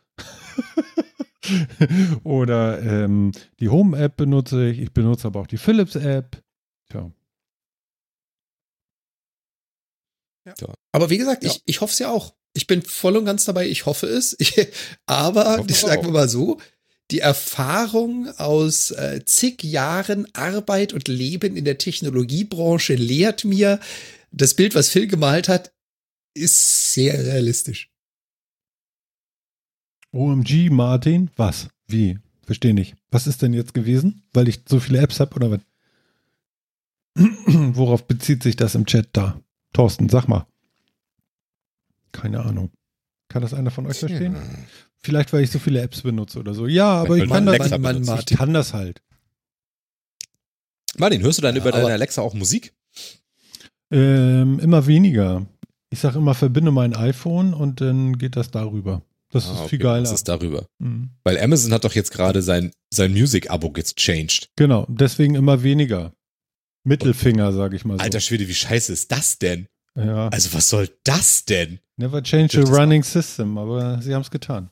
Oder 2.23 2.81
ähm, 2.81 3.31
die 3.59 3.69
Home-App 3.69 4.17
benutze 4.17 4.67
ich. 4.69 4.79
Ich 4.79 4.93
benutze 4.93 5.27
aber 5.27 5.41
auch 5.41 5.47
die 5.47 5.57
Philips-App. 5.57 6.41
Tja. 6.89 7.11
Ja. 10.45 10.53
Aber 10.91 11.09
wie 11.09 11.17
gesagt, 11.17 11.43
ja. 11.43 11.49
ich, 11.49 11.61
ich 11.65 11.81
hoffe 11.81 11.91
es 11.93 11.99
ja 11.99 12.11
auch. 12.11 12.35
Ich 12.53 12.67
bin 12.67 12.81
voll 12.81 13.17
und 13.17 13.25
ganz 13.25 13.45
dabei, 13.45 13.67
ich 13.67 13.85
hoffe 13.85 14.07
es. 14.07 14.35
Ich, 14.39 14.67
aber, 15.05 15.63
ich 15.67 15.77
sagen 15.77 16.05
wir 16.05 16.11
mal 16.11 16.29
so, 16.29 16.59
die 17.11 17.19
Erfahrung 17.19 18.27
aus 18.37 18.91
äh, 18.91 19.23
zig 19.25 19.63
Jahren 19.63 20.27
Arbeit 20.33 20.93
und 20.93 21.07
Leben 21.07 21.55
in 21.55 21.65
der 21.65 21.77
Technologiebranche 21.77 22.95
lehrt 22.95 23.45
mir, 23.45 23.79
das 24.31 24.53
Bild, 24.53 24.75
was 24.75 24.89
Phil 24.89 25.07
gemalt 25.07 25.49
hat, 25.49 25.73
ist 26.35 26.93
sehr 26.93 27.17
realistisch. 27.17 27.89
OMG, 30.11 30.69
Martin? 30.69 31.31
Was? 31.35 31.69
Wie? 31.87 32.19
Verstehe 32.45 32.73
nicht. 32.73 32.95
Was 33.11 33.27
ist 33.27 33.41
denn 33.41 33.53
jetzt 33.53 33.73
gewesen? 33.73 34.23
Weil 34.33 34.47
ich 34.47 34.61
so 34.67 34.79
viele 34.79 34.99
Apps 34.99 35.19
habe 35.19 35.35
oder 35.35 35.51
was? 35.51 35.61
Worauf 37.75 38.07
bezieht 38.07 38.43
sich 38.43 38.55
das 38.55 38.75
im 38.75 38.85
Chat 38.85 39.09
da? 39.13 39.41
Thorsten, 39.73 40.09
sag 40.09 40.27
mal. 40.27 40.47
Keine 42.11 42.41
Ahnung. 42.41 42.71
Kann 43.27 43.43
das 43.43 43.53
einer 43.53 43.71
von 43.71 43.85
euch 43.85 43.99
verstehen? 43.99 44.35
Vielleicht, 45.01 45.31
weil 45.31 45.43
ich 45.43 45.51
so 45.51 45.59
viele 45.59 45.81
Apps 45.81 46.01
benutze 46.01 46.39
oder 46.39 46.53
so. 46.53 46.67
Ja, 46.67 47.01
aber 47.01 47.17
ich 47.17 47.29
kann, 47.29 47.45
das, 47.45 47.69
man, 47.71 48.03
man, 48.03 48.19
ich 48.19 48.25
kann 48.25 48.53
das 48.53 48.73
halt. 48.73 49.01
Martin, 50.97 51.21
hörst 51.21 51.37
du 51.37 51.41
dann 51.41 51.55
ja, 51.55 51.61
über 51.61 51.71
deine 51.71 51.93
Alexa 51.93 52.21
auch 52.21 52.33
Musik? 52.33 52.73
Ähm, 53.91 54.59
immer 54.59 54.85
weniger. 54.87 55.45
Ich 55.89 55.99
sage 55.99 56.17
immer, 56.17 56.35
verbinde 56.35 56.71
mein 56.71 56.95
iPhone 56.95 57.53
und 57.53 57.81
dann 57.81 58.17
geht 58.17 58.35
das 58.35 58.51
darüber. 58.51 59.01
Das 59.31 59.47
ah, 59.47 59.53
ist 59.53 59.59
okay. 59.59 59.69
viel 59.69 59.79
geiler. 59.79 60.03
Das 60.03 60.11
ist 60.11 60.27
darüber. 60.27 60.65
Mhm. 60.79 61.11
Weil 61.23 61.39
Amazon 61.39 61.71
hat 61.71 61.85
doch 61.85 61.93
jetzt 61.93 62.11
gerade 62.11 62.41
sein, 62.41 62.71
sein 62.93 63.11
Music-Abo 63.11 63.73
jetzt 63.77 63.95
changed. 63.97 64.49
Genau, 64.55 64.85
deswegen 64.89 65.35
immer 65.35 65.63
weniger. 65.63 66.13
Mittelfinger, 66.83 67.53
sage 67.53 67.75
ich 67.75 67.85
mal 67.85 67.97
so. 67.97 68.03
Alter 68.03 68.19
Schwede, 68.19 68.47
wie 68.47 68.53
scheiße 68.53 68.91
ist 68.91 69.11
das 69.11 69.37
denn? 69.37 69.67
Ja. 69.95 70.29
Also 70.29 70.53
was 70.53 70.69
soll 70.69 70.89
das 71.03 71.45
denn? 71.45 71.79
Never 71.97 72.23
change 72.23 72.59
a 72.59 72.63
running 72.63 73.03
system, 73.03 73.57
aber 73.57 74.01
sie 74.01 74.13
haben 74.13 74.21
es 74.21 74.31
getan. 74.31 74.69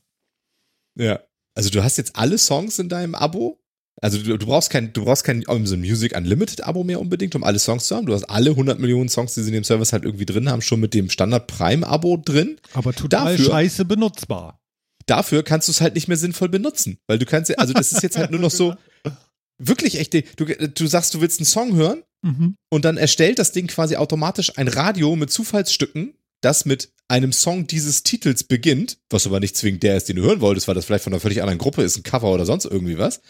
Ja. 0.98 1.20
Also 1.56 1.70
du 1.70 1.84
hast 1.84 1.98
jetzt 1.98 2.16
alle 2.16 2.38
Songs 2.38 2.80
in 2.80 2.90
deinem 2.90 3.16
Abo. 3.16 3.60
Also 4.00 4.22
du, 4.22 4.38
du 4.38 4.46
brauchst 4.46 4.70
kein, 4.70 4.94
du 4.94 5.06
brauchst 5.06 5.24
kein 5.24 5.48
Amazon 5.48 5.80
Music 5.80 6.16
Unlimited 6.16 6.64
Abo 6.64 6.84
mehr 6.84 7.02
unbedingt, 7.02 7.34
um 7.36 7.44
alle 7.44 7.58
Songs 7.58 7.88
zu 7.88 7.96
haben. 7.96 8.06
Du 8.06 8.14
hast 8.14 8.26
alle 8.26 8.52
100 8.52 8.80
Millionen 8.80 9.10
Songs, 9.10 9.34
die 9.34 9.42
sie 9.42 9.50
in 9.50 9.56
dem 9.56 9.64
Service 9.64 9.92
halt 9.92 10.06
irgendwie 10.06 10.26
drin 10.26 10.50
haben, 10.52 10.62
schon 10.62 10.80
mit 10.80 10.94
dem 10.94 11.10
Standard 11.10 11.48
Prime 11.48 11.86
Abo 11.86 12.18
drin. 12.18 12.60
Aber 12.74 12.94
total 12.94 13.38
dafür, 13.38 13.52
scheiße 13.52 13.86
benutzbar. 13.86 14.62
Dafür 15.08 15.42
kannst 15.42 15.68
du 15.68 15.72
es 15.72 15.82
halt 15.82 15.96
nicht 15.96 16.08
mehr 16.08 16.18
sinnvoll 16.18 16.50
benutzen, 16.50 17.00
weil 17.08 17.18
du 17.18 17.26
kannst, 17.26 17.58
also 17.58 17.74
das 17.74 17.92
ist 17.92 18.04
jetzt 18.04 18.18
halt 18.18 18.30
nur 18.30 18.40
noch 18.40 18.52
so 18.52 18.76
wirklich 19.58 19.98
echt. 19.98 20.14
Du, 20.14 20.46
du 20.46 20.88
sagst, 20.88 21.14
du 21.14 21.22
willst 21.22 21.40
einen 21.40 21.46
Song 21.46 21.76
hören 21.76 22.04
mhm. 22.22 22.56
und 22.70 22.86
dann 22.86 22.98
erstellt 22.98 23.40
das 23.40 23.52
Ding 23.52 23.68
quasi 23.68 23.96
automatisch 23.96 24.58
ein 24.58 24.68
Radio 24.68 25.16
mit 25.16 25.32
Zufallsstücken 25.32 26.14
das 26.42 26.66
mit 26.66 26.94
einem 27.08 27.32
Song 27.32 27.68
dieses 27.68 28.04
Titels 28.04 28.44
beginnt, 28.44 28.98
was 29.10 29.26
aber 29.26 29.40
nicht 29.40 29.56
zwingend 29.56 29.84
der 29.84 29.98
ist, 29.98 30.10
den 30.10 30.18
du 30.18 30.24
hören 30.24 30.42
wolltest, 30.42 30.68
weil 30.68 30.76
das 30.76 30.86
vielleicht 30.86 31.04
von 31.04 31.14
einer 31.14 31.20
völlig 31.20 31.42
anderen 31.42 31.60
Gruppe 31.60 31.84
ist, 31.84 31.98
ein 31.98 32.04
Cover 32.04 32.34
oder 32.34 32.46
sonst 32.46 32.66
irgendwie 32.66 32.98
was, 32.98 33.22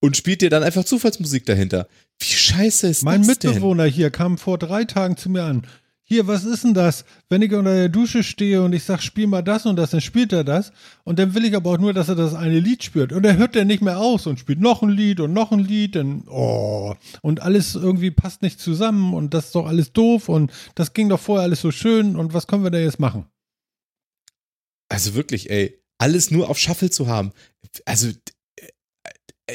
und 0.00 0.16
spielt 0.16 0.42
dir 0.42 0.50
dann 0.50 0.62
einfach 0.62 0.84
Zufallsmusik 0.84 1.46
dahinter. 1.46 1.88
Wie 2.18 2.26
scheiße 2.26 2.88
ist 2.88 3.04
mein 3.04 3.20
das 3.20 3.26
Mein 3.26 3.36
Mitbewohner 3.52 3.84
hier 3.86 4.10
kam 4.10 4.36
vor 4.36 4.58
drei 4.58 4.84
Tagen 4.84 5.16
zu 5.16 5.30
mir 5.30 5.44
an 5.44 5.66
hier, 6.10 6.26
was 6.26 6.44
ist 6.44 6.64
denn 6.64 6.72
das? 6.72 7.04
Wenn 7.28 7.42
ich 7.42 7.52
unter 7.52 7.74
der 7.74 7.90
Dusche 7.90 8.22
stehe 8.22 8.62
und 8.62 8.72
ich 8.72 8.82
sag, 8.82 9.02
spiel 9.02 9.26
mal 9.26 9.42
das 9.42 9.66
und 9.66 9.76
das, 9.76 9.90
dann 9.90 10.00
spielt 10.00 10.32
er 10.32 10.42
das. 10.42 10.72
Und 11.04 11.18
dann 11.18 11.34
will 11.34 11.44
ich 11.44 11.54
aber 11.54 11.72
auch 11.72 11.78
nur, 11.78 11.92
dass 11.92 12.08
er 12.08 12.14
das 12.14 12.32
eine 12.32 12.60
Lied 12.60 12.82
spielt. 12.82 13.12
Und 13.12 13.26
er 13.26 13.36
hört 13.36 13.54
dann 13.54 13.66
nicht 13.66 13.82
mehr 13.82 13.98
aus 13.98 14.26
und 14.26 14.40
spielt 14.40 14.58
noch 14.58 14.82
ein 14.82 14.88
Lied 14.88 15.20
und 15.20 15.34
noch 15.34 15.52
ein 15.52 15.58
Lied. 15.58 15.96
Und, 15.96 16.26
oh, 16.28 16.94
und 17.20 17.42
alles 17.42 17.74
irgendwie 17.74 18.10
passt 18.10 18.40
nicht 18.40 18.58
zusammen 18.58 19.12
und 19.12 19.34
das 19.34 19.46
ist 19.46 19.54
doch 19.54 19.66
alles 19.66 19.92
doof 19.92 20.30
und 20.30 20.50
das 20.74 20.94
ging 20.94 21.10
doch 21.10 21.20
vorher 21.20 21.42
alles 21.42 21.60
so 21.60 21.70
schön. 21.70 22.16
Und 22.16 22.32
was 22.32 22.46
können 22.46 22.64
wir 22.64 22.70
da 22.70 22.78
jetzt 22.78 22.98
machen? 22.98 23.26
Also 24.88 25.14
wirklich, 25.14 25.50
ey, 25.50 25.78
alles 25.98 26.30
nur 26.30 26.48
auf 26.48 26.58
Shuffle 26.58 26.88
zu 26.88 27.06
haben. 27.06 27.32
Also, 27.84 28.08
äh, 28.56 28.68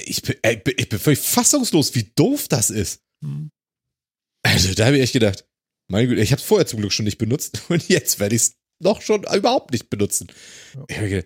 ich 0.05 0.21
bin, 0.21 0.35
ich 0.77 0.89
bin 0.89 0.99
völlig 0.99 1.19
fassungslos, 1.19 1.95
wie 1.95 2.11
doof 2.15 2.47
das 2.47 2.69
ist. 2.69 3.01
Hm. 3.23 3.49
Also, 4.43 4.75
da 4.75 4.85
habe 4.85 4.97
ich 4.97 5.03
echt 5.03 5.13
gedacht, 5.13 5.47
meine 5.93 6.07
Güte, 6.07 6.21
ich 6.21 6.31
habe 6.31 6.41
es 6.41 6.45
vorher 6.45 6.65
zum 6.65 6.79
Glück 6.79 6.91
schon 6.91 7.05
nicht 7.05 7.19
benutzt 7.19 7.61
und 7.69 7.87
jetzt 7.87 8.19
werde 8.19 8.35
ich 8.35 8.41
es 8.41 8.55
noch 8.79 9.01
schon 9.01 9.23
überhaupt 9.23 9.71
nicht 9.71 9.89
benutzen. 9.89 10.27
Ja. 10.89 11.01
Ähm, 11.01 11.23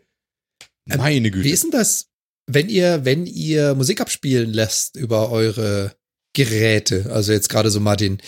Meine 0.98 1.32
Güte. 1.32 1.46
Wie 1.46 1.52
ist 1.52 1.64
denn 1.64 1.72
das, 1.72 2.10
wenn 2.46 2.70
ihr, 2.70 3.04
wenn 3.06 3.26
ihr 3.26 3.76
Musik 3.76 4.02
abspielen 4.02 4.54
lässt 4.54 4.96
über 4.96 5.32
eure 5.32 5.96
Geräte? 6.34 7.10
Also 7.12 7.32
jetzt 7.32 7.50
gerade 7.50 7.72
so 7.72 7.80
Martin, 7.80 8.20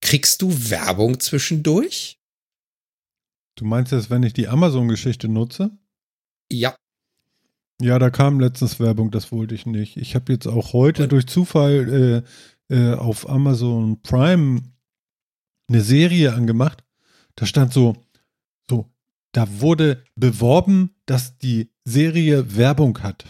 kriegst 0.00 0.42
du 0.42 0.70
Werbung 0.70 1.20
zwischendurch? 1.20 2.20
Du 3.54 3.64
meinst 3.64 3.92
jetzt, 3.92 4.10
wenn 4.10 4.24
ich 4.24 4.32
die 4.32 4.48
Amazon-Geschichte 4.48 5.28
nutze? 5.28 5.70
Ja. 6.50 6.76
Ja, 7.80 7.98
da 7.98 8.10
kam 8.10 8.40
letztens 8.40 8.80
Werbung, 8.80 9.10
das 9.10 9.32
wollte 9.32 9.54
ich 9.54 9.66
nicht. 9.66 9.96
Ich 9.96 10.14
habe 10.14 10.32
jetzt 10.32 10.46
auch 10.46 10.72
heute 10.72 11.08
durch 11.08 11.26
Zufall 11.26 12.24
äh, 12.68 12.74
äh, 12.74 12.94
auf 12.94 13.28
Amazon 13.28 14.02
Prime 14.02 14.71
eine 15.72 15.82
Serie 15.82 16.34
angemacht. 16.34 16.84
Da 17.36 17.46
stand 17.46 17.72
so, 17.72 17.96
so, 18.68 18.90
da 19.32 19.60
wurde 19.60 20.04
beworben, 20.14 20.94
dass 21.06 21.38
die 21.38 21.70
Serie 21.84 22.56
Werbung 22.56 22.98
hat. 23.02 23.24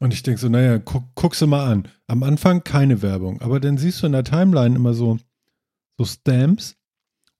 Und 0.00 0.14
ich 0.14 0.22
denke 0.22 0.40
so, 0.40 0.48
naja, 0.48 0.78
guck, 0.78 1.04
guck 1.14 1.34
sie 1.34 1.46
mal 1.46 1.70
an. 1.70 1.88
Am 2.06 2.22
Anfang 2.22 2.62
keine 2.64 3.02
Werbung, 3.02 3.40
aber 3.42 3.60
dann 3.60 3.78
siehst 3.78 4.02
du 4.02 4.06
in 4.06 4.12
der 4.12 4.24
Timeline 4.24 4.76
immer 4.76 4.94
so, 4.94 5.18
so 5.98 6.04
Stamps 6.04 6.76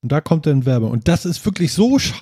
und 0.02 0.12
da 0.12 0.20
kommt 0.20 0.46
dann 0.46 0.66
Werbung. 0.66 0.90
Und 0.90 1.08
das 1.08 1.24
ist 1.24 1.44
wirklich 1.44 1.72
so 1.72 1.98
sch 1.98 2.14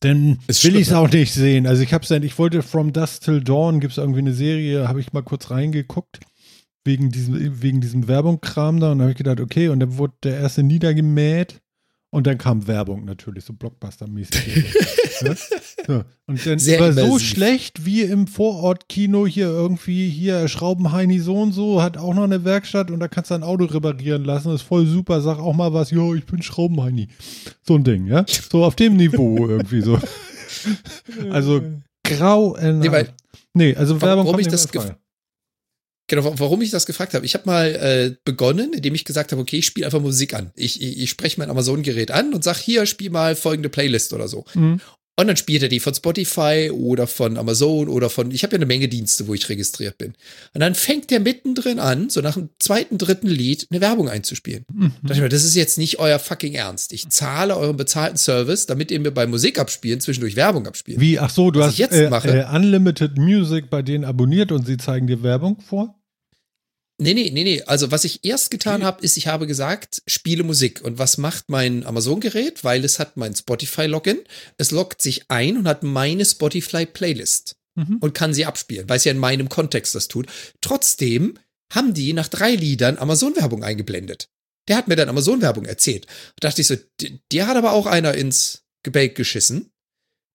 dann 0.00 0.38
will 0.46 0.76
ich 0.76 0.88
es 0.88 0.92
auch 0.92 1.10
nicht 1.10 1.32
sehen. 1.32 1.66
Also 1.66 1.82
ich 1.82 1.92
habe 1.92 2.06
dann, 2.06 2.22
ich 2.22 2.38
wollte 2.38 2.62
From 2.62 2.92
Dust 2.92 3.24
Till 3.24 3.42
Dawn, 3.42 3.80
gibt 3.80 3.92
es 3.92 3.98
irgendwie 3.98 4.20
eine 4.20 4.34
Serie, 4.34 4.86
habe 4.86 5.00
ich 5.00 5.12
mal 5.12 5.22
kurz 5.22 5.50
reingeguckt, 5.50 6.20
wegen 6.86 7.10
diesem, 7.10 7.62
wegen 7.62 7.80
diesem 7.80 8.08
Werbungkram 8.08 8.80
da 8.80 8.92
und 8.92 9.00
habe 9.00 9.10
ich 9.10 9.18
gedacht, 9.18 9.40
okay, 9.40 9.68
und 9.68 9.80
dann 9.80 9.98
wurde 9.98 10.14
der 10.22 10.38
erste 10.38 10.62
niedergemäht 10.62 11.60
und 12.10 12.26
dann 12.26 12.38
kam 12.38 12.66
Werbung 12.66 13.04
natürlich, 13.04 13.44
so 13.44 13.52
Blockbuster-mäßig. 13.52 14.64
ja? 15.22 15.34
so. 15.86 16.04
Und 16.26 16.46
dann 16.46 16.58
Sehr 16.58 16.80
war 16.80 16.92
so 16.92 17.18
schlecht 17.18 17.84
wie 17.84 18.02
im 18.02 18.26
Vorortkino 18.26 19.26
hier 19.26 19.48
irgendwie, 19.48 20.08
hier 20.08 20.48
Schraubenheini 20.48 21.18
so 21.18 21.42
und 21.42 21.52
so, 21.52 21.82
hat 21.82 21.98
auch 21.98 22.14
noch 22.14 22.22
eine 22.22 22.44
Werkstatt 22.44 22.90
und 22.90 23.00
da 23.00 23.08
kannst 23.08 23.30
du 23.30 23.34
ein 23.34 23.42
Auto 23.42 23.64
reparieren 23.64 24.24
lassen. 24.24 24.48
Das 24.48 24.62
ist 24.62 24.66
voll 24.66 24.86
super, 24.86 25.20
sag 25.20 25.38
auch 25.38 25.54
mal 25.54 25.74
was, 25.74 25.90
ja, 25.90 26.14
ich 26.14 26.24
bin 26.24 26.40
Schraubenheini. 26.40 27.08
So 27.62 27.74
ein 27.74 27.84
Ding, 27.84 28.06
ja. 28.06 28.24
So 28.26 28.64
auf 28.64 28.76
dem 28.76 28.96
Niveau 28.96 29.36
irgendwie 29.48 29.82
so. 29.82 29.98
also 31.30 31.60
grau. 32.02 32.56
Nee, 32.56 32.90
weil, 32.90 33.12
nee, 33.52 33.74
also 33.74 34.00
Werbung 34.00 34.26
warum 34.26 34.40
ich 34.40 34.48
das 34.48 34.68
Genau, 36.08 36.38
warum 36.38 36.62
ich 36.62 36.70
das 36.70 36.86
gefragt 36.86 37.14
habe. 37.14 37.26
Ich 37.26 37.34
habe 37.34 37.46
mal 37.46 37.66
äh, 37.74 38.16
begonnen, 38.24 38.72
indem 38.72 38.94
ich 38.94 39.04
gesagt 39.04 39.32
habe, 39.32 39.42
okay, 39.42 39.58
ich 39.58 39.66
spiele 39.66 39.86
einfach 39.86 40.00
Musik 40.00 40.34
an. 40.34 40.52
Ich, 40.54 40.80
ich, 40.80 41.00
ich 41.00 41.10
spreche 41.10 41.40
mein 41.40 41.50
Amazon-Gerät 41.50 42.12
an 42.12 42.32
und 42.32 42.44
sag 42.44 42.58
hier, 42.58 42.86
spiel 42.86 43.10
mal 43.10 43.34
folgende 43.34 43.68
Playlist 43.68 44.12
oder 44.12 44.28
so. 44.28 44.44
Mhm. 44.54 44.80
Und 45.18 45.28
dann 45.28 45.36
spielt 45.38 45.62
er 45.62 45.70
die 45.70 45.80
von 45.80 45.94
Spotify 45.94 46.70
oder 46.70 47.06
von 47.06 47.38
Amazon 47.38 47.88
oder 47.88 48.10
von, 48.10 48.30
ich 48.30 48.42
habe 48.42 48.52
ja 48.52 48.58
eine 48.58 48.66
Menge 48.66 48.86
Dienste, 48.86 49.26
wo 49.26 49.32
ich 49.32 49.48
registriert 49.48 49.96
bin. 49.96 50.12
Und 50.52 50.60
dann 50.60 50.74
fängt 50.74 51.10
der 51.10 51.20
mittendrin 51.20 51.78
an, 51.78 52.10
so 52.10 52.20
nach 52.20 52.34
dem 52.34 52.50
zweiten, 52.58 52.98
dritten 52.98 53.28
Lied, 53.28 53.66
eine 53.70 53.80
Werbung 53.80 54.10
einzuspielen. 54.10 54.66
Mhm. 54.70 54.92
Da 55.02 55.08
dachte 55.08 55.14
ich 55.14 55.20
mir, 55.22 55.28
das 55.30 55.44
ist 55.44 55.54
jetzt 55.54 55.78
nicht 55.78 55.98
euer 55.98 56.18
fucking 56.18 56.52
Ernst. 56.52 56.92
Ich 56.92 57.08
zahle 57.08 57.56
euren 57.56 57.78
bezahlten 57.78 58.18
Service, 58.18 58.66
damit 58.66 58.90
ihr 58.90 59.00
mir 59.00 59.10
beim 59.10 59.30
Musik 59.30 59.58
abspielen 59.58 60.00
zwischendurch 60.00 60.36
Werbung 60.36 60.66
abspielt. 60.66 61.00
Wie, 61.00 61.18
ach 61.18 61.30
so, 61.30 61.50
du 61.50 61.60
Was 61.60 61.68
hast 61.68 61.78
jetzt 61.78 61.94
äh, 61.94 62.10
mache, 62.10 62.28
äh, 62.28 62.54
Unlimited 62.54 63.16
Music 63.16 63.70
bei 63.70 63.80
denen 63.80 64.04
abonniert 64.04 64.52
und 64.52 64.66
sie 64.66 64.76
zeigen 64.76 65.06
dir 65.06 65.22
Werbung 65.22 65.60
vor? 65.60 65.94
Nee, 66.98 67.12
nee, 67.12 67.30
nee, 67.30 67.44
nee. 67.44 67.62
Also, 67.62 67.90
was 67.90 68.04
ich 68.04 68.24
erst 68.24 68.50
getan 68.50 68.82
habe, 68.82 69.02
ist, 69.02 69.18
ich 69.18 69.26
habe 69.26 69.46
gesagt, 69.46 70.02
spiele 70.06 70.44
Musik. 70.44 70.80
Und 70.82 70.98
was 70.98 71.18
macht 71.18 71.50
mein 71.50 71.84
Amazon-Gerät? 71.84 72.64
Weil 72.64 72.84
es 72.84 72.98
hat 72.98 73.18
mein 73.18 73.34
Spotify-Login. 73.34 74.20
Es 74.56 74.70
loggt 74.70 75.02
sich 75.02 75.24
ein 75.28 75.58
und 75.58 75.68
hat 75.68 75.82
meine 75.82 76.24
Spotify-Playlist 76.24 77.56
mhm. 77.74 77.98
und 78.00 78.14
kann 78.14 78.32
sie 78.32 78.46
abspielen, 78.46 78.88
weil 78.88 78.96
es 78.96 79.04
ja 79.04 79.12
in 79.12 79.18
meinem 79.18 79.48
Kontext 79.48 79.94
das 79.94 80.08
tut. 80.08 80.26
Trotzdem 80.62 81.38
haben 81.72 81.92
die 81.92 82.12
nach 82.12 82.28
drei 82.28 82.52
Liedern 82.52 82.96
Amazon-Werbung 82.96 83.62
eingeblendet. 83.62 84.30
Der 84.68 84.76
hat 84.76 84.88
mir 84.88 84.96
dann 84.96 85.08
Amazon-Werbung 85.08 85.66
erzählt. 85.66 86.06
Da 86.40 86.48
dachte 86.48 86.62
ich 86.62 86.66
so, 86.66 86.76
der 87.32 87.46
hat 87.46 87.56
aber 87.56 87.72
auch 87.72 87.86
einer 87.86 88.14
ins 88.14 88.64
Gebälk 88.82 89.16
geschissen. 89.16 89.70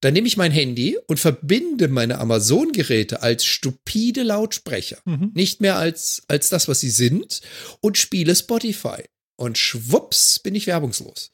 Dann 0.02 0.14
nehme 0.14 0.28
ich 0.28 0.36
mein 0.36 0.52
Handy 0.52 0.98
und 1.08 1.20
verbinde 1.20 1.88
meine 1.88 2.18
Amazon-Geräte 2.18 3.22
als 3.22 3.46
stupide 3.46 4.24
Lautsprecher. 4.24 4.98
Mhm. 5.06 5.32
Nicht 5.34 5.62
mehr 5.62 5.78
als, 5.78 6.24
als 6.28 6.50
das, 6.50 6.68
was 6.68 6.80
sie 6.80 6.90
sind 6.90 7.42
und 7.82 7.98
spiele 7.98 8.36
Spotify. 8.36 9.04
Und 9.36 9.58
schwupps 9.58 10.40
bin 10.40 10.56
ich 10.56 10.68
werbungslos. 10.68 11.32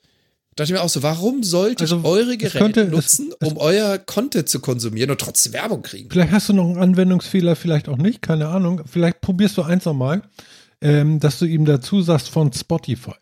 Da 0.57 0.63
dachte 0.63 0.73
ich 0.73 0.79
mir 0.79 0.83
auch 0.83 0.89
so, 0.89 1.03
warum 1.03 1.43
sollte 1.43 1.83
also, 1.83 1.99
ich 1.99 2.05
eure 2.05 2.37
Geräte 2.37 2.57
könnte, 2.57 2.85
nutzen, 2.85 3.29
es, 3.29 3.37
es, 3.39 3.47
um 3.47 3.57
euer 3.57 3.99
Content 3.99 4.49
zu 4.49 4.59
konsumieren 4.59 5.11
und 5.11 5.21
trotzdem 5.21 5.53
Werbung 5.53 5.81
kriegen? 5.81 6.09
Vielleicht 6.09 6.31
hast 6.31 6.49
du 6.49 6.53
noch 6.53 6.65
einen 6.65 6.77
Anwendungsfehler, 6.77 7.55
vielleicht 7.55 7.87
auch 7.87 7.97
nicht, 7.97 8.21
keine 8.21 8.47
Ahnung. 8.47 8.81
Vielleicht 8.85 9.21
probierst 9.21 9.55
du 9.57 9.61
eins 9.61 9.85
nochmal, 9.85 10.23
ähm, 10.81 11.19
dass 11.19 11.39
du 11.39 11.45
ihm 11.45 11.65
dazu 11.65 12.01
sagst 12.01 12.29
von 12.29 12.51
Spotify. 12.51 13.13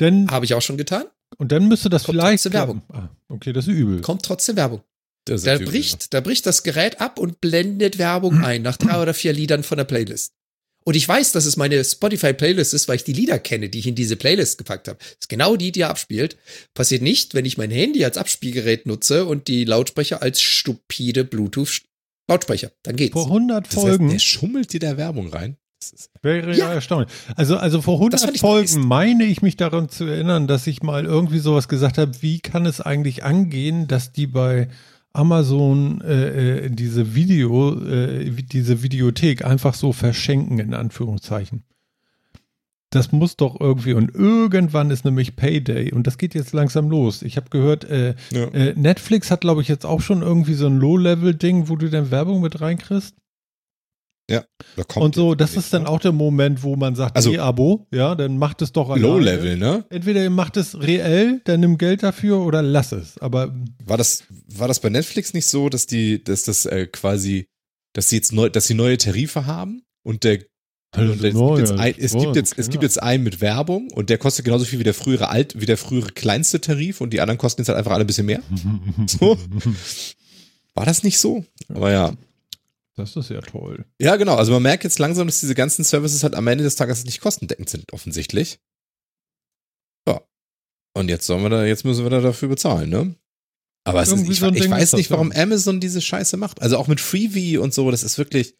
Denn 0.00 0.28
habe 0.30 0.44
ich 0.44 0.54
auch 0.54 0.62
schon 0.62 0.76
getan. 0.76 1.04
Und 1.36 1.52
dann 1.52 1.68
müsste 1.68 1.88
das 1.88 2.04
Kommt 2.04 2.18
vielleicht. 2.18 2.52
Werbung. 2.52 2.82
Ah, 2.88 3.08
okay, 3.28 3.52
das 3.52 3.66
ist 3.66 3.74
übel. 3.74 4.00
Kommt 4.00 4.24
trotzdem 4.24 4.56
Werbung. 4.56 4.82
Da 5.26 5.58
bricht, 5.58 6.12
da 6.12 6.20
bricht 6.20 6.44
das 6.44 6.62
Gerät 6.62 7.00
ab 7.00 7.18
und 7.18 7.40
blendet 7.40 7.98
Werbung 7.98 8.44
ein 8.44 8.62
nach 8.62 8.76
drei 8.76 9.00
oder 9.00 9.14
vier 9.14 9.32
Liedern 9.32 9.62
von 9.62 9.78
der 9.78 9.84
Playlist. 9.84 10.32
Und 10.84 10.96
ich 10.96 11.08
weiß, 11.08 11.32
dass 11.32 11.46
es 11.46 11.56
meine 11.56 11.82
Spotify-Playlist 11.82 12.74
ist, 12.74 12.88
weil 12.88 12.96
ich 12.96 13.04
die 13.04 13.14
Lieder 13.14 13.38
kenne, 13.38 13.70
die 13.70 13.78
ich 13.78 13.86
in 13.86 13.94
diese 13.94 14.16
Playlist 14.16 14.58
gepackt 14.58 14.86
habe. 14.86 14.98
Das 14.98 15.16
ist 15.22 15.28
genau 15.30 15.56
die, 15.56 15.72
die 15.72 15.80
er 15.80 15.90
abspielt. 15.90 16.36
Passiert 16.74 17.00
nicht, 17.00 17.32
wenn 17.32 17.46
ich 17.46 17.56
mein 17.56 17.70
Handy 17.70 18.04
als 18.04 18.18
Abspielgerät 18.18 18.84
nutze 18.84 19.24
und 19.24 19.48
die 19.48 19.64
Lautsprecher 19.64 20.20
als 20.20 20.42
stupide 20.42 21.24
Bluetooth-Lautsprecher. 21.24 22.70
Dann 22.82 22.96
geht's. 22.96 23.14
Vor 23.14 23.24
100 23.24 23.66
Folgen. 23.66 23.88
Das 23.90 24.00
heißt, 24.00 24.12
der 24.12 24.18
schummelt 24.18 24.72
dir 24.74 24.80
da 24.80 24.98
Werbung 24.98 25.28
rein. 25.28 25.56
Wäre 26.22 26.56
ja, 26.56 26.72
erstaunlich. 26.72 27.10
Also, 27.36 27.56
also 27.56 27.82
vor 27.82 27.94
100 27.94 28.38
Folgen 28.38 28.86
meine 28.86 29.24
ich 29.24 29.42
mich 29.42 29.56
daran 29.56 29.88
zu 29.88 30.04
erinnern, 30.04 30.46
dass 30.46 30.66
ich 30.66 30.82
mal 30.82 31.04
irgendwie 31.04 31.38
sowas 31.38 31.68
gesagt 31.68 31.98
habe, 31.98 32.12
wie 32.20 32.40
kann 32.40 32.66
es 32.66 32.80
eigentlich 32.80 33.24
angehen, 33.24 33.86
dass 33.86 34.12
die 34.12 34.26
bei 34.26 34.68
Amazon 35.12 36.00
äh, 36.00 36.66
äh 36.66 36.70
diese 36.70 37.14
Video, 37.14 37.80
äh, 37.80 38.30
diese 38.30 38.82
Videothek 38.82 39.44
einfach 39.44 39.74
so 39.74 39.92
verschenken, 39.92 40.58
in 40.58 40.74
Anführungszeichen. 40.74 41.64
Das 42.94 43.10
muss 43.10 43.36
doch 43.36 43.60
irgendwie, 43.60 43.94
und 43.94 44.14
irgendwann 44.14 44.92
ist 44.92 45.04
nämlich 45.04 45.34
Payday 45.34 45.92
und 45.92 46.06
das 46.06 46.16
geht 46.16 46.34
jetzt 46.34 46.52
langsam 46.52 46.88
los. 46.88 47.22
Ich 47.22 47.36
habe 47.36 47.50
gehört, 47.50 47.84
äh, 47.84 48.14
ja. 48.30 48.44
Äh, 48.48 48.74
Netflix 48.76 49.32
hat, 49.32 49.40
glaube 49.40 49.62
ich, 49.62 49.68
jetzt 49.68 49.84
auch 49.84 50.00
schon 50.00 50.22
irgendwie 50.22 50.54
so 50.54 50.66
ein 50.66 50.78
Low-Level-Ding, 50.78 51.68
wo 51.68 51.74
du 51.74 51.90
dann 51.90 52.12
Werbung 52.12 52.40
mit 52.40 52.60
reinkriegst. 52.60 53.16
Ja, 54.30 54.44
da 54.76 54.84
kommt 54.84 55.04
Und 55.04 55.14
so, 55.14 55.34
das 55.34 55.54
ist 55.54 55.74
dann 55.74 55.86
auch 55.86 56.00
der 56.00 56.12
Moment, 56.12 56.62
wo 56.62 56.76
man 56.76 56.94
sagt, 56.94 57.14
also, 57.14 57.38
Abo, 57.38 57.86
ja, 57.92 58.14
dann 58.14 58.38
macht 58.38 58.62
es 58.62 58.72
doch 58.72 58.96
Low 58.96 59.18
Level, 59.18 59.58
ne? 59.58 59.84
Entweder 59.90 60.22
ihr 60.22 60.30
macht 60.30 60.56
es 60.56 60.80
reell, 60.80 61.42
dann 61.44 61.60
nimm 61.60 61.76
Geld 61.76 62.02
dafür 62.02 62.38
oder 62.40 62.62
lass 62.62 62.92
es. 62.92 63.18
Aber 63.18 63.54
war 63.84 63.98
das 63.98 64.24
war 64.48 64.66
das 64.66 64.80
bei 64.80 64.88
Netflix 64.88 65.34
nicht 65.34 65.46
so, 65.46 65.68
dass 65.68 65.86
die 65.86 66.24
dass 66.24 66.44
das 66.44 66.64
äh, 66.64 66.86
quasi 66.86 67.48
dass 67.92 68.08
sie 68.08 68.16
jetzt 68.16 68.32
neu, 68.32 68.48
dass 68.48 68.66
sie 68.66 68.74
neue 68.74 68.96
Tarife 68.96 69.44
haben 69.44 69.82
und 70.02 70.24
der 70.24 70.40
also 70.96 71.12
und 71.12 71.24
es, 71.24 71.34
gibt 71.34 71.58
jetzt 71.58 71.72
ein, 71.72 71.94
es, 71.98 72.12
gibt 72.12 72.36
jetzt, 72.36 72.58
es 72.58 72.70
gibt 72.70 72.82
jetzt 72.82 73.02
einen 73.02 73.24
mit 73.24 73.40
Werbung 73.40 73.90
und 73.92 74.10
der 74.10 74.18
kostet 74.18 74.44
genauso 74.44 74.64
viel 74.64 74.78
wie 74.78 74.84
der 74.84 74.94
frühere 74.94 75.28
alt, 75.28 75.60
wie 75.60 75.66
der 75.66 75.76
frühere 75.76 76.12
kleinste 76.12 76.60
Tarif 76.60 77.00
und 77.00 77.12
die 77.12 77.20
anderen 77.20 77.36
kosten 77.36 77.62
jetzt 77.62 77.68
halt 77.68 77.78
einfach 77.78 77.90
alle 77.90 78.04
ein 78.04 78.06
bisschen 78.06 78.26
mehr. 78.26 78.40
so. 79.06 79.36
War 80.74 80.86
das 80.86 81.02
nicht 81.02 81.18
so? 81.18 81.44
Aber 81.68 81.90
ja. 81.90 82.12
Das 82.96 83.16
ist 83.16 83.30
ja 83.30 83.40
toll. 83.40 83.84
Ja, 84.00 84.16
genau. 84.16 84.36
Also 84.36 84.52
man 84.52 84.62
merkt 84.62 84.84
jetzt 84.84 84.98
langsam, 84.98 85.26
dass 85.26 85.40
diese 85.40 85.54
ganzen 85.54 85.84
Services 85.84 86.22
halt 86.22 86.34
am 86.34 86.46
Ende 86.46 86.62
des 86.62 86.76
Tages 86.76 87.04
nicht 87.04 87.20
kostendeckend 87.20 87.68
sind, 87.68 87.92
offensichtlich. 87.92 88.60
Ja. 90.06 90.22
Und 90.96 91.08
jetzt 91.08 91.26
sollen 91.26 91.42
wir 91.42 91.50
da, 91.50 91.64
jetzt 91.64 91.84
müssen 91.84 92.04
wir 92.04 92.10
da 92.10 92.20
dafür 92.20 92.48
bezahlen, 92.48 92.90
ne? 92.90 93.16
Aber 93.84 94.02
ist, 94.02 94.12
ich, 94.12 94.38
so 94.38 94.48
ich 94.48 94.70
weiß 94.70 94.94
nicht, 94.94 95.10
warum 95.10 95.30
Amazon 95.32 95.80
diese 95.80 96.00
Scheiße 96.00 96.36
macht. 96.36 96.62
Also 96.62 96.78
auch 96.78 96.88
mit 96.88 97.00
Freebie 97.00 97.58
und 97.58 97.74
so, 97.74 97.90
das 97.90 98.02
ist 98.02 98.16
wirklich, 98.16 98.56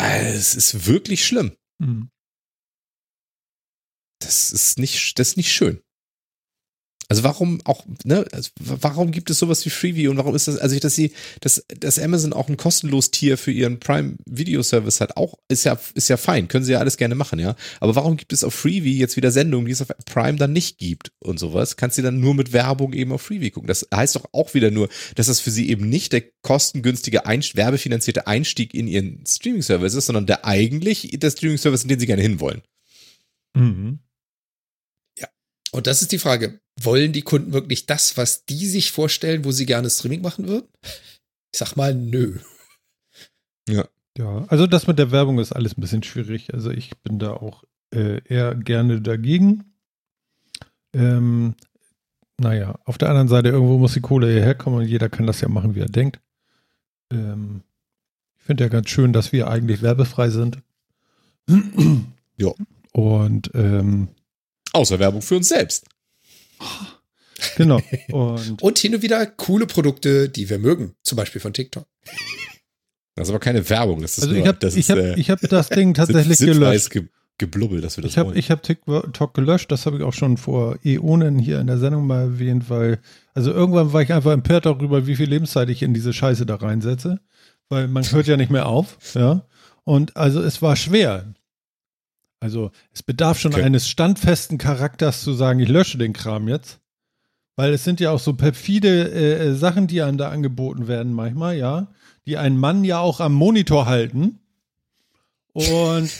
äh, 0.00 0.32
es 0.32 0.54
ist 0.54 0.86
wirklich 0.86 1.26
schlimm. 1.26 1.56
Mhm. 1.78 2.10
Das 4.20 4.52
ist 4.52 4.78
nicht, 4.78 5.18
das 5.18 5.30
ist 5.30 5.36
nicht 5.36 5.52
schön. 5.52 5.82
Also 7.10 7.24
warum 7.24 7.60
auch, 7.64 7.84
ne, 8.04 8.24
also 8.30 8.50
warum 8.60 9.10
gibt 9.10 9.30
es 9.30 9.40
sowas 9.40 9.66
wie 9.66 9.70
Freebie 9.70 10.06
und 10.06 10.16
warum 10.16 10.32
ist 10.36 10.46
das, 10.46 10.58
also 10.58 10.78
dass 10.78 10.94
sie, 10.94 11.10
dass, 11.40 11.64
dass 11.66 11.98
Amazon 11.98 12.32
auch 12.32 12.48
ein 12.48 12.56
kostenlos 12.56 13.10
Tier 13.10 13.36
für 13.36 13.50
ihren 13.50 13.80
Prime 13.80 14.14
Video 14.26 14.62
Service 14.62 15.00
hat, 15.00 15.16
auch, 15.16 15.34
ist 15.48 15.64
ja, 15.64 15.76
ist 15.94 16.08
ja 16.08 16.16
fein, 16.16 16.46
können 16.46 16.64
sie 16.64 16.70
ja 16.70 16.78
alles 16.78 16.96
gerne 16.96 17.16
machen, 17.16 17.40
ja. 17.40 17.56
Aber 17.80 17.96
warum 17.96 18.16
gibt 18.16 18.32
es 18.32 18.44
auf 18.44 18.54
Freebie 18.54 18.96
jetzt 18.96 19.16
wieder 19.16 19.32
Sendungen, 19.32 19.66
die 19.66 19.72
es 19.72 19.82
auf 19.82 19.88
Prime 20.06 20.38
dann 20.38 20.52
nicht 20.52 20.78
gibt 20.78 21.10
und 21.18 21.40
sowas? 21.40 21.76
Kannst 21.76 21.98
du 21.98 22.02
dann 22.02 22.20
nur 22.20 22.36
mit 22.36 22.52
Werbung 22.52 22.92
eben 22.92 23.10
auf 23.10 23.22
Freebie 23.22 23.50
gucken? 23.50 23.66
Das 23.66 23.88
heißt 23.92 24.14
doch 24.14 24.26
auch 24.30 24.54
wieder 24.54 24.70
nur, 24.70 24.88
dass 25.16 25.26
das 25.26 25.40
für 25.40 25.50
sie 25.50 25.68
eben 25.68 25.88
nicht 25.88 26.12
der 26.12 26.22
kostengünstige, 26.42 27.26
Einst 27.26 27.56
werbefinanzierte 27.56 28.28
Einstieg 28.28 28.72
in 28.72 28.86
ihren 28.86 29.24
Streaming 29.26 29.62
Service 29.62 29.94
ist, 29.94 30.06
sondern 30.06 30.26
der 30.26 30.46
eigentlich 30.46 31.10
der 31.14 31.32
Streaming 31.32 31.58
Service, 31.58 31.82
in 31.82 31.88
den 31.88 31.98
sie 31.98 32.06
gerne 32.06 32.22
hinwollen. 32.22 32.62
Mhm. 33.54 33.98
Ja. 35.18 35.26
Und 35.72 35.88
das 35.88 36.02
ist 36.02 36.12
die 36.12 36.18
Frage 36.18 36.60
wollen 36.84 37.12
die 37.12 37.22
Kunden 37.22 37.52
wirklich 37.52 37.86
das, 37.86 38.16
was 38.16 38.44
die 38.44 38.66
sich 38.66 38.92
vorstellen, 38.92 39.44
wo 39.44 39.52
sie 39.52 39.66
gerne 39.66 39.90
Streaming 39.90 40.22
machen 40.22 40.48
würden? 40.48 40.68
Ich 41.52 41.58
sag 41.58 41.76
mal, 41.76 41.94
nö. 41.94 42.38
Ja. 43.68 43.86
Ja, 44.18 44.44
also 44.48 44.66
das 44.66 44.86
mit 44.86 44.98
der 44.98 45.12
Werbung 45.12 45.38
ist 45.38 45.52
alles 45.52 45.76
ein 45.76 45.80
bisschen 45.80 46.02
schwierig. 46.02 46.52
Also 46.52 46.70
ich 46.70 46.90
bin 47.02 47.18
da 47.18 47.32
auch 47.32 47.64
äh, 47.94 48.20
eher 48.24 48.54
gerne 48.54 49.00
dagegen. 49.00 49.72
Ähm, 50.92 51.54
naja, 52.38 52.78
auf 52.84 52.98
der 52.98 53.08
anderen 53.08 53.28
Seite, 53.28 53.48
irgendwo 53.48 53.78
muss 53.78 53.94
die 53.94 54.00
Kohle 54.00 54.30
hierher 54.30 54.54
kommen 54.54 54.76
und 54.76 54.86
jeder 54.86 55.08
kann 55.08 55.26
das 55.26 55.40
ja 55.40 55.48
machen, 55.48 55.74
wie 55.74 55.80
er 55.80 55.88
denkt. 55.88 56.20
Ähm, 57.12 57.62
ich 58.38 58.44
finde 58.44 58.64
ja 58.64 58.68
ganz 58.68 58.90
schön, 58.90 59.12
dass 59.12 59.32
wir 59.32 59.48
eigentlich 59.48 59.82
werbefrei 59.82 60.30
sind. 60.30 60.58
ja. 62.36 62.52
Und 62.92 63.50
ähm, 63.54 64.08
außer 64.72 64.98
Werbung 64.98 65.22
für 65.22 65.36
uns 65.36 65.48
selbst. 65.48 65.86
Genau. 67.56 67.80
Und, 68.12 68.62
und 68.62 68.78
hin 68.78 68.94
und 68.94 69.02
wieder 69.02 69.24
coole 69.26 69.66
Produkte, 69.66 70.28
die 70.28 70.50
wir 70.50 70.58
mögen, 70.58 70.94
zum 71.02 71.16
Beispiel 71.16 71.40
von 71.40 71.52
TikTok. 71.52 71.86
Das 73.14 73.28
ist 73.28 73.30
aber 73.30 73.40
keine 73.40 73.68
Werbung. 73.68 74.02
Das 74.02 74.18
ist 74.18 74.24
also 74.24 74.34
nur, 74.34 74.42
ich 74.42 74.48
habe 74.48 74.66
ich 74.66 74.90
hab, 74.90 74.98
äh, 74.98 75.14
ich 75.14 75.30
hab 75.30 75.40
das 75.40 75.68
Ding 75.68 75.94
tatsächlich 75.94 76.38
gelöscht. 76.38 76.90
Ge 76.90 77.08
geblubbel, 77.38 77.80
dass 77.80 77.96
wir 77.96 78.02
das 78.02 78.12
Ich 78.12 78.18
habe 78.18 78.38
hab 78.38 78.62
TikTok 78.62 79.32
gelöscht, 79.32 79.72
das 79.72 79.86
habe 79.86 79.96
ich 79.96 80.02
auch 80.02 80.12
schon 80.12 80.36
vor 80.36 80.76
Äonen 80.84 81.38
hier 81.38 81.58
in 81.58 81.66
der 81.66 81.78
Sendung 81.78 82.06
mal 82.06 82.20
erwähnt, 82.20 82.68
weil, 82.68 82.98
also 83.32 83.50
irgendwann 83.50 83.94
war 83.94 84.02
ich 84.02 84.12
einfach 84.12 84.32
empört 84.32 84.66
darüber, 84.66 85.06
wie 85.06 85.16
viel 85.16 85.28
Lebenszeit 85.28 85.70
ich 85.70 85.82
in 85.82 85.94
diese 85.94 86.12
Scheiße 86.12 86.44
da 86.44 86.56
reinsetze, 86.56 87.18
weil 87.70 87.88
man 87.88 88.04
hört 88.12 88.26
ja 88.26 88.36
nicht 88.36 88.50
mehr 88.50 88.66
auf, 88.66 88.98
ja. 89.14 89.46
Und 89.84 90.16
also 90.18 90.42
es 90.42 90.60
war 90.60 90.76
schwer. 90.76 91.32
Also 92.40 92.70
es 92.92 93.02
bedarf 93.02 93.38
schon 93.38 93.52
okay. 93.52 93.62
eines 93.62 93.88
standfesten 93.88 94.58
Charakters 94.58 95.22
zu 95.22 95.34
sagen, 95.34 95.60
ich 95.60 95.68
lösche 95.68 95.98
den 95.98 96.12
Kram 96.12 96.48
jetzt. 96.48 96.80
Weil 97.56 97.74
es 97.74 97.84
sind 97.84 98.00
ja 98.00 98.10
auch 98.10 98.20
so 98.20 98.32
perfide 98.32 99.10
äh, 99.10 99.48
äh 99.48 99.54
Sachen, 99.54 99.86
die 99.86 100.00
einem 100.00 100.16
da 100.16 100.30
angeboten 100.30 100.88
werden 100.88 101.12
manchmal, 101.12 101.58
ja 101.58 101.88
die 102.26 102.36
einen 102.36 102.58
Mann 102.58 102.84
ja 102.84 103.00
auch 103.00 103.20
am 103.20 103.32
Monitor 103.34 103.86
halten. 103.86 104.38
Und 105.52 106.10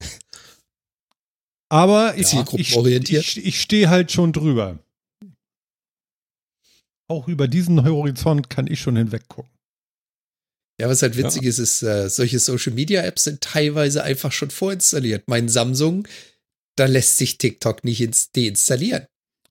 aber 1.68 2.16
ich, 2.16 2.34
ich, 2.34 2.76
ich, 2.76 3.46
ich 3.46 3.60
stehe 3.60 3.88
halt 3.88 4.10
schon 4.10 4.32
drüber. 4.32 4.78
Auch 7.06 7.28
über 7.28 7.46
diesen 7.46 7.84
Horizont 7.84 8.48
kann 8.50 8.66
ich 8.66 8.80
schon 8.80 8.96
hinweg 8.96 9.28
gucken. 9.28 9.52
Ja, 10.80 10.88
was 10.88 11.02
halt 11.02 11.16
witzig 11.16 11.42
ja. 11.42 11.48
ist, 11.48 11.58
ist, 11.58 11.82
äh, 11.82 12.08
solche 12.08 12.38
Social 12.38 12.72
Media 12.72 13.02
Apps 13.02 13.24
sind 13.24 13.40
teilweise 13.40 14.02
einfach 14.02 14.32
schon 14.32 14.50
vorinstalliert. 14.50 15.24
Mein 15.26 15.48
Samsung, 15.48 16.08
da 16.76 16.86
lässt 16.86 17.18
sich 17.18 17.38
TikTok 17.38 17.84
nicht 17.84 18.00
ins 18.00 18.32
deinstallieren. 18.32 19.06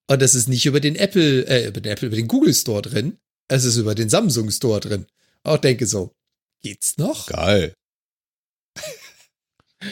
Und 0.07 0.21
das 0.21 0.35
ist 0.35 0.49
nicht 0.49 0.65
über 0.65 0.79
den 0.79 0.95
Apple, 0.95 1.47
äh, 1.47 1.67
über 1.67 1.79
den 1.79 1.91
Apple, 1.91 2.07
über 2.07 2.17
den 2.17 2.27
Google 2.27 2.53
Store 2.53 2.81
drin, 2.81 3.17
es 3.47 3.65
ist 3.65 3.77
über 3.77 3.95
den 3.95 4.09
Samsung 4.09 4.49
Store 4.49 4.79
drin. 4.79 5.05
Auch 5.43 5.57
denke 5.57 5.85
so, 5.85 6.13
geht's 6.61 6.97
noch? 6.97 7.27
Geil. 7.27 7.73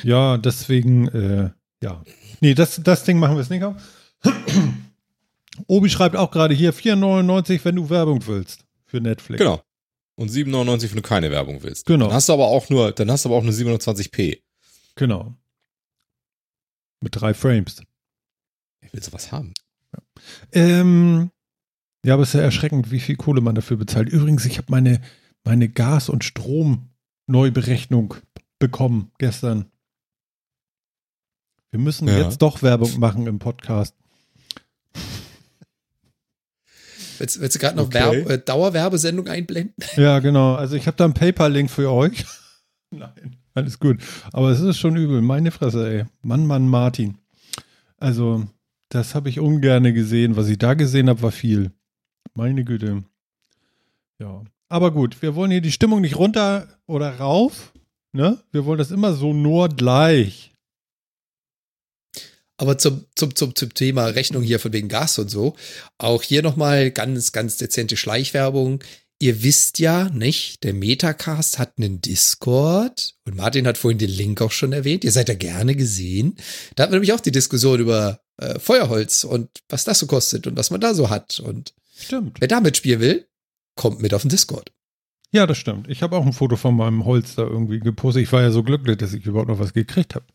ja, 0.03 0.37
deswegen, 0.37 1.07
äh, 1.09 1.49
ja. 1.83 2.03
Nee, 2.41 2.53
das, 2.53 2.79
das 2.83 3.03
Ding 3.03 3.19
machen 3.19 3.35
wir 3.35 3.41
es 3.41 3.49
nicht 3.49 3.63
auf. 3.63 3.75
Obi 5.67 5.89
schreibt 5.89 6.15
auch 6.15 6.31
gerade 6.31 6.53
hier 6.53 6.73
4,99, 6.73 7.59
wenn 7.63 7.75
du 7.75 7.89
Werbung 7.89 8.25
willst 8.27 8.63
für 8.85 9.01
Netflix. 9.01 9.39
Genau. 9.39 9.61
Und 10.19 10.29
7,99, 10.29 10.89
wenn 10.89 10.97
du 10.97 11.01
keine 11.01 11.31
Werbung 11.31 11.63
willst. 11.63 11.85
Genau. 11.85 12.07
Dann 12.07 12.13
hast 12.13 12.27
du 12.27 12.33
aber 12.33 12.47
auch 12.47 12.69
nur, 12.69 12.91
dann 12.91 13.09
hast 13.09 13.23
du 13.23 13.29
aber 13.29 13.37
auch 13.37 13.43
nur 13.43 13.53
720p. 13.53 14.41
Genau. 14.95 15.33
Mit 16.99 17.15
drei 17.15 17.33
Frames. 17.33 17.81
Ich 18.81 18.91
will 18.91 19.01
sowas 19.01 19.31
haben. 19.31 19.53
Ja. 19.93 20.01
Ähm, 20.51 21.31
ja, 22.03 22.15
aber 22.15 22.23
es 22.23 22.29
ist 22.29 22.33
ja 22.33 22.41
erschreckend, 22.41 22.91
wie 22.91 22.99
viel 22.99 23.15
Kohle 23.15 23.39
man 23.39 23.55
dafür 23.55 23.77
bezahlt. 23.77 24.09
Übrigens, 24.09 24.43
ich 24.43 24.57
habe 24.57 24.69
meine, 24.69 24.99
meine 25.45 25.69
Gas- 25.69 26.09
und 26.09 26.25
Strom-Neuberechnung 26.25 28.15
bekommen 28.59 29.13
gestern. 29.19 29.71
Wir 31.71 31.79
müssen 31.79 32.09
ja. 32.09 32.17
jetzt 32.17 32.41
doch 32.41 32.61
Werbung 32.61 32.99
machen 32.99 33.25
im 33.25 33.39
Podcast. 33.39 33.95
Willst, 37.19 37.39
willst 37.41 37.55
du 37.55 37.59
gerade 37.59 37.77
noch 37.77 37.87
okay. 37.87 38.25
Werb, 38.25 38.29
äh, 38.29 38.37
Dauerwerbesendung 38.37 39.27
einblenden? 39.27 39.75
Ja, 39.95 40.19
genau. 40.19 40.55
Also 40.55 40.75
ich 40.75 40.87
habe 40.87 40.97
da 40.97 41.05
einen 41.05 41.13
PayPal-Link 41.13 41.69
für 41.69 41.91
euch. 41.91 42.25
Nein, 42.91 43.37
alles 43.53 43.79
gut. 43.79 43.97
Aber 44.31 44.49
es 44.49 44.61
ist 44.61 44.79
schon 44.79 44.95
übel. 44.95 45.21
Meine 45.21 45.51
Fresse, 45.51 45.89
ey. 45.89 46.05
Mann, 46.21 46.47
Mann, 46.47 46.67
Martin. 46.67 47.17
Also, 47.97 48.47
das 48.87 49.13
habe 49.13 49.29
ich 49.29 49.39
ungern 49.39 49.83
gesehen. 49.93 50.37
Was 50.37 50.47
ich 50.47 50.57
da 50.57 50.73
gesehen 50.73 51.09
habe, 51.09 51.21
war 51.21 51.31
viel. 51.31 51.71
Meine 52.33 52.63
Güte. 52.63 53.03
Ja. 54.19 54.43
Aber 54.69 54.91
gut, 54.91 55.21
wir 55.21 55.35
wollen 55.35 55.51
hier 55.51 55.61
die 55.61 55.71
Stimmung 55.71 56.01
nicht 56.01 56.17
runter 56.17 56.67
oder 56.85 57.17
rauf. 57.17 57.73
Ne? 58.11 58.39
Wir 58.51 58.65
wollen 58.65 58.77
das 58.77 58.91
immer 58.91 59.13
so 59.13 59.33
nur 59.33 59.69
gleich. 59.69 60.48
Aber 62.59 62.77
zum, 62.77 63.05
zum, 63.15 63.35
zum, 63.35 63.55
zum 63.55 63.73
Thema 63.73 64.07
Rechnung 64.07 64.43
hier 64.43 64.59
von 64.59 64.73
wegen 64.73 64.89
Gas 64.89 65.17
und 65.17 65.31
so, 65.31 65.55
auch 65.97 66.23
hier 66.23 66.41
nochmal 66.41 66.91
ganz, 66.91 67.31
ganz 67.31 67.55
dezente 67.55 67.95
Schleichwerbung. 67.95 68.83
Ihr 69.17 69.43
wisst 69.43 69.79
ja, 69.79 70.09
nicht? 70.09 70.65
Der 70.65 70.73
Metacast 70.73 71.57
hat 71.57 71.75
einen 71.77 72.01
Discord 72.01 73.15
und 73.25 73.37
Martin 73.37 73.65
hat 73.65 73.77
vorhin 73.77 73.97
den 73.97 74.09
Link 74.09 74.41
auch 74.41 74.51
schon 74.51 74.73
erwähnt. 74.73 75.05
Ihr 75.05 75.13
seid 75.13 75.29
ja 75.29 75.35
gerne 75.35 75.73
gesehen. 75.73 76.35
Da 76.75 76.83
hatten 76.83 76.91
wir 76.91 76.97
nämlich 76.97 77.13
auch 77.13 77.21
die 77.21 77.31
Diskussion 77.31 77.79
über 77.79 78.19
äh, 78.35 78.59
Feuerholz 78.59 79.23
und 79.23 79.49
was 79.69 79.85
das 79.85 79.99
so 79.99 80.07
kostet 80.07 80.45
und 80.45 80.57
was 80.57 80.69
man 80.69 80.81
da 80.81 80.93
so 80.93 81.09
hat. 81.09 81.39
Und 81.39 81.73
Stimmt. 81.97 82.41
wer 82.41 82.49
da 82.49 82.59
mitspielen 82.59 82.99
will, 82.99 83.25
kommt 83.75 84.01
mit 84.01 84.13
auf 84.13 84.23
den 84.23 84.29
Discord. 84.29 84.73
Ja, 85.31 85.47
das 85.47 85.57
stimmt. 85.57 85.87
Ich 85.87 86.01
habe 86.01 86.17
auch 86.17 86.25
ein 86.25 86.33
Foto 86.33 86.57
von 86.57 86.75
meinem 86.75 87.05
Holz 87.05 87.35
da 87.35 87.43
irgendwie 87.43 87.79
gepostet. 87.79 88.23
Ich 88.23 88.33
war 88.33 88.41
ja 88.41 88.51
so 88.51 88.63
glücklich, 88.63 88.97
dass 88.97 89.13
ich 89.13 89.25
überhaupt 89.25 89.47
noch 89.47 89.59
was 89.59 89.71
gekriegt 89.71 90.15
habe. 90.15 90.25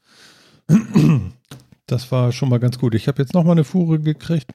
Das 1.86 2.10
war 2.10 2.32
schon 2.32 2.48
mal 2.48 2.58
ganz 2.58 2.78
gut. 2.78 2.94
Ich 2.94 3.08
habe 3.08 3.22
jetzt 3.22 3.34
noch 3.34 3.44
mal 3.44 3.52
eine 3.52 3.64
Fuhre 3.64 4.00
gekriegt 4.00 4.52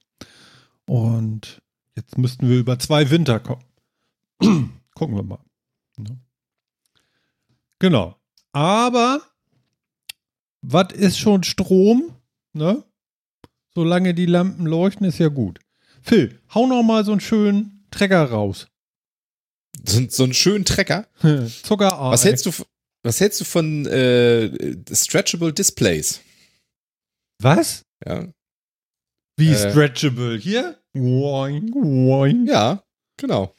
und 0.85 1.61
jetzt 1.95 2.17
müssten 2.17 2.49
wir 2.49 2.57
über 2.57 2.79
zwei 2.79 3.09
Winter 3.09 3.39
kommen. 3.39 3.63
Gucken 4.95 5.15
wir 5.15 5.23
mal. 5.23 5.39
Genau. 7.79 8.15
Aber 8.51 9.21
was 10.61 10.91
ist 10.93 11.19
schon 11.19 11.43
Strom? 11.43 12.15
Ne? 12.53 12.83
Solange 13.75 14.13
die 14.13 14.25
Lampen 14.25 14.65
leuchten, 14.65 15.05
ist 15.05 15.19
ja 15.19 15.29
gut. 15.29 15.59
Phil, 16.01 16.39
hau 16.53 16.65
noch 16.65 16.83
mal 16.83 17.05
so 17.05 17.11
einen 17.11 17.21
schönen 17.21 17.85
Trecker 17.91 18.25
raus. 18.25 18.67
So, 19.85 20.01
so 20.09 20.23
einen 20.23 20.33
schönen 20.33 20.65
Trecker? 20.65 21.07
Zucker. 21.63 21.97
Was 21.99 22.25
hältst 22.25 22.45
du, 22.45 22.51
was 23.03 23.19
hältst 23.21 23.39
du 23.39 23.45
von 23.45 23.85
äh, 23.85 24.75
Stretchable 24.91 25.53
Displays? 25.53 26.21
Was? 27.41 27.85
Ja. 28.05 28.27
Wie 29.37 29.49
äh, 29.49 29.71
stretchable? 29.71 30.37
Hier? 30.37 30.77
Woing, 30.93 31.73
woing. 31.73 32.47
Ja, 32.47 32.83
genau. 33.17 33.55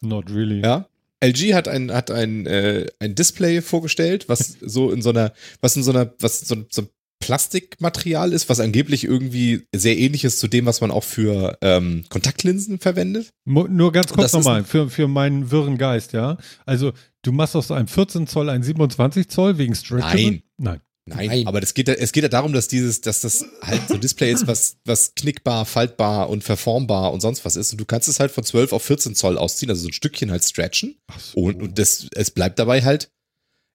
Not 0.00 0.30
really. 0.30 0.60
Ja. 0.60 0.86
LG 1.22 1.54
hat 1.54 1.68
ein, 1.68 1.92
hat 1.92 2.10
ein, 2.10 2.46
äh, 2.46 2.86
ein 2.98 3.14
Display 3.14 3.60
vorgestellt, 3.60 4.28
was 4.28 4.56
so 4.60 4.90
in 4.90 5.02
so 5.02 5.10
einer, 5.10 5.32
was 5.60 5.76
in 5.76 5.82
so 5.82 5.92
einer, 5.92 6.12
was 6.18 6.40
so, 6.40 6.64
so 6.70 6.88
Plastikmaterial 7.20 8.32
ist, 8.32 8.48
was 8.48 8.60
angeblich 8.60 9.04
irgendwie 9.04 9.66
sehr 9.74 9.98
ähnlich 9.98 10.24
ist 10.24 10.40
zu 10.40 10.48
dem, 10.48 10.64
was 10.64 10.80
man 10.80 10.90
auch 10.90 11.04
für 11.04 11.58
ähm, 11.60 12.04
Kontaktlinsen 12.08 12.78
verwendet. 12.78 13.34
Nur 13.44 13.92
ganz 13.92 14.10
kurz 14.10 14.32
nochmal, 14.32 14.64
für, 14.64 14.88
für 14.88 15.06
meinen 15.06 15.50
wirren 15.50 15.76
Geist, 15.76 16.14
ja. 16.14 16.38
Also, 16.64 16.92
du 17.20 17.32
machst 17.32 17.54
aus 17.56 17.70
einem 17.70 17.88
14 17.88 18.26
Zoll 18.26 18.48
ein 18.48 18.62
27 18.62 19.28
Zoll 19.28 19.58
wegen 19.58 19.74
Stretchable? 19.74 20.22
Nein. 20.22 20.42
Nein. 20.56 20.80
Nein, 21.06 21.26
Nein, 21.28 21.46
aber 21.46 21.60
das 21.60 21.74
geht, 21.74 21.88
es 21.88 22.12
geht 22.12 22.22
ja 22.22 22.28
darum, 22.28 22.52
dass 22.52 22.68
dieses, 22.68 23.00
dass 23.00 23.20
das 23.20 23.44
halt 23.62 23.88
so 23.88 23.94
ein 23.94 24.00
Display 24.00 24.32
ist, 24.32 24.46
was, 24.46 24.76
was 24.84 25.14
knickbar, 25.14 25.64
faltbar 25.64 26.28
und 26.28 26.44
verformbar 26.44 27.12
und 27.12 27.20
sonst 27.20 27.44
was 27.44 27.56
ist. 27.56 27.72
Und 27.72 27.80
du 27.80 27.84
kannst 27.84 28.08
es 28.08 28.20
halt 28.20 28.30
von 28.30 28.44
12 28.44 28.72
auf 28.72 28.82
14 28.84 29.14
Zoll 29.14 29.38
ausziehen, 29.38 29.70
also 29.70 29.82
so 29.82 29.88
ein 29.88 29.92
Stückchen 29.92 30.30
halt 30.30 30.44
stretchen. 30.44 30.96
So. 31.18 31.40
Und, 31.40 31.62
und 31.62 31.78
das, 31.78 32.06
es 32.14 32.30
bleibt 32.30 32.58
dabei 32.58 32.82
halt, 32.82 33.10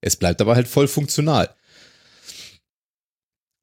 es 0.02 0.16
bleibt 0.16 0.40
dabei 0.40 0.56
halt 0.56 0.68
voll 0.68 0.88
funktional. 0.88 1.54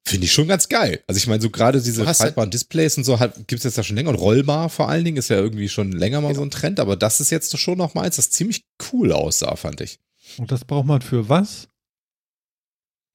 Finde 0.05 0.25
ich 0.25 0.33
schon 0.33 0.49
ganz 0.49 0.67
geil. 0.67 1.01
Also 1.07 1.17
ich 1.17 1.27
meine, 1.27 1.41
so 1.41 1.49
gerade 1.49 1.81
diese 1.81 2.03
faltbaren 2.03 2.51
Displays 2.51 2.97
und 2.97 3.05
so 3.05 3.19
halt, 3.19 3.47
gibt 3.47 3.59
es 3.59 3.63
jetzt 3.63 3.77
ja 3.77 3.83
schon 3.83 3.95
länger. 3.95 4.09
Und 4.09 4.17
rollbar 4.17 4.69
vor 4.69 4.89
allen 4.89 5.05
Dingen 5.05 5.17
ist 5.17 5.29
ja 5.29 5.37
irgendwie 5.37 5.69
schon 5.69 5.93
länger 5.93 6.19
mal 6.19 6.27
genau. 6.27 6.41
so 6.41 6.45
ein 6.45 6.51
Trend, 6.51 6.81
aber 6.81 6.97
das 6.97 7.21
ist 7.21 7.29
jetzt 7.29 7.57
schon 7.57 7.77
noch 7.77 7.93
mal 7.93 8.01
eins, 8.01 8.17
das 8.17 8.29
ziemlich 8.29 8.65
cool 8.91 9.13
aussah, 9.13 9.55
fand 9.55 9.79
ich. 9.79 9.99
Und 10.37 10.51
das 10.51 10.65
braucht 10.65 10.85
man 10.85 11.01
für 11.01 11.29
was? 11.29 11.69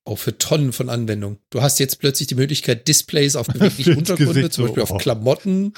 Auch 0.08 0.18
für 0.18 0.38
Tonnen 0.38 0.72
von 0.72 0.88
Anwendungen. 0.88 1.38
Du 1.50 1.60
hast 1.60 1.78
jetzt 1.78 1.98
plötzlich 1.98 2.28
die 2.28 2.34
Möglichkeit, 2.34 2.88
Displays 2.88 3.36
auf 3.36 3.46
beweglichen 3.52 3.98
Untergründe, 3.98 4.48
zum 4.48 4.64
Beispiel 4.64 4.82
auf 4.82 4.96
Klamotten. 4.96 5.74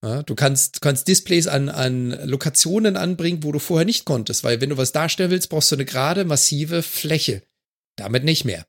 Ja, 0.00 0.22
du 0.22 0.36
kannst, 0.36 0.80
kannst 0.80 1.08
Displays 1.08 1.48
an, 1.48 1.68
an 1.68 2.10
Lokationen 2.28 2.96
anbringen, 2.96 3.42
wo 3.42 3.50
du 3.50 3.58
vorher 3.58 3.84
nicht 3.84 4.04
konntest, 4.04 4.44
weil 4.44 4.60
wenn 4.60 4.70
du 4.70 4.76
was 4.76 4.92
darstellen 4.92 5.32
willst, 5.32 5.48
brauchst 5.48 5.72
du 5.72 5.74
eine 5.74 5.84
gerade, 5.84 6.24
massive 6.24 6.84
Fläche. 6.84 7.42
Damit 7.96 8.22
nicht 8.22 8.44
mehr. 8.44 8.64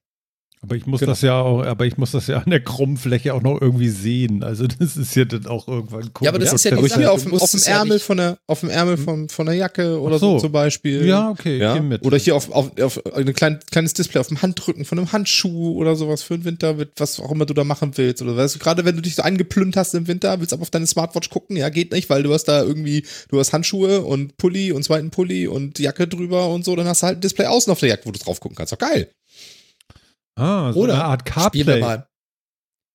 Aber 0.68 0.76
ich 0.76 0.86
muss 0.86 1.00
genau. 1.00 1.14
das 1.14 1.22
ja 1.22 1.40
auch, 1.40 1.64
aber 1.64 1.86
ich 1.86 1.98
muss 1.98 2.12
das 2.12 2.28
ja 2.28 2.40
an 2.40 2.50
der 2.50 2.60
krummen 2.60 2.98
Fläche 2.98 3.34
auch 3.34 3.42
noch 3.42 3.62
irgendwie 3.62 3.88
sehen. 3.88 4.44
Also 4.44 4.68
das 4.68 4.98
ist 4.98 5.16
ja 5.16 5.24
dann 5.24 5.46
auch 5.48 5.66
irgendwann 5.66 6.02
cool. 6.02 6.26
Ja, 6.26 6.30
aber 6.30 6.40
das 6.40 6.52
ist 6.52 6.66
ja 6.66 6.76
die 6.76 6.88
Sache. 6.90 7.10
Auf, 7.10 7.26
auf 7.32 7.52
dem 7.52 7.64
Ärmel 7.64 7.98
ja 7.98 8.04
von 8.04 8.18
der, 8.18 8.38
auf 8.48 8.60
dem 8.60 8.70
Ärmel 8.70 8.98
von, 8.98 9.30
von 9.30 9.46
der 9.46 9.56
Jacke 9.56 9.98
oder 10.02 10.20
so. 10.20 10.34
so. 10.34 10.40
zum 10.40 10.52
Beispiel. 10.52 11.06
Ja, 11.06 11.30
okay, 11.30 11.58
ja? 11.58 11.80
mit. 11.80 12.06
Oder 12.06 12.18
hier 12.18 12.36
auf, 12.36 12.52
auf, 12.52 12.78
auf 12.82 13.16
ein 13.16 13.34
klein, 13.34 13.60
kleines 13.72 13.94
Display 13.94 14.20
auf 14.20 14.28
dem 14.28 14.42
Handrücken 14.42 14.84
von 14.84 15.00
einem 15.00 15.14
Handschuh 15.14 15.78
oder 15.78 15.96
sowas 15.96 16.22
für 16.22 16.38
den 16.38 16.44
Winter, 16.44 16.76
was 16.98 17.22
auch 17.22 17.32
immer 17.32 17.46
du 17.46 17.54
da 17.54 17.64
machen 17.64 17.94
willst. 17.96 18.22
Oder 18.22 18.36
weißt 18.36 18.56
du, 18.56 18.60
gerade 18.60 18.84
wenn 18.84 18.98
du 18.98 19.02
dich 19.02 19.16
so 19.16 19.22
angeplünt 19.22 19.78
hast 19.78 19.96
im 19.96 20.08
Winter, 20.08 20.38
willst 20.42 20.52
aber 20.52 20.64
auf 20.64 20.70
deine 20.70 20.86
Smartwatch 20.86 21.30
gucken, 21.30 21.56
ja, 21.56 21.70
geht 21.70 21.94
nicht, 21.94 22.10
weil 22.10 22.24
du 22.24 22.34
hast 22.34 22.46
da 22.46 22.62
irgendwie, 22.62 23.06
du 23.30 23.40
hast 23.40 23.54
Handschuhe 23.54 24.02
und 24.02 24.36
Pulli 24.36 24.74
und 24.74 24.84
zweiten 24.84 25.12
Pulli 25.12 25.48
und 25.48 25.80
Jacke 25.80 26.10
drüber 26.10 26.50
und 26.50 26.66
so, 26.66 26.76
dann 26.76 26.88
hast 26.88 27.04
du 27.04 27.08
halt 27.08 27.20
ein 27.20 27.22
Display 27.22 27.46
außen 27.46 27.72
auf 27.72 27.80
der 27.80 27.90
Jacke, 27.90 28.06
wo 28.06 28.12
du 28.12 28.20
drauf 28.20 28.42
gucken 28.42 28.58
kannst. 28.58 28.74
Doch 28.74 28.78
geil. 28.78 29.10
Ah, 30.38 30.72
so 30.72 30.80
Oder 30.82 30.94
eine 30.94 31.06
Art 31.06 31.26
CarPlay. 31.26 31.62
Spielen 31.62 31.76
wir 31.76 31.86
mal, 31.86 32.08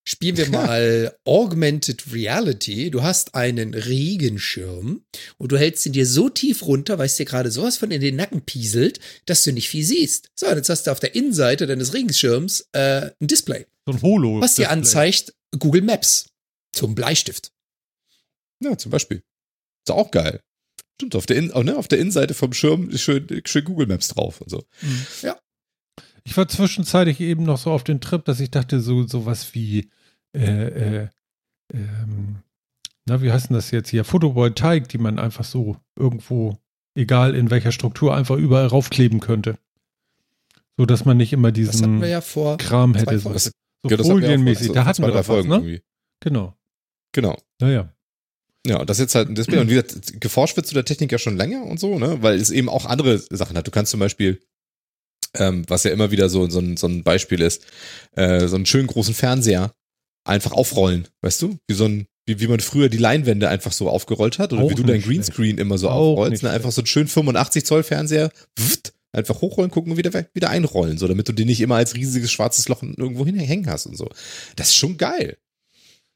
spielen 0.05 0.37
wir 0.37 0.49
mal 0.49 1.17
Augmented 1.25 2.13
Reality. 2.13 2.89
Du 2.89 3.03
hast 3.03 3.35
einen 3.35 3.73
Regenschirm 3.73 5.03
und 5.37 5.51
du 5.51 5.57
hältst 5.57 5.85
ihn 5.85 5.91
dir 5.91 6.05
so 6.05 6.29
tief 6.29 6.63
runter, 6.65 6.97
weil 6.97 7.07
es 7.07 7.17
dir 7.17 7.25
gerade 7.25 7.51
sowas 7.51 7.77
von 7.77 7.91
in 7.91 7.99
den 7.99 8.15
Nacken 8.15 8.43
pieselt, 8.43 8.99
dass 9.25 9.43
du 9.43 9.51
nicht 9.51 9.67
viel 9.67 9.83
siehst. 9.83 10.29
So, 10.35 10.47
jetzt 10.47 10.69
hast 10.69 10.87
du 10.87 10.91
auf 10.91 11.01
der 11.01 11.15
Innenseite 11.15 11.67
deines 11.67 11.93
Regenschirms 11.93 12.69
äh, 12.71 13.11
ein 13.19 13.27
Display. 13.27 13.65
So 13.85 13.91
ein 13.91 14.01
Holo. 14.01 14.39
Was 14.39 14.55
dir 14.55 14.71
anzeigt 14.71 15.33
Google 15.59 15.81
Maps 15.81 16.29
zum 16.71 16.95
Bleistift. 16.95 17.51
Ja, 18.61 18.77
zum 18.77 18.89
Beispiel. 18.89 19.21
Ist 19.85 19.91
auch 19.91 20.11
geil. 20.11 20.39
Stimmt, 20.95 21.15
auf 21.15 21.25
der, 21.25 21.35
In 21.35 21.47
ne, 21.47 21.75
auf 21.75 21.89
der 21.89 21.99
Innenseite 21.99 22.33
vom 22.33 22.53
Schirm 22.53 22.89
ist 22.89 23.01
schön, 23.01 23.27
schön 23.45 23.65
Google 23.65 23.87
Maps 23.87 24.07
drauf 24.07 24.39
und 24.39 24.49
so. 24.49 24.63
Mhm. 24.81 25.05
Ja. 25.23 25.37
Ich 26.25 26.37
war 26.37 26.47
zwischenzeitlich 26.47 27.19
eben 27.19 27.43
noch 27.43 27.57
so 27.57 27.71
auf 27.71 27.83
den 27.83 27.99
Trip, 28.01 28.23
dass 28.23 28.39
ich 28.39 28.49
dachte, 28.51 28.79
so 28.79 29.05
sowas 29.07 29.53
wie, 29.53 29.89
äh, 30.33 31.01
äh, 31.01 31.07
ähm, 31.73 32.37
na, 33.05 33.21
wie 33.21 33.31
heißt 33.31 33.49
denn 33.49 33.55
das 33.55 33.71
jetzt 33.71 33.89
hier? 33.89 34.05
Photovoltaik, 34.05 34.87
die 34.87 34.97
man 34.97 35.19
einfach 35.19 35.43
so 35.43 35.77
irgendwo, 35.97 36.57
egal 36.95 37.35
in 37.35 37.49
welcher 37.51 37.71
Struktur, 37.71 38.15
einfach 38.15 38.37
überall 38.37 38.67
raufkleben 38.67 39.19
könnte. 39.19 39.57
So 40.77 40.85
dass 40.85 41.05
man 41.05 41.17
nicht 41.17 41.33
immer 41.33 41.51
diesen 41.51 42.03
ja 42.03 42.21
Kram 42.57 42.95
hätte. 42.95 43.19
So, 43.19 43.37
so 43.37 43.51
ja, 43.87 43.97
folienmäßig. 43.97 44.71
Da 44.71 44.85
hatten 44.85 45.03
wir 45.03 45.11
doch 45.11 45.27
was, 45.27 45.45
ne? 45.45 45.55
Irgendwie. 45.55 45.81
Genau. 46.21 46.55
Genau. 47.11 47.37
Naja. 47.59 47.93
Ja, 48.65 48.79
und 48.79 48.89
das 48.89 48.97
ist 48.97 49.01
jetzt 49.01 49.15
halt 49.15 49.29
ein 49.29 49.35
Display. 49.35 49.59
Und 49.59 49.69
wie 49.69 49.75
gesagt, 49.75 50.19
geforscht 50.21 50.55
wird 50.55 50.65
zu 50.65 50.73
der 50.73 50.85
Technik 50.85 51.11
ja 51.11 51.19
schon 51.19 51.35
länger 51.35 51.63
und 51.63 51.79
so, 51.79 51.99
ne? 51.99 52.23
Weil 52.23 52.37
es 52.37 52.49
eben 52.49 52.69
auch 52.69 52.85
andere 52.85 53.19
Sachen 53.19 53.57
hat. 53.57 53.67
Du 53.67 53.71
kannst 53.71 53.91
zum 53.91 53.99
Beispiel 53.99 54.41
ähm, 55.37 55.63
was 55.67 55.83
ja 55.83 55.91
immer 55.91 56.11
wieder 56.11 56.29
so, 56.29 56.49
so, 56.49 56.59
ein, 56.59 56.77
so 56.77 56.87
ein 56.87 57.03
Beispiel 57.03 57.41
ist, 57.41 57.65
äh, 58.15 58.47
so 58.47 58.55
einen 58.55 58.65
schönen 58.65 58.87
großen 58.87 59.13
Fernseher 59.13 59.73
einfach 60.25 60.51
aufrollen, 60.51 61.07
weißt 61.21 61.41
du? 61.41 61.57
Wie 61.67 61.73
so 61.73 61.85
ein, 61.85 62.05
wie, 62.25 62.39
wie 62.39 62.47
man 62.47 62.59
früher 62.59 62.89
die 62.89 62.97
Leinwände 62.97 63.49
einfach 63.49 63.71
so 63.71 63.89
aufgerollt 63.89 64.39
hat 64.39 64.53
oder 64.53 64.63
auch 64.63 64.69
wie 64.69 64.75
du 64.75 64.83
dein 64.83 65.01
Greenscreen 65.01 65.57
immer 65.57 65.77
so 65.77 65.89
auch 65.89 66.13
aufrollst, 66.13 66.43
ne? 66.43 66.51
einfach 66.51 66.71
so 66.71 66.81
einen 66.81 66.87
schönen 66.87 67.07
85 67.07 67.65
Zoll 67.65 67.83
Fernseher, 67.83 68.31
pft, 68.57 68.93
einfach 69.11 69.41
hochrollen, 69.41 69.71
gucken 69.71 69.91
und 69.91 69.97
wieder, 69.97 70.11
wieder 70.33 70.49
einrollen, 70.49 70.97
so 70.97 71.07
damit 71.07 71.27
du 71.27 71.33
den 71.33 71.47
nicht 71.47 71.61
immer 71.61 71.75
als 71.75 71.95
riesiges 71.95 72.31
schwarzes 72.31 72.69
Loch 72.69 72.81
irgendwo 72.81 73.25
hängen 73.25 73.69
hast 73.69 73.85
und 73.85 73.97
so. 73.97 74.07
Das 74.55 74.69
ist 74.69 74.75
schon 74.75 74.97
geil. 74.97 75.37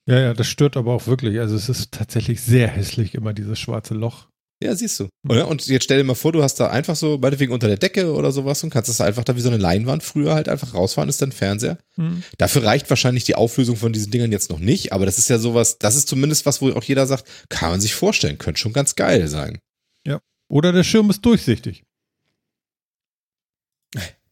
Ja, 0.07 0.19
ja, 0.19 0.33
das 0.33 0.47
stört 0.47 0.77
aber 0.77 0.93
auch 0.93 1.05
wirklich. 1.07 1.39
Also 1.39 1.55
es 1.55 1.67
ist 1.67 1.91
tatsächlich 1.91 2.41
sehr 2.41 2.69
hässlich, 2.69 3.13
immer 3.13 3.33
dieses 3.33 3.59
schwarze 3.59 3.93
Loch. 3.93 4.29
Ja, 4.61 4.75
siehst 4.75 4.99
du. 4.99 5.07
Oder? 5.27 5.45
Mhm. 5.45 5.51
Und 5.51 5.67
jetzt 5.67 5.83
stell 5.83 5.99
dir 5.99 6.03
mal 6.03 6.15
vor, 6.15 6.31
du 6.31 6.41
hast 6.41 6.55
da 6.55 6.69
einfach 6.69 6.95
so, 6.95 7.19
meinetwegen 7.19 7.53
unter 7.53 7.67
der 7.67 7.77
Decke 7.77 8.11
oder 8.11 8.31
sowas 8.31 8.63
und 8.63 8.71
kannst 8.71 8.89
das 8.89 9.01
einfach 9.01 9.23
da 9.23 9.35
wie 9.35 9.41
so 9.41 9.49
eine 9.49 9.57
Leinwand 9.57 10.01
früher 10.01 10.33
halt 10.33 10.49
einfach 10.49 10.73
rausfahren, 10.73 11.09
ist 11.09 11.21
dann 11.21 11.31
Fernseher. 11.31 11.77
Mhm. 11.95 12.23
Dafür 12.39 12.63
reicht 12.63 12.89
wahrscheinlich 12.89 13.23
die 13.23 13.35
Auflösung 13.35 13.75
von 13.75 13.93
diesen 13.93 14.09
Dingern 14.11 14.31
jetzt 14.31 14.49
noch 14.49 14.59
nicht, 14.59 14.93
aber 14.93 15.05
das 15.05 15.19
ist 15.19 15.29
ja 15.29 15.37
sowas, 15.37 15.77
das 15.77 15.95
ist 15.95 16.07
zumindest 16.07 16.45
was, 16.47 16.61
wo 16.61 16.71
auch 16.71 16.83
jeder 16.83 17.05
sagt, 17.05 17.25
kann 17.49 17.69
man 17.69 17.81
sich 17.81 17.93
vorstellen, 17.93 18.39
könnte 18.39 18.59
schon 18.59 18.73
ganz 18.73 18.95
geil 18.95 19.27
sein. 19.27 19.59
Ja. 20.07 20.21
Oder 20.49 20.71
der 20.71 20.83
Schirm 20.83 21.09
ist 21.11 21.23
durchsichtig. 21.23 21.83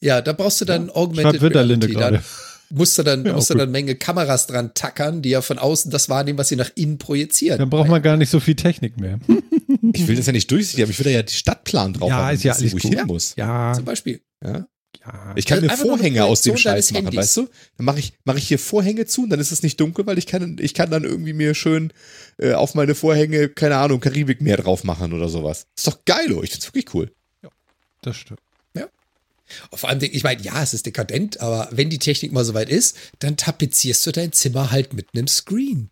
Ja, 0.02 0.22
da 0.22 0.34
brauchst 0.34 0.62
du 0.62 0.66
dann 0.66 0.88
ja. 0.88 0.96
Augmented 0.96 1.42
Reality. 1.42 1.94
Dann 1.94 2.24
musst 2.70 2.98
du 2.98 3.04
dann, 3.04 3.26
ja, 3.26 3.34
musst 3.34 3.50
du 3.50 3.56
dann 3.56 3.72
Menge 3.72 3.96
Kameras 3.96 4.48
dran 4.48 4.74
tackern, 4.74 5.22
die 5.22 5.30
ja 5.30 5.42
von 5.42 5.60
außen 5.60 5.92
das 5.92 6.10
wahrnehmen, 6.10 6.38
was 6.38 6.50
sie 6.50 6.56
nach 6.56 6.72
innen 6.76 6.98
projizieren. 6.98 7.60
Dann 7.60 7.70
braucht 7.70 7.90
man 7.90 8.02
gar 8.02 8.18
nicht 8.18 8.30
so 8.30 8.40
viel 8.40 8.56
Technik 8.56 9.00
mehr. 9.00 9.20
Ich 9.94 10.08
will 10.08 10.16
das 10.16 10.26
ja 10.26 10.34
nicht 10.34 10.50
durchsichtig, 10.50 10.84
aber 10.84 10.92
ich 10.92 11.00
will 11.00 11.06
da 11.06 11.10
ja 11.12 11.24
die 11.24 11.34
Stadtplan 11.34 11.94
drauf 11.94 12.10
ja, 12.10 12.18
haben, 12.18 12.36
ist 12.36 12.44
ja 12.44 12.54
alles 12.54 12.74
wo 12.74 12.78
ich 12.78 12.84
hin 12.84 13.02
muss. 13.06 13.36
Ja. 13.38 13.74
Zum 13.74 13.86
Beispiel. 13.86 14.20
Ja. 14.44 14.68
Ja. 15.06 15.34
Ich 15.36 15.46
kann 15.46 15.62
mir 15.62 15.70
Vorhänge 15.70 16.26
aus 16.26 16.42
dem 16.42 16.58
Scheiß 16.58 16.92
machen, 16.92 17.06
Handys. 17.06 17.20
weißt 17.20 17.38
du? 17.38 17.50
Dann 17.78 17.86
mache 17.86 18.00
ich, 18.00 18.14
mach 18.24 18.36
ich 18.36 18.48
hier 18.48 18.60
Vorhänge 18.60 19.06
zu 19.06 19.24
und 19.24 19.30
dann 19.30 19.40
ist 19.40 19.52
es 19.52 19.62
nicht 19.62 19.80
dunkel, 19.80 20.06
weil 20.06 20.18
ich 20.18 20.26
kann, 20.26 20.58
ich 20.60 20.74
kann 20.74 20.90
dann 20.90 21.04
irgendwie 21.04 21.34
mir 21.34 21.54
schön 21.54 21.94
äh, 22.38 22.54
auf 22.54 22.76
meine 22.76 22.96
Vorhänge, 22.96 23.50
keine 23.50 23.78
Ahnung, 23.78 24.00
Karibikmeer 24.00 24.58
drauf 24.58 24.84
machen 24.84 25.14
oder 25.14 25.30
sowas. 25.30 25.68
Ist 25.76 25.88
doch 25.88 26.04
geil, 26.06 26.32
oh. 26.32 26.42
ich 26.44 26.52
find's 26.52 26.68
wirklich 26.68 26.94
cool. 26.94 27.12
Ja, 27.44 27.50
das 28.02 28.18
stimmt. 28.18 28.40
Vor 29.74 29.90
allem, 29.90 30.00
ich 30.02 30.24
meine, 30.24 30.42
ja, 30.42 30.62
es 30.62 30.74
ist 30.74 30.86
dekadent, 30.86 31.40
aber 31.40 31.70
wenn 31.72 31.90
die 31.90 32.00
Technik 32.00 32.32
mal 32.32 32.46
soweit 32.46 32.70
ist, 32.70 32.98
dann 33.20 33.38
tapezierst 33.38 34.06
du 34.06 34.12
dein 34.12 34.32
Zimmer 34.32 34.72
halt 34.72 34.94
mit 34.94 35.10
einem 35.14 35.28
Screen. 35.28 35.90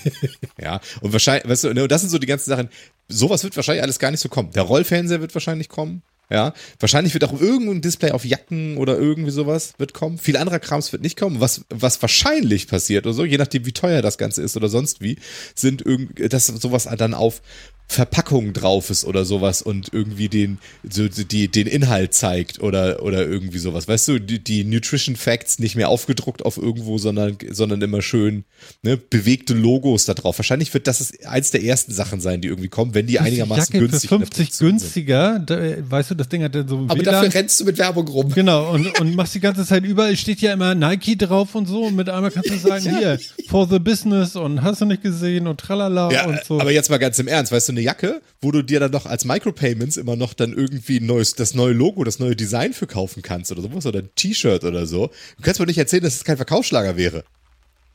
ja, 0.60 0.80
und 1.00 1.12
wahrscheinlich, 1.12 1.48
weißt 1.48 1.64
du, 1.64 1.74
ne, 1.74 1.88
das 1.88 2.02
sind 2.02 2.10
so 2.10 2.18
die 2.18 2.26
ganzen 2.26 2.50
Sachen. 2.50 2.68
Sowas 3.08 3.44
wird 3.44 3.56
wahrscheinlich 3.56 3.82
alles 3.82 3.98
gar 3.98 4.10
nicht 4.10 4.20
so 4.20 4.28
kommen. 4.28 4.50
Der 4.52 4.62
Rollfernseher 4.62 5.20
wird 5.20 5.34
wahrscheinlich 5.34 5.68
kommen. 5.68 6.02
Ja, 6.30 6.52
wahrscheinlich 6.78 7.14
wird 7.14 7.24
auch 7.24 7.40
irgendein 7.40 7.80
Display 7.80 8.10
auf 8.10 8.26
Jacken 8.26 8.76
oder 8.76 8.98
irgendwie 8.98 9.30
sowas 9.30 9.72
wird 9.78 9.94
kommen. 9.94 10.18
Viel 10.18 10.36
anderer 10.36 10.58
Krams 10.58 10.92
wird 10.92 11.00
nicht 11.00 11.18
kommen. 11.18 11.40
Was, 11.40 11.64
was 11.70 12.02
wahrscheinlich 12.02 12.68
passiert 12.68 13.06
oder 13.06 13.14
so, 13.14 13.24
je 13.24 13.38
nachdem 13.38 13.64
wie 13.64 13.72
teuer 13.72 14.02
das 14.02 14.18
Ganze 14.18 14.42
ist 14.42 14.54
oder 14.54 14.68
sonst 14.68 15.00
wie, 15.00 15.16
sind 15.54 15.80
irgendwie, 15.80 16.28
dass 16.28 16.48
sowas 16.48 16.86
dann 16.98 17.14
auf 17.14 17.40
Verpackung 17.90 18.52
drauf 18.52 18.90
ist 18.90 19.06
oder 19.06 19.24
sowas 19.24 19.62
und 19.62 19.88
irgendwie 19.92 20.28
den, 20.28 20.58
so, 20.88 21.08
die, 21.08 21.48
den 21.48 21.66
Inhalt 21.66 22.12
zeigt 22.12 22.60
oder, 22.60 23.02
oder 23.02 23.26
irgendwie 23.26 23.58
sowas. 23.58 23.88
Weißt 23.88 24.08
du, 24.08 24.18
die, 24.18 24.44
die 24.44 24.62
Nutrition 24.64 25.16
Facts 25.16 25.58
nicht 25.58 25.74
mehr 25.74 25.88
aufgedruckt 25.88 26.44
auf 26.44 26.58
irgendwo, 26.58 26.98
sondern, 26.98 27.38
sondern 27.50 27.80
immer 27.80 28.02
schön 28.02 28.44
ne, 28.82 28.98
bewegte 28.98 29.54
Logos 29.54 30.04
da 30.04 30.12
drauf. 30.12 30.38
Wahrscheinlich 30.38 30.72
wird 30.74 30.86
das 30.86 31.12
eins 31.24 31.50
der 31.50 31.64
ersten 31.64 31.92
Sachen 31.92 32.20
sein, 32.20 32.42
die 32.42 32.48
irgendwie 32.48 32.68
kommen, 32.68 32.94
wenn 32.94 33.06
die 33.06 33.20
einigermaßen 33.20 33.74
Jacke 33.74 33.88
günstig 33.88 34.10
für 34.10 34.18
50 34.18 34.58
günstiger, 34.58 35.38
da, 35.38 35.58
weißt 35.88 36.10
du, 36.10 36.14
das 36.14 36.28
Ding 36.28 36.42
hat 36.42 36.54
dann 36.54 36.68
so 36.68 36.76
Aber 36.88 36.94
WLAN. 36.94 37.04
dafür 37.14 37.34
rennst 37.34 37.58
du 37.58 37.64
mit 37.64 37.78
Werbung 37.78 38.06
rum. 38.06 38.30
Genau, 38.34 38.70
und, 38.70 39.00
und 39.00 39.16
machst 39.16 39.34
die 39.34 39.40
ganze 39.40 39.64
Zeit 39.64 39.84
überall, 39.84 40.14
steht 40.16 40.42
ja 40.42 40.52
immer 40.52 40.74
Nike 40.74 41.16
drauf 41.16 41.54
und 41.54 41.66
so 41.66 41.84
und 41.84 41.96
mit 41.96 42.10
einmal 42.10 42.30
kannst 42.30 42.50
du 42.50 42.58
sagen, 42.58 42.84
hier, 42.98 43.18
for 43.48 43.66
the 43.66 43.78
business 43.78 44.36
und 44.36 44.60
hast 44.62 44.82
du 44.82 44.84
nicht 44.84 45.02
gesehen 45.02 45.46
und 45.46 45.58
tralala 45.58 46.12
ja, 46.12 46.26
und 46.26 46.44
so. 46.44 46.60
Aber 46.60 46.70
jetzt 46.70 46.90
mal 46.90 46.98
ganz 46.98 47.18
im 47.18 47.28
Ernst, 47.28 47.50
weißt 47.50 47.70
du, 47.70 47.77
eine 47.78 47.84
Jacke, 47.84 48.20
wo 48.40 48.50
du 48.50 48.62
dir 48.62 48.80
dann 48.80 48.90
noch 48.90 49.06
als 49.06 49.24
Micropayments 49.24 49.96
immer 49.96 50.16
noch 50.16 50.34
dann 50.34 50.52
irgendwie 50.52 51.00
neues, 51.00 51.34
das 51.34 51.54
neue 51.54 51.72
Logo, 51.72 52.04
das 52.04 52.18
neue 52.18 52.36
Design 52.36 52.72
für 52.72 52.86
kaufen 52.86 53.22
kannst 53.22 53.52
oder 53.52 53.62
sowas 53.62 53.86
oder 53.86 54.00
ein 54.00 54.10
T-Shirt 54.14 54.64
oder 54.64 54.86
so. 54.86 55.10
Du 55.36 55.42
kannst 55.42 55.60
mir 55.60 55.66
nicht 55.66 55.78
erzählen, 55.78 56.02
dass 56.02 56.16
es 56.16 56.24
kein 56.24 56.36
Verkaufsschlager 56.36 56.96
wäre. 56.96 57.24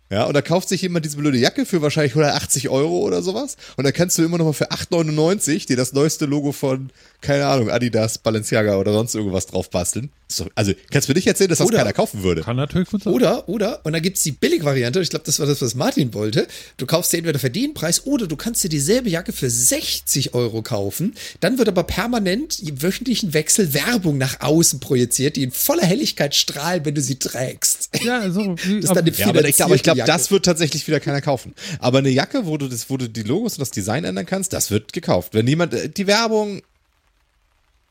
Ja, 0.09 0.25
und 0.25 0.33
da 0.35 0.41
kauft 0.41 0.69
sich 0.69 0.81
jemand 0.81 1.05
diese 1.05 1.17
blöde 1.17 1.37
Jacke 1.37 1.65
für 1.65 1.81
wahrscheinlich 1.81 2.11
180 2.11 2.69
Euro 2.69 2.99
oder 2.99 3.21
sowas. 3.23 3.57
Und 3.77 3.83
dann 3.83 3.93
kannst 3.93 4.17
du 4.17 4.23
immer 4.23 4.37
noch 4.37 4.45
mal 4.45 4.53
für 4.53 4.71
8,99 4.71 5.65
dir 5.65 5.77
das 5.77 5.93
neueste 5.93 6.25
Logo 6.25 6.51
von, 6.51 6.91
keine 7.23 7.47
Ahnung, 7.47 7.69
Adidas, 7.69 8.17
Balenciaga 8.17 8.77
oder 8.77 8.93
sonst 8.93 9.15
irgendwas 9.15 9.47
drauf 9.47 9.69
basteln. 9.69 10.11
Also, 10.55 10.73
kannst 10.89 11.07
du 11.07 11.11
mir 11.11 11.15
nicht 11.15 11.27
erzählen, 11.27 11.49
dass 11.49 11.59
das 11.59 11.67
oder, 11.67 11.79
keiner 11.79 11.93
kaufen 11.93 12.23
würde? 12.23 12.41
Kann 12.41 12.55
natürlich 12.55 12.89
gut 12.89 13.03
sein. 13.03 13.13
Oder, 13.13 13.47
oder, 13.47 13.85
und 13.85 13.93
dann 13.93 14.01
gibt 14.01 14.17
es 14.17 14.23
die 14.23 14.31
Billigvariante, 14.31 14.99
ich 14.99 15.09
glaube, 15.09 15.25
das 15.25 15.39
war 15.39 15.45
das, 15.45 15.61
was 15.61 15.75
Martin 15.75 16.13
wollte. 16.13 16.47
Du 16.77 16.85
kaufst 16.85 17.13
dir 17.13 17.17
entweder 17.17 17.39
Verdienpreis 17.39 18.05
oder 18.05 18.27
du 18.27 18.35
kannst 18.35 18.63
dir 18.63 18.69
dieselbe 18.69 19.09
Jacke 19.09 19.31
für 19.31 19.49
60 19.49 20.33
Euro 20.33 20.61
kaufen. 20.61 21.15
Dann 21.39 21.57
wird 21.57 21.67
aber 21.67 21.83
permanent 21.83 22.59
im 22.59 22.81
wöchentlichen 22.81 23.33
Wechsel 23.33 23.73
Werbung 23.73 24.17
nach 24.17 24.41
außen 24.41 24.79
projiziert, 24.79 25.35
die 25.35 25.43
in 25.43 25.51
voller 25.51 25.85
Helligkeit 25.85 26.35
strahlt, 26.35 26.85
wenn 26.85 26.95
du 26.95 27.01
sie 27.01 27.19
trägst. 27.19 27.89
Ja, 28.03 28.29
so. 28.29 28.55
das 28.55 28.65
ist 28.65 28.89
dann 28.89 28.97
eine 28.97 29.11
ja, 29.11 29.27
aber 29.27 29.47
ich, 29.47 29.63
aber 29.63 29.75
ich 29.75 29.83
glaube, 29.83 30.03
das 30.03 30.31
wird 30.31 30.45
tatsächlich 30.45 30.87
wieder 30.87 30.99
keiner 30.99 31.21
kaufen. 31.21 31.53
Aber 31.79 31.99
eine 31.99 32.09
Jacke, 32.09 32.45
wo 32.45 32.57
du, 32.57 32.67
das, 32.67 32.89
wo 32.89 32.97
du 32.97 33.07
die 33.07 33.23
Logos 33.23 33.53
und 33.53 33.61
das 33.61 33.71
Design 33.71 34.03
ändern 34.03 34.25
kannst, 34.25 34.53
das 34.53 34.71
wird 34.71 34.93
gekauft. 34.93 35.33
Wenn 35.33 35.47
jemand, 35.47 35.73
äh, 35.73 35.89
die 35.89 36.07
Werbung, 36.07 36.61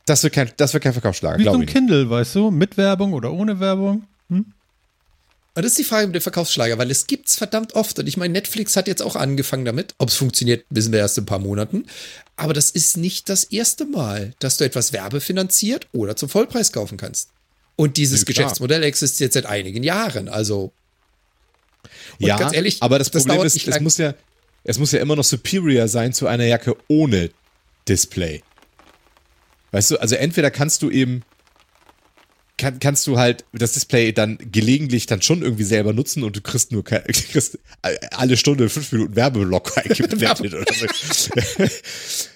das 0.05 0.23
wird 0.23 0.33
kein, 0.33 0.51
das 0.57 0.73
wird 0.73 0.83
kein 0.83 0.93
Verkaufsschlager, 0.93 1.39
Wie 1.39 1.45
so 1.45 1.53
ein 1.53 1.65
Kindle, 1.65 2.09
weißt 2.09 2.35
du? 2.35 2.51
Mit 2.51 2.77
Werbung 2.77 3.13
oder 3.13 3.31
ohne 3.31 3.59
Werbung? 3.59 4.03
Hm? 4.29 4.53
Und 5.55 5.61
das 5.63 5.73
ist 5.73 5.77
die 5.77 5.83
Frage 5.83 6.07
mit 6.07 6.15
dem 6.15 6.21
Verkaufsschlager, 6.21 6.77
weil 6.79 6.89
es 6.89 7.05
gibt's 7.05 7.35
verdammt 7.35 7.73
oft. 7.75 7.99
Und 7.99 8.07
ich 8.07 8.17
meine, 8.17 8.33
Netflix 8.33 8.75
hat 8.75 8.87
jetzt 8.87 9.03
auch 9.03 9.15
angefangen 9.15 9.65
damit. 9.65 9.93
Ob 9.99 10.09
es 10.09 10.15
funktioniert, 10.15 10.65
wissen 10.69 10.91
wir 10.91 10.99
erst 10.99 11.17
in 11.19 11.23
ein 11.23 11.27
paar 11.27 11.39
Monaten. 11.39 11.85
Aber 12.35 12.53
das 12.53 12.71
ist 12.71 12.97
nicht 12.97 13.29
das 13.29 13.43
erste 13.43 13.85
Mal, 13.85 14.33
dass 14.39 14.57
du 14.57 14.65
etwas 14.65 14.93
werbefinanziert 14.93 15.87
oder 15.91 16.15
zum 16.15 16.27
Vollpreis 16.27 16.71
kaufen 16.71 16.97
kannst. 16.97 17.29
Und 17.75 17.97
dieses 17.97 18.21
ja, 18.21 18.25
Geschäftsmodell 18.25 18.81
existiert 18.83 19.31
seit 19.31 19.45
einigen 19.45 19.83
Jahren. 19.83 20.27
Also 20.27 20.73
und 22.19 22.27
ja, 22.27 22.37
ganz 22.37 22.53
ehrlich, 22.53 22.81
aber 22.81 22.97
das, 22.99 23.11
das 23.11 23.25
Problem 23.25 23.45
ist, 23.45 23.67
es 23.67 23.79
muss, 23.79 23.97
ja, 23.97 24.13
es 24.63 24.79
muss 24.79 24.91
ja 24.91 24.99
immer 24.99 25.15
noch 25.15 25.23
superior 25.23 25.87
sein 25.87 26.13
zu 26.13 26.27
einer 26.27 26.45
Jacke 26.45 26.75
ohne 26.87 27.29
Display. 27.87 28.41
Weißt 29.73 29.91
du, 29.91 29.97
also 29.97 30.15
entweder 30.15 30.51
kannst 30.51 30.83
du 30.83 30.91
eben 30.91 31.23
kann, 32.57 32.79
kannst 32.79 33.07
du 33.07 33.17
halt 33.17 33.43
das 33.51 33.73
Display 33.73 34.13
dann 34.13 34.37
gelegentlich 34.39 35.07
dann 35.07 35.23
schon 35.23 35.41
irgendwie 35.41 35.63
selber 35.63 35.93
nutzen 35.93 36.23
und 36.23 36.35
du 36.35 36.41
kriegst 36.41 36.71
nur 36.71 36.83
kriegst 36.83 37.57
alle 38.11 38.37
Stunde 38.37 38.69
fünf 38.69 38.91
Minuten 38.91 39.15
Werbeblock 39.15 39.75
eingeblendet 39.75 40.39
oder 40.53 40.65
so. 41.11 41.31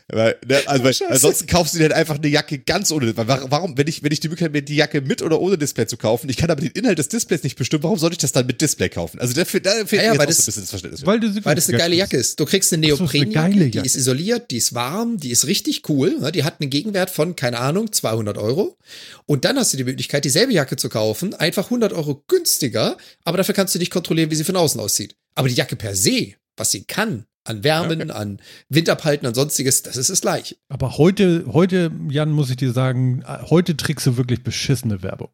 Weil, 0.09 0.38
ne, 0.47 0.61
also, 0.67 0.84
weil, 0.85 0.93
ansonsten 1.09 1.47
kaufst 1.47 1.73
du 1.73 1.79
dir 1.79 1.85
halt 1.85 1.93
einfach 1.93 2.15
eine 2.15 2.29
Jacke 2.29 2.59
ganz 2.59 2.91
ohne. 2.91 3.17
Warum, 3.17 3.77
wenn 3.77 3.88
ich, 3.88 4.03
wenn 4.03 4.11
ich 4.13 4.21
die 4.21 4.29
Möglichkeit 4.29 4.55
habe, 4.55 4.63
die 4.63 4.77
Jacke 4.77 5.01
mit 5.01 5.21
oder 5.21 5.41
ohne 5.41 5.57
Display 5.57 5.85
zu 5.85 5.97
kaufen, 5.97 6.29
ich 6.29 6.38
kann 6.38 6.49
aber 6.49 6.61
den 6.61 6.71
Inhalt 6.71 6.97
des 6.97 7.09
Displays 7.09 7.43
nicht 7.43 7.57
bestimmen, 7.57 7.84
warum 7.84 7.99
soll 7.99 8.13
ich 8.13 8.17
das 8.17 8.31
dann 8.31 8.45
mit 8.45 8.61
Display 8.61 8.88
kaufen? 8.88 9.19
Also 9.19 9.34
dafür, 9.34 9.59
da 9.59 9.71
fehlt 9.85 10.03
ja, 10.03 10.13
mir 10.13 10.19
jetzt 10.19 10.29
auch 10.29 10.31
so 10.31 10.41
ein 10.41 10.45
bisschen 10.45 10.63
das 10.63 10.69
Verständnis. 10.69 11.05
Weil, 11.05 11.19
du 11.19 11.43
weil 11.43 11.55
das 11.55 11.67
eine 11.67 11.77
geile 11.77 11.95
Jacke 11.95 12.15
ist. 12.15 12.39
Du 12.39 12.45
kriegst 12.45 12.71
eine 12.71 12.88
Neoprenjacke, 12.88 13.69
die 13.69 13.79
ist 13.79 13.97
isoliert, 13.97 14.49
die 14.51 14.57
ist 14.57 14.73
warm, 14.73 15.17
die 15.17 15.31
ist 15.31 15.45
richtig 15.45 15.89
cool. 15.89 16.17
Ne? 16.21 16.31
Die 16.31 16.45
hat 16.45 16.61
einen 16.61 16.69
Gegenwert 16.69 17.09
von, 17.09 17.35
keine 17.35 17.59
Ahnung, 17.59 17.91
200 17.91 18.38
Euro. 18.38 18.77
Und 19.25 19.43
dann 19.43 19.57
hast 19.57 19.73
du 19.73 19.77
die 19.77 19.84
Möglichkeit, 19.84 20.23
dieselbe 20.23 20.53
Jacke 20.53 20.77
zu 20.77 20.88
kaufen, 20.88 21.34
einfach 21.34 21.65
100 21.65 21.91
Euro 21.91 22.23
günstiger, 22.29 22.95
aber 23.25 23.38
dafür 23.38 23.53
kannst 23.53 23.75
du 23.75 23.79
nicht 23.79 23.91
kontrollieren, 23.91 24.31
wie 24.31 24.35
sie 24.35 24.45
von 24.45 24.55
außen 24.55 24.79
aussieht. 24.79 25.17
Aber 25.35 25.49
die 25.49 25.55
Jacke 25.55 25.75
per 25.75 25.95
se, 25.95 26.35
was 26.55 26.71
sie 26.71 26.85
kann, 26.85 27.25
an 27.48 27.64
Wärmen, 27.64 28.11
an 28.11 28.40
Windabhalten, 28.69 29.28
an 29.28 29.34
sonstiges, 29.34 29.84
das 29.84 29.98
ist 29.98 30.10
das 30.10 30.22
gleiche. 30.22 30.56
Aber 30.69 30.98
heute, 30.98 31.45
heute, 31.48 31.91
Jan, 32.10 32.32
muss 32.32 32.49
ich 32.49 32.57
dir 32.57 32.72
sagen, 32.72 33.24
heute 33.49 33.78
trägst 33.78 34.06
du 34.06 34.18
wirklich 34.18 34.44
beschissene 34.44 35.02
Werbung. 35.03 35.30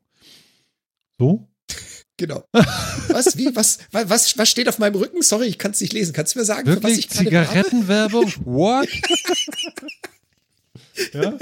So? 1.19 1.47
Genau. 2.17 2.47
Was, 2.51 3.39
wie, 3.39 3.55
was, 3.55 3.79
was, 3.91 4.37
was 4.37 4.47
steht 4.47 4.69
auf 4.69 4.77
meinem 4.77 4.93
Rücken? 4.93 5.23
Sorry, 5.23 5.47
ich 5.47 5.57
kann 5.57 5.71
es 5.71 5.81
nicht 5.81 5.93
lesen. 5.93 6.13
Kannst 6.13 6.35
du 6.35 6.39
mir 6.39 6.45
sagen, 6.45 6.67
Wirklich? 6.67 6.83
für 6.83 6.91
was 6.91 6.97
ich 6.99 7.09
Zigarettenwerbung? 7.09 8.31
What? 8.45 8.87
ja? 11.13 11.35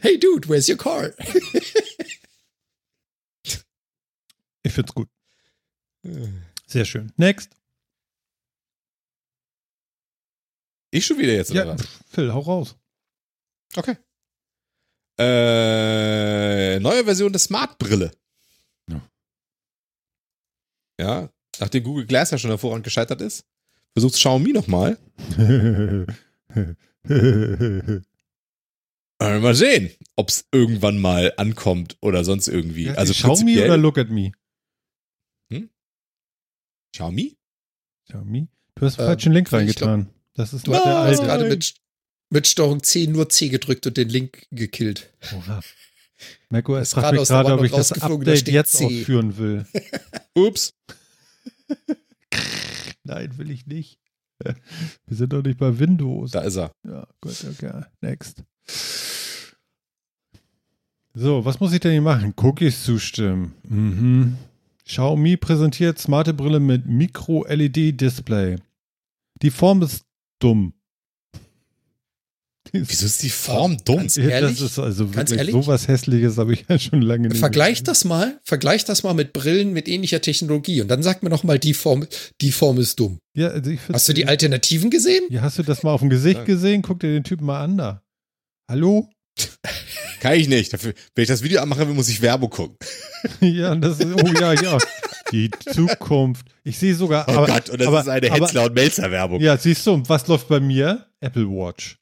Hey 0.00 0.20
dude, 0.20 0.48
where's 0.48 0.68
your 0.68 0.76
car? 0.76 1.10
ich 4.62 4.72
find's 4.72 4.94
gut. 4.94 5.08
Sehr 6.68 6.84
schön. 6.84 7.10
Next. 7.16 7.50
Ich 10.94 11.06
schon 11.06 11.18
wieder 11.18 11.32
jetzt, 11.32 11.50
oder 11.50 11.64
ja, 11.64 11.72
was? 11.72 11.88
Phil, 12.10 12.30
hau 12.32 12.40
raus. 12.40 12.76
Okay. 13.74 13.96
Äh, 15.18 16.78
neue 16.80 17.04
Version 17.04 17.32
der 17.32 17.38
Smart-Brille. 17.38 18.12
Ja. 18.90 19.00
ja, 21.00 21.30
nachdem 21.60 21.84
Google 21.84 22.06
Glass 22.06 22.30
ja 22.30 22.36
schon 22.36 22.50
hervorragend 22.50 22.84
gescheitert 22.84 23.22
ist, 23.22 23.46
versucht 23.94 24.14
Xiaomi 24.14 24.52
nochmal. 24.52 24.98
mal 29.18 29.54
sehen, 29.54 29.90
ob 30.16 30.28
es 30.28 30.46
irgendwann 30.52 31.00
mal 31.00 31.32
ankommt 31.38 31.96
oder 32.02 32.22
sonst 32.24 32.48
irgendwie. 32.48 32.84
Ja, 32.84 32.94
also 32.94 33.14
Xiaomi 33.14 33.62
oder 33.62 33.78
Look 33.78 33.96
at 33.96 34.10
Me? 34.10 34.32
Hm? 35.50 35.70
Xiaomi? 36.94 37.38
Xiaomi? 38.04 38.48
Du 38.74 38.84
hast 38.84 38.98
ähm, 38.98 39.06
falschen 39.06 39.32
Link 39.32 39.50
reingetan. 39.50 40.10
Das 40.34 40.52
ist 40.52 40.66
noch 40.66 40.74
no, 40.74 40.84
der 40.84 40.96
alte. 40.96 41.22
gerade 41.22 41.48
mit, 41.48 41.74
mit 42.30 42.46
Steuerung 42.46 42.82
C 42.82 43.06
nur 43.06 43.28
C 43.28 43.48
gedrückt 43.48 43.86
und 43.86 43.96
den 43.96 44.08
Link 44.08 44.46
gekillt. 44.50 45.10
Oha. 45.34 45.60
macOS 46.50 46.94
fragt 46.94 47.18
mich 47.18 47.28
gerade, 47.28 47.52
ob 47.52 47.64
ich 47.64 47.72
das 47.72 47.92
Update 48.00 48.48
jetzt 48.48 48.72
C. 48.72 48.86
ausführen 48.86 49.36
will. 49.36 49.66
Ups. 50.34 50.74
Nein, 53.04 53.36
will 53.36 53.50
ich 53.50 53.66
nicht. 53.66 53.98
Wir 55.06 55.16
sind 55.16 55.32
doch 55.32 55.42
nicht 55.42 55.58
bei 55.58 55.78
Windows. 55.78 56.32
Da 56.32 56.40
ist 56.40 56.56
er. 56.56 56.72
Ja, 56.84 57.06
gut, 57.20 57.44
okay. 57.50 57.82
Next. 58.00 58.42
So, 61.14 61.44
was 61.44 61.60
muss 61.60 61.72
ich 61.72 61.80
denn 61.80 61.92
hier 61.92 62.02
machen? 62.02 62.34
Cookies 62.36 62.84
zustimmen. 62.84 63.54
Mhm. 63.68 64.36
Xiaomi 64.84 65.36
präsentiert 65.36 65.98
smarte 65.98 66.34
Brille 66.34 66.58
mit 66.58 66.86
Micro-LED-Display. 66.86 68.56
Die 69.42 69.50
Form 69.50 69.82
ist 69.82 70.04
dumm. 70.42 70.74
Wieso 72.74 73.04
ist 73.04 73.22
die 73.22 73.28
Form 73.28 73.76
dumm? 73.84 73.98
Ganz 73.98 74.16
ehrlich, 74.16 74.58
das 74.58 74.70
ist 74.70 74.78
also 74.78 75.04
ganz 75.04 75.30
wirklich 75.30 75.38
ehrlich? 75.38 75.52
sowas 75.54 75.88
hässliches 75.88 76.38
habe 76.38 76.54
ich 76.54 76.64
ja 76.68 76.78
schon 76.78 77.02
lange 77.02 77.28
nicht 77.28 77.38
Vergleich 77.38 77.80
gesehen. 77.80 77.84
das 77.84 78.04
mal, 78.06 78.40
vergleich 78.44 78.86
das 78.86 79.02
mal 79.02 79.12
mit 79.12 79.34
Brillen 79.34 79.74
mit 79.74 79.88
ähnlicher 79.88 80.22
Technologie 80.22 80.80
und 80.80 80.88
dann 80.88 81.02
sag 81.02 81.22
mir 81.22 81.28
noch 81.28 81.44
mal, 81.44 81.58
die 81.58 81.74
Form, 81.74 82.06
die 82.40 82.50
Form 82.50 82.78
ist 82.78 82.98
dumm. 82.98 83.18
Ja, 83.36 83.48
also 83.48 83.72
hast 83.92 84.08
du 84.08 84.14
die 84.14 84.26
Alternativen 84.26 84.88
gesehen? 84.88 85.22
Ja, 85.28 85.42
hast 85.42 85.58
du 85.58 85.62
das 85.62 85.82
mal 85.82 85.92
auf 85.92 86.00
dem 86.00 86.08
Gesicht 86.08 86.38
ja. 86.38 86.44
gesehen? 86.44 86.80
Guck 86.80 87.00
dir 87.00 87.12
den 87.12 87.24
Typen 87.24 87.44
mal 87.44 87.62
an 87.62 87.76
da. 87.76 88.02
Hallo? 88.70 89.10
Kann 90.20 90.34
ich 90.34 90.48
nicht. 90.48 90.72
Dafür, 90.72 90.94
wenn 91.14 91.22
ich 91.22 91.28
das 91.28 91.42
Video 91.42 91.60
anmache, 91.60 91.84
muss 91.84 92.08
ich 92.08 92.22
Werbung 92.22 92.48
gucken. 92.48 92.76
ja, 93.40 93.74
das 93.74 93.98
ist, 93.98 94.14
oh 94.14 94.26
ja, 94.40 94.54
ja. 94.54 94.78
Die 95.32 95.50
Zukunft. 95.50 96.46
Ich 96.62 96.78
sehe 96.78 96.94
sogar. 96.94 97.26
Oh 97.28 97.32
aber, 97.32 97.46
Gott, 97.46 97.70
und 97.70 97.80
das 97.80 97.88
aber, 97.88 98.00
ist 98.00 98.08
eine 98.08 98.30
Hetzler- 98.30 98.66
und 98.66 98.74
Melzer-Werbung. 98.74 99.40
Ja, 99.40 99.56
siehst 99.56 99.86
du, 99.86 100.02
was 100.06 100.26
läuft 100.28 100.48
bei 100.48 100.60
mir? 100.60 101.06
Apple 101.20 101.48
Watch. 101.48 101.98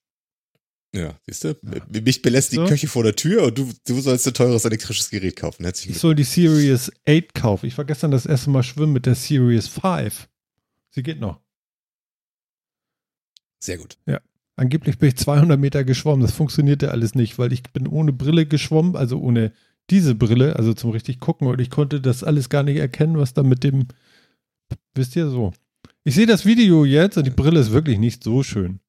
Ja, 0.93 1.15
siehst 1.25 1.45
du? 1.45 1.57
Ja. 1.63 2.01
Mich 2.03 2.21
belässt 2.21 2.51
so. 2.51 2.63
die 2.63 2.69
Köche 2.69 2.89
vor 2.89 3.05
der 3.05 3.15
Tür 3.15 3.45
und 3.45 3.57
du, 3.57 3.71
du 3.87 4.01
sollst 4.01 4.27
ein 4.27 4.35
teures 4.35 4.65
elektrisches 4.65 5.11
Gerät 5.11 5.37
kaufen. 5.37 5.65
Herzlichen 5.65 5.93
ich 5.93 5.99
soll 5.99 6.17
die 6.17 6.25
Series 6.25 6.91
8 7.09 7.33
kaufen. 7.35 7.67
Ich 7.67 7.79
war 7.79 7.85
gestern 7.85 8.11
das 8.11 8.27
erste 8.27 8.51
Mal 8.51 8.65
schwimmen 8.65 8.93
mit 8.93 9.07
der 9.07 9.15
Series 9.15 9.69
5. 9.69 10.29
Sie 10.91 11.03
geht 11.03 11.21
noch. 11.21 11.41
Sehr 13.61 13.79
gut. 13.79 13.99
Ja. 14.07 14.21
Angeblich 14.57 14.99
bin 14.99 15.11
ich 15.11 15.17
200 15.17 15.59
Meter 15.59 15.85
geschwommen. 15.85 16.23
Das 16.23 16.33
funktionierte 16.33 16.91
alles 16.91 17.15
nicht, 17.15 17.39
weil 17.39 17.53
ich 17.53 17.63
bin 17.63 17.87
ohne 17.87 18.13
Brille 18.13 18.47
geschwommen, 18.47 18.97
also 18.97 19.21
ohne 19.21 19.53
diese 19.91 20.15
Brille, 20.15 20.57
also 20.57 20.75
zum 20.75 20.91
richtig 20.91 21.21
gucken 21.21 21.47
und 21.49 21.61
ich 21.61 21.71
konnte 21.71 22.01
das 22.01 22.25
alles 22.25 22.49
gar 22.49 22.63
nicht 22.63 22.79
erkennen, 22.79 23.19
was 23.19 23.35
da 23.35 23.43
mit 23.43 23.65
dem, 23.65 23.89
wisst 24.95 25.17
ihr 25.17 25.29
so. 25.29 25.53
Ich 26.05 26.15
sehe 26.15 26.27
das 26.27 26.45
Video 26.45 26.85
jetzt 26.85 27.17
und 27.17 27.25
die 27.25 27.31
Brille 27.31 27.61
ist 27.61 27.73
wirklich 27.73 27.99
nicht 27.99 28.25
so 28.25 28.43
schön. 28.43 28.81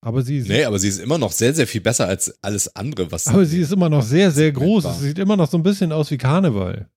Aber 0.00 0.22
sie 0.22 0.38
ist. 0.38 0.48
Nee, 0.48 0.64
aber 0.64 0.78
sie 0.78 0.88
ist 0.88 0.98
immer 0.98 1.18
noch 1.18 1.32
sehr, 1.32 1.52
sehr 1.52 1.66
viel 1.66 1.80
besser 1.80 2.06
als 2.06 2.32
alles 2.42 2.74
andere, 2.76 3.10
was. 3.10 3.26
Aber 3.26 3.44
sie 3.44 3.60
ist 3.60 3.72
immer 3.72 3.88
noch 3.88 4.02
sehr, 4.02 4.30
sehr 4.30 4.52
groß. 4.52 4.84
Sie 5.00 5.08
sieht 5.08 5.18
immer 5.18 5.36
noch 5.36 5.50
so 5.50 5.56
ein 5.56 5.62
bisschen 5.62 5.90
aus 5.90 6.10
wie 6.10 6.18
Karneval. 6.18 6.88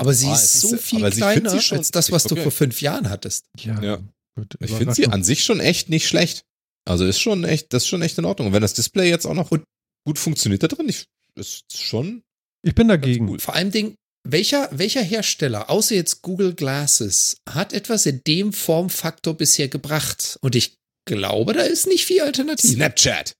Aber 0.00 0.14
sie 0.14 0.28
oh, 0.28 0.32
ist 0.32 0.60
so 0.60 0.74
ist, 0.74 0.84
viel 0.84 1.10
kleiner 1.10 1.52
als 1.52 1.90
das, 1.90 2.10
was 2.10 2.24
okay. 2.24 2.36
du 2.36 2.42
vor 2.42 2.52
fünf 2.52 2.80
Jahren 2.80 3.10
hattest. 3.10 3.46
Ja. 3.58 3.80
ja. 3.82 3.98
Gut, 4.36 4.56
ich 4.60 4.70
finde 4.70 4.94
sie 4.94 5.08
an 5.08 5.22
sich 5.22 5.44
schon 5.44 5.60
echt 5.60 5.90
nicht 5.90 6.08
schlecht. 6.08 6.46
Also 6.88 7.04
ist 7.04 7.20
schon 7.20 7.44
echt, 7.44 7.72
das 7.74 7.82
ist 7.82 7.88
schon 7.88 8.00
echt 8.00 8.16
in 8.18 8.24
Ordnung. 8.24 8.48
Und 8.48 8.54
wenn 8.54 8.62
das 8.62 8.72
Display 8.72 9.10
jetzt 9.10 9.26
auch 9.26 9.34
noch 9.34 9.50
und 9.50 9.64
gut 10.06 10.18
funktioniert 10.18 10.62
da 10.62 10.68
drin, 10.68 10.88
ich, 10.88 11.06
ist 11.36 11.76
schon. 11.76 12.22
Ich 12.62 12.74
bin 12.74 12.88
dagegen. 12.88 13.28
Cool. 13.28 13.38
Vor 13.38 13.54
allem 13.54 13.70
Ding, 13.70 13.96
welcher, 14.24 14.68
welcher 14.72 15.02
Hersteller, 15.02 15.68
außer 15.68 15.94
jetzt 15.94 16.22
Google 16.22 16.54
Glasses, 16.54 17.38
hat 17.48 17.72
etwas 17.72 18.06
in 18.06 18.22
dem 18.26 18.52
Formfaktor 18.52 19.34
bisher 19.34 19.68
gebracht? 19.68 20.38
Und 20.42 20.54
ich 20.54 20.76
glaube, 21.04 21.52
da 21.52 21.62
ist 21.62 21.86
nicht 21.86 22.06
viel 22.06 22.20
Alternativ. 22.20 22.70
Snapchat. 22.70 23.34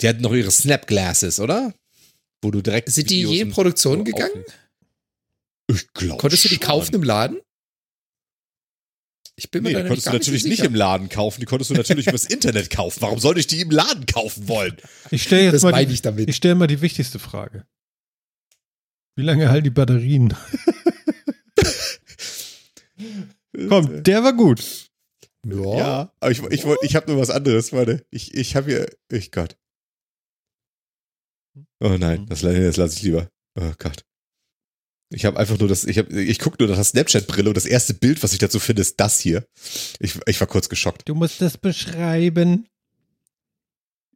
die 0.00 0.08
hatten 0.08 0.22
noch 0.22 0.32
ihre 0.32 0.50
Snap 0.50 0.86
Glasses, 0.86 1.40
oder? 1.40 1.74
Wo 2.42 2.50
du 2.50 2.60
direkt. 2.60 2.90
Sind 2.90 3.10
die 3.10 3.22
je 3.22 3.40
in 3.40 3.50
Produktion 3.50 4.04
gegangen? 4.04 4.44
Ich 5.68 5.92
glaube. 5.94 6.20
Konntest 6.20 6.44
du 6.44 6.48
die 6.48 6.58
kaufen 6.58 6.94
im 6.94 7.02
Laden? 7.02 7.40
Ich 9.42 9.50
bin 9.50 9.64
mir 9.64 9.70
nee, 9.70 9.82
die 9.82 9.88
konntest 9.88 10.06
du 10.06 10.12
natürlich 10.12 10.44
nicht, 10.44 10.62
im 10.62 10.76
Laden 10.76 11.08
kaufen, 11.08 11.40
die 11.40 11.46
konntest 11.46 11.70
du 11.70 11.74
natürlich 11.74 12.06
übers 12.06 12.26
Internet 12.26 12.70
kaufen. 12.70 13.00
Warum 13.00 13.18
sollte 13.18 13.40
ich 13.40 13.48
die 13.48 13.60
im 13.60 13.72
Laden 13.72 14.06
kaufen 14.06 14.46
wollen? 14.46 14.76
Ich 15.10 15.24
stelle 15.24 15.42
jetzt 15.42 15.54
das 15.54 15.62
mal 15.62 15.84
die, 15.84 15.92
ich, 15.92 16.00
damit. 16.00 16.28
ich 16.28 16.36
stelle 16.36 16.54
mal 16.54 16.68
die 16.68 16.80
wichtigste 16.80 17.18
Frage. 17.18 17.66
Wie 19.16 19.22
lange 19.22 19.50
halten 19.50 19.64
die 19.64 19.70
Batterien? 19.70 20.32
Komm, 23.68 24.04
der 24.04 24.22
war 24.22 24.32
gut. 24.32 24.88
Ja, 25.44 25.76
ja 25.76 26.12
aber 26.20 26.30
ich, 26.30 26.40
ich, 26.44 26.64
ich, 26.64 26.76
ich 26.82 26.94
habe 26.94 27.10
nur 27.10 27.20
was 27.20 27.30
anderes. 27.30 27.72
Warte, 27.72 28.06
ich, 28.10 28.34
ich 28.34 28.54
habe 28.54 28.70
hier, 28.70 28.86
ich 29.10 29.32
Gott. 29.32 29.56
Oh 31.80 31.96
nein, 31.98 32.26
das, 32.26 32.42
das 32.42 32.76
lasse 32.76 32.96
ich 32.96 33.02
lieber. 33.02 33.28
Oh 33.58 33.72
Gott. 33.76 34.04
Ich 35.14 35.24
habe 35.24 35.38
einfach 35.38 35.58
nur 35.58 35.68
das, 35.68 35.84
ich, 35.84 35.98
hab, 35.98 36.10
ich 36.10 36.38
gucke 36.38 36.56
nur 36.58 36.68
nach 36.68 36.76
der 36.76 36.84
Snapchat-Brille 36.84 37.50
und 37.50 37.56
das 37.56 37.66
erste 37.66 37.94
Bild, 37.94 38.22
was 38.22 38.32
ich 38.32 38.38
dazu 38.38 38.58
finde, 38.58 38.82
ist 38.82 38.98
das 38.98 39.20
hier. 39.20 39.44
Ich, 39.98 40.18
ich 40.26 40.40
war 40.40 40.46
kurz 40.46 40.68
geschockt. 40.68 41.02
Du 41.06 41.14
musst 41.14 41.40
das 41.40 41.58
beschreiben. 41.58 42.66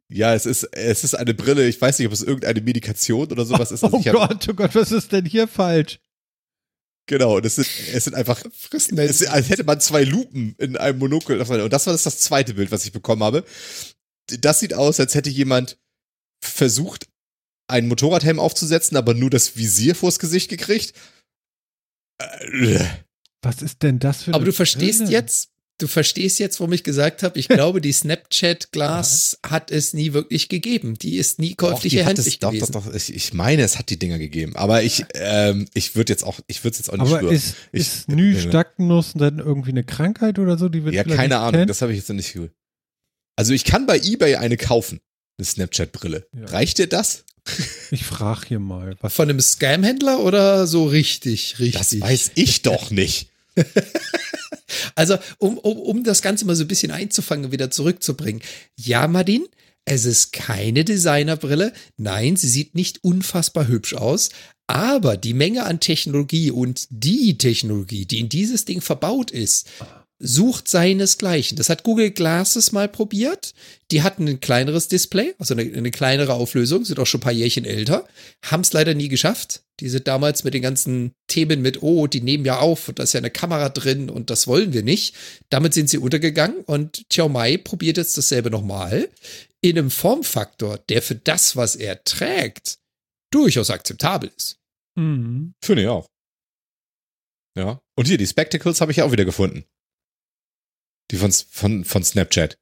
Ja, 0.09 0.33
es 0.33 0.45
ist, 0.45 0.63
es 0.63 1.03
ist 1.03 1.15
eine 1.15 1.33
Brille, 1.33 1.67
ich 1.67 1.79
weiß 1.79 1.99
nicht, 1.99 2.07
ob 2.07 2.13
es 2.13 2.23
irgendeine 2.23 2.61
Medikation 2.61 3.29
oder 3.31 3.45
sowas 3.45 3.71
ist. 3.71 3.83
Also 3.83 3.97
oh 3.97 4.01
Gott, 4.01 4.47
oh 4.49 4.53
Gott, 4.53 4.73
was 4.73 4.91
ist 4.91 5.11
denn 5.11 5.25
hier 5.25 5.47
falsch? 5.47 5.99
Genau, 7.07 7.37
und 7.37 7.45
es 7.45 7.55
sind, 7.55 7.67
es 7.93 8.03
sind 8.03 8.15
einfach, 8.15 8.43
es 8.71 8.87
ist, 8.89 9.27
als 9.27 9.49
hätte 9.49 9.63
man 9.63 9.79
zwei 9.79 10.03
Lupen 10.03 10.55
in 10.57 10.75
einem 10.77 10.99
Monokel. 10.99 11.39
Und 11.39 11.71
das 11.71 11.85
war 11.85 11.93
das, 11.93 12.03
das 12.03 12.19
zweite 12.19 12.53
Bild, 12.53 12.71
was 12.71 12.85
ich 12.85 12.91
bekommen 12.91 13.23
habe. 13.23 13.45
Das 14.27 14.59
sieht 14.59 14.73
aus, 14.73 14.99
als 14.99 15.15
hätte 15.15 15.29
jemand 15.29 15.77
versucht, 16.41 17.07
einen 17.67 17.87
Motorradhelm 17.87 18.39
aufzusetzen, 18.39 18.97
aber 18.97 19.13
nur 19.13 19.29
das 19.29 19.57
Visier 19.57 19.95
vors 19.95 20.19
Gesicht 20.19 20.49
gekriegt. 20.49 20.93
Was 23.41 23.61
ist 23.61 23.83
denn 23.83 23.99
das 23.99 24.23
für 24.23 24.33
Aber 24.33 24.45
du 24.45 24.53
verstehst 24.53 24.99
Brille? 24.99 25.11
jetzt, 25.11 25.49
du 25.77 25.87
verstehst 25.87 26.39
jetzt, 26.39 26.59
warum 26.59 26.73
ich 26.73 26.83
gesagt 26.83 27.21
habe, 27.21 27.37
ich 27.37 27.47
glaube, 27.47 27.81
die 27.81 27.91
Snapchat 27.91 28.71
Glass 28.71 29.39
hat 29.45 29.69
es 29.69 29.93
nie 29.93 30.13
wirklich 30.13 30.49
gegeben. 30.49 30.95
Die 30.95 31.17
ist 31.17 31.39
nie 31.39 31.53
käuflich 31.53 31.95
erhältlich 31.95 32.39
gewesen. 32.39 32.71
Doch, 32.71 32.81
doch, 32.81 32.85
doch. 32.87 32.93
Ich, 32.95 33.13
ich, 33.13 33.33
meine, 33.33 33.61
es 33.61 33.77
hat 33.77 33.89
die 33.89 33.99
Dinger 33.99 34.17
gegeben. 34.17 34.55
Aber 34.55 34.81
ich, 34.81 35.05
ähm, 35.13 35.67
ich 35.73 35.95
würde 35.95 36.13
jetzt 36.13 36.23
auch, 36.23 36.39
ich 36.47 36.63
würde 36.63 36.73
es 36.73 36.79
jetzt 36.79 36.89
auch 36.89 36.97
nicht 36.97 37.07
Aber 37.11 37.19
schwören. 37.19 37.35
ist, 37.35 37.55
ich, 37.71 37.81
ist 37.81 38.09
Nystagnuss 38.09 39.13
dann 39.13 39.39
irgendwie 39.39 39.71
eine 39.71 39.83
Krankheit 39.83 40.39
oder 40.39 40.57
so? 40.57 40.69
Die 40.69 40.83
wird 40.83 40.95
ja, 40.95 41.03
keine 41.03 41.37
Ahnung. 41.37 41.59
Kennt? 41.59 41.69
Das 41.69 41.81
habe 41.81 41.91
ich 41.91 41.99
jetzt 41.99 42.09
noch 42.09 42.15
nicht 42.15 42.33
gehört. 42.33 42.53
Also 43.35 43.53
ich 43.53 43.65
kann 43.65 43.85
bei 43.85 43.99
eBay 43.99 44.35
eine 44.37 44.57
kaufen. 44.57 44.99
Eine 45.37 45.45
Snapchat-Brille. 45.45 46.27
Ja. 46.35 46.45
Reicht 46.45 46.79
dir 46.79 46.87
das? 46.87 47.23
Ich 47.91 48.03
frage 48.03 48.47
hier 48.47 48.59
mal. 48.59 48.97
Was 48.99 49.13
Von 49.13 49.29
einem 49.29 49.39
Scam-Händler 49.39 50.19
oder 50.19 50.67
so 50.67 50.85
richtig, 50.85 51.59
richtig? 51.59 51.99
Das 51.99 52.01
weiß 52.01 52.31
ich 52.35 52.61
doch 52.61 52.91
nicht. 52.91 53.29
also, 54.95 55.17
um, 55.37 55.57
um, 55.57 55.77
um 55.77 56.03
das 56.03 56.21
Ganze 56.21 56.45
mal 56.45 56.55
so 56.55 56.63
ein 56.63 56.67
bisschen 56.67 56.91
einzufangen 56.91 57.51
wieder 57.51 57.71
zurückzubringen. 57.71 58.41
Ja, 58.75 59.07
Madin, 59.07 59.45
es 59.85 60.03
ist 60.03 60.33
keine 60.33 60.83
Designerbrille. 60.83 61.71
Nein, 61.95 62.35
sie 62.35 62.49
sieht 62.49 62.75
nicht 62.75 63.03
unfassbar 63.03 63.67
hübsch 63.67 63.93
aus. 63.93 64.29
Aber 64.67 65.15
die 65.15 65.33
Menge 65.33 65.65
an 65.65 65.79
Technologie 65.79 66.51
und 66.51 66.87
die 66.89 67.37
Technologie, 67.37 68.05
die 68.05 68.19
in 68.19 68.27
dieses 68.27 68.65
Ding 68.65 68.81
verbaut 68.81 69.31
ist, 69.31 69.69
sucht 70.19 70.67
seinesgleichen. 70.67 71.57
Das 71.57 71.69
hat 71.69 71.83
Google 71.83 72.11
Glasses 72.11 72.71
mal 72.71 72.87
probiert. 72.87 73.53
Die 73.91 74.01
hatten 74.01 74.27
ein 74.27 74.39
kleineres 74.39 74.87
Display, 74.87 75.35
also 75.37 75.53
eine, 75.53 75.63
eine 75.63 75.91
kleinere 75.91 76.33
Auflösung, 76.33 76.85
sind 76.85 76.99
auch 76.99 77.05
schon 77.05 77.19
ein 77.19 77.23
paar 77.23 77.31
Jährchen 77.31 77.65
älter, 77.65 78.07
haben 78.43 78.61
es 78.61 78.73
leider 78.73 78.95
nie 78.95 79.09
geschafft. 79.09 79.63
Die 79.79 79.89
sind 79.89 80.07
damals 80.07 80.43
mit 80.43 80.55
den 80.55 80.63
ganzen 80.63 81.11
Themen 81.27 81.61
mit, 81.61 81.83
oh, 81.83 82.07
die 82.07 82.21
nehmen 82.21 82.45
ja 82.45 82.59
auf 82.59 82.89
und 82.89 82.97
da 82.97 83.03
ist 83.03 83.13
ja 83.13 83.19
eine 83.19 83.29
Kamera 83.29 83.69
drin 83.69 84.09
und 84.09 84.31
das 84.31 84.47
wollen 84.47 84.73
wir 84.73 84.81
nicht. 84.81 85.15
Damit 85.49 85.75
sind 85.75 85.89
sie 85.89 85.99
untergegangen 85.99 86.61
und 86.65 87.05
Xiaomi 87.09 87.59
probiert 87.59 87.97
jetzt 87.97 88.17
dasselbe 88.17 88.49
nochmal 88.49 89.09
in 89.61 89.77
einem 89.77 89.91
Formfaktor, 89.91 90.79
der 90.89 91.01
für 91.01 91.15
das, 91.15 91.55
was 91.55 91.75
er 91.75 92.03
trägt, 92.03 92.79
durchaus 93.31 93.69
akzeptabel 93.69 94.31
ist. 94.35 94.57
Mhm. 94.95 95.53
Finde 95.63 95.83
ich 95.83 95.87
auch. 95.87 96.07
Ja. 97.55 97.79
Und 97.95 98.07
hier, 98.07 98.17
die 98.17 98.27
Spectacles 98.27 98.81
habe 98.81 98.91
ich 98.91 99.01
auch 99.01 99.11
wieder 99.11 99.25
gefunden. 99.25 99.65
Die 101.11 101.17
von, 101.17 101.31
von, 101.31 101.85
von 101.85 102.03
Snapchat. 102.03 102.57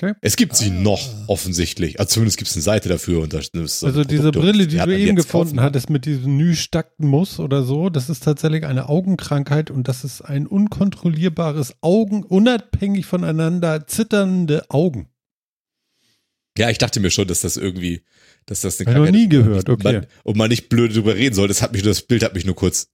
Okay. 0.00 0.14
Es 0.20 0.36
gibt 0.36 0.54
sie 0.56 0.70
ah. 0.70 0.74
noch, 0.74 1.00
offensichtlich. 1.26 1.98
Also 1.98 2.14
zumindest 2.14 2.38
gibt 2.38 2.48
es 2.48 2.56
eine 2.56 2.62
Seite 2.62 2.88
dafür. 2.88 3.22
Und 3.22 3.32
das 3.32 3.48
ist 3.48 3.82
also 3.82 4.04
diese 4.04 4.30
Brille, 4.30 4.66
die, 4.66 4.78
die 4.78 4.84
du 4.84 4.98
eben 4.98 5.16
gefunden 5.16 5.60
hattest 5.60 5.90
mit 5.90 6.06
diesem 6.06 6.36
Nystagmus 6.36 7.40
oder 7.40 7.64
so, 7.64 7.90
das 7.90 8.08
ist 8.08 8.22
tatsächlich 8.22 8.64
eine 8.64 8.88
Augenkrankheit 8.88 9.70
und 9.70 9.88
das 9.88 10.04
ist 10.04 10.22
ein 10.22 10.46
unkontrollierbares 10.46 11.74
Augen, 11.80 12.22
unabhängig 12.22 13.06
voneinander 13.06 13.86
zitternde 13.86 14.70
Augen. 14.70 15.08
Ja, 16.56 16.70
ich 16.70 16.78
dachte 16.78 17.00
mir 17.00 17.10
schon, 17.10 17.26
dass 17.26 17.40
das 17.40 17.56
irgendwie, 17.56 18.02
dass 18.46 18.60
das 18.60 18.78
eine 18.78 18.86
Krankheit 18.86 19.12
noch 19.12 19.18
nie 19.18 19.28
gehört, 19.28 19.68
okay. 19.68 19.92
Man, 19.92 20.06
und 20.22 20.36
man 20.36 20.48
nicht 20.48 20.68
blöd 20.68 20.94
drüber 20.94 21.16
reden 21.16 21.34
soll. 21.34 21.48
Das 21.48 21.62
hat 21.62 21.72
mich, 21.72 21.82
das 21.82 22.02
Bild 22.02 22.22
hat 22.22 22.34
mich 22.34 22.44
nur 22.44 22.56
kurz 22.56 22.88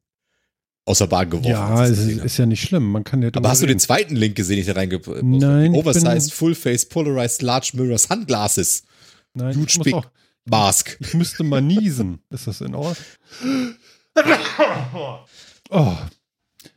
aus 0.86 0.98
der 0.98 1.06
Bahn 1.06 1.30
geworfen. 1.30 1.50
Ja, 1.50 1.84
ist, 1.84 1.98
ist, 1.98 2.36
ja 2.36 2.46
nicht 2.46 2.62
schlimm. 2.62 2.90
Man 2.90 3.04
kann 3.04 3.22
ja 3.22 3.30
Aber 3.34 3.48
hast 3.48 3.60
reden. 3.62 3.68
du 3.68 3.74
den 3.74 3.80
zweiten 3.80 4.16
Link 4.16 4.34
gesehen, 4.36 4.56
den 4.56 4.60
ich 4.60 4.66
da 4.66 4.74
reingebracht 4.74 5.18
habe? 5.18 5.26
Nein. 5.26 5.74
Oversized, 5.74 6.32
Full 6.32 6.54
Face, 6.54 6.84
Polarized, 6.84 7.42
Large 7.42 7.72
Mirror, 7.74 7.98
Sunglasses. 7.98 8.84
Nein, 9.32 9.56
Huge 9.56 9.80
Big 9.82 9.94
auch, 9.94 10.06
Mask. 10.44 10.96
Ich 11.00 11.14
müsste 11.14 11.42
mal 11.42 11.62
niesen. 11.62 12.20
ist 12.30 12.46
das 12.46 12.60
in 12.60 12.74
Ordnung? 12.74 12.96
Oh. 15.70 15.96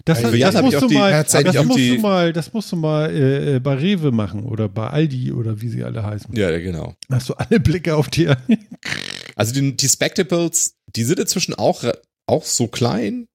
Das, 0.06 0.22
das, 0.22 0.32
das, 0.32 0.62
musst 0.62 0.82
du 0.82 0.90
mal, 0.90 1.12
das, 1.24 1.66
musst 1.66 1.78
du 1.78 2.00
mal, 2.00 2.34
das 2.34 2.54
musst 2.54 2.72
du 2.72 2.76
mal 2.78 3.12
äh, 3.12 3.56
äh, 3.56 3.60
bei 3.60 3.76
Rewe 3.76 4.12
machen 4.12 4.44
oder 4.44 4.70
bei 4.70 4.88
Aldi 4.88 5.34
oder 5.34 5.62
wie 5.62 5.68
sie 5.68 5.84
alle 5.84 6.02
heißen. 6.04 6.34
Ja, 6.34 6.58
genau. 6.58 6.96
Hast 7.12 7.30
du 7.30 7.34
alle 7.34 7.60
Blicke 7.60 7.96
auf 7.96 8.08
dir? 8.08 8.38
also 9.36 9.54
die, 9.54 9.76
die 9.76 9.90
Spectacles, 9.90 10.78
die 10.96 11.04
sind 11.04 11.20
inzwischen 11.20 11.54
auch, 11.54 11.84
auch 12.26 12.46
so 12.46 12.68
klein, 12.68 13.28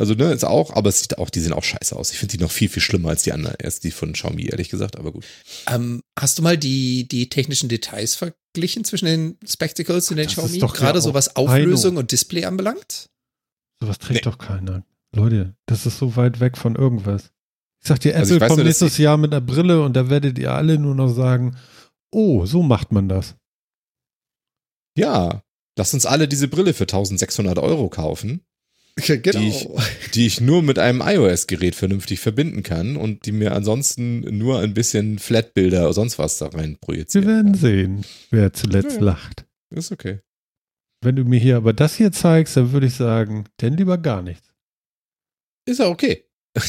also, 0.00 0.14
ne, 0.14 0.32
ist 0.32 0.46
auch, 0.46 0.72
aber 0.74 0.88
es 0.88 1.00
sieht 1.00 1.18
auch, 1.18 1.28
die 1.28 1.40
sehen 1.40 1.52
auch 1.52 1.62
scheiße 1.62 1.94
aus. 1.94 2.10
Ich 2.10 2.18
finde 2.18 2.38
die 2.38 2.42
noch 2.42 2.50
viel, 2.50 2.70
viel 2.70 2.80
schlimmer 2.80 3.10
als 3.10 3.22
die 3.22 3.32
anderen, 3.32 3.56
erst 3.58 3.84
die 3.84 3.90
von 3.90 4.14
Xiaomi, 4.14 4.46
ehrlich 4.46 4.70
gesagt, 4.70 4.98
aber 4.98 5.12
gut. 5.12 5.26
Ähm, 5.68 6.02
hast 6.18 6.38
du 6.38 6.42
mal 6.42 6.56
die, 6.56 7.06
die 7.06 7.28
technischen 7.28 7.68
Details 7.68 8.14
verglichen 8.14 8.84
zwischen 8.84 9.04
den 9.04 9.36
Spectacles 9.46 10.10
und 10.10 10.16
den 10.16 10.24
das 10.24 10.32
Xiaomi? 10.36 10.58
Gerade 10.58 11.02
so 11.02 11.12
was 11.12 11.36
Auflösung 11.36 11.98
und 11.98 12.12
Display 12.12 12.46
anbelangt? 12.46 13.10
Sowas 13.78 13.98
trägt 13.98 14.24
nee. 14.24 14.30
doch 14.30 14.38
keiner. 14.38 14.86
Leute, 15.14 15.54
das 15.66 15.84
ist 15.84 15.98
so 15.98 16.16
weit 16.16 16.40
weg 16.40 16.56
von 16.56 16.76
irgendwas. 16.76 17.30
Ich 17.82 17.88
sag 17.88 18.00
dir, 18.00 18.16
also 18.16 18.36
Apple 18.36 18.44
also 18.46 18.54
kommt 18.54 18.66
nächstes 18.66 18.96
Jahr 18.96 19.18
mit 19.18 19.34
einer 19.34 19.42
Brille 19.42 19.82
und 19.82 19.94
da 19.94 20.08
werdet 20.08 20.38
ihr 20.38 20.54
alle 20.54 20.78
nur 20.78 20.94
noch 20.94 21.12
sagen, 21.12 21.58
oh, 22.10 22.46
so 22.46 22.62
macht 22.62 22.90
man 22.90 23.10
das. 23.10 23.34
Ja, 24.96 25.42
lass 25.76 25.92
uns 25.92 26.06
alle 26.06 26.26
diese 26.26 26.48
Brille 26.48 26.72
für 26.72 26.84
1600 26.84 27.58
Euro 27.58 27.90
kaufen 27.90 28.40
genau. 29.06 29.38
die, 29.38 29.48
ich, 29.48 29.68
die 30.14 30.26
ich 30.26 30.40
nur 30.40 30.62
mit 30.62 30.78
einem 30.78 31.00
iOS-Gerät 31.00 31.74
vernünftig 31.74 32.20
verbinden 32.20 32.62
kann 32.62 32.96
und 32.96 33.26
die 33.26 33.32
mir 33.32 33.52
ansonsten 33.52 34.20
nur 34.36 34.60
ein 34.60 34.74
bisschen 34.74 35.18
Flatbilder 35.18 35.84
oder 35.84 35.92
sonst 35.92 36.18
was 36.18 36.38
da 36.38 36.48
rein 36.48 36.76
projizieren. 36.80 37.26
Wir 37.26 37.34
werden 37.34 37.52
kann. 37.52 37.60
sehen, 37.60 38.04
wer 38.30 38.52
zuletzt 38.52 38.96
ja, 38.96 39.02
lacht. 39.02 39.46
Ist 39.70 39.92
okay. 39.92 40.20
Wenn 41.02 41.16
du 41.16 41.24
mir 41.24 41.40
hier 41.40 41.56
aber 41.56 41.72
das 41.72 41.94
hier 41.94 42.12
zeigst, 42.12 42.56
dann 42.56 42.72
würde 42.72 42.86
ich 42.86 42.94
sagen, 42.94 43.44
denn 43.60 43.76
lieber 43.76 43.96
gar 43.96 44.22
nichts. 44.22 44.48
Ist 45.66 45.80
ja 45.80 45.86
okay. 45.86 46.24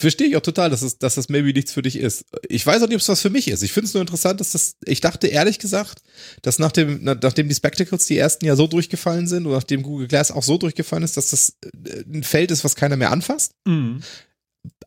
Verstehe 0.00 0.28
ich 0.28 0.36
auch 0.36 0.40
total, 0.40 0.70
dass, 0.70 0.80
es, 0.80 0.96
dass 0.96 1.16
das 1.16 1.28
maybe 1.28 1.52
nichts 1.52 1.72
für 1.72 1.82
dich 1.82 1.96
ist. 1.96 2.24
Ich 2.48 2.64
weiß 2.64 2.82
auch 2.82 2.86
nicht, 2.86 2.94
ob 2.96 3.02
es 3.02 3.08
was 3.10 3.20
für 3.20 3.28
mich 3.28 3.48
ist. 3.48 3.62
Ich 3.62 3.72
finde 3.72 3.86
es 3.86 3.92
nur 3.92 4.00
interessant, 4.00 4.40
dass 4.40 4.52
das, 4.52 4.76
ich 4.86 5.02
dachte 5.02 5.26
ehrlich 5.26 5.58
gesagt, 5.58 6.02
dass 6.40 6.58
nach 6.58 6.72
dem, 6.72 7.04
nachdem 7.04 7.50
die 7.50 7.54
Spectacles 7.54 8.06
die 8.06 8.16
ersten 8.16 8.46
ja 8.46 8.56
so 8.56 8.66
durchgefallen 8.66 9.28
sind 9.28 9.44
und 9.44 9.52
nachdem 9.52 9.82
Google 9.82 10.08
Glass 10.08 10.30
auch 10.30 10.42
so 10.42 10.56
durchgefallen 10.56 11.04
ist, 11.04 11.18
dass 11.18 11.28
das 11.28 11.58
äh, 11.62 12.02
ein 12.10 12.22
Feld 12.22 12.50
ist, 12.50 12.64
was 12.64 12.76
keiner 12.76 12.96
mehr 12.96 13.10
anfasst. 13.10 13.52
Mhm. 13.66 14.02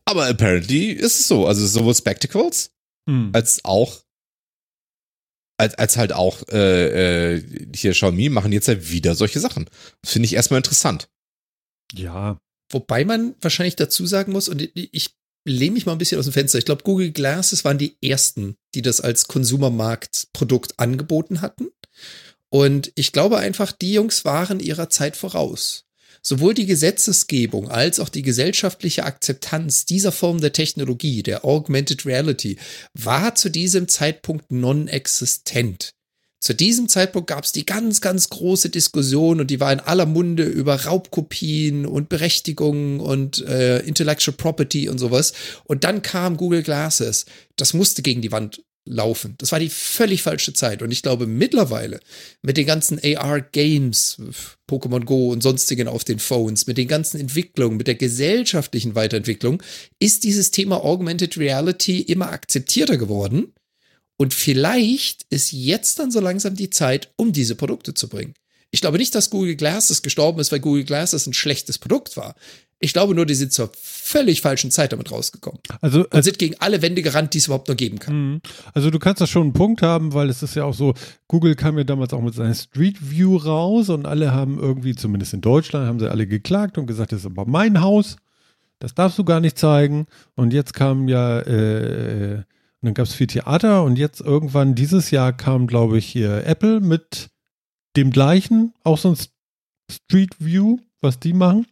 Aber 0.04 0.26
apparently 0.26 0.90
ist 0.90 1.20
es 1.20 1.28
so. 1.28 1.46
Also 1.46 1.64
sowohl 1.64 1.94
Spectacles 1.94 2.72
mhm. 3.06 3.30
als 3.32 3.64
auch 3.64 4.02
als, 5.56 5.76
als 5.76 5.96
halt 5.96 6.12
auch 6.12 6.42
äh, 6.50 7.36
äh, 7.36 7.70
hier 7.72 7.92
Xiaomi 7.92 8.30
machen 8.30 8.50
jetzt 8.50 8.66
ja 8.66 8.90
wieder 8.90 9.14
solche 9.14 9.38
Sachen. 9.38 9.70
Das 10.02 10.12
finde 10.12 10.26
ich 10.26 10.34
erstmal 10.34 10.58
interessant. 10.58 11.08
Ja, 11.92 12.38
Wobei 12.74 13.04
man 13.04 13.36
wahrscheinlich 13.40 13.76
dazu 13.76 14.04
sagen 14.04 14.32
muss, 14.32 14.48
und 14.48 14.68
ich 14.74 15.10
lehne 15.44 15.74
mich 15.74 15.86
mal 15.86 15.92
ein 15.92 15.98
bisschen 15.98 16.18
aus 16.18 16.24
dem 16.24 16.32
Fenster. 16.32 16.58
Ich 16.58 16.64
glaube, 16.64 16.82
Google 16.82 17.12
Glasses 17.12 17.64
waren 17.64 17.78
die 17.78 17.96
ersten, 18.02 18.56
die 18.74 18.82
das 18.82 19.00
als 19.00 19.28
Konsumermarktprodukt 19.28 20.80
angeboten 20.80 21.40
hatten. 21.40 21.68
Und 22.50 22.90
ich 22.96 23.12
glaube 23.12 23.38
einfach, 23.38 23.70
die 23.70 23.92
Jungs 23.92 24.24
waren 24.24 24.58
ihrer 24.58 24.90
Zeit 24.90 25.16
voraus. 25.16 25.84
Sowohl 26.20 26.52
die 26.52 26.66
Gesetzesgebung 26.66 27.70
als 27.70 28.00
auch 28.00 28.08
die 28.08 28.22
gesellschaftliche 28.22 29.04
Akzeptanz 29.04 29.84
dieser 29.84 30.10
Form 30.10 30.40
der 30.40 30.52
Technologie, 30.52 31.22
der 31.22 31.44
Augmented 31.44 32.04
Reality, 32.06 32.58
war 32.92 33.36
zu 33.36 33.50
diesem 33.50 33.86
Zeitpunkt 33.86 34.50
non-existent. 34.50 35.93
Zu 36.44 36.54
diesem 36.54 36.90
Zeitpunkt 36.90 37.28
gab 37.28 37.44
es 37.44 37.52
die 37.52 37.64
ganz, 37.64 38.02
ganz 38.02 38.28
große 38.28 38.68
Diskussion 38.68 39.40
und 39.40 39.50
die 39.50 39.60
war 39.60 39.72
in 39.72 39.80
aller 39.80 40.04
Munde 40.04 40.44
über 40.44 40.74
Raubkopien 40.84 41.86
und 41.86 42.10
Berechtigungen 42.10 43.00
und 43.00 43.42
äh, 43.46 43.78
Intellectual 43.78 44.36
Property 44.36 44.90
und 44.90 44.98
sowas. 44.98 45.32
Und 45.64 45.84
dann 45.84 46.02
kam 46.02 46.36
Google 46.36 46.62
Glasses. 46.62 47.24
Das 47.56 47.72
musste 47.72 48.02
gegen 48.02 48.20
die 48.20 48.30
Wand 48.30 48.62
laufen. 48.84 49.36
Das 49.38 49.52
war 49.52 49.58
die 49.58 49.70
völlig 49.70 50.22
falsche 50.22 50.52
Zeit. 50.52 50.82
Und 50.82 50.90
ich 50.90 51.00
glaube, 51.00 51.26
mittlerweile 51.26 52.00
mit 52.42 52.58
den 52.58 52.66
ganzen 52.66 53.00
AR-Games, 53.02 54.18
Pokémon 54.68 55.06
Go 55.06 55.32
und 55.32 55.42
sonstigen 55.42 55.88
auf 55.88 56.04
den 56.04 56.18
Phones, 56.18 56.66
mit 56.66 56.76
den 56.76 56.88
ganzen 56.88 57.20
Entwicklungen, 57.20 57.78
mit 57.78 57.86
der 57.86 57.94
gesellschaftlichen 57.94 58.94
Weiterentwicklung, 58.94 59.62
ist 59.98 60.24
dieses 60.24 60.50
Thema 60.50 60.84
Augmented 60.84 61.38
Reality 61.38 62.02
immer 62.02 62.28
akzeptierter 62.32 62.98
geworden. 62.98 63.54
Und 64.16 64.34
vielleicht 64.34 65.26
ist 65.30 65.52
jetzt 65.52 65.98
dann 65.98 66.10
so 66.10 66.20
langsam 66.20 66.54
die 66.54 66.70
Zeit, 66.70 67.12
um 67.16 67.32
diese 67.32 67.54
Produkte 67.54 67.94
zu 67.94 68.08
bringen. 68.08 68.34
Ich 68.70 68.80
glaube 68.80 68.98
nicht, 68.98 69.14
dass 69.14 69.30
Google 69.30 69.54
Glasses 69.54 70.02
gestorben 70.02 70.40
ist, 70.40 70.50
weil 70.50 70.60
Google 70.60 70.84
Glasses 70.84 71.26
ein 71.26 71.32
schlechtes 71.32 71.78
Produkt 71.78 72.16
war. 72.16 72.34
Ich 72.80 72.92
glaube 72.92 73.14
nur, 73.14 73.24
die 73.24 73.34
sind 73.34 73.52
zur 73.52 73.70
völlig 73.72 74.42
falschen 74.42 74.70
Zeit 74.70 74.92
damit 74.92 75.10
rausgekommen. 75.10 75.60
Also, 75.80 76.00
und 76.00 76.12
also, 76.12 76.24
sind 76.24 76.38
gegen 76.38 76.56
alle 76.58 76.82
Wände 76.82 77.00
gerannt, 77.00 77.32
die 77.34 77.38
es 77.38 77.46
überhaupt 77.46 77.68
nur 77.68 77.76
geben 77.76 77.98
kann. 77.98 78.32
Mhm. 78.32 78.40
Also 78.74 78.90
du 78.90 78.98
kannst 78.98 79.20
da 79.20 79.26
schon 79.26 79.44
einen 79.44 79.52
Punkt 79.52 79.80
haben, 79.80 80.12
weil 80.12 80.28
es 80.28 80.42
ist 80.42 80.56
ja 80.56 80.64
auch 80.64 80.74
so, 80.74 80.92
Google 81.28 81.54
kam 81.54 81.78
ja 81.78 81.84
damals 81.84 82.12
auch 82.12 82.20
mit 82.20 82.34
seiner 82.34 82.54
Street 82.54 82.98
View 83.00 83.36
raus 83.36 83.88
und 83.88 84.06
alle 84.06 84.32
haben 84.32 84.58
irgendwie, 84.58 84.94
zumindest 84.94 85.34
in 85.34 85.40
Deutschland, 85.40 85.86
haben 85.86 86.00
sie 86.00 86.10
alle 86.10 86.26
geklagt 86.26 86.76
und 86.76 86.86
gesagt, 86.86 87.12
das 87.12 87.20
ist 87.20 87.26
aber 87.26 87.46
mein 87.46 87.80
Haus, 87.80 88.16
das 88.80 88.94
darfst 88.94 89.18
du 89.18 89.24
gar 89.24 89.40
nicht 89.40 89.56
zeigen. 89.56 90.06
Und 90.34 90.52
jetzt 90.52 90.74
kam 90.74 91.08
ja 91.08 91.40
äh, 91.40 92.42
und 92.84 92.88
dann 92.88 92.94
gab 92.94 93.06
es 93.06 93.14
viel 93.14 93.28
Theater 93.28 93.82
und 93.82 93.96
jetzt 93.96 94.20
irgendwann 94.20 94.74
dieses 94.74 95.10
Jahr 95.10 95.32
kam, 95.32 95.66
glaube 95.66 95.96
ich, 95.96 96.04
hier 96.04 96.46
Apple 96.46 96.80
mit 96.80 97.30
dem 97.96 98.10
gleichen, 98.10 98.74
auch 98.84 98.98
so 98.98 99.12
ein 99.12 99.16
Street 99.90 100.36
View, 100.38 100.80
was 101.00 101.18
die 101.18 101.32
machen. 101.32 101.66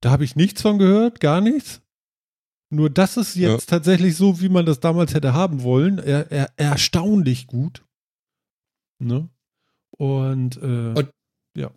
Da 0.00 0.12
habe 0.12 0.22
ich 0.22 0.36
nichts 0.36 0.62
von 0.62 0.78
gehört, 0.78 1.18
gar 1.18 1.40
nichts. 1.40 1.82
Nur 2.70 2.88
das 2.88 3.16
ist 3.16 3.34
jetzt 3.34 3.68
ja. 3.68 3.78
tatsächlich 3.78 4.14
so, 4.14 4.40
wie 4.40 4.48
man 4.48 4.64
das 4.64 4.78
damals 4.78 5.12
hätte 5.12 5.34
haben 5.34 5.64
wollen. 5.64 5.98
Er, 5.98 6.30
er, 6.30 6.52
erstaunlich 6.56 7.48
gut. 7.48 7.84
Ne? 9.00 9.28
Und, 9.90 10.56
äh, 10.58 10.94
und 10.94 11.10
ja. 11.56 11.72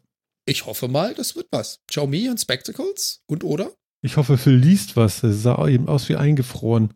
Ich 0.45 0.67
hoffe 0.67 0.87
mal, 0.87 1.15
das 1.15 1.35
wird 1.35 1.47
was. 1.49 1.79
Xiaomi 1.87 2.29
und 2.29 2.39
Spectacles 2.39 3.23
und 3.25 3.43
oder? 3.43 3.71
Ich 4.03 4.17
hoffe, 4.17 4.37
Phil 4.37 4.57
liest 4.57 4.95
was. 4.95 5.23
Er 5.23 5.33
sah 5.33 5.67
eben 5.67 5.87
aus 5.87 6.09
wie 6.09 6.15
eingefroren. 6.15 6.93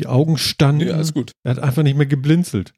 Die 0.00 0.06
Augen 0.06 0.38
standen. 0.38 0.88
Ja, 0.88 0.98
ist 0.98 1.14
gut. 1.14 1.32
Er 1.44 1.52
hat 1.52 1.58
einfach 1.58 1.82
nicht 1.82 1.96
mehr 1.96 2.06
geblinzelt. 2.06 2.72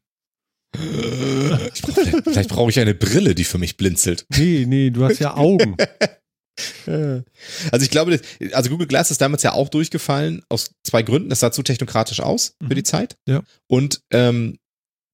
Brauch, 0.74 2.22
vielleicht 2.24 2.48
brauche 2.48 2.70
ich 2.70 2.80
eine 2.80 2.94
Brille, 2.94 3.34
die 3.34 3.44
für 3.44 3.58
mich 3.58 3.76
blinzelt. 3.76 4.26
Nee, 4.36 4.64
nee, 4.66 4.90
du 4.90 5.04
hast 5.04 5.18
ja 5.20 5.36
Augen. 5.36 5.76
Also 6.86 7.82
ich 7.82 7.90
glaube, 7.90 8.20
also 8.52 8.68
Google 8.68 8.86
Glass 8.86 9.10
ist 9.10 9.22
damals 9.22 9.42
ja 9.42 9.52
auch 9.52 9.70
durchgefallen 9.70 10.42
aus 10.50 10.72
zwei 10.84 11.02
Gründen. 11.02 11.30
Das 11.30 11.40
sah 11.40 11.50
zu 11.50 11.62
technokratisch 11.62 12.20
aus 12.20 12.56
für 12.60 12.74
die 12.74 12.82
mhm. 12.82 12.84
Zeit. 12.84 13.16
Ja. 13.26 13.42
Und 13.68 14.02
ähm, 14.12 14.58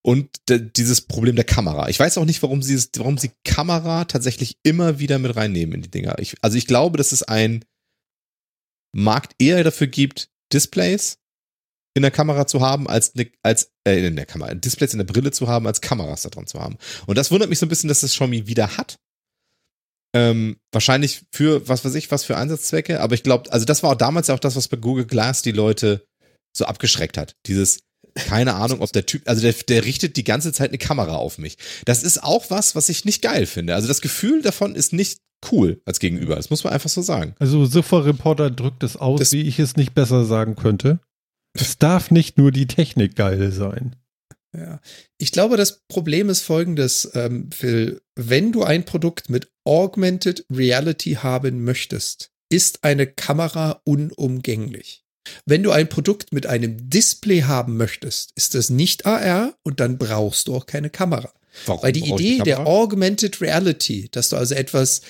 und 0.02 0.30
dieses 0.48 1.02
Problem 1.02 1.36
der 1.36 1.44
Kamera. 1.44 1.88
Ich 1.88 2.00
weiß 2.00 2.18
auch 2.18 2.24
nicht, 2.24 2.42
warum 2.42 2.60
sie 2.60 2.76
warum 2.96 3.18
sie 3.18 3.30
Kamera 3.44 4.04
tatsächlich 4.04 4.58
immer 4.64 4.98
wieder 4.98 5.20
mit 5.20 5.36
reinnehmen 5.36 5.76
in 5.76 5.82
die 5.82 5.90
Dinger. 5.90 6.18
Ich, 6.18 6.34
also 6.42 6.58
ich 6.58 6.66
glaube, 6.66 6.98
dass 6.98 7.12
es 7.12 7.22
ein 7.22 7.64
Markt 8.92 9.34
eher 9.38 9.62
dafür 9.62 9.86
gibt, 9.86 10.30
Displays 10.52 11.18
in 11.98 12.02
der 12.02 12.10
Kamera 12.10 12.46
zu 12.46 12.60
haben, 12.60 12.88
als, 12.88 13.14
ne, 13.14 13.30
als 13.42 13.70
äh, 13.86 14.06
in 14.06 14.16
der 14.16 14.26
Kamera, 14.26 14.54
Displays 14.54 14.92
in 14.92 14.98
der 14.98 15.04
Brille 15.04 15.30
zu 15.30 15.48
haben, 15.48 15.66
als 15.66 15.80
Kameras 15.80 16.22
da 16.22 16.30
dran 16.30 16.46
zu 16.46 16.58
haben. 16.60 16.76
Und 17.06 17.18
das 17.18 17.30
wundert 17.30 17.50
mich 17.50 17.58
so 17.58 17.66
ein 17.66 17.68
bisschen, 17.68 17.88
dass 17.88 18.00
das 18.00 18.12
Xiaomi 18.12 18.46
wieder 18.46 18.76
hat. 18.76 18.98
Ähm, 20.14 20.56
wahrscheinlich 20.72 21.22
für, 21.32 21.68
was 21.68 21.84
weiß 21.84 21.94
ich, 21.94 22.10
was 22.10 22.24
für 22.24 22.36
Einsatzzwecke, 22.36 23.00
aber 23.00 23.14
ich 23.14 23.22
glaube, 23.22 23.52
also 23.52 23.66
das 23.66 23.82
war 23.82 23.90
auch 23.90 23.96
damals 23.96 24.28
ja 24.28 24.34
auch 24.34 24.40
das, 24.40 24.56
was 24.56 24.68
bei 24.68 24.78
Google 24.78 25.04
Glass 25.04 25.42
die 25.42 25.52
Leute 25.52 26.06
so 26.56 26.64
abgeschreckt 26.64 27.18
hat. 27.18 27.34
Dieses, 27.46 27.80
keine 28.14 28.54
Ahnung, 28.54 28.80
ob 28.80 28.92
der 28.92 29.04
Typ, 29.04 29.22
also 29.26 29.42
der, 29.42 29.52
der 29.52 29.84
richtet 29.84 30.16
die 30.16 30.24
ganze 30.24 30.52
Zeit 30.52 30.70
eine 30.70 30.78
Kamera 30.78 31.16
auf 31.16 31.36
mich. 31.38 31.58
Das 31.84 32.02
ist 32.02 32.22
auch 32.22 32.46
was, 32.48 32.74
was 32.74 32.88
ich 32.88 33.04
nicht 33.04 33.20
geil 33.20 33.44
finde. 33.44 33.74
Also 33.74 33.86
das 33.86 34.00
Gefühl 34.00 34.40
davon 34.40 34.74
ist 34.74 34.94
nicht 34.94 35.20
cool 35.52 35.80
als 35.84 36.00
Gegenüber. 36.00 36.36
Das 36.36 36.50
muss 36.50 36.64
man 36.64 36.72
einfach 36.72 36.90
so 36.90 37.02
sagen. 37.02 37.34
Also 37.38 37.66
Siffer 37.66 38.04
Reporter 38.04 38.50
drückt 38.50 38.82
es 38.82 38.96
aus, 38.96 39.20
das, 39.20 39.32
wie 39.32 39.42
ich 39.42 39.58
es 39.58 39.76
nicht 39.76 39.94
besser 39.94 40.24
sagen 40.24 40.56
könnte. 40.56 41.00
Es 41.60 41.78
darf 41.78 42.10
nicht 42.10 42.38
nur 42.38 42.52
die 42.52 42.66
Technik 42.66 43.16
geil 43.16 43.52
sein. 43.52 43.96
Ja, 44.56 44.80
ich 45.18 45.32
glaube, 45.32 45.56
das 45.56 45.82
Problem 45.88 46.30
ist 46.30 46.42
folgendes, 46.42 47.10
ähm, 47.14 47.50
Phil. 47.52 48.00
Wenn 48.16 48.52
du 48.52 48.64
ein 48.64 48.84
Produkt 48.84 49.28
mit 49.28 49.50
Augmented 49.64 50.44
Reality 50.50 51.14
haben 51.14 51.64
möchtest, 51.64 52.30
ist 52.50 52.82
eine 52.82 53.06
Kamera 53.06 53.82
unumgänglich. 53.84 55.04
Wenn 55.44 55.62
du 55.62 55.70
ein 55.70 55.88
Produkt 55.88 56.32
mit 56.32 56.46
einem 56.46 56.88
Display 56.88 57.42
haben 57.42 57.76
möchtest, 57.76 58.32
ist 58.34 58.54
das 58.54 58.70
nicht 58.70 59.04
AR 59.04 59.54
und 59.62 59.80
dann 59.80 59.98
brauchst 59.98 60.48
du 60.48 60.54
auch 60.54 60.64
keine 60.64 60.88
Kamera. 60.88 61.32
Warum 61.66 61.82
Weil 61.82 61.92
die 61.92 62.08
Idee 62.08 62.38
die 62.38 62.42
der 62.44 62.66
Augmented 62.66 63.40
Reality, 63.40 64.08
dass 64.10 64.30
du 64.30 64.36
also 64.36 64.54
etwas 64.54 65.02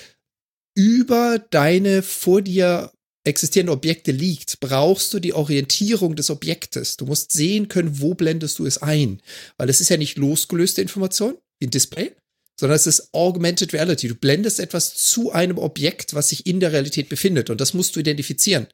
über 0.75 1.39
deine 1.51 2.01
vor 2.01 2.41
dir 2.41 2.91
existierenden 3.23 3.73
Objekte 3.73 4.11
liegt, 4.11 4.59
brauchst 4.59 5.13
du 5.13 5.19
die 5.19 5.33
Orientierung 5.33 6.15
des 6.15 6.29
Objektes. 6.29 6.97
Du 6.97 7.05
musst 7.05 7.31
sehen 7.31 7.67
können, 7.67 7.99
wo 7.99 8.13
blendest 8.13 8.59
du 8.59 8.65
es 8.65 8.79
ein. 8.79 9.21
Weil 9.57 9.69
es 9.69 9.81
ist 9.81 9.89
ja 9.89 9.97
nicht 9.97 10.17
losgelöste 10.17 10.81
Information 10.81 11.35
wie 11.59 11.67
ein 11.67 11.71
Display, 11.71 12.11
sondern 12.59 12.75
es 12.77 12.87
ist 12.87 13.09
Augmented 13.13 13.73
Reality. 13.73 14.07
Du 14.07 14.15
blendest 14.15 14.59
etwas 14.59 14.95
zu 14.95 15.31
einem 15.31 15.57
Objekt, 15.57 16.13
was 16.13 16.29
sich 16.29 16.45
in 16.45 16.59
der 16.59 16.71
Realität 16.71 17.09
befindet 17.09 17.49
und 17.49 17.61
das 17.61 17.73
musst 17.73 17.95
du 17.95 17.99
identifizieren. 17.99 18.67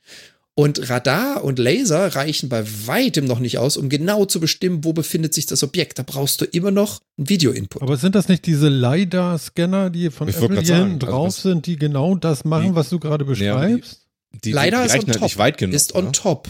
Und 0.58 0.90
Radar 0.90 1.44
und 1.44 1.60
Laser 1.60 2.16
reichen 2.16 2.48
bei 2.48 2.64
weitem 2.86 3.26
noch 3.26 3.40
nicht 3.40 3.58
aus, 3.58 3.76
um 3.76 3.90
genau 3.90 4.24
zu 4.24 4.40
bestimmen, 4.40 4.86
wo 4.86 4.94
befindet 4.94 5.34
sich 5.34 5.46
das 5.48 5.64
Objekt. 5.64 6.00
Da 6.00 6.04
brauchst 6.04 6.40
du 6.40 6.46
immer 6.46 6.72
noch 6.72 7.02
einen 7.18 7.28
Video-Input. 7.28 7.82
Aber 7.82 7.98
sind 7.98 8.16
das 8.16 8.30
nicht 8.30 8.46
diese 8.46 8.70
LiDAR-Scanner, 8.70 9.90
die 9.90 10.10
von 10.12 10.30
ich 10.30 10.38
Apple 10.38 10.62
hier 10.62 10.78
hinten 10.78 10.94
also 10.94 11.08
drauf 11.08 11.26
also 11.26 11.50
sind, 11.50 11.66
die 11.66 11.76
genau 11.76 12.16
das 12.16 12.46
machen, 12.46 12.70
die, 12.70 12.76
was 12.76 12.90
du 12.90 13.00
gerade 13.00 13.26
beschreibst? 13.26 14.05
Die, 14.44 14.52
die, 14.52 14.52
LiDAR 14.52 14.86
ist 14.86 14.96
on 14.96 15.08
halt 15.08 15.20
top. 15.20 15.38
Weit 15.38 15.58
genug, 15.58 15.76
ist 15.76 15.96
on 15.96 16.06
oder? 16.06 16.12
top. 16.12 16.50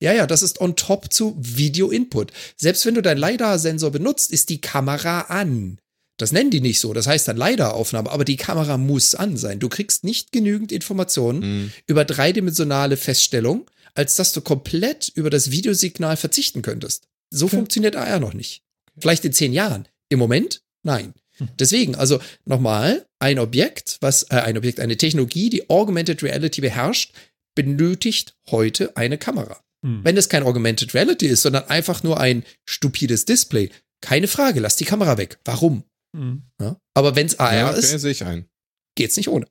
Ja, 0.00 0.12
ja, 0.12 0.26
das 0.26 0.42
ist 0.42 0.60
on 0.60 0.76
top 0.76 1.12
zu 1.12 1.36
Video-Input. 1.38 2.32
Selbst 2.56 2.84
wenn 2.84 2.94
du 2.94 3.02
deinen 3.02 3.18
LiDAR-Sensor 3.18 3.90
benutzt, 3.90 4.30
ist 4.30 4.50
die 4.50 4.60
Kamera 4.60 5.22
an. 5.22 5.78
Das 6.18 6.32
nennen 6.32 6.50
die 6.50 6.60
nicht 6.60 6.80
so, 6.80 6.94
das 6.94 7.06
heißt 7.06 7.28
dann 7.28 7.36
LiDAR-Aufnahme, 7.36 8.10
aber 8.10 8.24
die 8.24 8.36
Kamera 8.36 8.78
muss 8.78 9.14
an 9.14 9.36
sein. 9.36 9.58
Du 9.58 9.68
kriegst 9.68 10.02
nicht 10.04 10.32
genügend 10.32 10.72
Informationen 10.72 11.40
mhm. 11.40 11.72
über 11.86 12.04
dreidimensionale 12.04 12.96
Feststellung, 12.96 13.70
als 13.94 14.16
dass 14.16 14.32
du 14.32 14.40
komplett 14.40 15.10
über 15.14 15.30
das 15.30 15.50
Videosignal 15.50 16.16
verzichten 16.16 16.62
könntest. 16.62 17.08
So 17.30 17.46
okay. 17.46 17.56
funktioniert 17.56 17.96
AR 17.96 18.20
noch 18.20 18.34
nicht. 18.34 18.62
Vielleicht 18.98 19.24
in 19.24 19.32
zehn 19.32 19.52
Jahren. 19.52 19.88
Im 20.08 20.18
Moment? 20.18 20.62
Nein. 20.82 21.12
Deswegen, 21.58 21.94
also 21.94 22.20
nochmal, 22.44 23.06
ein 23.18 23.38
Objekt, 23.38 23.98
was, 24.00 24.24
äh, 24.24 24.36
ein 24.36 24.56
Objekt, 24.56 24.80
eine 24.80 24.96
Technologie, 24.96 25.50
die 25.50 25.68
Augmented 25.68 26.22
Reality 26.22 26.60
beherrscht, 26.60 27.12
benötigt 27.54 28.36
heute 28.50 28.96
eine 28.96 29.18
Kamera. 29.18 29.60
Hm. 29.84 30.04
Wenn 30.04 30.16
es 30.16 30.28
kein 30.28 30.42
Augmented 30.42 30.94
Reality 30.94 31.26
ist, 31.26 31.42
sondern 31.42 31.64
einfach 31.64 32.02
nur 32.02 32.18
ein 32.20 32.44
stupides 32.66 33.24
Display, 33.24 33.70
keine 34.00 34.28
Frage, 34.28 34.60
lass 34.60 34.76
die 34.76 34.84
Kamera 34.84 35.18
weg. 35.18 35.38
Warum? 35.44 35.84
Mhm. 36.16 36.42
Ja? 36.60 36.80
Aber 36.94 37.16
wenn 37.16 37.26
es 37.26 37.38
AR 37.38 37.54
ja, 37.54 37.70
okay, 37.70 37.78
ist, 37.78 38.00
sehe 38.00 38.10
ich 38.10 38.24
ein. 38.24 38.48
geht's 38.94 39.16
nicht 39.16 39.28
ohne. 39.28 39.46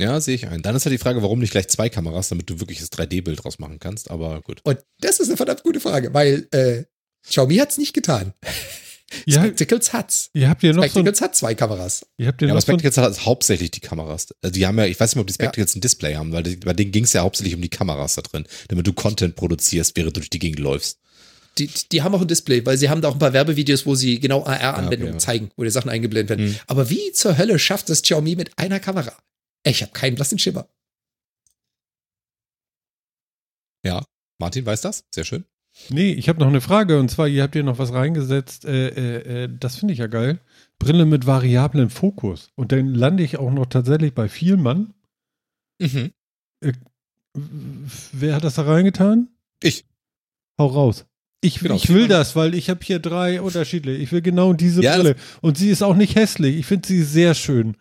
Ja, 0.00 0.20
sehe 0.20 0.34
ich 0.34 0.48
ein. 0.48 0.62
Dann 0.62 0.74
ist 0.74 0.86
halt 0.86 0.94
die 0.94 0.98
Frage, 0.98 1.22
warum 1.22 1.40
nicht 1.40 1.50
gleich 1.50 1.68
zwei 1.68 1.90
Kameras, 1.90 2.30
damit 2.30 2.48
du 2.48 2.58
wirklich 2.58 2.78
das 2.78 2.90
3D-Bild 2.90 3.44
draus 3.44 3.58
machen 3.58 3.78
kannst, 3.78 4.10
aber 4.10 4.40
gut. 4.40 4.60
Und 4.64 4.82
das 5.00 5.20
ist 5.20 5.28
eine 5.28 5.36
verdammt 5.36 5.62
gute 5.62 5.80
Frage, 5.80 6.14
weil 6.14 6.48
äh, 6.52 6.84
Xiaomi 7.26 7.56
hat's 7.56 7.76
nicht 7.76 7.92
getan. 7.92 8.32
Ja, 9.26 9.42
Spectacles 9.42 9.92
hat's. 9.92 10.30
Ihr 10.34 10.48
habt 10.48 10.62
ja 10.62 10.72
noch 10.72 10.82
Spectacles 10.82 11.18
so 11.18 11.24
ein, 11.24 11.28
hat 11.28 11.36
zwei 11.36 11.54
Kameras. 11.54 12.06
Ihr 12.16 12.28
habt 12.28 12.40
ja, 12.42 12.48
ja 12.48 12.54
aber 12.54 12.60
Spectacles 12.60 12.94
so 12.94 13.02
hat 13.02 13.26
hauptsächlich 13.26 13.70
die 13.70 13.80
Kameras. 13.80 14.28
Also 14.42 14.54
die 14.54 14.66
haben 14.66 14.78
ja, 14.78 14.86
ich 14.86 14.98
weiß 14.98 15.10
nicht 15.10 15.16
mehr, 15.16 15.22
ob 15.22 15.26
die 15.26 15.34
Spectacles 15.34 15.74
ja. 15.74 15.78
ein 15.78 15.80
Display 15.80 16.14
haben, 16.16 16.32
weil 16.32 16.42
die, 16.42 16.56
bei 16.56 16.72
denen 16.72 16.92
ging 16.92 17.04
es 17.04 17.12
ja 17.12 17.22
hauptsächlich 17.22 17.54
um 17.54 17.62
die 17.62 17.68
Kameras 17.68 18.14
da 18.14 18.22
drin, 18.22 18.44
damit 18.68 18.86
du 18.86 18.92
Content 18.92 19.36
produzierst, 19.36 19.96
während 19.96 20.16
du 20.16 20.20
durch 20.20 20.30
die 20.30 20.38
Gegend 20.38 20.60
läufst. 20.60 20.98
Die, 21.58 21.68
die 21.90 22.02
haben 22.02 22.14
auch 22.14 22.20
ein 22.20 22.28
Display, 22.28 22.64
weil 22.64 22.78
sie 22.78 22.88
haben 22.88 23.02
da 23.02 23.08
auch 23.08 23.14
ein 23.14 23.18
paar 23.18 23.32
Werbevideos, 23.32 23.84
wo 23.84 23.94
sie 23.94 24.20
genau 24.20 24.44
AR-Anwendungen 24.44 25.14
okay, 25.14 25.24
zeigen, 25.24 25.50
wo 25.56 25.64
die 25.64 25.70
Sachen 25.70 25.90
eingeblendet 25.90 26.30
werden. 26.30 26.50
Mhm. 26.50 26.56
Aber 26.68 26.90
wie 26.90 27.12
zur 27.12 27.36
Hölle 27.36 27.58
schafft 27.58 27.88
das 27.88 28.02
Xiaomi 28.02 28.36
mit 28.36 28.56
einer 28.56 28.80
Kamera? 28.80 29.16
Ich 29.64 29.82
habe 29.82 29.92
keinen 29.92 30.14
blassen 30.14 30.38
Schimmer. 30.38 30.68
Ja, 33.84 34.04
Martin 34.38 34.64
weiß 34.64 34.80
das. 34.82 35.04
Sehr 35.14 35.24
schön. 35.24 35.44
Nee, 35.88 36.12
ich 36.12 36.28
habe 36.28 36.40
noch 36.40 36.48
eine 36.48 36.60
Frage 36.60 36.98
und 36.98 37.10
zwar, 37.10 37.28
ihr 37.28 37.42
habt 37.42 37.54
hier 37.54 37.62
noch 37.62 37.78
was 37.78 37.92
reingesetzt, 37.92 38.64
äh, 38.64 38.88
äh, 38.88 39.44
äh 39.44 39.48
das 39.58 39.76
finde 39.76 39.92
ich 39.92 40.00
ja 40.00 40.06
geil. 40.06 40.40
Brille 40.78 41.04
mit 41.04 41.26
variablen 41.26 41.90
Fokus. 41.90 42.50
Und 42.56 42.72
dann 42.72 42.94
lande 42.94 43.22
ich 43.22 43.38
auch 43.38 43.52
noch 43.52 43.66
tatsächlich 43.66 44.14
bei 44.14 44.28
Vielmann. 44.28 44.94
Mhm. 45.80 46.12
Äh, 46.60 46.72
wer 48.12 48.34
hat 48.34 48.44
das 48.44 48.54
da 48.54 48.62
reingetan? 48.62 49.28
Ich. 49.62 49.84
Hau 50.58 50.66
raus. 50.66 51.06
Ich, 51.42 51.60
genau, 51.60 51.76
ich 51.76 51.88
will 51.88 52.06
das, 52.06 52.36
weil 52.36 52.54
ich 52.54 52.68
habe 52.68 52.80
hier 52.82 52.98
drei 52.98 53.40
unterschiedliche. 53.40 54.02
Ich 54.02 54.12
will 54.12 54.20
genau 54.20 54.52
diese 54.52 54.82
ja, 54.82 54.96
Brille. 54.96 55.16
Und 55.40 55.56
sie 55.56 55.70
ist 55.70 55.82
auch 55.82 55.96
nicht 55.96 56.14
hässlich. 56.14 56.56
Ich 56.56 56.66
finde 56.66 56.86
sie 56.86 57.02
sehr 57.02 57.34
schön. 57.34 57.76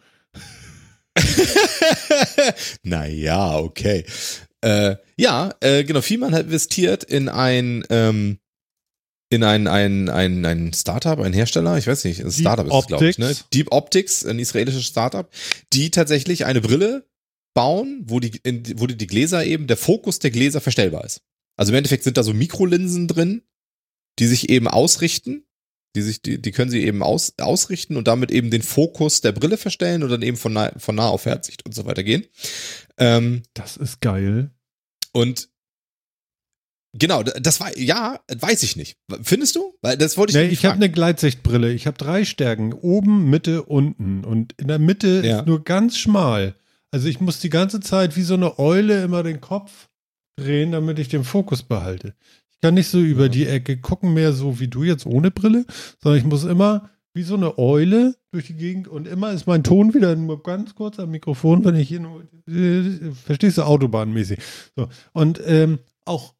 naja, 2.83 3.57
okay. 3.57 4.05
Äh, 4.61 4.97
ja, 5.17 5.53
äh, 5.61 5.83
genau. 5.83 6.01
Vielmann 6.01 6.33
hat 6.33 6.45
investiert 6.45 7.03
in 7.03 7.29
ein, 7.29 7.85
ähm, 7.89 8.39
in 9.29 9.43
ein, 9.43 9.67
ein, 9.67 10.09
ein, 10.09 10.45
ein 10.45 10.73
Startup, 10.73 11.19
ein 11.19 11.33
Hersteller, 11.33 11.77
ich 11.77 11.87
weiß 11.87 12.03
nicht, 12.05 12.23
ein 12.23 12.31
Startup 12.31 12.65
Deep 12.65 12.73
ist 12.73 12.79
es, 12.81 12.87
glaube 12.87 13.09
ich, 13.09 13.17
ne? 13.17 13.35
Deep 13.53 13.67
Optics, 13.71 14.25
ein 14.25 14.39
israelisches 14.39 14.85
Startup, 14.85 15.29
die 15.71 15.91
tatsächlich 15.91 16.45
eine 16.45 16.61
Brille 16.61 17.05
bauen, 17.53 18.03
wo 18.05 18.19
die, 18.19 18.39
in, 18.43 18.63
wo 18.79 18.87
die, 18.87 18.97
die 18.97 19.07
Gläser 19.07 19.45
eben, 19.45 19.67
der 19.67 19.77
Fokus 19.77 20.19
der 20.19 20.31
Gläser 20.31 20.61
verstellbar 20.61 21.05
ist. 21.05 21.21
Also 21.57 21.71
im 21.71 21.77
Endeffekt 21.77 22.03
sind 22.03 22.17
da 22.17 22.23
so 22.23 22.33
Mikrolinsen 22.33 23.07
drin, 23.07 23.43
die 24.17 24.27
sich 24.27 24.49
eben 24.49 24.67
ausrichten. 24.67 25.45
Die, 25.95 26.01
sich, 26.01 26.21
die, 26.21 26.39
die 26.39 26.51
können 26.51 26.69
sie 26.69 26.83
eben 26.83 27.01
aus, 27.01 27.33
ausrichten 27.39 27.97
und 27.97 28.07
damit 28.07 28.29
eben 28.31 28.51
den 28.51 28.61
Fokus 28.61 29.21
der 29.21 29.31
Brille 29.31 29.57
verstellen 29.57 30.03
und 30.03 30.09
dann 30.09 30.21
eben 30.21 30.37
von 30.37 30.53
nah, 30.53 30.71
von 30.77 30.95
nah 30.95 31.07
auf 31.07 31.25
Herzsicht 31.25 31.65
und 31.65 31.73
so 31.73 31.85
weiter 31.85 32.03
gehen. 32.03 32.25
Ähm, 32.97 33.41
das 33.53 33.77
ist 33.77 34.01
geil. 34.01 34.51
Und 35.11 35.49
Genau, 36.93 37.21
das 37.21 37.59
war, 37.59 37.77
ja, 37.77 38.19
weiß 38.27 38.63
ich 38.63 38.75
nicht. 38.75 38.97
Findest 39.21 39.55
du? 39.55 39.75
Weil 39.81 39.95
das 39.95 40.17
wollte 40.17 40.31
ich 40.31 40.47
nee, 40.47 40.51
Ich 40.51 40.65
habe 40.65 40.75
eine 40.75 40.89
Gleitsichtbrille. 40.89 41.71
Ich 41.71 41.85
habe 41.85 41.97
drei 41.97 42.25
Stärken. 42.25 42.73
Oben, 42.73 43.29
Mitte, 43.29 43.63
unten. 43.63 44.25
Und 44.25 44.53
in 44.57 44.67
der 44.67 44.79
Mitte 44.79 45.21
ja. 45.23 45.39
ist 45.39 45.45
nur 45.45 45.63
ganz 45.63 45.97
schmal. 45.97 46.55
Also 46.91 47.07
ich 47.07 47.19
muss 47.19 47.39
die 47.39 47.51
ganze 47.51 47.79
Zeit 47.79 48.15
wie 48.15 48.23
so 48.23 48.33
eine 48.33 48.57
Eule 48.57 49.03
immer 49.03 49.21
den 49.21 49.39
Kopf 49.39 49.89
drehen, 50.35 50.71
damit 50.71 50.97
ich 50.97 51.09
den 51.09 51.23
Fokus 51.23 51.61
behalte. 51.61 52.15
Ich 52.59 52.61
kann 52.61 52.73
nicht 52.73 52.89
so 52.89 52.99
über 52.99 53.23
ja. 53.23 53.29
die 53.29 53.47
Ecke 53.47 53.77
gucken, 53.77 54.13
mehr 54.13 54.33
so 54.33 54.59
wie 54.59 54.67
du 54.67 54.83
jetzt 54.83 55.05
ohne 55.05 55.31
Brille, 55.31 55.65
sondern 56.03 56.19
ich 56.19 56.25
muss 56.25 56.43
immer 56.43 56.89
wie 57.13 57.23
so 57.23 57.35
eine 57.35 57.57
Eule 57.57 58.17
durch 58.31 58.47
die 58.47 58.55
Gegend 58.55 58.89
und 58.89 59.07
immer 59.07 59.31
ist 59.31 59.47
mein 59.47 59.63
Ton 59.63 59.93
wieder 59.93 60.13
nur 60.17 60.43
ganz 60.43 60.75
kurz 60.75 60.99
am 60.99 61.11
Mikrofon, 61.11 61.63
wenn 61.63 61.77
ich 61.77 61.87
hier 61.87 62.01
nur, 62.01 62.23
äh, 62.49 63.11
verstehst 63.13 63.59
du, 63.59 63.63
autobahnmäßig. 63.63 64.39
So. 64.75 64.89
Und 65.13 65.41
ähm, 65.45 65.79
auch 66.03 66.33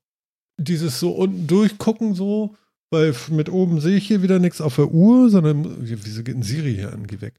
dieses 0.58 1.00
so 1.00 1.12
unten 1.12 1.48
durchgucken, 1.48 2.14
so, 2.16 2.54
weil 2.90 3.16
mit 3.30 3.50
oben 3.50 3.80
sehe 3.80 3.96
ich 3.96 4.06
hier 4.06 4.22
wieder 4.22 4.40
nichts 4.40 4.60
auf 4.60 4.76
der 4.76 4.92
Uhr, 4.92 5.30
sondern, 5.30 5.78
wieso 5.80 6.24
geht 6.24 6.36
ein 6.36 6.44
Siri 6.44 6.76
hier 6.76 6.92
an? 6.92 7.08
Geh 7.08 7.22
weg. 7.22 7.36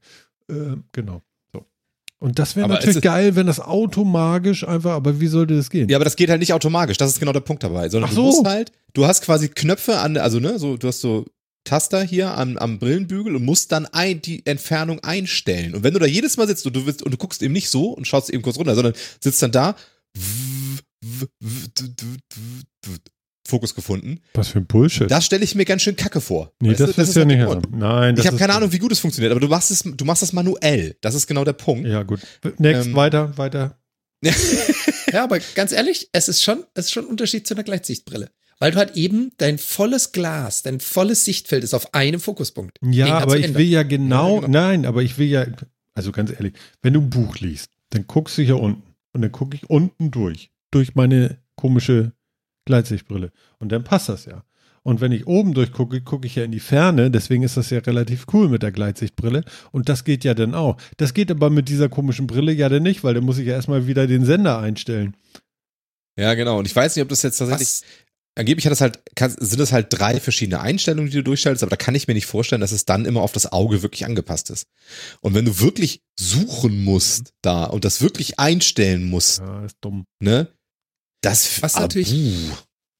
Äh, 0.49 0.77
genau. 0.91 1.21
Und 2.21 2.37
das 2.37 2.55
wäre 2.55 2.69
natürlich 2.69 3.01
geil, 3.01 3.35
wenn 3.35 3.47
das 3.47 3.59
automagisch 3.59 4.67
einfach, 4.67 4.91
aber 4.91 5.19
wie 5.19 5.25
sollte 5.25 5.55
das 5.55 5.71
gehen? 5.71 5.89
Ja, 5.89 5.97
aber 5.97 6.05
das 6.05 6.15
geht 6.15 6.29
halt 6.29 6.39
nicht 6.39 6.53
automatisch, 6.53 6.97
das 6.97 7.09
ist 7.09 7.19
genau 7.19 7.33
der 7.33 7.39
Punkt 7.39 7.63
dabei. 7.63 7.89
Sondern 7.89 8.11
Ach 8.11 8.15
so. 8.15 8.21
du 8.21 8.27
musst 8.27 8.45
halt, 8.45 8.71
du 8.93 9.07
hast 9.07 9.23
quasi 9.23 9.49
Knöpfe 9.49 9.97
an, 9.97 10.15
also 10.17 10.39
ne, 10.39 10.59
so, 10.59 10.77
du 10.77 10.87
hast 10.87 11.01
so 11.01 11.25
Taster 11.63 12.03
hier 12.03 12.37
am, 12.37 12.57
am 12.57 12.77
Brillenbügel 12.77 13.35
und 13.35 13.43
musst 13.43 13.71
dann 13.71 13.87
ein, 13.87 14.21
die 14.21 14.45
Entfernung 14.45 14.99
einstellen. 14.99 15.73
Und 15.73 15.83
wenn 15.83 15.95
du 15.95 15.99
da 15.99 16.05
jedes 16.05 16.37
Mal 16.37 16.45
sitzt 16.45 16.67
und 16.67 16.75
du 16.75 16.85
willst 16.85 17.01
und 17.01 17.11
du 17.11 17.17
guckst 17.17 17.41
eben 17.41 17.53
nicht 17.53 17.71
so 17.71 17.89
und 17.89 18.05
schaust 18.05 18.29
eben 18.29 18.43
kurz 18.43 18.59
runter, 18.59 18.75
sondern 18.75 18.93
sitzt 19.19 19.41
dann 19.41 19.51
da, 19.51 19.75
Fokus 23.47 23.75
gefunden. 23.75 24.19
Was 24.33 24.49
für 24.49 24.59
ein 24.59 24.65
Bullshit. 24.65 25.09
Das 25.09 25.25
stelle 25.25 25.43
ich 25.43 25.55
mir 25.55 25.65
ganz 25.65 25.81
schön 25.81 25.95
kacke 25.95 26.21
vor. 26.21 26.53
Nee, 26.61 26.73
das, 26.75 26.93
das 26.93 27.09
ist 27.09 27.15
ja 27.15 27.25
nicht. 27.25 27.43
Grund. 27.43 27.75
Nein, 27.75 28.15
ich 28.17 28.27
habe 28.27 28.37
keine 28.37 28.53
Ahnung, 28.53 28.71
wie 28.71 28.79
gut 28.79 28.91
es 28.91 28.99
funktioniert, 28.99 29.31
aber 29.31 29.39
du 29.39 29.47
machst 29.47 29.71
es, 29.71 29.83
du 29.83 30.05
machst 30.05 30.21
das 30.21 30.33
manuell. 30.33 30.95
Das 31.01 31.15
ist 31.15 31.27
genau 31.27 31.43
der 31.43 31.53
Punkt. 31.53 31.87
Ja, 31.87 32.03
gut. 32.03 32.21
Next, 32.57 32.87
ähm, 32.87 32.95
weiter, 32.95 33.37
weiter. 33.37 33.77
ja, 35.11 35.23
aber 35.23 35.39
ganz 35.55 35.71
ehrlich, 35.71 36.09
es 36.11 36.29
ist 36.29 36.43
schon, 36.43 36.63
es 36.75 36.85
ist 36.85 36.91
schon 36.91 37.05
ein 37.05 37.09
Unterschied 37.09 37.47
zu 37.47 37.55
einer 37.55 37.63
Gleitsichtbrille. 37.63 38.29
Weil 38.59 38.71
du 38.71 38.77
halt 38.77 38.95
eben 38.95 39.31
dein 39.37 39.57
volles 39.57 40.11
Glas, 40.11 40.61
dein 40.61 40.79
volles 40.79 41.25
Sichtfeld 41.25 41.63
ist 41.63 41.73
auf 41.73 41.95
einem 41.95 42.19
Fokuspunkt. 42.19 42.77
Ja, 42.83 43.17
aber 43.17 43.37
ich 43.37 43.55
will 43.55 43.65
ja 43.65 43.81
genau, 43.81 44.35
ja, 44.35 44.41
genau, 44.41 44.47
nein, 44.51 44.85
aber 44.85 45.01
ich 45.01 45.17
will 45.17 45.27
ja, 45.27 45.47
also 45.95 46.11
ganz 46.11 46.31
ehrlich, 46.31 46.53
wenn 46.83 46.93
du 46.93 47.01
ein 47.01 47.09
Buch 47.09 47.39
liest, 47.39 47.71
dann 47.89 48.05
guckst 48.05 48.37
du 48.37 48.43
hier 48.43 48.59
unten 48.59 48.83
und 49.13 49.23
dann 49.23 49.31
gucke 49.31 49.55
ich 49.55 49.67
unten 49.67 50.11
durch, 50.11 50.51
durch 50.69 50.93
meine 50.93 51.39
komische 51.55 52.13
Gleitsichtbrille. 52.65 53.31
Und 53.59 53.71
dann 53.71 53.83
passt 53.83 54.09
das 54.09 54.25
ja. 54.25 54.43
Und 54.83 54.99
wenn 54.99 55.11
ich 55.11 55.27
oben 55.27 55.53
durchgucke, 55.53 56.01
gucke 56.01 56.25
ich 56.25 56.35
ja 56.35 56.43
in 56.43 56.51
die 56.51 56.59
Ferne. 56.59 57.11
Deswegen 57.11 57.43
ist 57.43 57.55
das 57.55 57.69
ja 57.69 57.79
relativ 57.79 58.25
cool 58.33 58.49
mit 58.49 58.63
der 58.63 58.71
Gleitsichtbrille. 58.71 59.43
Und 59.71 59.89
das 59.89 60.03
geht 60.03 60.23
ja 60.23 60.33
dann 60.33 60.55
auch. 60.55 60.77
Das 60.97 61.13
geht 61.13 61.29
aber 61.29 61.49
mit 61.49 61.69
dieser 61.69 61.87
komischen 61.87 62.25
Brille 62.25 62.51
ja 62.51 62.67
dann 62.67 62.83
nicht, 62.83 63.03
weil 63.03 63.13
dann 63.13 63.23
muss 63.23 63.37
ich 63.37 63.45
ja 63.45 63.53
erstmal 63.53 63.85
wieder 63.85 64.07
den 64.07 64.25
Sender 64.25 64.57
einstellen. 64.57 65.15
Ja, 66.17 66.33
genau. 66.33 66.57
Und 66.57 66.65
ich 66.65 66.75
weiß 66.75 66.95
nicht, 66.95 67.03
ob 67.03 67.09
das 67.09 67.21
jetzt 67.21 67.37
tatsächlich. 67.37 67.67
Was? 67.67 67.83
Angeblich 68.33 68.65
hat 68.65 68.71
das 68.71 68.81
halt, 68.81 68.99
sind 69.39 69.59
das 69.59 69.73
halt 69.73 69.87
drei 69.89 70.19
verschiedene 70.19 70.61
Einstellungen, 70.61 71.11
die 71.11 71.17
du 71.17 71.23
durchstellst, 71.23 71.63
aber 71.63 71.69
da 71.69 71.75
kann 71.75 71.95
ich 71.95 72.07
mir 72.07 72.13
nicht 72.13 72.27
vorstellen, 72.27 72.61
dass 72.61 72.71
es 72.71 72.85
dann 72.85 73.03
immer 73.03 73.21
auf 73.21 73.33
das 73.33 73.51
Auge 73.51 73.83
wirklich 73.83 74.05
angepasst 74.05 74.49
ist. 74.49 74.67
Und 75.19 75.33
wenn 75.33 75.43
du 75.43 75.59
wirklich 75.59 76.01
suchen 76.17 76.85
musst 76.85 77.33
da 77.41 77.65
und 77.65 77.83
das 77.83 78.01
wirklich 78.01 78.39
einstellen 78.39 79.09
musst, 79.09 79.39
ja, 79.39 79.65
ist 79.65 79.75
dumm. 79.81 80.05
Ne? 80.21 80.47
Das 81.21 81.61
was 81.61 81.75
natürlich, 81.75 82.13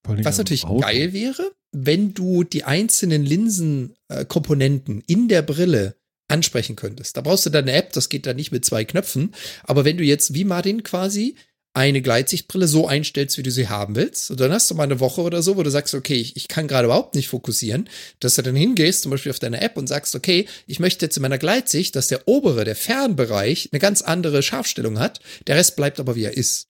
was 0.04 0.38
natürlich 0.38 0.66
geil 0.80 1.14
wäre, 1.14 1.52
wenn 1.72 2.14
du 2.14 2.44
die 2.44 2.64
einzelnen 2.64 3.26
Linsenkomponenten 3.26 5.00
äh, 5.02 5.04
in 5.08 5.28
der 5.28 5.42
Brille 5.42 5.96
ansprechen 6.28 6.76
könntest. 6.76 7.18
Da 7.18 7.22
brauchst 7.22 7.46
du 7.46 7.50
dann 7.50 7.66
eine 7.68 7.74
App, 7.74 7.94
das 7.94 8.10
geht 8.10 8.26
dann 8.26 8.38
nicht 8.38 8.52
mit 8.52 8.64
zwei 8.64 8.86
Knöpfen. 8.86 9.34
Aber 9.64 9.86
wenn 9.86 9.98
du 9.98 10.04
jetzt 10.04 10.34
wie 10.34 10.46
Martin 10.46 10.84
quasi 10.84 11.36
eine 11.74 12.02
Gleitsichtbrille 12.02 12.68
so 12.68 12.88
einstellst, 12.88 13.38
wie 13.38 13.44
du 13.44 13.52
sie 13.52 13.70
haben 13.70 13.96
willst. 13.96 14.30
Und 14.30 14.40
dann 14.42 14.52
hast 14.52 14.70
du 14.70 14.76
mal 14.76 14.84
eine 14.84 15.00
Woche 15.00 15.22
oder 15.22 15.42
so, 15.42 15.56
wo 15.56 15.64
du 15.64 15.72
sagst, 15.72 15.94
okay, 15.94 16.16
ich, 16.16 16.36
ich 16.36 16.50
kann 16.50 16.68
gerade 16.68 16.86
überhaupt 16.86 17.16
nicht 17.16 17.30
fokussieren, 17.30 17.88
dass 18.20 18.36
du 18.36 18.42
dann 18.42 18.58
hingehst, 18.58 19.04
zum 19.04 19.12
Beispiel 19.12 19.32
auf 19.32 19.40
deine 19.40 19.62
App 19.62 19.78
und 19.78 19.88
sagst, 19.88 20.14
okay, 20.14 20.48
ich 20.68 20.80
möchte 20.80 21.06
jetzt 21.06 21.16
in 21.16 21.22
meiner 21.22 21.38
Gleitsicht, 21.38 21.96
dass 21.96 22.10
der 22.10 22.28
obere, 22.28 22.66
der 22.66 22.76
Fernbereich 22.76 23.70
eine 23.72 23.80
ganz 23.80 24.02
andere 24.02 24.44
Scharfstellung 24.44 25.00
hat, 25.00 25.22
der 25.48 25.56
Rest 25.56 25.78
bleibt 25.78 26.02
aber 26.02 26.16
wie 26.16 26.26
er 26.26 26.36
ist. 26.36 26.68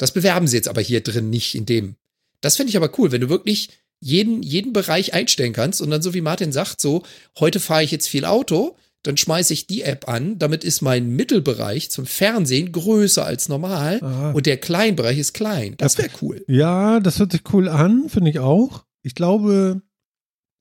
Das 0.00 0.12
bewerben 0.12 0.46
sie 0.46 0.56
jetzt 0.56 0.68
aber 0.68 0.80
hier 0.80 1.02
drin 1.02 1.28
nicht 1.28 1.54
in 1.54 1.66
dem. 1.66 1.96
Das 2.40 2.56
finde 2.56 2.70
ich 2.70 2.76
aber 2.78 2.90
cool, 2.98 3.12
wenn 3.12 3.20
du 3.20 3.28
wirklich 3.28 3.68
jeden, 4.00 4.42
jeden 4.42 4.72
Bereich 4.72 5.12
einstellen 5.12 5.52
kannst 5.52 5.82
und 5.82 5.90
dann 5.90 6.00
so 6.00 6.14
wie 6.14 6.22
Martin 6.22 6.52
sagt, 6.52 6.80
so, 6.80 7.02
heute 7.38 7.60
fahre 7.60 7.84
ich 7.84 7.90
jetzt 7.90 8.08
viel 8.08 8.24
Auto, 8.24 8.78
dann 9.02 9.18
schmeiße 9.18 9.52
ich 9.52 9.66
die 9.66 9.82
App 9.82 10.08
an, 10.08 10.38
damit 10.38 10.64
ist 10.64 10.80
mein 10.80 11.10
Mittelbereich 11.10 11.90
zum 11.90 12.06
Fernsehen 12.06 12.72
größer 12.72 13.26
als 13.26 13.50
normal 13.50 14.02
Aha. 14.02 14.30
und 14.30 14.46
der 14.46 14.56
Kleinbereich 14.56 15.18
ist 15.18 15.34
klein. 15.34 15.74
Das 15.76 15.98
wäre 15.98 16.08
cool. 16.22 16.42
Ja, 16.48 16.98
das 17.00 17.18
hört 17.18 17.32
sich 17.32 17.42
cool 17.52 17.68
an, 17.68 18.08
finde 18.08 18.30
ich 18.30 18.38
auch. 18.38 18.86
Ich 19.02 19.14
glaube, 19.14 19.82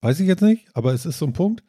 weiß 0.01 0.19
ich 0.19 0.27
jetzt 0.27 0.41
nicht, 0.41 0.65
aber 0.73 0.93
es 0.93 1.05
ist 1.05 1.17
so 1.17 1.25
ein 1.25 1.33
Punkt. 1.33 1.63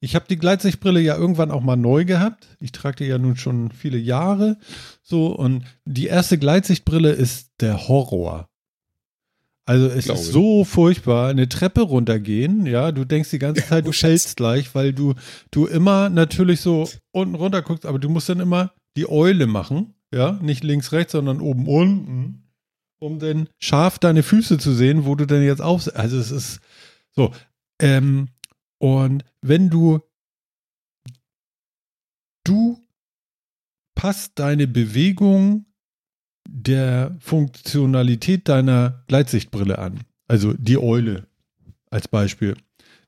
Ich 0.00 0.14
habe 0.14 0.26
die 0.30 0.38
Gleitsichtbrille 0.38 1.00
ja 1.00 1.16
irgendwann 1.16 1.50
auch 1.50 1.60
mal 1.60 1.76
neu 1.76 2.04
gehabt. 2.04 2.46
Ich 2.60 2.70
trage 2.70 2.98
die 2.98 3.04
ja 3.06 3.18
nun 3.18 3.36
schon 3.36 3.72
viele 3.72 3.98
Jahre. 3.98 4.58
So, 5.02 5.34
und 5.34 5.64
die 5.84 6.06
erste 6.06 6.38
Gleitsichtbrille 6.38 7.10
ist 7.10 7.50
der 7.60 7.88
Horror. 7.88 8.48
Also 9.68 9.86
es 9.86 10.06
Glaube. 10.06 10.20
ist 10.20 10.32
so 10.32 10.64
furchtbar, 10.64 11.28
eine 11.28 11.46
Treppe 11.46 11.82
runtergehen, 11.82 12.64
ja, 12.64 12.90
du 12.90 13.04
denkst 13.04 13.28
die 13.28 13.38
ganze 13.38 13.66
Zeit, 13.66 13.86
du 13.86 13.92
fällst 13.92 14.38
gleich, 14.38 14.74
weil 14.74 14.94
du, 14.94 15.12
du 15.50 15.66
immer 15.66 16.08
natürlich 16.08 16.62
so 16.62 16.88
unten 17.10 17.34
runter 17.34 17.60
guckst, 17.60 17.84
aber 17.84 17.98
du 17.98 18.08
musst 18.08 18.30
dann 18.30 18.40
immer 18.40 18.72
die 18.96 19.06
Eule 19.10 19.46
machen, 19.46 19.92
ja, 20.10 20.38
nicht 20.40 20.64
links, 20.64 20.92
rechts, 20.92 21.12
sondern 21.12 21.42
oben, 21.42 21.66
unten, 21.68 22.48
um 22.98 23.18
dann 23.18 23.50
scharf 23.58 23.98
deine 23.98 24.22
Füße 24.22 24.56
zu 24.56 24.72
sehen, 24.72 25.04
wo 25.04 25.16
du 25.16 25.26
denn 25.26 25.42
jetzt 25.42 25.60
auf, 25.60 25.94
also 25.94 26.16
es 26.16 26.30
ist 26.30 26.60
so, 27.10 27.32
ähm, 27.78 28.28
und 28.78 29.24
wenn 29.40 29.70
du, 29.70 30.00
du 32.44 32.78
passt 33.94 34.38
deine 34.38 34.66
Bewegung 34.66 35.66
der 36.48 37.16
Funktionalität 37.18 38.48
deiner 38.48 39.04
Gleitsichtbrille 39.08 39.78
an. 39.78 40.00
Also 40.28 40.54
die 40.54 40.78
Eule 40.78 41.26
als 41.90 42.08
Beispiel. 42.08 42.56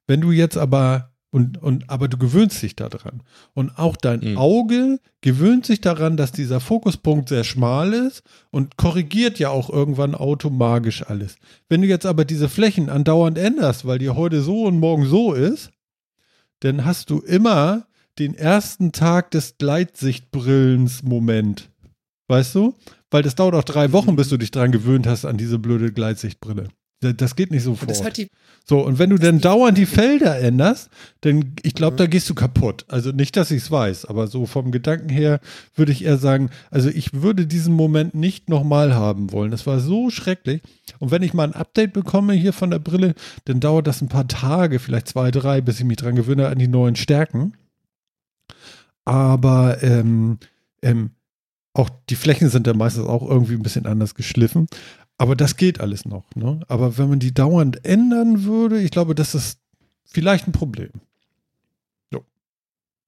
Wenn 0.06 0.20
du 0.20 0.32
jetzt 0.32 0.56
aber 0.56 1.10
und, 1.31 1.62
und 1.62 1.89
aber 1.89 2.09
du 2.09 2.19
gewöhnst 2.19 2.61
dich 2.62 2.77
daran. 2.77 3.23
Und 3.55 3.78
auch 3.78 3.97
dein 3.97 4.20
mhm. 4.20 4.36
Auge 4.36 5.01
gewöhnt 5.20 5.65
sich 5.65 5.81
daran, 5.81 6.16
dass 6.16 6.32
dieser 6.32 6.59
Fokuspunkt 6.61 7.28
sehr 7.28 7.44
schmal 7.44 7.93
ist 7.93 8.24
und 8.51 8.77
korrigiert 8.77 9.39
ja 9.39 9.51
auch 9.51 9.70
irgendwann 9.70 10.16
automatisch 10.16 11.07
alles. 11.07 11.36
Wenn 11.69 11.82
du 11.82 11.89
jetzt 11.89 12.07
aber 12.07 12.24
diese 12.24 12.48
Flächen 12.48 12.90
andauernd 12.90 13.39
änderst, 13.39 13.86
weil 13.86 13.98
die 13.98 14.11
heute 14.11 14.43
so 14.43 14.65
und 14.65 14.81
morgen 14.81 15.07
so 15.07 15.32
ist, 15.32 15.70
dann 16.61 16.85
hast 16.85 17.11
du 17.11 17.19
immer 17.20 17.86
den 18.19 18.35
ersten 18.35 18.90
Tag 18.93 19.31
des 19.31 19.57
Gleitsichtbrillens-Moment. 19.59 21.70
Weißt 22.28 22.55
du? 22.55 22.74
Weil 23.11 23.23
das 23.23 23.35
dauert 23.35 23.55
auch 23.55 23.65
drei 23.65 23.93
Wochen, 23.93 24.16
bis 24.16 24.28
du 24.28 24.36
dich 24.36 24.51
dran 24.51 24.73
gewöhnt 24.73 25.07
hast 25.07 25.24
an 25.24 25.36
diese 25.36 25.59
blöde 25.59 25.93
Gleitsichtbrille. 25.93 26.69
Das 27.01 27.35
geht 27.35 27.51
nicht 27.51 27.62
sofort. 27.62 27.90
Das 27.90 28.02
halt 28.02 28.31
so, 28.66 28.85
und 28.85 28.98
wenn 28.98 29.10
du 29.10 29.16
dann 29.16 29.40
dauernd 29.40 29.78
die 29.78 29.86
Felder 29.86 30.39
änderst, 30.39 30.90
dann, 31.22 31.55
ich 31.62 31.74
glaube, 31.74 31.97
da 31.97 32.06
gehst 32.06 32.28
du 32.28 32.35
kaputt. 32.35 32.85
Also 32.89 33.10
nicht, 33.10 33.36
dass 33.36 33.51
ich 33.51 33.62
es 33.62 33.70
weiß, 33.70 34.05
aber 34.05 34.27
so 34.27 34.44
vom 34.44 34.70
Gedanken 34.70 35.09
her 35.09 35.40
würde 35.74 35.93
ich 35.93 36.05
eher 36.05 36.18
sagen, 36.18 36.51
also 36.70 36.90
ich 36.90 37.14
würde 37.14 37.47
diesen 37.47 37.74
Moment 37.74 38.14
nicht 38.14 38.51
nochmal 38.51 38.94
haben 38.94 39.32
wollen. 39.32 39.51
Das 39.51 39.66
war 39.66 39.81
so 39.81 40.10
schrecklich. 40.10 40.60
Und 40.98 41.10
wenn 41.10 41.22
ich 41.22 41.32
mal 41.32 41.44
ein 41.44 41.55
Update 41.55 41.94
bekomme 41.94 42.35
hier 42.35 42.52
von 42.52 42.70
der 42.70 42.78
Brille, 42.78 43.14
dann 43.47 43.60
dauert 43.60 43.86
das 43.86 44.02
ein 44.02 44.09
paar 44.09 44.28
Tage, 44.28 44.78
vielleicht 44.78 45.09
zwei, 45.09 45.31
drei, 45.31 45.62
bis 45.62 45.78
ich 45.78 45.86
mich 45.86 45.97
dran 45.97 46.16
gewöhne 46.16 46.48
an 46.48 46.59
die 46.59 46.68
neuen 46.68 46.97
Stärken. 46.97 47.55
Aber 49.06 49.82
ähm, 49.82 50.39
ähm, 50.82 51.10
auch 51.72 51.89
die 52.09 52.16
Flächen 52.16 52.48
sind 52.48 52.66
ja 52.66 52.74
meistens 52.74 53.06
auch 53.06 53.28
irgendwie 53.28 53.55
ein 53.55 53.62
bisschen 53.62 53.86
anders 53.86 54.14
geschliffen. 54.14 54.66
Aber 55.20 55.36
das 55.36 55.56
geht 55.56 55.80
alles 55.80 56.06
noch. 56.06 56.24
Ne? 56.34 56.60
Aber 56.66 56.97
wenn 56.97 57.10
man 57.10 57.18
die 57.18 57.34
dauernd 57.34 57.84
ändern 57.84 58.44
würde, 58.44 58.80
ich 58.80 58.90
glaube, 58.90 59.14
das 59.14 59.34
ist 59.34 59.59
vielleicht 60.06 60.47
ein 60.47 60.52
Problem. 60.52 60.92
So. 62.10 62.24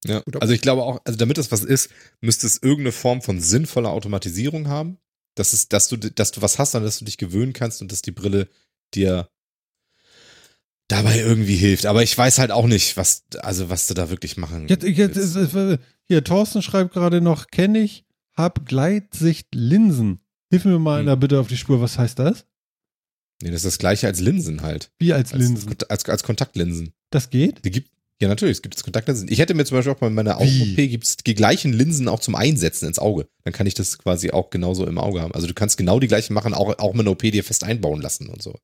Ja, 0.05 0.23
also 0.39 0.53
ich 0.53 0.61
glaube 0.61 0.83
auch, 0.83 1.01
also 1.07 1.17
damit 1.17 1.39
das 1.39 1.51
was 1.51 1.65
ist, 1.65 1.89
müsste 2.21 2.47
es 2.47 2.59
irgendeine 2.59 2.93
Form 2.93 3.23
von 3.23 3.41
sinnvoller 3.41 3.89
Automatisierung 3.89 4.69
haben. 4.69 4.99
Dass, 5.37 5.55
es, 5.55 5.71
dass, 5.71 5.89
du, 5.89 5.97
dass 5.97 6.33
du 6.33 6.43
was 6.43 6.59
hast, 6.59 6.75
an 6.75 6.83
das 6.83 6.99
du 6.99 7.07
dich 7.07 7.17
gewöhnen 7.17 7.55
kannst 7.55 7.81
und 7.81 7.91
dass 7.91 8.03
die 8.03 8.13
Brille 8.13 8.47
dir 8.93 9.31
dabei 10.89 11.19
irgendwie 11.19 11.57
hilft. 11.57 11.87
Aber 11.87 12.03
ich 12.03 12.19
weiß 12.19 12.39
halt 12.39 12.51
auch 12.51 12.67
nicht, 12.67 12.99
was, 12.99 13.25
also 13.39 13.71
was 13.71 13.87
du 13.87 13.95
da 13.95 14.11
wirklich 14.11 14.37
machen 14.37 14.69
jetzt, 14.69 14.85
jetzt, 14.85 15.47
Hier, 16.05 16.25
Thorsten 16.25 16.61
schreibt 16.61 16.93
gerade 16.93 17.23
noch, 17.23 17.47
kenne 17.47 17.79
ich, 17.79 18.05
hab 18.35 18.67
Gleitsicht-Linsen. 18.67 20.21
Hilf 20.53 20.67
mir 20.67 20.79
mal 20.79 21.01
hm. 21.01 21.07
da 21.07 21.15
bitte 21.15 21.41
auf 21.41 21.49
die 21.49 21.57
Spur, 21.57 21.81
was 21.81 21.99
heißt 21.99 22.19
das? 22.19 22.45
Nee, 23.43 23.49
das 23.49 23.65
ist 23.65 23.65
das 23.65 23.79
gleiche 23.79 24.07
als 24.07 24.21
Linsen 24.21 24.61
halt. 24.61 24.93
Wie 24.99 25.15
als 25.15 25.33
Linsen? 25.33 25.71
Als, 25.71 25.89
als, 25.89 26.05
als 26.05 26.23
Kontaktlinsen. 26.25 26.93
Das 27.09 27.31
geht? 27.31 27.65
Die 27.65 27.71
gibt, 27.71 27.91
ja, 28.21 28.29
natürlich, 28.29 28.59
es 28.59 28.63
gibt 28.63 28.77
es 28.77 28.85
Kontaktlinsen. 28.85 29.29
Ich 29.33 29.39
hätte 29.39 29.55
mir 29.55 29.65
zum 29.65 29.79
Beispiel 29.79 29.95
auch 29.95 29.99
bei 29.99 30.11
meiner 30.11 30.37
Augen-OP 30.37 30.77
gibt 30.77 31.05
es 31.05 31.17
die 31.17 31.35
gleichen 31.35 31.73
Linsen 31.73 32.07
auch 32.07 32.21
zum 32.21 32.35
Einsetzen 32.35 32.87
ins 32.87 32.99
Auge. 32.99 33.29
Dann 33.45 33.55
kann 33.55 33.67
ich 33.67 33.73
das 33.73 33.97
quasi 33.97 34.31
auch 34.31 34.51
genauso 34.51 34.87
im 34.87 34.99
Auge 34.99 35.23
haben. 35.23 35.33
Also 35.33 35.47
du 35.47 35.55
kannst 35.55 35.79
genau 35.79 35.99
die 35.99 36.07
gleichen 36.07 36.35
machen, 36.35 36.53
auch, 36.53 36.79
auch 36.79 36.93
mit 36.93 37.01
einer 37.01 37.13
OP 37.13 37.23
dir 37.23 37.45
fest 37.45 37.65
einbauen 37.65 38.03
lassen 38.03 38.29
und 38.29 38.43
so. 38.43 38.55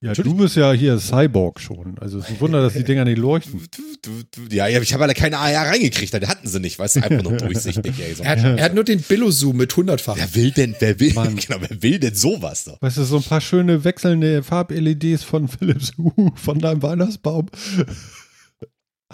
Ja, 0.00 0.12
du 0.12 0.32
bist 0.34 0.54
ja 0.54 0.72
hier 0.72 1.00
Cyborg 1.00 1.58
schon. 1.58 1.98
Also 1.98 2.18
es 2.18 2.26
ist 2.26 2.30
ein 2.30 2.40
Wunder, 2.40 2.62
dass 2.62 2.74
die 2.74 2.84
Dinger 2.84 3.04
nicht 3.04 3.18
leuchten. 3.18 3.60
Ja, 4.48 4.68
ich 4.68 4.94
habe 4.94 5.02
alle 5.02 5.14
keine 5.14 5.38
AR 5.38 5.66
reingekriegt, 5.66 6.14
da 6.14 6.28
hatten 6.28 6.46
sie 6.46 6.60
nicht, 6.60 6.78
weißt 6.78 6.96
du, 6.96 7.00
einfach 7.02 7.22
nur 7.22 7.36
durchsichtig. 7.36 7.94
Ey, 7.98 8.14
so. 8.14 8.22
er, 8.22 8.30
hat, 8.30 8.38
er, 8.38 8.64
hat, 8.64 8.74
nur 8.74 8.84
den 8.84 9.00
Billo-Zoom 9.00 9.56
mit 9.56 9.72
100-fach. 9.72 10.16
Wer 10.16 10.34
will 10.36 10.52
denn, 10.52 10.76
wer 10.78 11.00
will, 11.00 11.12
genau, 11.14 11.60
wer 11.68 11.82
will 11.82 11.98
denn 11.98 12.14
sowas? 12.14 12.64
Doch? 12.64 12.80
Weißt 12.80 12.98
du, 12.98 13.02
so 13.02 13.16
ein 13.16 13.24
paar 13.24 13.40
schöne 13.40 13.82
wechselnde 13.82 14.44
Farb-LEDs 14.44 15.24
von 15.24 15.48
Philips 15.58 15.92
Hue, 15.98 16.30
von 16.36 16.60
deinem 16.60 16.80
Weihnachtsbaum. 16.80 17.46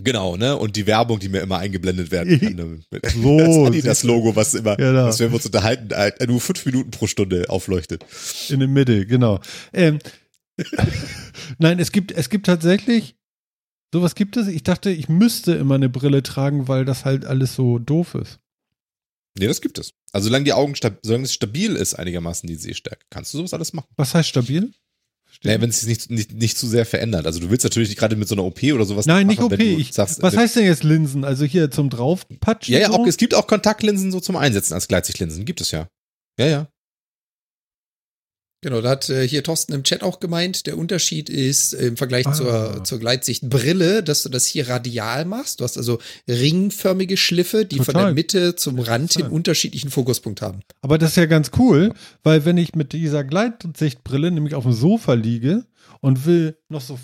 Genau, 0.02 0.36
ne? 0.36 0.56
Und 0.56 0.76
die 0.76 0.86
Werbung, 0.86 1.18
die 1.18 1.30
mir 1.30 1.40
immer 1.40 1.58
eingeblendet 1.58 2.10
werden 2.10 2.40
kann. 2.40 2.54
Ne? 2.56 2.80
So. 3.14 3.70
Das, 3.70 3.82
das 3.84 4.02
Logo, 4.02 4.36
was 4.36 4.52
immer, 4.52 4.76
genau. 4.76 5.06
was 5.06 5.18
wir 5.20 5.32
uns 5.32 5.46
unterhalten, 5.46 5.94
halt 5.94 6.28
nur 6.28 6.40
fünf 6.40 6.66
Minuten 6.66 6.90
pro 6.90 7.06
Stunde 7.06 7.48
aufleuchtet. 7.48 8.04
In 8.50 8.58
der 8.58 8.68
Mitte, 8.68 9.06
genau. 9.06 9.40
Ähm, 9.72 10.00
Nein, 11.58 11.78
es 11.78 11.92
gibt, 11.92 12.12
es 12.12 12.30
gibt 12.30 12.46
tatsächlich, 12.46 13.16
sowas 13.92 14.14
gibt 14.14 14.36
es. 14.36 14.48
Ich 14.48 14.62
dachte, 14.62 14.90
ich 14.90 15.08
müsste 15.08 15.54
immer 15.54 15.76
eine 15.76 15.88
Brille 15.88 16.22
tragen, 16.22 16.68
weil 16.68 16.84
das 16.84 17.04
halt 17.04 17.24
alles 17.24 17.54
so 17.54 17.78
doof 17.78 18.14
ist. 18.14 18.38
Nee, 19.36 19.48
das 19.48 19.60
gibt 19.60 19.78
es. 19.78 19.92
Also 20.12 20.26
solange 20.28 20.44
die 20.44 20.52
Augen, 20.52 20.74
solange 21.02 21.24
es 21.24 21.34
stabil 21.34 21.74
ist, 21.74 21.94
einigermaßen 21.94 22.46
die 22.46 22.54
Sehstärke, 22.54 23.04
kannst 23.10 23.34
du 23.34 23.38
sowas 23.38 23.54
alles 23.54 23.72
machen. 23.72 23.88
Was 23.96 24.14
heißt 24.14 24.28
stabil? 24.28 24.72
Naja, 25.42 25.60
wenn 25.60 25.70
es 25.70 25.80
sich 25.80 25.88
nicht, 25.88 26.10
nicht, 26.10 26.32
nicht 26.32 26.56
zu 26.56 26.68
sehr 26.68 26.86
verändert. 26.86 27.26
Also 27.26 27.40
du 27.40 27.50
willst 27.50 27.64
natürlich 27.64 27.88
nicht 27.88 27.98
gerade 27.98 28.14
mit 28.14 28.28
so 28.28 28.36
einer 28.36 28.44
OP 28.44 28.62
oder 28.62 28.84
sowas. 28.84 29.06
Nein, 29.06 29.26
nicht 29.26 29.40
OP. 29.40 29.58
Ich, 29.58 29.92
sagst, 29.92 30.22
was 30.22 30.36
heißt 30.36 30.56
denn 30.56 30.64
jetzt 30.64 30.84
Linsen? 30.84 31.24
Also 31.24 31.44
hier 31.44 31.72
zum 31.72 31.90
Draufpatschen? 31.90 32.72
Ja, 32.72 32.80
ja, 32.80 32.90
auch, 32.90 33.04
es 33.06 33.16
gibt 33.16 33.34
auch 33.34 33.48
Kontaktlinsen 33.48 34.12
so 34.12 34.20
zum 34.20 34.36
Einsetzen 34.36 34.74
als 34.74 34.86
Gleitsichtlinsen. 34.86 35.44
Gibt 35.44 35.60
es 35.60 35.72
ja. 35.72 35.88
Ja, 36.38 36.46
ja. 36.46 36.68
Genau, 38.64 38.80
da 38.80 38.88
hat 38.88 39.10
äh, 39.10 39.28
hier 39.28 39.42
Thorsten 39.42 39.74
im 39.74 39.84
Chat 39.84 40.02
auch 40.02 40.20
gemeint, 40.20 40.66
der 40.66 40.78
Unterschied 40.78 41.28
ist 41.28 41.74
äh, 41.74 41.88
im 41.88 41.98
Vergleich 41.98 42.26
ah. 42.26 42.32
zur, 42.32 42.82
zur 42.84 42.98
Gleitsichtbrille, 42.98 44.02
dass 44.02 44.22
du 44.22 44.30
das 44.30 44.46
hier 44.46 44.70
radial 44.70 45.26
machst. 45.26 45.60
Du 45.60 45.64
hast 45.64 45.76
also 45.76 45.98
ringförmige 46.26 47.18
Schliffe, 47.18 47.66
die 47.66 47.76
Total. 47.76 47.92
von 47.92 48.04
der 48.04 48.14
Mitte 48.14 48.56
zum 48.56 48.78
Rand 48.78 49.12
hin 49.12 49.26
unterschiedlichen 49.26 49.90
Fokuspunkt 49.90 50.40
haben. 50.40 50.60
Aber 50.80 50.96
das 50.96 51.10
ist 51.10 51.16
ja 51.16 51.26
ganz 51.26 51.50
cool, 51.58 51.92
weil 52.22 52.46
wenn 52.46 52.56
ich 52.56 52.74
mit 52.74 52.94
dieser 52.94 53.22
Gleitsichtbrille 53.22 54.30
nämlich 54.30 54.54
auf 54.54 54.64
dem 54.64 54.72
Sofa 54.72 55.12
liege 55.12 55.66
und 56.00 56.24
will 56.24 56.56
noch 56.70 56.80
so, 56.80 56.98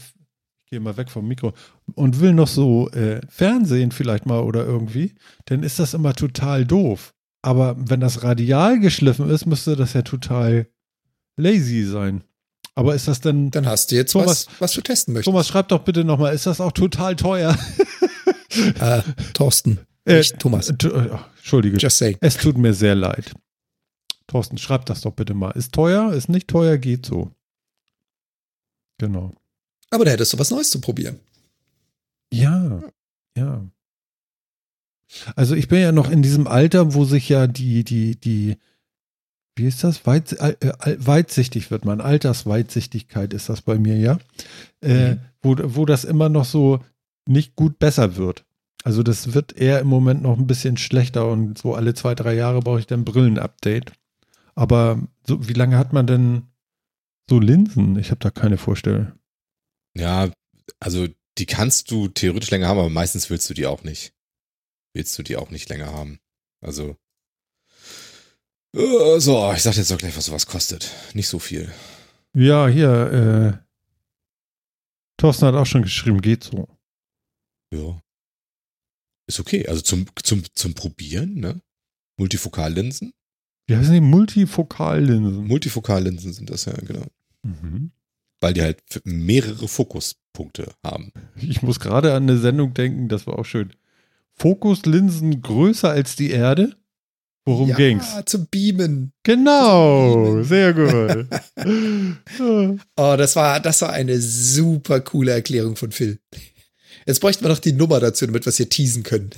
ich 0.65 0.70
gehe 0.70 0.81
mal 0.81 0.97
weg 0.97 1.11
vom 1.11 1.28
Mikro, 1.28 1.53
und 1.95 2.20
will 2.20 2.32
noch 2.32 2.49
so 2.49 2.89
äh, 2.93 3.20
Fernsehen 3.28 3.93
vielleicht 3.93 4.24
mal 4.24 4.41
oder 4.41 4.65
irgendwie, 4.65 5.12
dann 5.45 5.62
ist 5.62 5.78
das 5.78 5.93
immer 5.93 6.15
total 6.15 6.65
doof. 6.65 7.12
Aber 7.43 7.77
wenn 7.78 8.01
das 8.01 8.23
radial 8.23 8.81
geschliffen 8.81 9.28
ist, 9.28 9.45
müsste 9.45 9.77
das 9.77 9.93
ja 9.93 10.01
total 10.01 10.66
lazy 11.41 11.85
sein. 11.85 12.23
Aber 12.75 12.95
ist 12.95 13.09
das 13.09 13.21
denn. 13.21 13.51
Dann 13.51 13.67
hast 13.67 13.91
du 13.91 13.97
jetzt 13.97 14.12
Thomas, 14.12 14.47
was, 14.47 14.61
was 14.61 14.73
du 14.73 14.81
testen 14.81 15.15
möchtest. 15.15 15.27
Thomas, 15.27 15.49
schreib 15.49 15.69
doch 15.69 15.81
bitte 15.81 16.05
nochmal, 16.05 16.35
ist 16.35 16.47
das 16.47 16.61
auch 16.61 16.73
total 16.73 17.17
teuer? 17.17 17.59
äh, 18.81 19.03
Thorsten. 19.35 19.81
Äh, 20.05 20.19
nicht 20.19 20.39
Thomas. 20.39 20.71
Äh, 20.71 21.09
Entschuldige. 21.39 21.77
Just 21.79 21.99
saying. 21.99 22.17
Es 22.21 22.37
tut 22.37 22.57
mir 22.57 22.75
sehr 22.75 22.95
leid. 22.95 23.33
Thorsten, 24.27 24.59
schreib 24.59 24.87
das 24.87 25.01
doch 25.01 25.12
bitte 25.12 25.35
mal. 25.35 25.51
Ist 25.51 25.73
teuer? 25.73 26.12
Ist 26.12 26.29
nicht 26.29 26.49
teuer? 26.49 26.79
Geht 26.79 27.05
so. 27.05 27.31
Genau. 28.99 29.33
Aber 29.91 30.05
da 30.05 30.12
hättest 30.12 30.33
du 30.33 30.39
was 30.39 30.51
Neues 30.51 30.71
zu 30.71 30.81
probieren. 30.81 31.19
Ja, 32.33 32.81
ja. 33.37 33.67
Also 35.35 35.57
ich 35.57 35.67
bin 35.69 35.81
ja 35.81 35.91
noch 35.91 36.11
in 36.11 36.23
diesem 36.23 36.47
Alter, 36.47 36.95
wo 36.95 37.05
sich 37.05 37.29
ja 37.29 37.49
die, 37.49 37.83
die, 37.83 38.15
die, 38.21 38.57
wie 39.57 39.67
ist 39.67 39.85
das? 39.85 40.07
Weit, 40.07 40.33
äh, 40.33 40.57
äh, 40.61 40.97
weitsichtig 40.99 41.71
wird 41.71 41.85
man. 41.85 42.01
Altersweitsichtigkeit 42.01 43.33
ist 43.35 43.49
das 43.49 43.63
bei 43.63 43.79
mir, 43.79 43.97
ja. 43.97 44.19
Äh, 44.83 45.15
mhm. 45.15 45.21
wo, 45.43 45.57
wo 45.59 45.87
das 45.87 46.05
immer 46.05 46.29
noch 46.29 46.45
so 46.45 46.83
nicht 47.27 47.57
gut 47.57 47.79
besser 47.79 48.17
wird. 48.17 48.45
Also 48.83 49.03
das 49.03 49.35
wird 49.35 49.53
eher 49.53 49.81
im 49.81 49.89
Moment 49.89 50.23
noch 50.23 50.39
ein 50.39 50.47
bisschen 50.47 50.77
schlechter 50.77 51.31
und 51.31 51.59
so 51.59 51.75
alle 51.75 51.95
zwei, 51.95 52.15
drei 52.15 52.35
Jahre 52.35 52.61
brauche 52.61 52.81
ich 52.81 52.87
dann 52.87 53.05
Brillen-Update. 53.05 53.93
Aber 54.55 55.01
so, 55.27 55.47
wie 55.49 55.53
lange 55.53 55.77
hat 55.77 55.93
man 55.93 56.07
denn 56.07 56.43
so 57.29 57.39
Linsen? 57.39 57.99
Ich 57.99 58.11
habe 58.11 58.21
da 58.21 58.31
keine 58.31 58.57
Vorstellung. 58.57 59.13
Ja, 59.95 60.31
also 60.79 61.09
die 61.39 61.47
kannst 61.47 61.91
du 61.91 62.09
theoretisch 62.09 62.51
länger 62.51 62.69
haben, 62.69 62.79
aber 62.79 62.91
meistens 62.91 63.31
willst 63.31 63.49
du 63.51 63.55
die 63.55 63.67
auch 63.67 63.83
nicht. 63.83 64.15
Willst 64.95 65.19
du 65.19 65.23
die 65.23 65.37
auch 65.37 65.51
nicht 65.51 65.69
länger 65.69 65.93
haben. 65.93 66.19
Also 66.61 66.97
so, 68.73 69.53
ich 69.55 69.63
sag 69.63 69.77
jetzt 69.77 69.91
doch 69.91 69.99
gleich, 69.99 70.17
was 70.17 70.27
sowas 70.27 70.47
kostet. 70.47 70.91
Nicht 71.15 71.29
so 71.29 71.39
viel. 71.39 71.73
Ja, 72.35 72.69
hier, 72.69 73.61
äh, 73.61 73.71
Thorsten 75.17 75.47
hat 75.47 75.55
auch 75.55 75.67
schon 75.67 75.83
geschrieben, 75.83 76.21
geht 76.21 76.45
so. 76.45 76.67
Ja. 77.73 78.01
Ist 79.27 79.39
okay. 79.39 79.67
Also 79.69 79.83
zum, 79.83 80.07
zum, 80.23 80.43
zum 80.55 80.75
Probieren, 80.75 81.35
ne? 81.35 81.61
Multifokallinsen. 82.17 83.13
Wie 83.67 83.77
heißen 83.77 83.93
die? 83.93 84.01
Multifokallinsen. 84.01 85.47
Multifokallinsen 85.47 86.33
sind 86.33 86.51
das 86.51 86.65
ja, 86.65 86.73
genau. 86.73 87.07
Mhm. 87.43 87.93
Weil 88.41 88.55
die 88.55 88.63
halt 88.63 88.83
mehrere 89.05 89.69
Fokuspunkte 89.69 90.73
haben. 90.83 91.13
Ich 91.37 91.63
muss 91.63 91.81
gerade 91.81 92.15
an 92.15 92.25
eine 92.25 92.39
Sendung 92.39 92.75
denken, 92.75 93.09
das 93.09 93.27
war 93.27 93.39
auch 93.39 93.45
schön. 93.45 93.73
Fokuslinsen 94.37 95.43
größer 95.43 95.91
als 95.91 96.17
die 96.17 96.31
Erde? 96.31 96.77
Worum 97.45 97.71
ja, 97.71 97.77
ging's? 97.77 98.07
Zum 98.27 98.47
Beamen. 98.47 99.12
Genau, 99.23 100.15
zum 100.15 100.25
Beamen. 100.25 100.45
sehr 100.45 100.75
gut. 100.75 101.27
oh, 102.97 103.15
das 103.17 103.37
war, 103.37 103.61
das 103.61 103.83
war 103.83 103.93
eine 103.93 104.21
super 104.21 105.01
coole 105.01 105.33
Erklärung 105.33 105.77
von 105.77 105.91
Phil. 105.91 106.19
Jetzt 107.07 107.21
bräuchten 107.21 107.45
wir 107.45 107.49
noch 107.49 107.59
die 107.59 107.73
Nummer 107.73 107.99
dazu, 107.99 108.27
damit 108.27 108.45
wir 108.45 108.51
es 108.51 108.57
hier 108.57 108.69
teasen 108.69 109.03
können. 109.03 109.31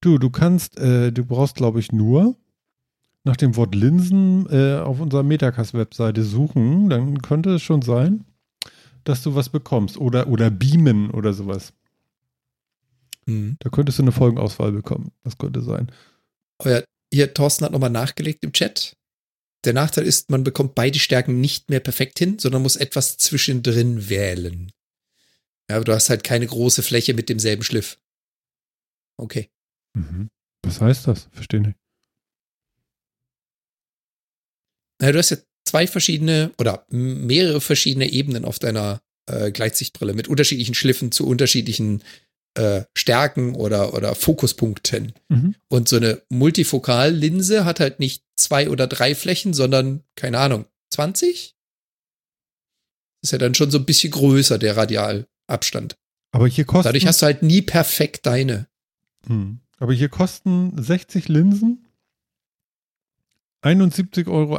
Du, 0.00 0.18
du 0.18 0.30
kannst, 0.30 0.78
äh, 0.78 1.12
du 1.12 1.24
brauchst, 1.24 1.56
glaube 1.56 1.80
ich, 1.80 1.90
nur 1.90 2.36
nach 3.24 3.36
dem 3.36 3.56
Wort 3.56 3.74
Linsen 3.74 4.46
äh, 4.48 4.78
auf 4.78 5.00
unserer 5.00 5.24
Metacast-Webseite 5.24 6.22
suchen. 6.22 6.88
Dann 6.88 7.20
könnte 7.20 7.56
es 7.56 7.62
schon 7.62 7.82
sein, 7.82 8.24
dass 9.04 9.22
du 9.22 9.34
was 9.34 9.48
bekommst. 9.48 9.98
Oder, 9.98 10.28
oder 10.28 10.50
beamen 10.50 11.10
oder 11.10 11.32
sowas. 11.32 11.72
Mhm. 13.26 13.56
Da 13.58 13.70
könntest 13.70 13.98
du 13.98 14.04
eine 14.04 14.12
Folgenauswahl 14.12 14.72
bekommen. 14.72 15.10
Das 15.24 15.36
könnte 15.36 15.62
sein. 15.62 15.90
Euer 16.60 16.84
hier, 17.12 17.32
Thorsten 17.34 17.64
hat 17.64 17.72
nochmal 17.72 17.90
nachgelegt 17.90 18.44
im 18.44 18.52
Chat. 18.52 18.96
Der 19.64 19.72
Nachteil 19.72 20.06
ist, 20.06 20.30
man 20.30 20.44
bekommt 20.44 20.74
beide 20.74 20.98
Stärken 20.98 21.40
nicht 21.40 21.68
mehr 21.68 21.80
perfekt 21.80 22.18
hin, 22.18 22.38
sondern 22.38 22.62
muss 22.62 22.76
etwas 22.76 23.16
zwischendrin 23.16 24.08
wählen. 24.08 24.72
Ja, 25.68 25.76
aber 25.76 25.84
du 25.84 25.92
hast 25.92 26.10
halt 26.10 26.24
keine 26.24 26.46
große 26.46 26.82
Fläche 26.82 27.14
mit 27.14 27.28
demselben 27.28 27.62
Schliff. 27.62 27.98
Okay. 29.18 29.50
Mhm. 29.94 30.30
Was 30.64 30.80
heißt 30.80 31.06
das? 31.08 31.28
Verstehe 31.32 31.60
nicht. 31.60 31.78
Na, 35.00 35.12
du 35.12 35.18
hast 35.18 35.30
ja 35.30 35.36
zwei 35.64 35.86
verschiedene 35.86 36.52
oder 36.58 36.86
mehrere 36.88 37.60
verschiedene 37.60 38.10
Ebenen 38.10 38.44
auf 38.44 38.58
deiner 38.58 39.00
äh, 39.26 39.50
Gleitsichtbrille 39.52 40.14
mit 40.14 40.28
unterschiedlichen 40.28 40.74
Schliffen 40.74 41.12
zu 41.12 41.26
unterschiedlichen 41.26 42.02
äh, 42.58 42.84
Stärken 42.96 43.54
oder, 43.54 43.94
oder 43.94 44.14
Fokuspunkten. 44.14 45.12
Mhm. 45.28 45.54
Und 45.68 45.88
so 45.88 45.96
eine 45.96 46.22
Multifokallinse 46.28 47.64
hat 47.64 47.80
halt 47.80 48.00
nicht 48.00 48.24
zwei 48.36 48.68
oder 48.68 48.86
drei 48.86 49.14
Flächen, 49.14 49.54
sondern, 49.54 50.02
keine 50.16 50.38
Ahnung, 50.38 50.66
20? 50.90 51.54
ist 53.22 53.32
ja 53.32 53.38
dann 53.38 53.54
schon 53.54 53.70
so 53.70 53.78
ein 53.78 53.84
bisschen 53.84 54.10
größer, 54.10 54.58
der 54.58 54.76
Radialabstand. 54.76 55.96
Aber 56.30 56.46
hier 56.46 56.64
kosten. 56.64 56.88
Dadurch 56.88 57.06
hast 57.06 57.22
du 57.22 57.26
halt 57.26 57.42
nie 57.42 57.62
perfekt 57.62 58.26
deine. 58.26 58.68
Hm. 59.26 59.60
Aber 59.78 59.92
hier 59.92 60.08
kosten 60.08 60.80
60 60.80 61.28
Linsen 61.28 61.86
71,80 63.62 64.28
Euro. 64.28 64.58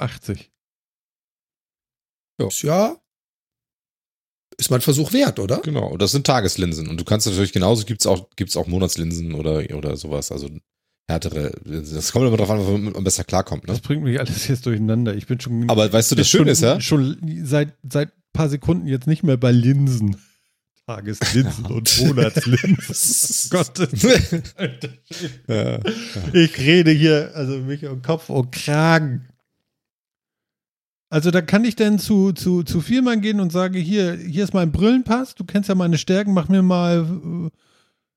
Ja, 2.63 2.98
ist 4.59 4.69
mein 4.69 4.81
Versuch 4.81 5.13
wert, 5.13 5.39
oder? 5.39 5.59
Genau, 5.59 5.97
das 5.97 6.11
sind 6.11 6.27
Tageslinsen. 6.27 6.87
Und 6.87 6.99
du 6.99 7.05
kannst 7.05 7.25
natürlich 7.25 7.53
genauso, 7.53 7.85
gibt 7.85 8.01
es 8.01 8.07
auch, 8.07 8.29
gibt's 8.35 8.57
auch 8.57 8.67
Monatslinsen 8.67 9.33
oder, 9.33 9.63
oder 9.75 9.95
sowas. 9.95 10.31
Also 10.31 10.49
härtere. 11.07 11.51
Das 11.65 12.11
kommt 12.11 12.27
immer 12.27 12.37
darauf 12.37 12.51
an, 12.51 12.65
womit 12.65 12.93
man 12.93 13.03
besser 13.03 13.23
klarkommt. 13.23 13.63
Ne? 13.63 13.73
Das 13.73 13.81
bringt 13.81 14.03
mich 14.03 14.19
alles 14.19 14.47
jetzt 14.47 14.65
durcheinander. 14.65 15.15
Ich 15.15 15.27
bin 15.27 15.39
schon. 15.39 15.69
Aber 15.69 15.91
weißt 15.91 16.11
du, 16.11 16.15
das 16.15 16.29
Schöne 16.29 16.51
ist 16.51 16.61
ja. 16.61 16.79
Schon 16.79 17.17
seit, 17.43 17.73
seit 17.89 18.11
paar 18.33 18.49
Sekunden 18.49 18.87
jetzt 18.87 19.07
nicht 19.07 19.23
mehr 19.23 19.37
bei 19.37 19.51
Linsen. 19.51 20.17
Tageslinsen 20.85 21.65
und 21.67 22.05
Monatslinsen. 22.05 23.49
Gottes 23.51 24.01
ja, 25.47 25.79
Ich 26.33 26.57
rede 26.57 26.91
hier, 26.91 27.31
also 27.35 27.59
mich 27.59 27.85
um 27.85 28.01
Kopf 28.01 28.29
und 28.29 28.51
Kragen. 28.51 29.27
Also 31.09 31.31
da 31.31 31.41
kann 31.41 31.65
ich 31.65 31.75
dann 31.75 31.97
zu, 31.97 32.33
zu, 32.33 32.63
zu 32.63 32.81
Vielmann 32.81 33.21
gehen 33.21 33.39
und 33.39 33.51
sage, 33.51 33.79
hier, 33.79 34.13
hier 34.13 34.43
ist 34.43 34.53
mein 34.53 34.71
Brillenpass, 34.71 35.33
du 35.33 35.43
kennst 35.43 35.69
ja 35.69 35.75
meine 35.75 35.97
Stärken, 35.97 36.33
mach 36.33 36.49
mir 36.49 36.61
mal. 36.61 36.99
Äh 37.01 37.49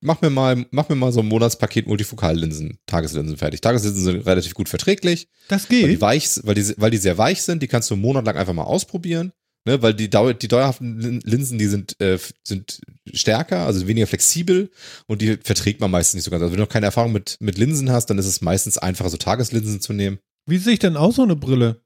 mach 0.03 0.21
mir 0.21 0.31
mal, 0.31 0.67
mach 0.71 0.89
mir 0.89 0.97
mal 0.97 1.13
so 1.13 1.21
ein 1.21 1.29
Monatspaket 1.29 1.87
Multifokallinsen, 1.87 2.79
Tageslinsen 2.87 3.39
fertig. 3.39 3.63
Tageslinsen 3.63 4.03
sind 4.03 4.27
relativ 4.27 4.53
gut 4.55 4.69
verträglich. 4.69 5.29
Das 5.49 5.69
geht. 5.69 5.85
Weil 5.85 5.91
die, 5.91 6.01
weich, 6.01 6.29
weil, 6.43 6.55
die, 6.55 6.75
weil 6.77 6.91
die 6.91 6.99
sehr 6.99 7.17
weich 7.17 7.43
sind, 7.43 7.63
die 7.63 7.69
kannst 7.69 7.89
du 7.89 7.95
einen 7.95 8.03
Monat 8.03 8.27
lang 8.27 8.37
einfach 8.37 8.53
mal 8.53 8.65
ausprobieren. 8.65 9.33
Ne, 9.65 9.81
weil 9.81 9.95
die, 9.95 10.11
die 10.11 10.49
dauerhaften 10.49 11.21
Linsen, 11.23 11.57
die 11.57 11.67
sind, 11.67 12.01
äh, 12.01 12.19
sind 12.43 12.81
stärker, 13.15 13.65
also 13.65 13.87
weniger 13.87 14.09
flexibel 14.09 14.73
und 15.07 15.23
die 15.23 15.37
verträgt 15.37 15.81
man 15.81 15.93
meistens 15.93 16.15
nicht 16.17 16.25
so 16.25 16.33
ganz. 16.33 16.43
Also 16.43 16.51
wenn 16.51 16.59
du 16.59 16.65
noch 16.65 16.69
keine 16.69 16.87
Erfahrung 16.87 17.13
mit, 17.13 17.37
mit 17.39 17.59
Linsen 17.59 17.93
hast, 17.93 18.07
dann 18.07 18.19
ist 18.19 18.27
es 18.27 18.41
meistens 18.41 18.77
einfacher, 18.77 19.09
so 19.09 19.19
Tageslinsen 19.19 19.81
zu 19.81 19.93
nehmen. 19.93 20.19
Wie 20.47 20.59
sehe 20.59 20.73
ich 20.73 20.79
denn 20.81 20.97
aus 20.97 21.15
so 21.15 21.23
eine 21.23 21.37
Brille? 21.37 21.81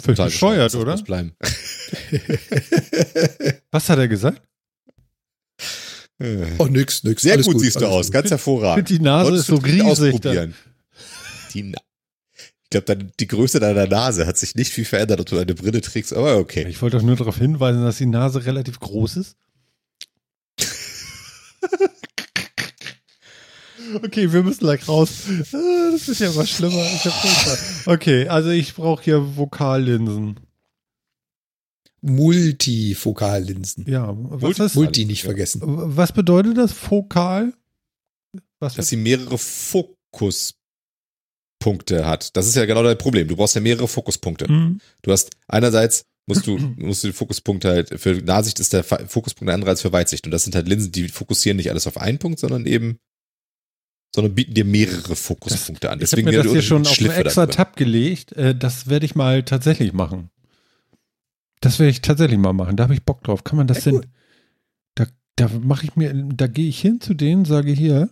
Völlig 0.00 0.18
bescheuert, 0.18 0.74
oder? 0.74 0.96
Bleiben. 0.98 1.32
Was 3.70 3.88
hat 3.88 3.98
er 3.98 4.08
gesagt? 4.08 4.42
Oh, 6.58 6.66
nix, 6.66 7.02
nix. 7.02 7.22
Sehr 7.22 7.38
gut, 7.38 7.46
gut, 7.46 7.60
siehst 7.60 7.80
du 7.80 7.86
aus, 7.86 8.06
gut. 8.06 8.14
ganz 8.14 8.30
hervorragend. 8.30 8.88
Die 8.88 9.00
Nase 9.00 9.36
ist 9.36 9.46
so 9.46 9.56
riesig. 9.56 10.20
Die 11.54 11.62
Na 11.62 11.78
ich 12.72 12.84
glaube, 12.84 13.04
die 13.18 13.26
Größe 13.26 13.58
deiner 13.58 13.88
Nase 13.88 14.28
hat 14.28 14.38
sich 14.38 14.54
nicht 14.54 14.72
viel 14.72 14.84
verändert, 14.84 15.18
ob 15.18 15.26
du 15.26 15.38
eine 15.38 15.54
Brille 15.54 15.80
trägst, 15.80 16.12
aber 16.12 16.36
okay. 16.36 16.68
Ich 16.68 16.80
wollte 16.80 16.98
doch 16.98 17.04
nur 17.04 17.16
darauf 17.16 17.36
hinweisen, 17.36 17.82
dass 17.82 17.98
die 17.98 18.06
Nase 18.06 18.46
relativ 18.46 18.78
groß 18.78 19.16
ist. 19.16 19.36
okay, 23.96 24.32
wir 24.32 24.42
müssen 24.42 24.60
gleich 24.60 24.86
raus. 24.88 25.24
Ah, 25.52 25.90
das 25.92 26.08
ist 26.08 26.20
ja 26.20 26.34
was 26.34 26.50
schlimmer. 26.50 26.84
okay, 27.86 28.28
also 28.28 28.50
ich 28.50 28.74
brauche 28.74 29.02
hier 29.02 29.36
Vokallinsen. 29.36 30.40
Multifokallinsen. 32.02 33.84
Ja, 33.86 34.14
was 34.16 34.58
ist, 34.58 34.74
Multi 34.74 35.04
nicht 35.04 35.22
vergessen. 35.22 35.60
Was 35.64 36.12
bedeutet 36.12 36.56
das 36.56 36.72
Fokal? 36.72 37.52
Was 38.58 38.74
Dass 38.74 38.88
sie 38.88 38.96
mehrere 38.96 39.36
Fokus 39.38 40.54
Punkte 41.60 42.06
hat. 42.06 42.36
Das 42.36 42.48
ist 42.48 42.56
ja 42.56 42.64
genau 42.64 42.82
dein 42.82 42.98
Problem. 42.98 43.28
Du 43.28 43.36
brauchst 43.36 43.54
ja 43.54 43.60
mehrere 43.60 43.86
Fokuspunkte. 43.86 44.50
Mhm. 44.50 44.80
Du 45.02 45.12
hast 45.12 45.30
einerseits 45.46 46.06
musst 46.26 46.46
du, 46.46 46.58
musst 46.76 47.04
du 47.04 47.08
die 47.08 47.12
Fokuspunkte 47.12 47.68
halt, 47.68 48.00
für 48.00 48.14
Nahsicht 48.14 48.58
ist 48.58 48.72
der 48.72 48.82
Fokuspunkt 48.82 49.48
der 49.48 49.54
andere 49.54 49.70
als 49.70 49.82
für 49.82 49.92
Weitsicht. 49.92 50.24
Und 50.24 50.32
das 50.32 50.44
sind 50.44 50.54
halt 50.54 50.66
Linsen, 50.66 50.90
die 50.90 51.08
fokussieren 51.08 51.58
nicht 51.58 51.70
alles 51.70 51.86
auf 51.86 51.98
einen 51.98 52.18
Punkt, 52.18 52.40
sondern 52.40 52.66
eben, 52.66 52.98
sondern 54.14 54.34
bieten 54.34 54.54
dir 54.54 54.64
mehrere 54.64 55.16
Fokuspunkte 55.16 55.86
das, 55.86 55.92
an. 55.92 55.98
Deswegen 55.98 56.28
ich 56.28 56.36
habe 56.36 56.38
mir 56.38 56.44
das 56.44 56.52
hier 56.52 56.62
schon 56.62 56.86
auf 56.86 56.98
einen 56.98 57.10
extra 57.10 57.46
Tab 57.46 57.76
gelegt. 57.76 58.32
Äh, 58.32 58.54
das 58.54 58.88
werde 58.88 59.06
ich 59.06 59.14
mal 59.14 59.42
tatsächlich 59.42 59.92
machen. 59.92 60.30
Das 61.60 61.78
werde 61.78 61.90
ich 61.90 62.00
tatsächlich 62.00 62.38
mal 62.38 62.52
machen. 62.52 62.76
Da 62.76 62.84
habe 62.84 62.94
ich 62.94 63.04
Bock 63.04 63.22
drauf. 63.22 63.44
Kann 63.44 63.56
man 63.56 63.66
das 63.66 63.84
ja, 63.84 63.92
denn? 63.92 64.06
Da, 64.94 65.06
da 65.36 65.48
mache 65.60 65.84
ich 65.84 65.96
mir, 65.96 66.12
da 66.12 66.46
gehe 66.46 66.68
ich 66.68 66.80
hin 66.80 67.00
zu 67.00 67.14
denen, 67.14 67.44
sage 67.44 67.72
hier, 67.72 68.10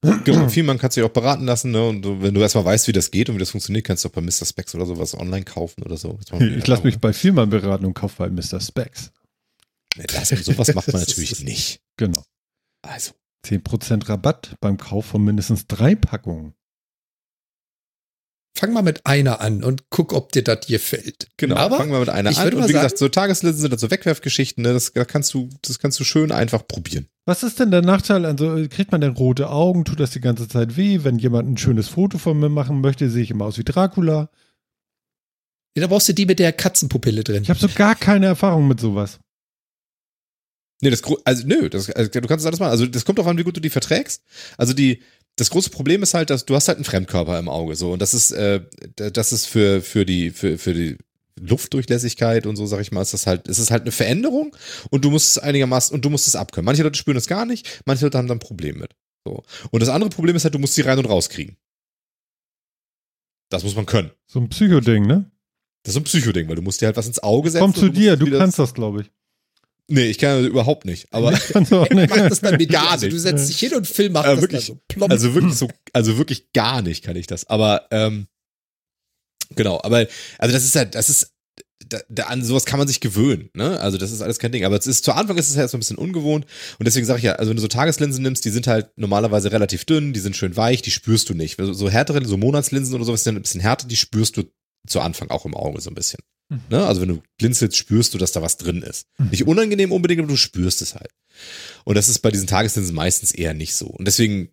Genau, 0.00 0.48
viel 0.48 0.62
man 0.62 0.78
kann 0.78 0.92
sich 0.92 1.02
auch 1.02 1.10
beraten 1.10 1.44
lassen, 1.44 1.72
ne? 1.72 1.88
Und 1.88 2.22
wenn 2.22 2.32
du 2.32 2.40
erstmal 2.40 2.64
weißt, 2.64 2.86
wie 2.86 2.92
das 2.92 3.10
geht 3.10 3.28
und 3.28 3.34
wie 3.34 3.40
das 3.40 3.50
funktioniert, 3.50 3.84
kannst 3.84 4.04
du 4.04 4.08
auch 4.08 4.12
bei 4.12 4.20
Mr. 4.20 4.46
Specs 4.46 4.74
oder 4.76 4.86
sowas 4.86 5.18
online 5.18 5.44
kaufen 5.44 5.82
oder 5.82 5.96
so. 5.96 6.18
Ich 6.38 6.66
lasse 6.68 6.84
mich 6.84 7.00
bei 7.00 7.12
Vielmann 7.12 7.50
beraten 7.50 7.84
und 7.84 7.94
kaufe 7.94 8.14
bei 8.18 8.30
Mr. 8.30 8.60
Specs. 8.60 9.10
Das, 9.96 10.28
sowas 10.28 10.72
macht 10.74 10.92
man 10.92 11.00
natürlich 11.06 11.42
nicht. 11.42 11.80
Genau. 11.96 12.22
Also. 12.82 13.12
10% 13.48 14.08
Rabatt 14.08 14.56
beim 14.60 14.76
Kauf 14.76 15.06
von 15.06 15.24
mindestens 15.24 15.66
drei 15.66 15.94
Packungen. 15.94 16.54
Fang 18.58 18.72
mal 18.72 18.82
mit 18.82 19.06
einer 19.06 19.40
an 19.40 19.62
und 19.62 19.84
guck, 19.88 20.12
ob 20.12 20.32
dir 20.32 20.42
das 20.42 20.66
gefällt. 20.66 21.28
Genau, 21.36 21.54
Aber 21.54 21.76
fang 21.76 21.90
mal 21.90 22.00
mit 22.00 22.08
einer 22.08 22.36
an. 22.36 22.46
Und 22.46 22.54
wie 22.54 22.58
sagen, 22.58 22.72
gesagt, 22.72 22.98
so 22.98 23.08
Tageslinsen 23.08 23.60
sind 23.60 23.72
das 23.72 23.80
so 23.80 23.90
Wegwerfgeschichten, 23.90 24.64
ne? 24.64 24.72
das, 24.72 24.92
kannst 24.94 25.32
du, 25.32 25.48
das 25.62 25.78
kannst 25.78 26.00
du 26.00 26.04
schön 26.04 26.32
einfach 26.32 26.66
probieren. 26.66 27.06
Was 27.24 27.44
ist 27.44 27.60
denn 27.60 27.70
der 27.70 27.82
Nachteil? 27.82 28.24
Also 28.24 28.66
kriegt 28.68 28.90
man 28.90 29.00
denn 29.00 29.12
rote 29.12 29.48
Augen? 29.50 29.84
Tut 29.84 30.00
das 30.00 30.10
die 30.10 30.20
ganze 30.20 30.48
Zeit 30.48 30.76
weh? 30.76 31.00
Wenn 31.04 31.18
jemand 31.18 31.48
ein 31.48 31.56
schönes 31.56 31.86
Foto 31.88 32.18
von 32.18 32.40
mir 32.40 32.48
machen 32.48 32.80
möchte, 32.80 33.08
sehe 33.10 33.22
ich 33.22 33.30
immer 33.30 33.44
aus 33.44 33.58
wie 33.58 33.64
Dracula. 33.64 34.28
Ja, 35.76 35.82
da 35.82 35.86
brauchst 35.86 36.08
du 36.08 36.14
die 36.14 36.26
mit 36.26 36.40
der 36.40 36.52
Katzenpupille 36.52 37.22
drin. 37.22 37.44
Ich 37.44 37.50
habe 37.50 37.60
so 37.60 37.68
gar 37.68 37.94
keine 37.94 38.26
Erfahrung 38.26 38.66
mit 38.66 38.80
sowas. 38.80 39.20
Nee, 40.80 40.90
das, 40.90 41.02
also, 41.24 41.46
nö, 41.46 41.68
das, 41.68 41.90
also, 41.90 42.10
du 42.10 42.20
kannst 42.28 42.44
das 42.44 42.46
alles 42.46 42.60
machen. 42.60 42.70
Also, 42.70 42.86
das 42.86 43.04
kommt 43.04 43.18
darauf 43.18 43.30
an, 43.30 43.38
wie 43.38 43.42
gut 43.42 43.56
du 43.56 43.60
die 43.60 43.70
verträgst. 43.70 44.22
Also, 44.56 44.72
die, 44.72 45.02
das 45.36 45.50
große 45.50 45.70
Problem 45.70 46.02
ist 46.02 46.14
halt, 46.14 46.30
dass 46.30 46.44
du 46.44 46.54
hast 46.54 46.68
halt 46.68 46.78
einen 46.78 46.84
Fremdkörper 46.84 47.38
im 47.38 47.48
Auge, 47.48 47.76
so. 47.76 47.92
Und 47.92 48.02
das 48.02 48.14
ist, 48.14 48.30
äh, 48.32 48.60
das 48.96 49.32
ist 49.32 49.46
für, 49.46 49.82
für 49.82 50.04
die, 50.04 50.30
für, 50.30 50.58
für 50.58 50.74
die 50.74 50.98
Luftdurchlässigkeit 51.40 52.46
und 52.46 52.56
so, 52.56 52.66
sag 52.66 52.80
ich 52.80 52.92
mal, 52.92 53.02
ist 53.02 53.14
das 53.14 53.26
halt, 53.26 53.48
ist 53.48 53.58
es 53.58 53.70
halt 53.70 53.82
eine 53.82 53.92
Veränderung 53.92 54.56
und 54.90 55.04
du 55.04 55.10
musst 55.10 55.30
es 55.30 55.38
einigermaßen, 55.38 55.94
und 55.94 56.04
du 56.04 56.10
musst 56.10 56.26
es 56.26 56.36
abkönnen. 56.36 56.64
Manche 56.64 56.82
Leute 56.82 56.98
spüren 56.98 57.16
es 57.16 57.26
gar 57.26 57.46
nicht, 57.46 57.82
manche 57.84 58.04
Leute 58.04 58.18
haben 58.18 58.26
dann 58.26 58.38
ein 58.38 58.40
Problem 58.40 58.78
mit. 58.78 58.96
So. 59.24 59.44
Und 59.70 59.80
das 59.80 59.88
andere 59.88 60.10
Problem 60.10 60.36
ist 60.36 60.44
halt, 60.44 60.54
du 60.54 60.58
musst 60.58 60.74
sie 60.74 60.82
rein 60.82 60.98
und 60.98 61.06
rauskriegen. 61.06 61.56
Das 63.50 63.64
muss 63.64 63.76
man 63.76 63.86
können. 63.86 64.10
So 64.26 64.40
ein 64.40 64.48
Psychoding, 64.48 65.06
ne? 65.06 65.30
Das 65.82 65.92
ist 65.92 65.94
so 65.94 66.00
ein 66.00 66.04
Psychoding, 66.04 66.48
weil 66.48 66.56
du 66.56 66.62
musst 66.62 66.80
dir 66.80 66.86
halt 66.86 66.96
was 66.96 67.06
ins 67.06 67.22
Auge 67.22 67.50
setzen. 67.50 67.62
Komm 67.62 67.74
zu 67.74 67.88
dir, 67.88 68.16
du 68.16 68.30
kannst 68.36 68.58
das, 68.58 68.74
glaube 68.74 69.02
ich. 69.02 69.10
Nee, 69.90 70.04
ich 70.10 70.18
kann 70.18 70.42
das 70.42 70.50
überhaupt 70.50 70.84
nicht. 70.84 71.08
Aber 71.12 71.32
ich 71.32 71.48
kann 71.48 71.66
auch 71.72 71.88
nicht. 71.90 72.10
mach 72.10 72.28
das 72.28 72.40
dann 72.40 72.56
mit 72.56 72.70
gar 72.70 72.90
also, 72.90 73.06
nicht. 73.06 73.14
Du 73.14 73.18
setzt 73.18 73.48
dich 73.48 73.58
hin 73.58 73.74
und 73.74 73.86
Film 73.86 74.12
macht 74.12 74.26
äh, 74.26 74.34
das 74.34 74.40
wirklich, 74.42 74.66
so 74.66 74.78
plomb. 74.86 75.10
Also 75.10 75.34
wirklich 75.34 75.54
so, 75.54 75.68
also 75.94 76.18
wirklich 76.18 76.52
gar 76.52 76.82
nicht 76.82 77.02
kann 77.02 77.16
ich 77.16 77.26
das. 77.26 77.48
Aber 77.48 77.86
ähm, 77.90 78.26
genau, 79.54 79.80
aber 79.82 80.06
also 80.38 80.52
das 80.52 80.64
ist 80.64 80.76
halt, 80.76 80.94
das 80.94 81.08
ist 81.08 81.32
da, 81.88 81.98
da, 82.08 82.24
an 82.24 82.44
sowas 82.44 82.66
kann 82.66 82.78
man 82.78 82.88
sich 82.88 83.00
gewöhnen, 83.00 83.50
ne? 83.54 83.80
Also 83.80 83.98
das 83.98 84.10
ist 84.10 84.20
alles 84.20 84.38
kein 84.38 84.52
Ding. 84.52 84.64
Aber 84.64 84.76
es 84.76 84.86
ist 84.86 85.04
zu 85.04 85.12
Anfang 85.12 85.38
ist 85.38 85.48
es 85.48 85.56
halt 85.56 85.70
so 85.70 85.76
ein 85.76 85.80
bisschen 85.80 85.96
ungewohnt 85.96 86.44
und 86.78 86.86
deswegen 86.86 87.06
sage 87.06 87.18
ich 87.18 87.24
ja, 87.24 87.32
also 87.34 87.48
wenn 87.48 87.56
du 87.56 87.62
so 87.62 87.68
Tageslinsen 87.68 88.22
nimmst, 88.22 88.44
die 88.44 88.50
sind 88.50 88.66
halt 88.66 88.90
normalerweise 88.96 89.52
relativ 89.52 89.84
dünn, 89.84 90.12
die 90.12 90.20
sind 90.20 90.36
schön 90.36 90.56
weich, 90.56 90.82
die 90.82 90.90
spürst 90.90 91.30
du 91.30 91.34
nicht. 91.34 91.56
So 91.58 91.88
härtere, 91.88 92.22
so 92.26 92.36
Monatslinsen 92.36 92.94
oder 92.94 93.04
sowas 93.04 93.24
sind 93.24 93.36
ein 93.36 93.42
bisschen 93.42 93.60
härter, 93.60 93.86
die 93.86 93.96
spürst 93.96 94.36
du 94.36 94.44
zu 94.88 95.00
Anfang 95.00 95.30
auch 95.30 95.44
im 95.46 95.54
Auge 95.54 95.80
so 95.80 95.90
ein 95.90 95.94
bisschen. 95.94 96.20
Mhm. 96.48 96.60
Ne? 96.70 96.86
Also 96.86 97.00
wenn 97.00 97.08
du 97.08 97.22
blinzelst, 97.38 97.76
spürst 97.76 98.14
du, 98.14 98.18
dass 98.18 98.32
da 98.32 98.42
was 98.42 98.56
drin 98.56 98.82
ist. 98.82 99.06
Mhm. 99.18 99.28
Nicht 99.30 99.46
unangenehm 99.46 99.92
unbedingt, 99.92 100.20
aber 100.20 100.28
du 100.28 100.36
spürst 100.36 100.82
es 100.82 100.94
halt. 100.94 101.10
Und 101.84 101.96
das 101.96 102.08
ist 102.08 102.20
bei 102.20 102.30
diesen 102.30 102.46
Tageslinsen 102.46 102.94
meistens 102.94 103.32
eher 103.32 103.54
nicht 103.54 103.74
so. 103.74 103.86
Und 103.86 104.06
deswegen 104.06 104.50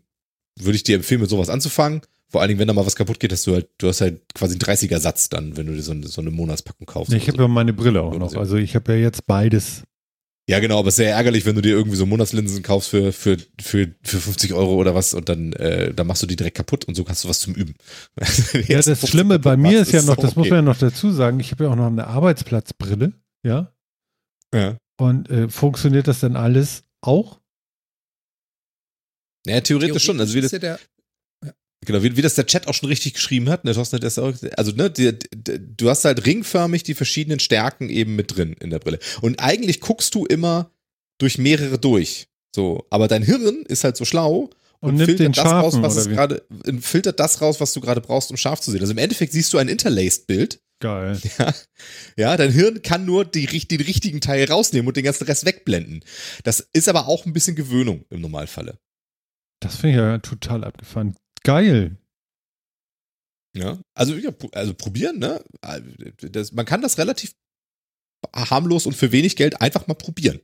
würde 0.59 0.75
ich 0.75 0.83
dir 0.83 0.95
empfehlen, 0.95 1.21
mit 1.21 1.29
sowas 1.29 1.49
anzufangen. 1.49 2.01
Vor 2.27 2.41
allen 2.41 2.49
Dingen, 2.49 2.59
wenn 2.59 2.67
da 2.67 2.73
mal 2.73 2.85
was 2.85 2.95
kaputt 2.95 3.19
geht, 3.19 3.31
hast 3.31 3.45
du 3.47 3.53
halt, 3.53 3.69
du 3.77 3.87
hast 3.87 4.01
halt 4.01 4.21
quasi 4.33 4.53
einen 4.53 4.61
30er 4.61 4.99
Satz 4.99 5.29
dann, 5.29 5.57
wenn 5.57 5.67
du 5.67 5.73
dir 5.73 5.81
so 5.81 5.91
eine, 5.91 6.07
so 6.07 6.21
eine 6.21 6.31
Monatspackung 6.31 6.85
kaufst. 6.85 7.13
Ich 7.13 7.27
habe 7.27 7.37
so. 7.37 7.43
ja 7.43 7.47
meine 7.47 7.73
Brille 7.73 8.01
auch 8.01 8.17
noch. 8.17 8.33
Also 8.35 8.57
ich 8.57 8.75
habe 8.75 8.93
ja 8.93 8.99
jetzt 8.99 9.25
beides 9.25 9.83
ja, 10.47 10.59
genau, 10.59 10.79
aber 10.79 10.89
es 10.89 10.93
ist 10.93 10.97
sehr 10.97 11.11
ärgerlich, 11.11 11.45
wenn 11.45 11.55
du 11.55 11.61
dir 11.61 11.71
irgendwie 11.71 11.95
so 11.95 12.05
Monatslinsen 12.05 12.61
kaufst 12.61 12.89
für, 12.89 13.11
für, 13.11 13.37
für, 13.59 13.95
für 14.03 14.19
50 14.19 14.53
Euro 14.53 14.75
oder 14.75 14.93
was 14.93 15.13
und 15.13 15.27
dann, 15.27 15.53
äh, 15.53 15.93
dann 15.93 16.05
machst 16.05 16.21
du 16.21 16.27
die 16.27 16.35
direkt 16.35 16.57
kaputt 16.57 16.85
und 16.85 16.95
so 16.95 17.07
hast 17.07 17.23
du 17.23 17.29
was 17.29 17.39
zum 17.39 17.55
Üben. 17.55 17.75
ja, 18.67 18.81
das 18.81 19.07
Schlimme 19.07 19.39
bei 19.39 19.57
mir 19.57 19.81
ist 19.81 19.91
ja 19.91 20.03
noch, 20.03 20.15
das 20.17 20.31
okay. 20.31 20.39
muss 20.39 20.49
man 20.49 20.57
ja 20.57 20.61
noch 20.61 20.77
dazu 20.77 21.11
sagen, 21.11 21.39
ich 21.39 21.51
habe 21.51 21.63
ja 21.63 21.71
auch 21.71 21.75
noch 21.75 21.87
eine 21.87 22.07
Arbeitsplatzbrille, 22.07 23.13
ja. 23.43 23.71
Ja. 24.53 24.77
Und 24.97 25.29
äh, 25.29 25.49
funktioniert 25.49 26.07
das 26.07 26.19
denn 26.19 26.35
alles 26.35 26.83
auch? 27.01 27.39
Ja, 29.45 29.61
theoretisch, 29.61 29.67
theoretisch 29.67 30.03
schon. 30.03 30.19
Also 30.19 30.33
wie 30.35 30.41
das, 30.41 30.51
ja 30.51 30.77
Genau, 31.85 32.03
wie, 32.03 32.17
wie 32.17 32.21
das 32.21 32.35
der 32.35 32.45
Chat 32.45 32.67
auch 32.67 32.73
schon 32.73 32.89
richtig 32.89 33.13
geschrieben 33.13 33.49
hat, 33.49 33.63
ne, 33.63 33.73
Thorsten, 33.73 33.99
das 33.99 34.19
auch, 34.19 34.33
also 34.57 34.71
ne, 34.71 34.89
die, 34.89 35.17
die, 35.33 35.59
du 35.77 35.89
hast 35.89 36.05
halt 36.05 36.25
ringförmig 36.25 36.83
die 36.83 36.95
verschiedenen 36.95 37.39
Stärken 37.39 37.89
eben 37.89 38.15
mit 38.15 38.35
drin 38.35 38.55
in 38.59 38.69
der 38.69 38.79
Brille. 38.79 38.99
Und 39.21 39.39
eigentlich 39.39 39.81
guckst 39.81 40.13
du 40.15 40.25
immer 40.25 40.71
durch 41.17 41.37
mehrere 41.37 41.79
durch. 41.79 42.27
So, 42.55 42.85
aber 42.89 43.07
dein 43.07 43.23
Hirn 43.23 43.63
ist 43.67 43.83
halt 43.83 43.97
so 43.97 44.05
schlau 44.05 44.49
und, 44.79 44.99
und 44.99 45.05
filtert 45.05 45.37
das 45.37 45.45
raus, 45.45 45.75
was 45.79 45.95
es 45.95 46.07
gerade, 46.07 46.43
filtert 46.79 47.19
das 47.19 47.41
raus, 47.41 47.59
was 47.59 47.73
du 47.73 47.81
gerade 47.81 48.01
brauchst, 48.01 48.31
um 48.31 48.37
scharf 48.37 48.61
zu 48.61 48.71
sehen. 48.71 48.81
Also 48.81 48.91
im 48.91 48.97
Endeffekt 48.97 49.33
siehst 49.33 49.51
du 49.53 49.57
ein 49.57 49.67
Interlaced-Bild. 49.67 50.61
Geil. 50.79 51.19
Ja, 51.37 51.53
ja, 52.17 52.37
dein 52.37 52.51
Hirn 52.51 52.81
kann 52.81 53.05
nur 53.05 53.25
die, 53.25 53.45
den 53.45 53.81
richtigen 53.81 54.21
Teil 54.21 54.45
rausnehmen 54.45 54.87
und 54.87 54.97
den 54.97 55.03
ganzen 55.03 55.25
Rest 55.25 55.45
wegblenden. 55.45 56.03
Das 56.43 56.67
ist 56.73 56.87
aber 56.87 57.07
auch 57.07 57.25
ein 57.25 57.33
bisschen 57.33 57.55
Gewöhnung 57.55 58.05
im 58.09 58.21
Normalfalle. 58.21 58.77
Das 59.59 59.77
finde 59.77 59.89
ich 59.89 59.95
ja 59.97 60.17
total 60.19 60.63
abgefahren. 60.63 61.15
Geil. 61.45 61.97
Ja, 63.55 63.79
also, 63.93 64.15
ja, 64.15 64.31
also 64.51 64.73
probieren, 64.73 65.19
ne? 65.19 65.41
Das, 66.31 66.51
man 66.51 66.65
kann 66.65 66.81
das 66.81 66.97
relativ 66.97 67.33
harmlos 68.35 68.85
und 68.85 68.95
für 68.95 69.11
wenig 69.11 69.35
Geld 69.35 69.61
einfach 69.61 69.87
mal 69.87 69.93
probieren. 69.93 70.39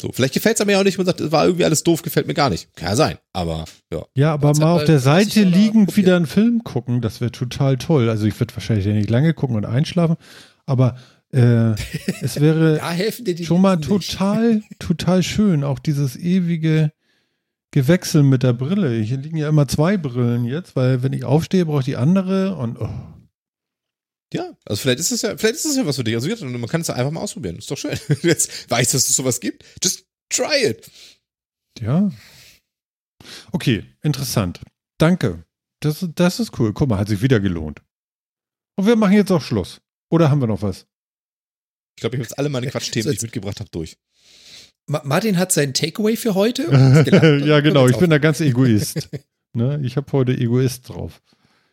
So, 0.00 0.10
vielleicht 0.12 0.34
gefällt 0.34 0.58
es 0.58 0.66
mir 0.66 0.72
ja 0.72 0.80
auch 0.80 0.84
nicht, 0.84 0.98
man 0.98 1.06
sagt, 1.06 1.20
es 1.20 1.32
war 1.32 1.44
irgendwie 1.44 1.64
alles 1.64 1.82
doof, 1.84 2.02
gefällt 2.02 2.26
mir 2.26 2.34
gar 2.34 2.50
nicht. 2.50 2.74
Kann 2.74 2.90
ja 2.90 2.96
sein, 2.96 3.18
aber 3.32 3.64
ja. 3.92 4.04
Ja, 4.14 4.32
aber 4.34 4.52
mal 4.54 4.72
auf 4.72 4.84
der 4.84 4.98
Seite 4.98 5.42
liegend 5.42 5.96
wieder 5.96 6.16
einen 6.16 6.26
Film 6.26 6.64
gucken, 6.64 7.00
das 7.00 7.20
wäre 7.20 7.32
total 7.32 7.76
toll. 7.76 8.08
Also 8.08 8.26
ich 8.26 8.38
würde 8.38 8.54
wahrscheinlich 8.54 8.86
nicht 8.86 9.10
lange 9.10 9.34
gucken 9.34 9.56
und 9.56 9.64
einschlafen, 9.64 10.16
aber 10.66 10.96
äh, 11.32 11.72
es 12.20 12.40
wäre 12.40 12.80
schon 13.42 13.60
mal 13.60 13.80
total, 13.80 14.62
total 14.78 15.22
schön, 15.22 15.64
auch 15.64 15.78
dieses 15.78 16.16
ewige 16.16 16.92
gewechselt 17.72 18.24
mit 18.24 18.42
der 18.42 18.52
Brille. 18.52 19.00
Hier 19.00 19.16
liegen 19.16 19.36
ja 19.36 19.48
immer 19.48 19.66
zwei 19.66 19.96
Brillen 19.96 20.44
jetzt, 20.44 20.76
weil 20.76 21.02
wenn 21.02 21.12
ich 21.12 21.24
aufstehe, 21.24 21.66
brauche 21.66 21.80
ich 21.80 21.86
die 21.86 21.96
andere 21.96 22.56
und 22.56 22.78
oh. 22.78 22.88
Ja, 24.32 24.56
also 24.64 24.80
vielleicht 24.80 25.00
ist 25.00 25.12
es 25.12 25.22
ja, 25.22 25.36
vielleicht 25.36 25.56
ist 25.56 25.66
es 25.66 25.76
ja 25.76 25.84
was 25.84 25.96
für 25.96 26.04
dich. 26.04 26.14
Also 26.14 26.46
man 26.46 26.66
kann 26.66 26.80
es 26.80 26.86
ja 26.86 26.94
einfach 26.94 27.10
mal 27.10 27.20
ausprobieren. 27.20 27.56
Ist 27.56 27.70
doch 27.70 27.76
schön. 27.76 27.98
Du 28.08 28.28
jetzt 28.28 28.70
weißt, 28.70 28.94
dass 28.94 29.08
es 29.08 29.16
sowas 29.16 29.40
gibt. 29.40 29.64
Just 29.82 30.06
try 30.30 30.64
it. 30.64 30.90
Ja. 31.80 32.10
Okay, 33.52 33.84
interessant. 34.02 34.60
Danke. 34.98 35.44
Das, 35.80 36.06
das 36.14 36.40
ist 36.40 36.58
cool. 36.58 36.72
Guck 36.72 36.88
mal, 36.88 36.98
hat 36.98 37.08
sich 37.08 37.20
wieder 37.20 37.40
gelohnt. 37.40 37.82
Und 38.76 38.86
wir 38.86 38.96
machen 38.96 39.12
jetzt 39.12 39.30
auch 39.30 39.42
Schluss. 39.42 39.80
Oder 40.10 40.30
haben 40.30 40.40
wir 40.40 40.46
noch 40.46 40.62
was? 40.62 40.86
Ich 41.96 42.00
glaube, 42.00 42.16
ich 42.16 42.20
habe 42.20 42.28
jetzt 42.28 42.38
alle 42.38 42.48
meine 42.48 42.68
Quatschthemen, 42.68 43.10
die 43.10 43.16
ich 43.16 43.22
mitgebracht 43.22 43.60
habe, 43.60 43.70
durch. 43.70 43.98
Martin 44.86 45.38
hat 45.38 45.52
sein 45.52 45.74
Takeaway 45.74 46.16
für 46.16 46.34
heute. 46.34 46.62
ja, 47.46 47.60
genau. 47.60 47.86
Ich 47.88 47.96
bin 47.96 48.10
da 48.10 48.18
ganz 48.18 48.40
Egoist. 48.40 49.08
ne? 49.54 49.80
Ich 49.82 49.96
habe 49.96 50.10
heute 50.12 50.32
Egoist 50.32 50.88
drauf. 50.88 51.20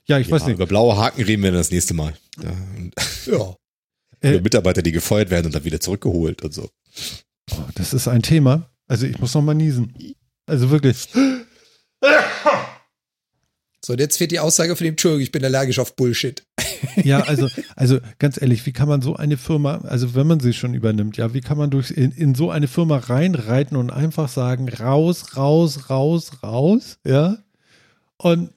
Ja, 0.06 0.20
ich 0.20 0.28
ja, 0.28 0.34
weiß 0.34 0.46
nicht. 0.46 0.56
Über 0.56 0.68
blaue 0.68 0.98
Haken 0.98 1.24
reden 1.24 1.44
wir 1.44 1.52
das 1.52 1.72
nächste 1.72 1.94
Mal. 1.94 2.14
Ja. 2.42 2.54
ja. 3.32 3.56
Über 4.32 4.42
Mitarbeiter, 4.42 4.82
die 4.82 4.92
gefeuert 4.92 5.30
werden 5.30 5.48
und 5.48 5.56
dann 5.56 5.64
wieder 5.64 5.80
zurückgeholt 5.80 6.42
und 6.44 6.54
so. 6.54 6.70
Oh, 7.52 7.64
das 7.76 7.94
ist 7.94 8.08
ein 8.08 8.22
Thema. 8.22 8.70
Also 8.88 9.06
ich 9.06 9.20
muss 9.20 9.34
noch 9.34 9.42
mal 9.42 9.54
niesen. 9.54 9.94
Also 10.46 10.70
wirklich. 10.72 11.08
So, 13.90 13.94
und 13.94 14.00
jetzt 14.00 14.20
fehlt 14.20 14.30
die 14.30 14.40
Aussage 14.40 14.76
von 14.76 14.86
dem 14.86 14.92
Entschuldigung, 14.92 15.24
ich 15.24 15.32
bin 15.32 15.44
allergisch 15.44 15.80
auf 15.80 15.96
Bullshit. 15.96 16.46
Ja, 17.04 17.22
also, 17.28 17.50
also 17.76 17.98
ganz 18.20 18.40
ehrlich, 18.40 18.64
wie 18.68 18.72
kann 18.72 18.88
man 18.88 19.02
so 19.02 19.16
eine 19.16 19.36
Firma, 19.36 19.80
also 19.80 20.14
wenn 20.14 20.28
man 20.28 20.40
sie 20.40 20.54
schon 20.54 20.76
übernimmt, 20.76 21.18
ja, 21.18 21.34
wie 21.34 21.42
kann 21.42 21.58
man 21.58 21.72
durch 21.72 21.90
in, 21.90 22.12
in 22.12 22.36
so 22.36 22.52
eine 22.52 22.68
Firma 22.68 22.98
reinreiten 22.98 23.76
und 23.76 23.90
einfach 23.90 24.30
sagen, 24.30 24.70
raus, 24.70 25.36
raus, 25.36 25.90
raus, 25.90 26.44
raus, 26.44 27.00
ja? 27.04 27.40
Und 28.18 28.52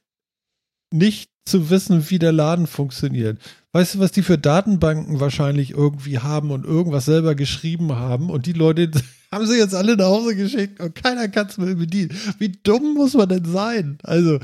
nicht 0.90 1.30
zu 1.46 1.70
wissen, 1.70 2.10
wie 2.10 2.18
der 2.18 2.32
Laden 2.32 2.66
funktioniert. 2.66 3.38
Weißt 3.72 3.94
du, 3.94 4.00
was 4.00 4.12
die 4.12 4.20
für 4.20 4.36
Datenbanken 4.36 5.18
wahrscheinlich 5.18 5.70
irgendwie 5.70 6.18
haben 6.18 6.50
und 6.50 6.66
irgendwas 6.66 7.06
selber 7.06 7.34
geschrieben 7.34 7.94
haben 7.94 8.28
und 8.28 8.44
die 8.44 8.52
Leute 8.52 8.90
haben 9.32 9.46
sie 9.46 9.56
jetzt 9.56 9.74
alle 9.74 9.96
nach 9.96 10.08
Hause 10.08 10.36
geschickt 10.36 10.78
und 10.78 10.94
keiner 10.94 11.28
kann 11.28 11.46
es 11.46 11.56
mehr 11.56 11.74
bedienen. 11.74 12.14
Wie 12.36 12.52
dumm 12.52 12.92
muss 12.92 13.14
man 13.14 13.30
denn 13.30 13.46
sein? 13.46 13.96
Also, 14.02 14.38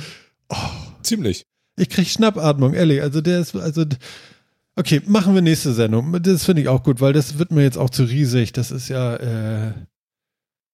oh, 0.48 0.56
ziemlich. 1.02 1.44
Ich 1.76 1.88
krieg 1.88 2.08
Schnappatmung, 2.08 2.74
ehrlich. 2.74 3.02
Also 3.02 3.20
der 3.20 3.40
ist, 3.40 3.54
also 3.54 3.84
okay, 4.76 5.00
machen 5.06 5.34
wir 5.34 5.42
nächste 5.42 5.72
Sendung. 5.72 6.20
Das 6.22 6.44
finde 6.44 6.62
ich 6.62 6.68
auch 6.68 6.82
gut, 6.82 7.00
weil 7.00 7.12
das 7.12 7.38
wird 7.38 7.52
mir 7.52 7.62
jetzt 7.62 7.78
auch 7.78 7.90
zu 7.90 8.04
riesig. 8.04 8.52
Das 8.52 8.70
ist 8.70 8.88
ja 8.88 9.16
äh, 9.16 9.72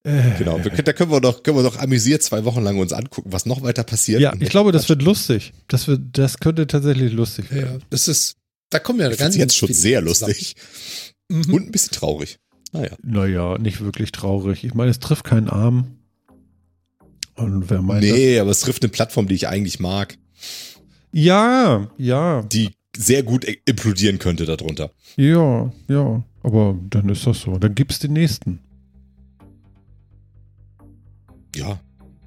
äh, 0.07 0.37
genau, 0.39 0.59
da 0.59 0.93
können 0.93 1.11
wir 1.11 1.21
doch, 1.21 1.43
können 1.43 1.57
wir 1.57 1.63
doch 1.63 1.79
amüsiert 1.79 2.23
zwei 2.23 2.45
Wochen 2.45 2.63
lang 2.63 2.79
uns 2.79 2.93
angucken, 2.93 3.33
was 3.33 3.47
noch 3.47 3.63
weiter 3.63 3.85
passiert. 3.85 4.21
Ja, 4.21 4.35
ich 4.39 4.51
glaube, 4.51 4.71
das 4.71 4.89
wird 4.91 5.01
lustig. 5.01 5.55
Das 5.67 5.89
wird, 5.89 6.03
das 6.13 6.39
könnte 6.41 6.67
tatsächlich 6.67 7.13
lustig 7.13 7.51
werden. 7.51 7.81
Ja, 7.81 7.87
das 7.89 8.07
ist, 8.07 8.37
da 8.69 8.81
kommen 8.81 9.01
ja 9.01 9.09
ganz 9.15 9.35
jetzt 9.35 9.57
schon 9.57 9.73
sehr 9.73 10.03
lustig 10.03 10.57
mhm. 11.31 11.55
und 11.55 11.67
ein 11.67 11.73
bisschen 11.73 11.93
traurig. 11.93 12.39
Naja. 12.73 12.91
Naja, 13.03 13.57
nicht 13.57 13.81
wirklich 13.81 14.13
traurig. 14.13 14.65
Ich 14.65 14.75
meine, 14.75 14.91
es 14.91 14.99
trifft 14.99 15.25
keinen 15.25 15.49
Arm. 15.49 15.97
Und 17.37 17.69
wer 17.71 17.83
meint 17.83 18.03
Nee, 18.03 18.35
das? 18.35 18.43
aber 18.43 18.51
es 18.51 18.61
trifft 18.61 18.83
eine 18.85 18.91
Plattform, 18.93 19.27
die 19.27 19.35
ich 19.35 19.49
eigentlich 19.49 19.81
mag. 19.81 20.17
Ja, 21.13 21.89
ja. 21.97 22.43
Die 22.43 22.71
sehr 22.97 23.23
gut 23.23 23.45
implodieren 23.65 24.19
könnte 24.19 24.45
darunter. 24.47 24.91
Ja, 25.17 25.73
ja. 25.89 26.23
Aber 26.43 26.79
dann 26.91 27.09
ist 27.09 27.27
das 27.27 27.41
so. 27.41 27.59
Dann 27.59 27.75
gibt's 27.75 27.99
den 27.99 28.13
nächsten. 28.13 28.61
Ja, 31.57 31.81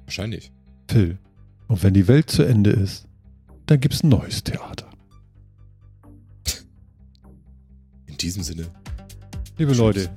wahrscheinlich. 0.04 0.50
Phil. 0.90 1.18
Und 1.68 1.82
wenn 1.82 1.94
die 1.94 2.08
Welt 2.08 2.30
zu 2.30 2.42
Ende 2.42 2.70
ist, 2.70 3.06
dann 3.66 3.80
gibt's 3.80 4.02
ein 4.02 4.08
neues 4.08 4.42
Theater. 4.42 4.88
In 8.06 8.16
diesem 8.16 8.42
Sinne. 8.42 8.66
Liebe. 9.58 9.74
Leute, 9.74 10.10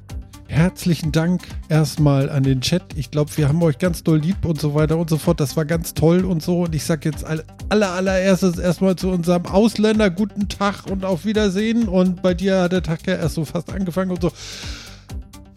herzlichen 0.52 1.12
Dank 1.12 1.42
erstmal 1.70 2.30
an 2.30 2.44
den 2.44 2.62
Chat. 2.62 2.84
Ich 2.96 3.10
glaube, 3.10 3.32
wir 3.38 3.48
haben 3.48 3.62
euch 3.64 3.78
ganz 3.78 4.04
doll 4.04 4.20
lieb 4.20 4.46
und 4.46 4.60
so 4.60 4.76
weiter 4.76 4.98
und 4.98 5.10
so 5.10 5.18
fort. 5.18 5.40
Das 5.40 5.56
war 5.56 5.66
ganz 5.66 5.94
toll 5.94 6.26
und 6.26 6.44
so. 6.44 6.64
Und 6.64 6.76
ich 6.76 6.84
sage 6.84 7.10
jetzt 7.10 7.24
aller, 7.24 7.92
allererstes 7.92 8.60
erstmal 8.60 8.96
zu 8.96 9.10
unserem 9.10 9.46
Ausländer 9.46 10.10
guten 10.10 10.50
Tag 10.50 10.86
und 10.88 11.06
auf 11.06 11.26
Wiedersehen. 11.26 11.88
Und 11.88 12.22
bei 12.22 12.34
dir 12.34 12.62
hat 12.62 12.74
der 12.74 12.84
Tag 12.84 13.08
ja 13.08 13.16
erst 13.16 13.36
so 13.36 13.46
fast 13.46 13.72
angefangen 13.72 14.12
und 14.12 14.22
so. 14.22 14.32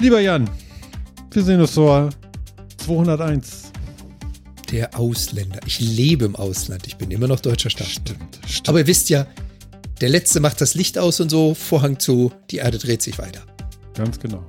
Lieber 0.00 0.20
Jan, 0.20 0.48
wir 1.32 1.42
sehen 1.42 1.60
uns 1.60 1.74
so 1.74 2.08
201. 2.78 3.72
Der 4.70 4.98
Ausländer. 4.98 5.60
Ich 5.66 5.80
lebe 5.80 6.24
im 6.24 6.36
Ausland. 6.36 6.86
Ich 6.86 6.96
bin 6.96 7.10
immer 7.10 7.28
noch 7.28 7.40
deutscher 7.40 7.70
Staatsbürger. 7.70 8.20
Stimmt, 8.20 8.38
stimmt. 8.46 8.68
Aber 8.68 8.78
ihr 8.78 8.86
wisst 8.86 9.10
ja, 9.10 9.26
der 10.00 10.08
Letzte 10.08 10.40
macht 10.40 10.60
das 10.60 10.74
Licht 10.74 10.98
aus 10.98 11.20
und 11.20 11.30
so, 11.30 11.54
Vorhang 11.54 11.98
zu, 11.98 12.32
die 12.50 12.56
Erde 12.56 12.78
dreht 12.78 13.02
sich 13.02 13.18
weiter. 13.18 13.42
Ganz 13.94 14.18
genau. 14.18 14.44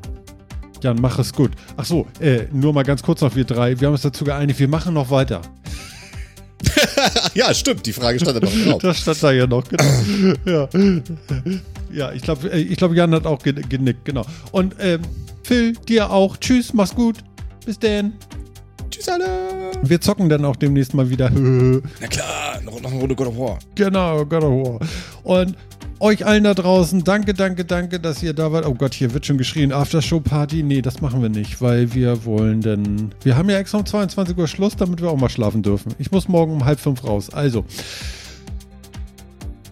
Jan, 0.85 0.97
mach 1.01 1.17
es 1.17 1.33
gut. 1.33 1.49
Ach 1.77 1.83
so, 1.83 2.05
äh, 2.19 2.43
nur 2.51 2.71
mal 2.71 2.83
ganz 2.83 3.01
kurz 3.01 3.21
noch 3.21 3.35
wir 3.35 3.43
drei. 3.43 3.79
Wir 3.79 3.87
haben 3.87 3.93
uns 3.93 4.03
dazu 4.03 4.23
geeinigt, 4.23 4.59
wir 4.59 4.67
machen 4.67 4.93
noch 4.93 5.09
weiter. 5.09 5.41
ja, 7.33 7.51
stimmt. 7.55 7.87
Die 7.87 7.91
Frage 7.91 8.19
stand 8.19 8.37
da 8.37 8.39
noch 8.39 8.53
genau. 8.53 8.77
Das 8.77 8.99
stand 8.99 9.23
da 9.23 9.31
ja 9.31 9.47
noch, 9.47 9.63
genau. 9.67 9.83
ja. 10.45 10.69
ja, 11.91 12.11
ich 12.11 12.21
glaube, 12.21 12.51
äh, 12.51 12.59
ich 12.59 12.77
glaub, 12.77 12.93
Jan 12.93 13.15
hat 13.15 13.25
auch 13.25 13.41
genickt, 13.41 14.05
genau. 14.05 14.27
Und 14.51 14.75
ähm, 14.79 15.01
Phil, 15.41 15.73
dir 15.73 16.11
auch. 16.11 16.37
Tschüss, 16.37 16.71
mach's 16.71 16.93
gut. 16.93 17.17
Bis 17.65 17.79
denn. 17.79 18.13
Tschüss 18.91 19.09
alle. 19.09 19.71
Wir 19.81 19.99
zocken 19.99 20.29
dann 20.29 20.45
auch 20.45 20.55
demnächst 20.55 20.93
mal 20.93 21.09
wieder. 21.09 21.31
Na 21.99 22.07
klar, 22.07 22.61
noch, 22.63 22.79
noch 22.79 22.91
eine 22.91 22.99
Runde 22.99 23.15
God 23.15 23.29
of 23.29 23.39
War. 23.39 23.57
Genau, 23.73 24.23
God 24.23 24.43
of 24.43 24.51
War. 24.51 24.79
Und 25.23 25.55
euch 25.99 26.25
allen 26.25 26.43
da 26.43 26.53
draußen, 26.53 27.03
danke, 27.03 27.33
danke, 27.33 27.65
danke, 27.65 27.99
dass 27.99 28.21
ihr 28.21 28.33
da 28.33 28.51
wart. 28.51 28.65
Oh 28.65 28.73
Gott, 28.73 28.93
hier 28.93 29.13
wird 29.13 29.25
schon 29.25 29.37
geschrien, 29.37 29.71
Aftershow-Party. 29.71 30.63
Nee, 30.63 30.81
das 30.81 31.01
machen 31.01 31.21
wir 31.21 31.29
nicht, 31.29 31.61
weil 31.61 31.93
wir 31.93 32.25
wollen 32.25 32.61
denn. 32.61 33.13
Wir 33.23 33.37
haben 33.37 33.49
ja 33.49 33.57
extra 33.57 33.79
um 33.79 33.85
22 33.85 34.37
Uhr 34.37 34.47
Schluss, 34.47 34.75
damit 34.75 35.01
wir 35.01 35.09
auch 35.09 35.17
mal 35.17 35.29
schlafen 35.29 35.63
dürfen. 35.63 35.93
Ich 35.99 36.11
muss 36.11 36.27
morgen 36.27 36.53
um 36.53 36.65
halb 36.65 36.79
fünf 36.79 37.03
raus. 37.03 37.29
Also. 37.29 37.65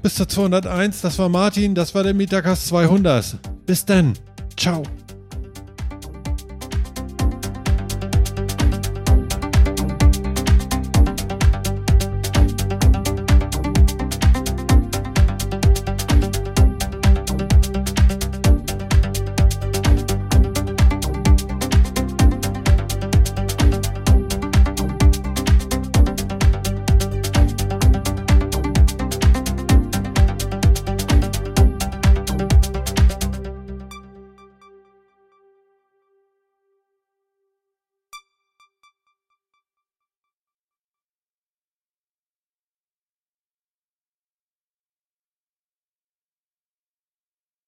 Bis 0.01 0.15
zur 0.15 0.27
201, 0.27 1.01
das 1.01 1.17
war 1.17 1.29
Martin, 1.29 1.75
das 1.75 1.95
war 1.95 2.03
der 2.03 2.13
Mietagast 2.13 2.67
200. 2.67 3.37
Bis 3.65 3.85
dann. 3.85 4.13
Ciao. 4.57 4.83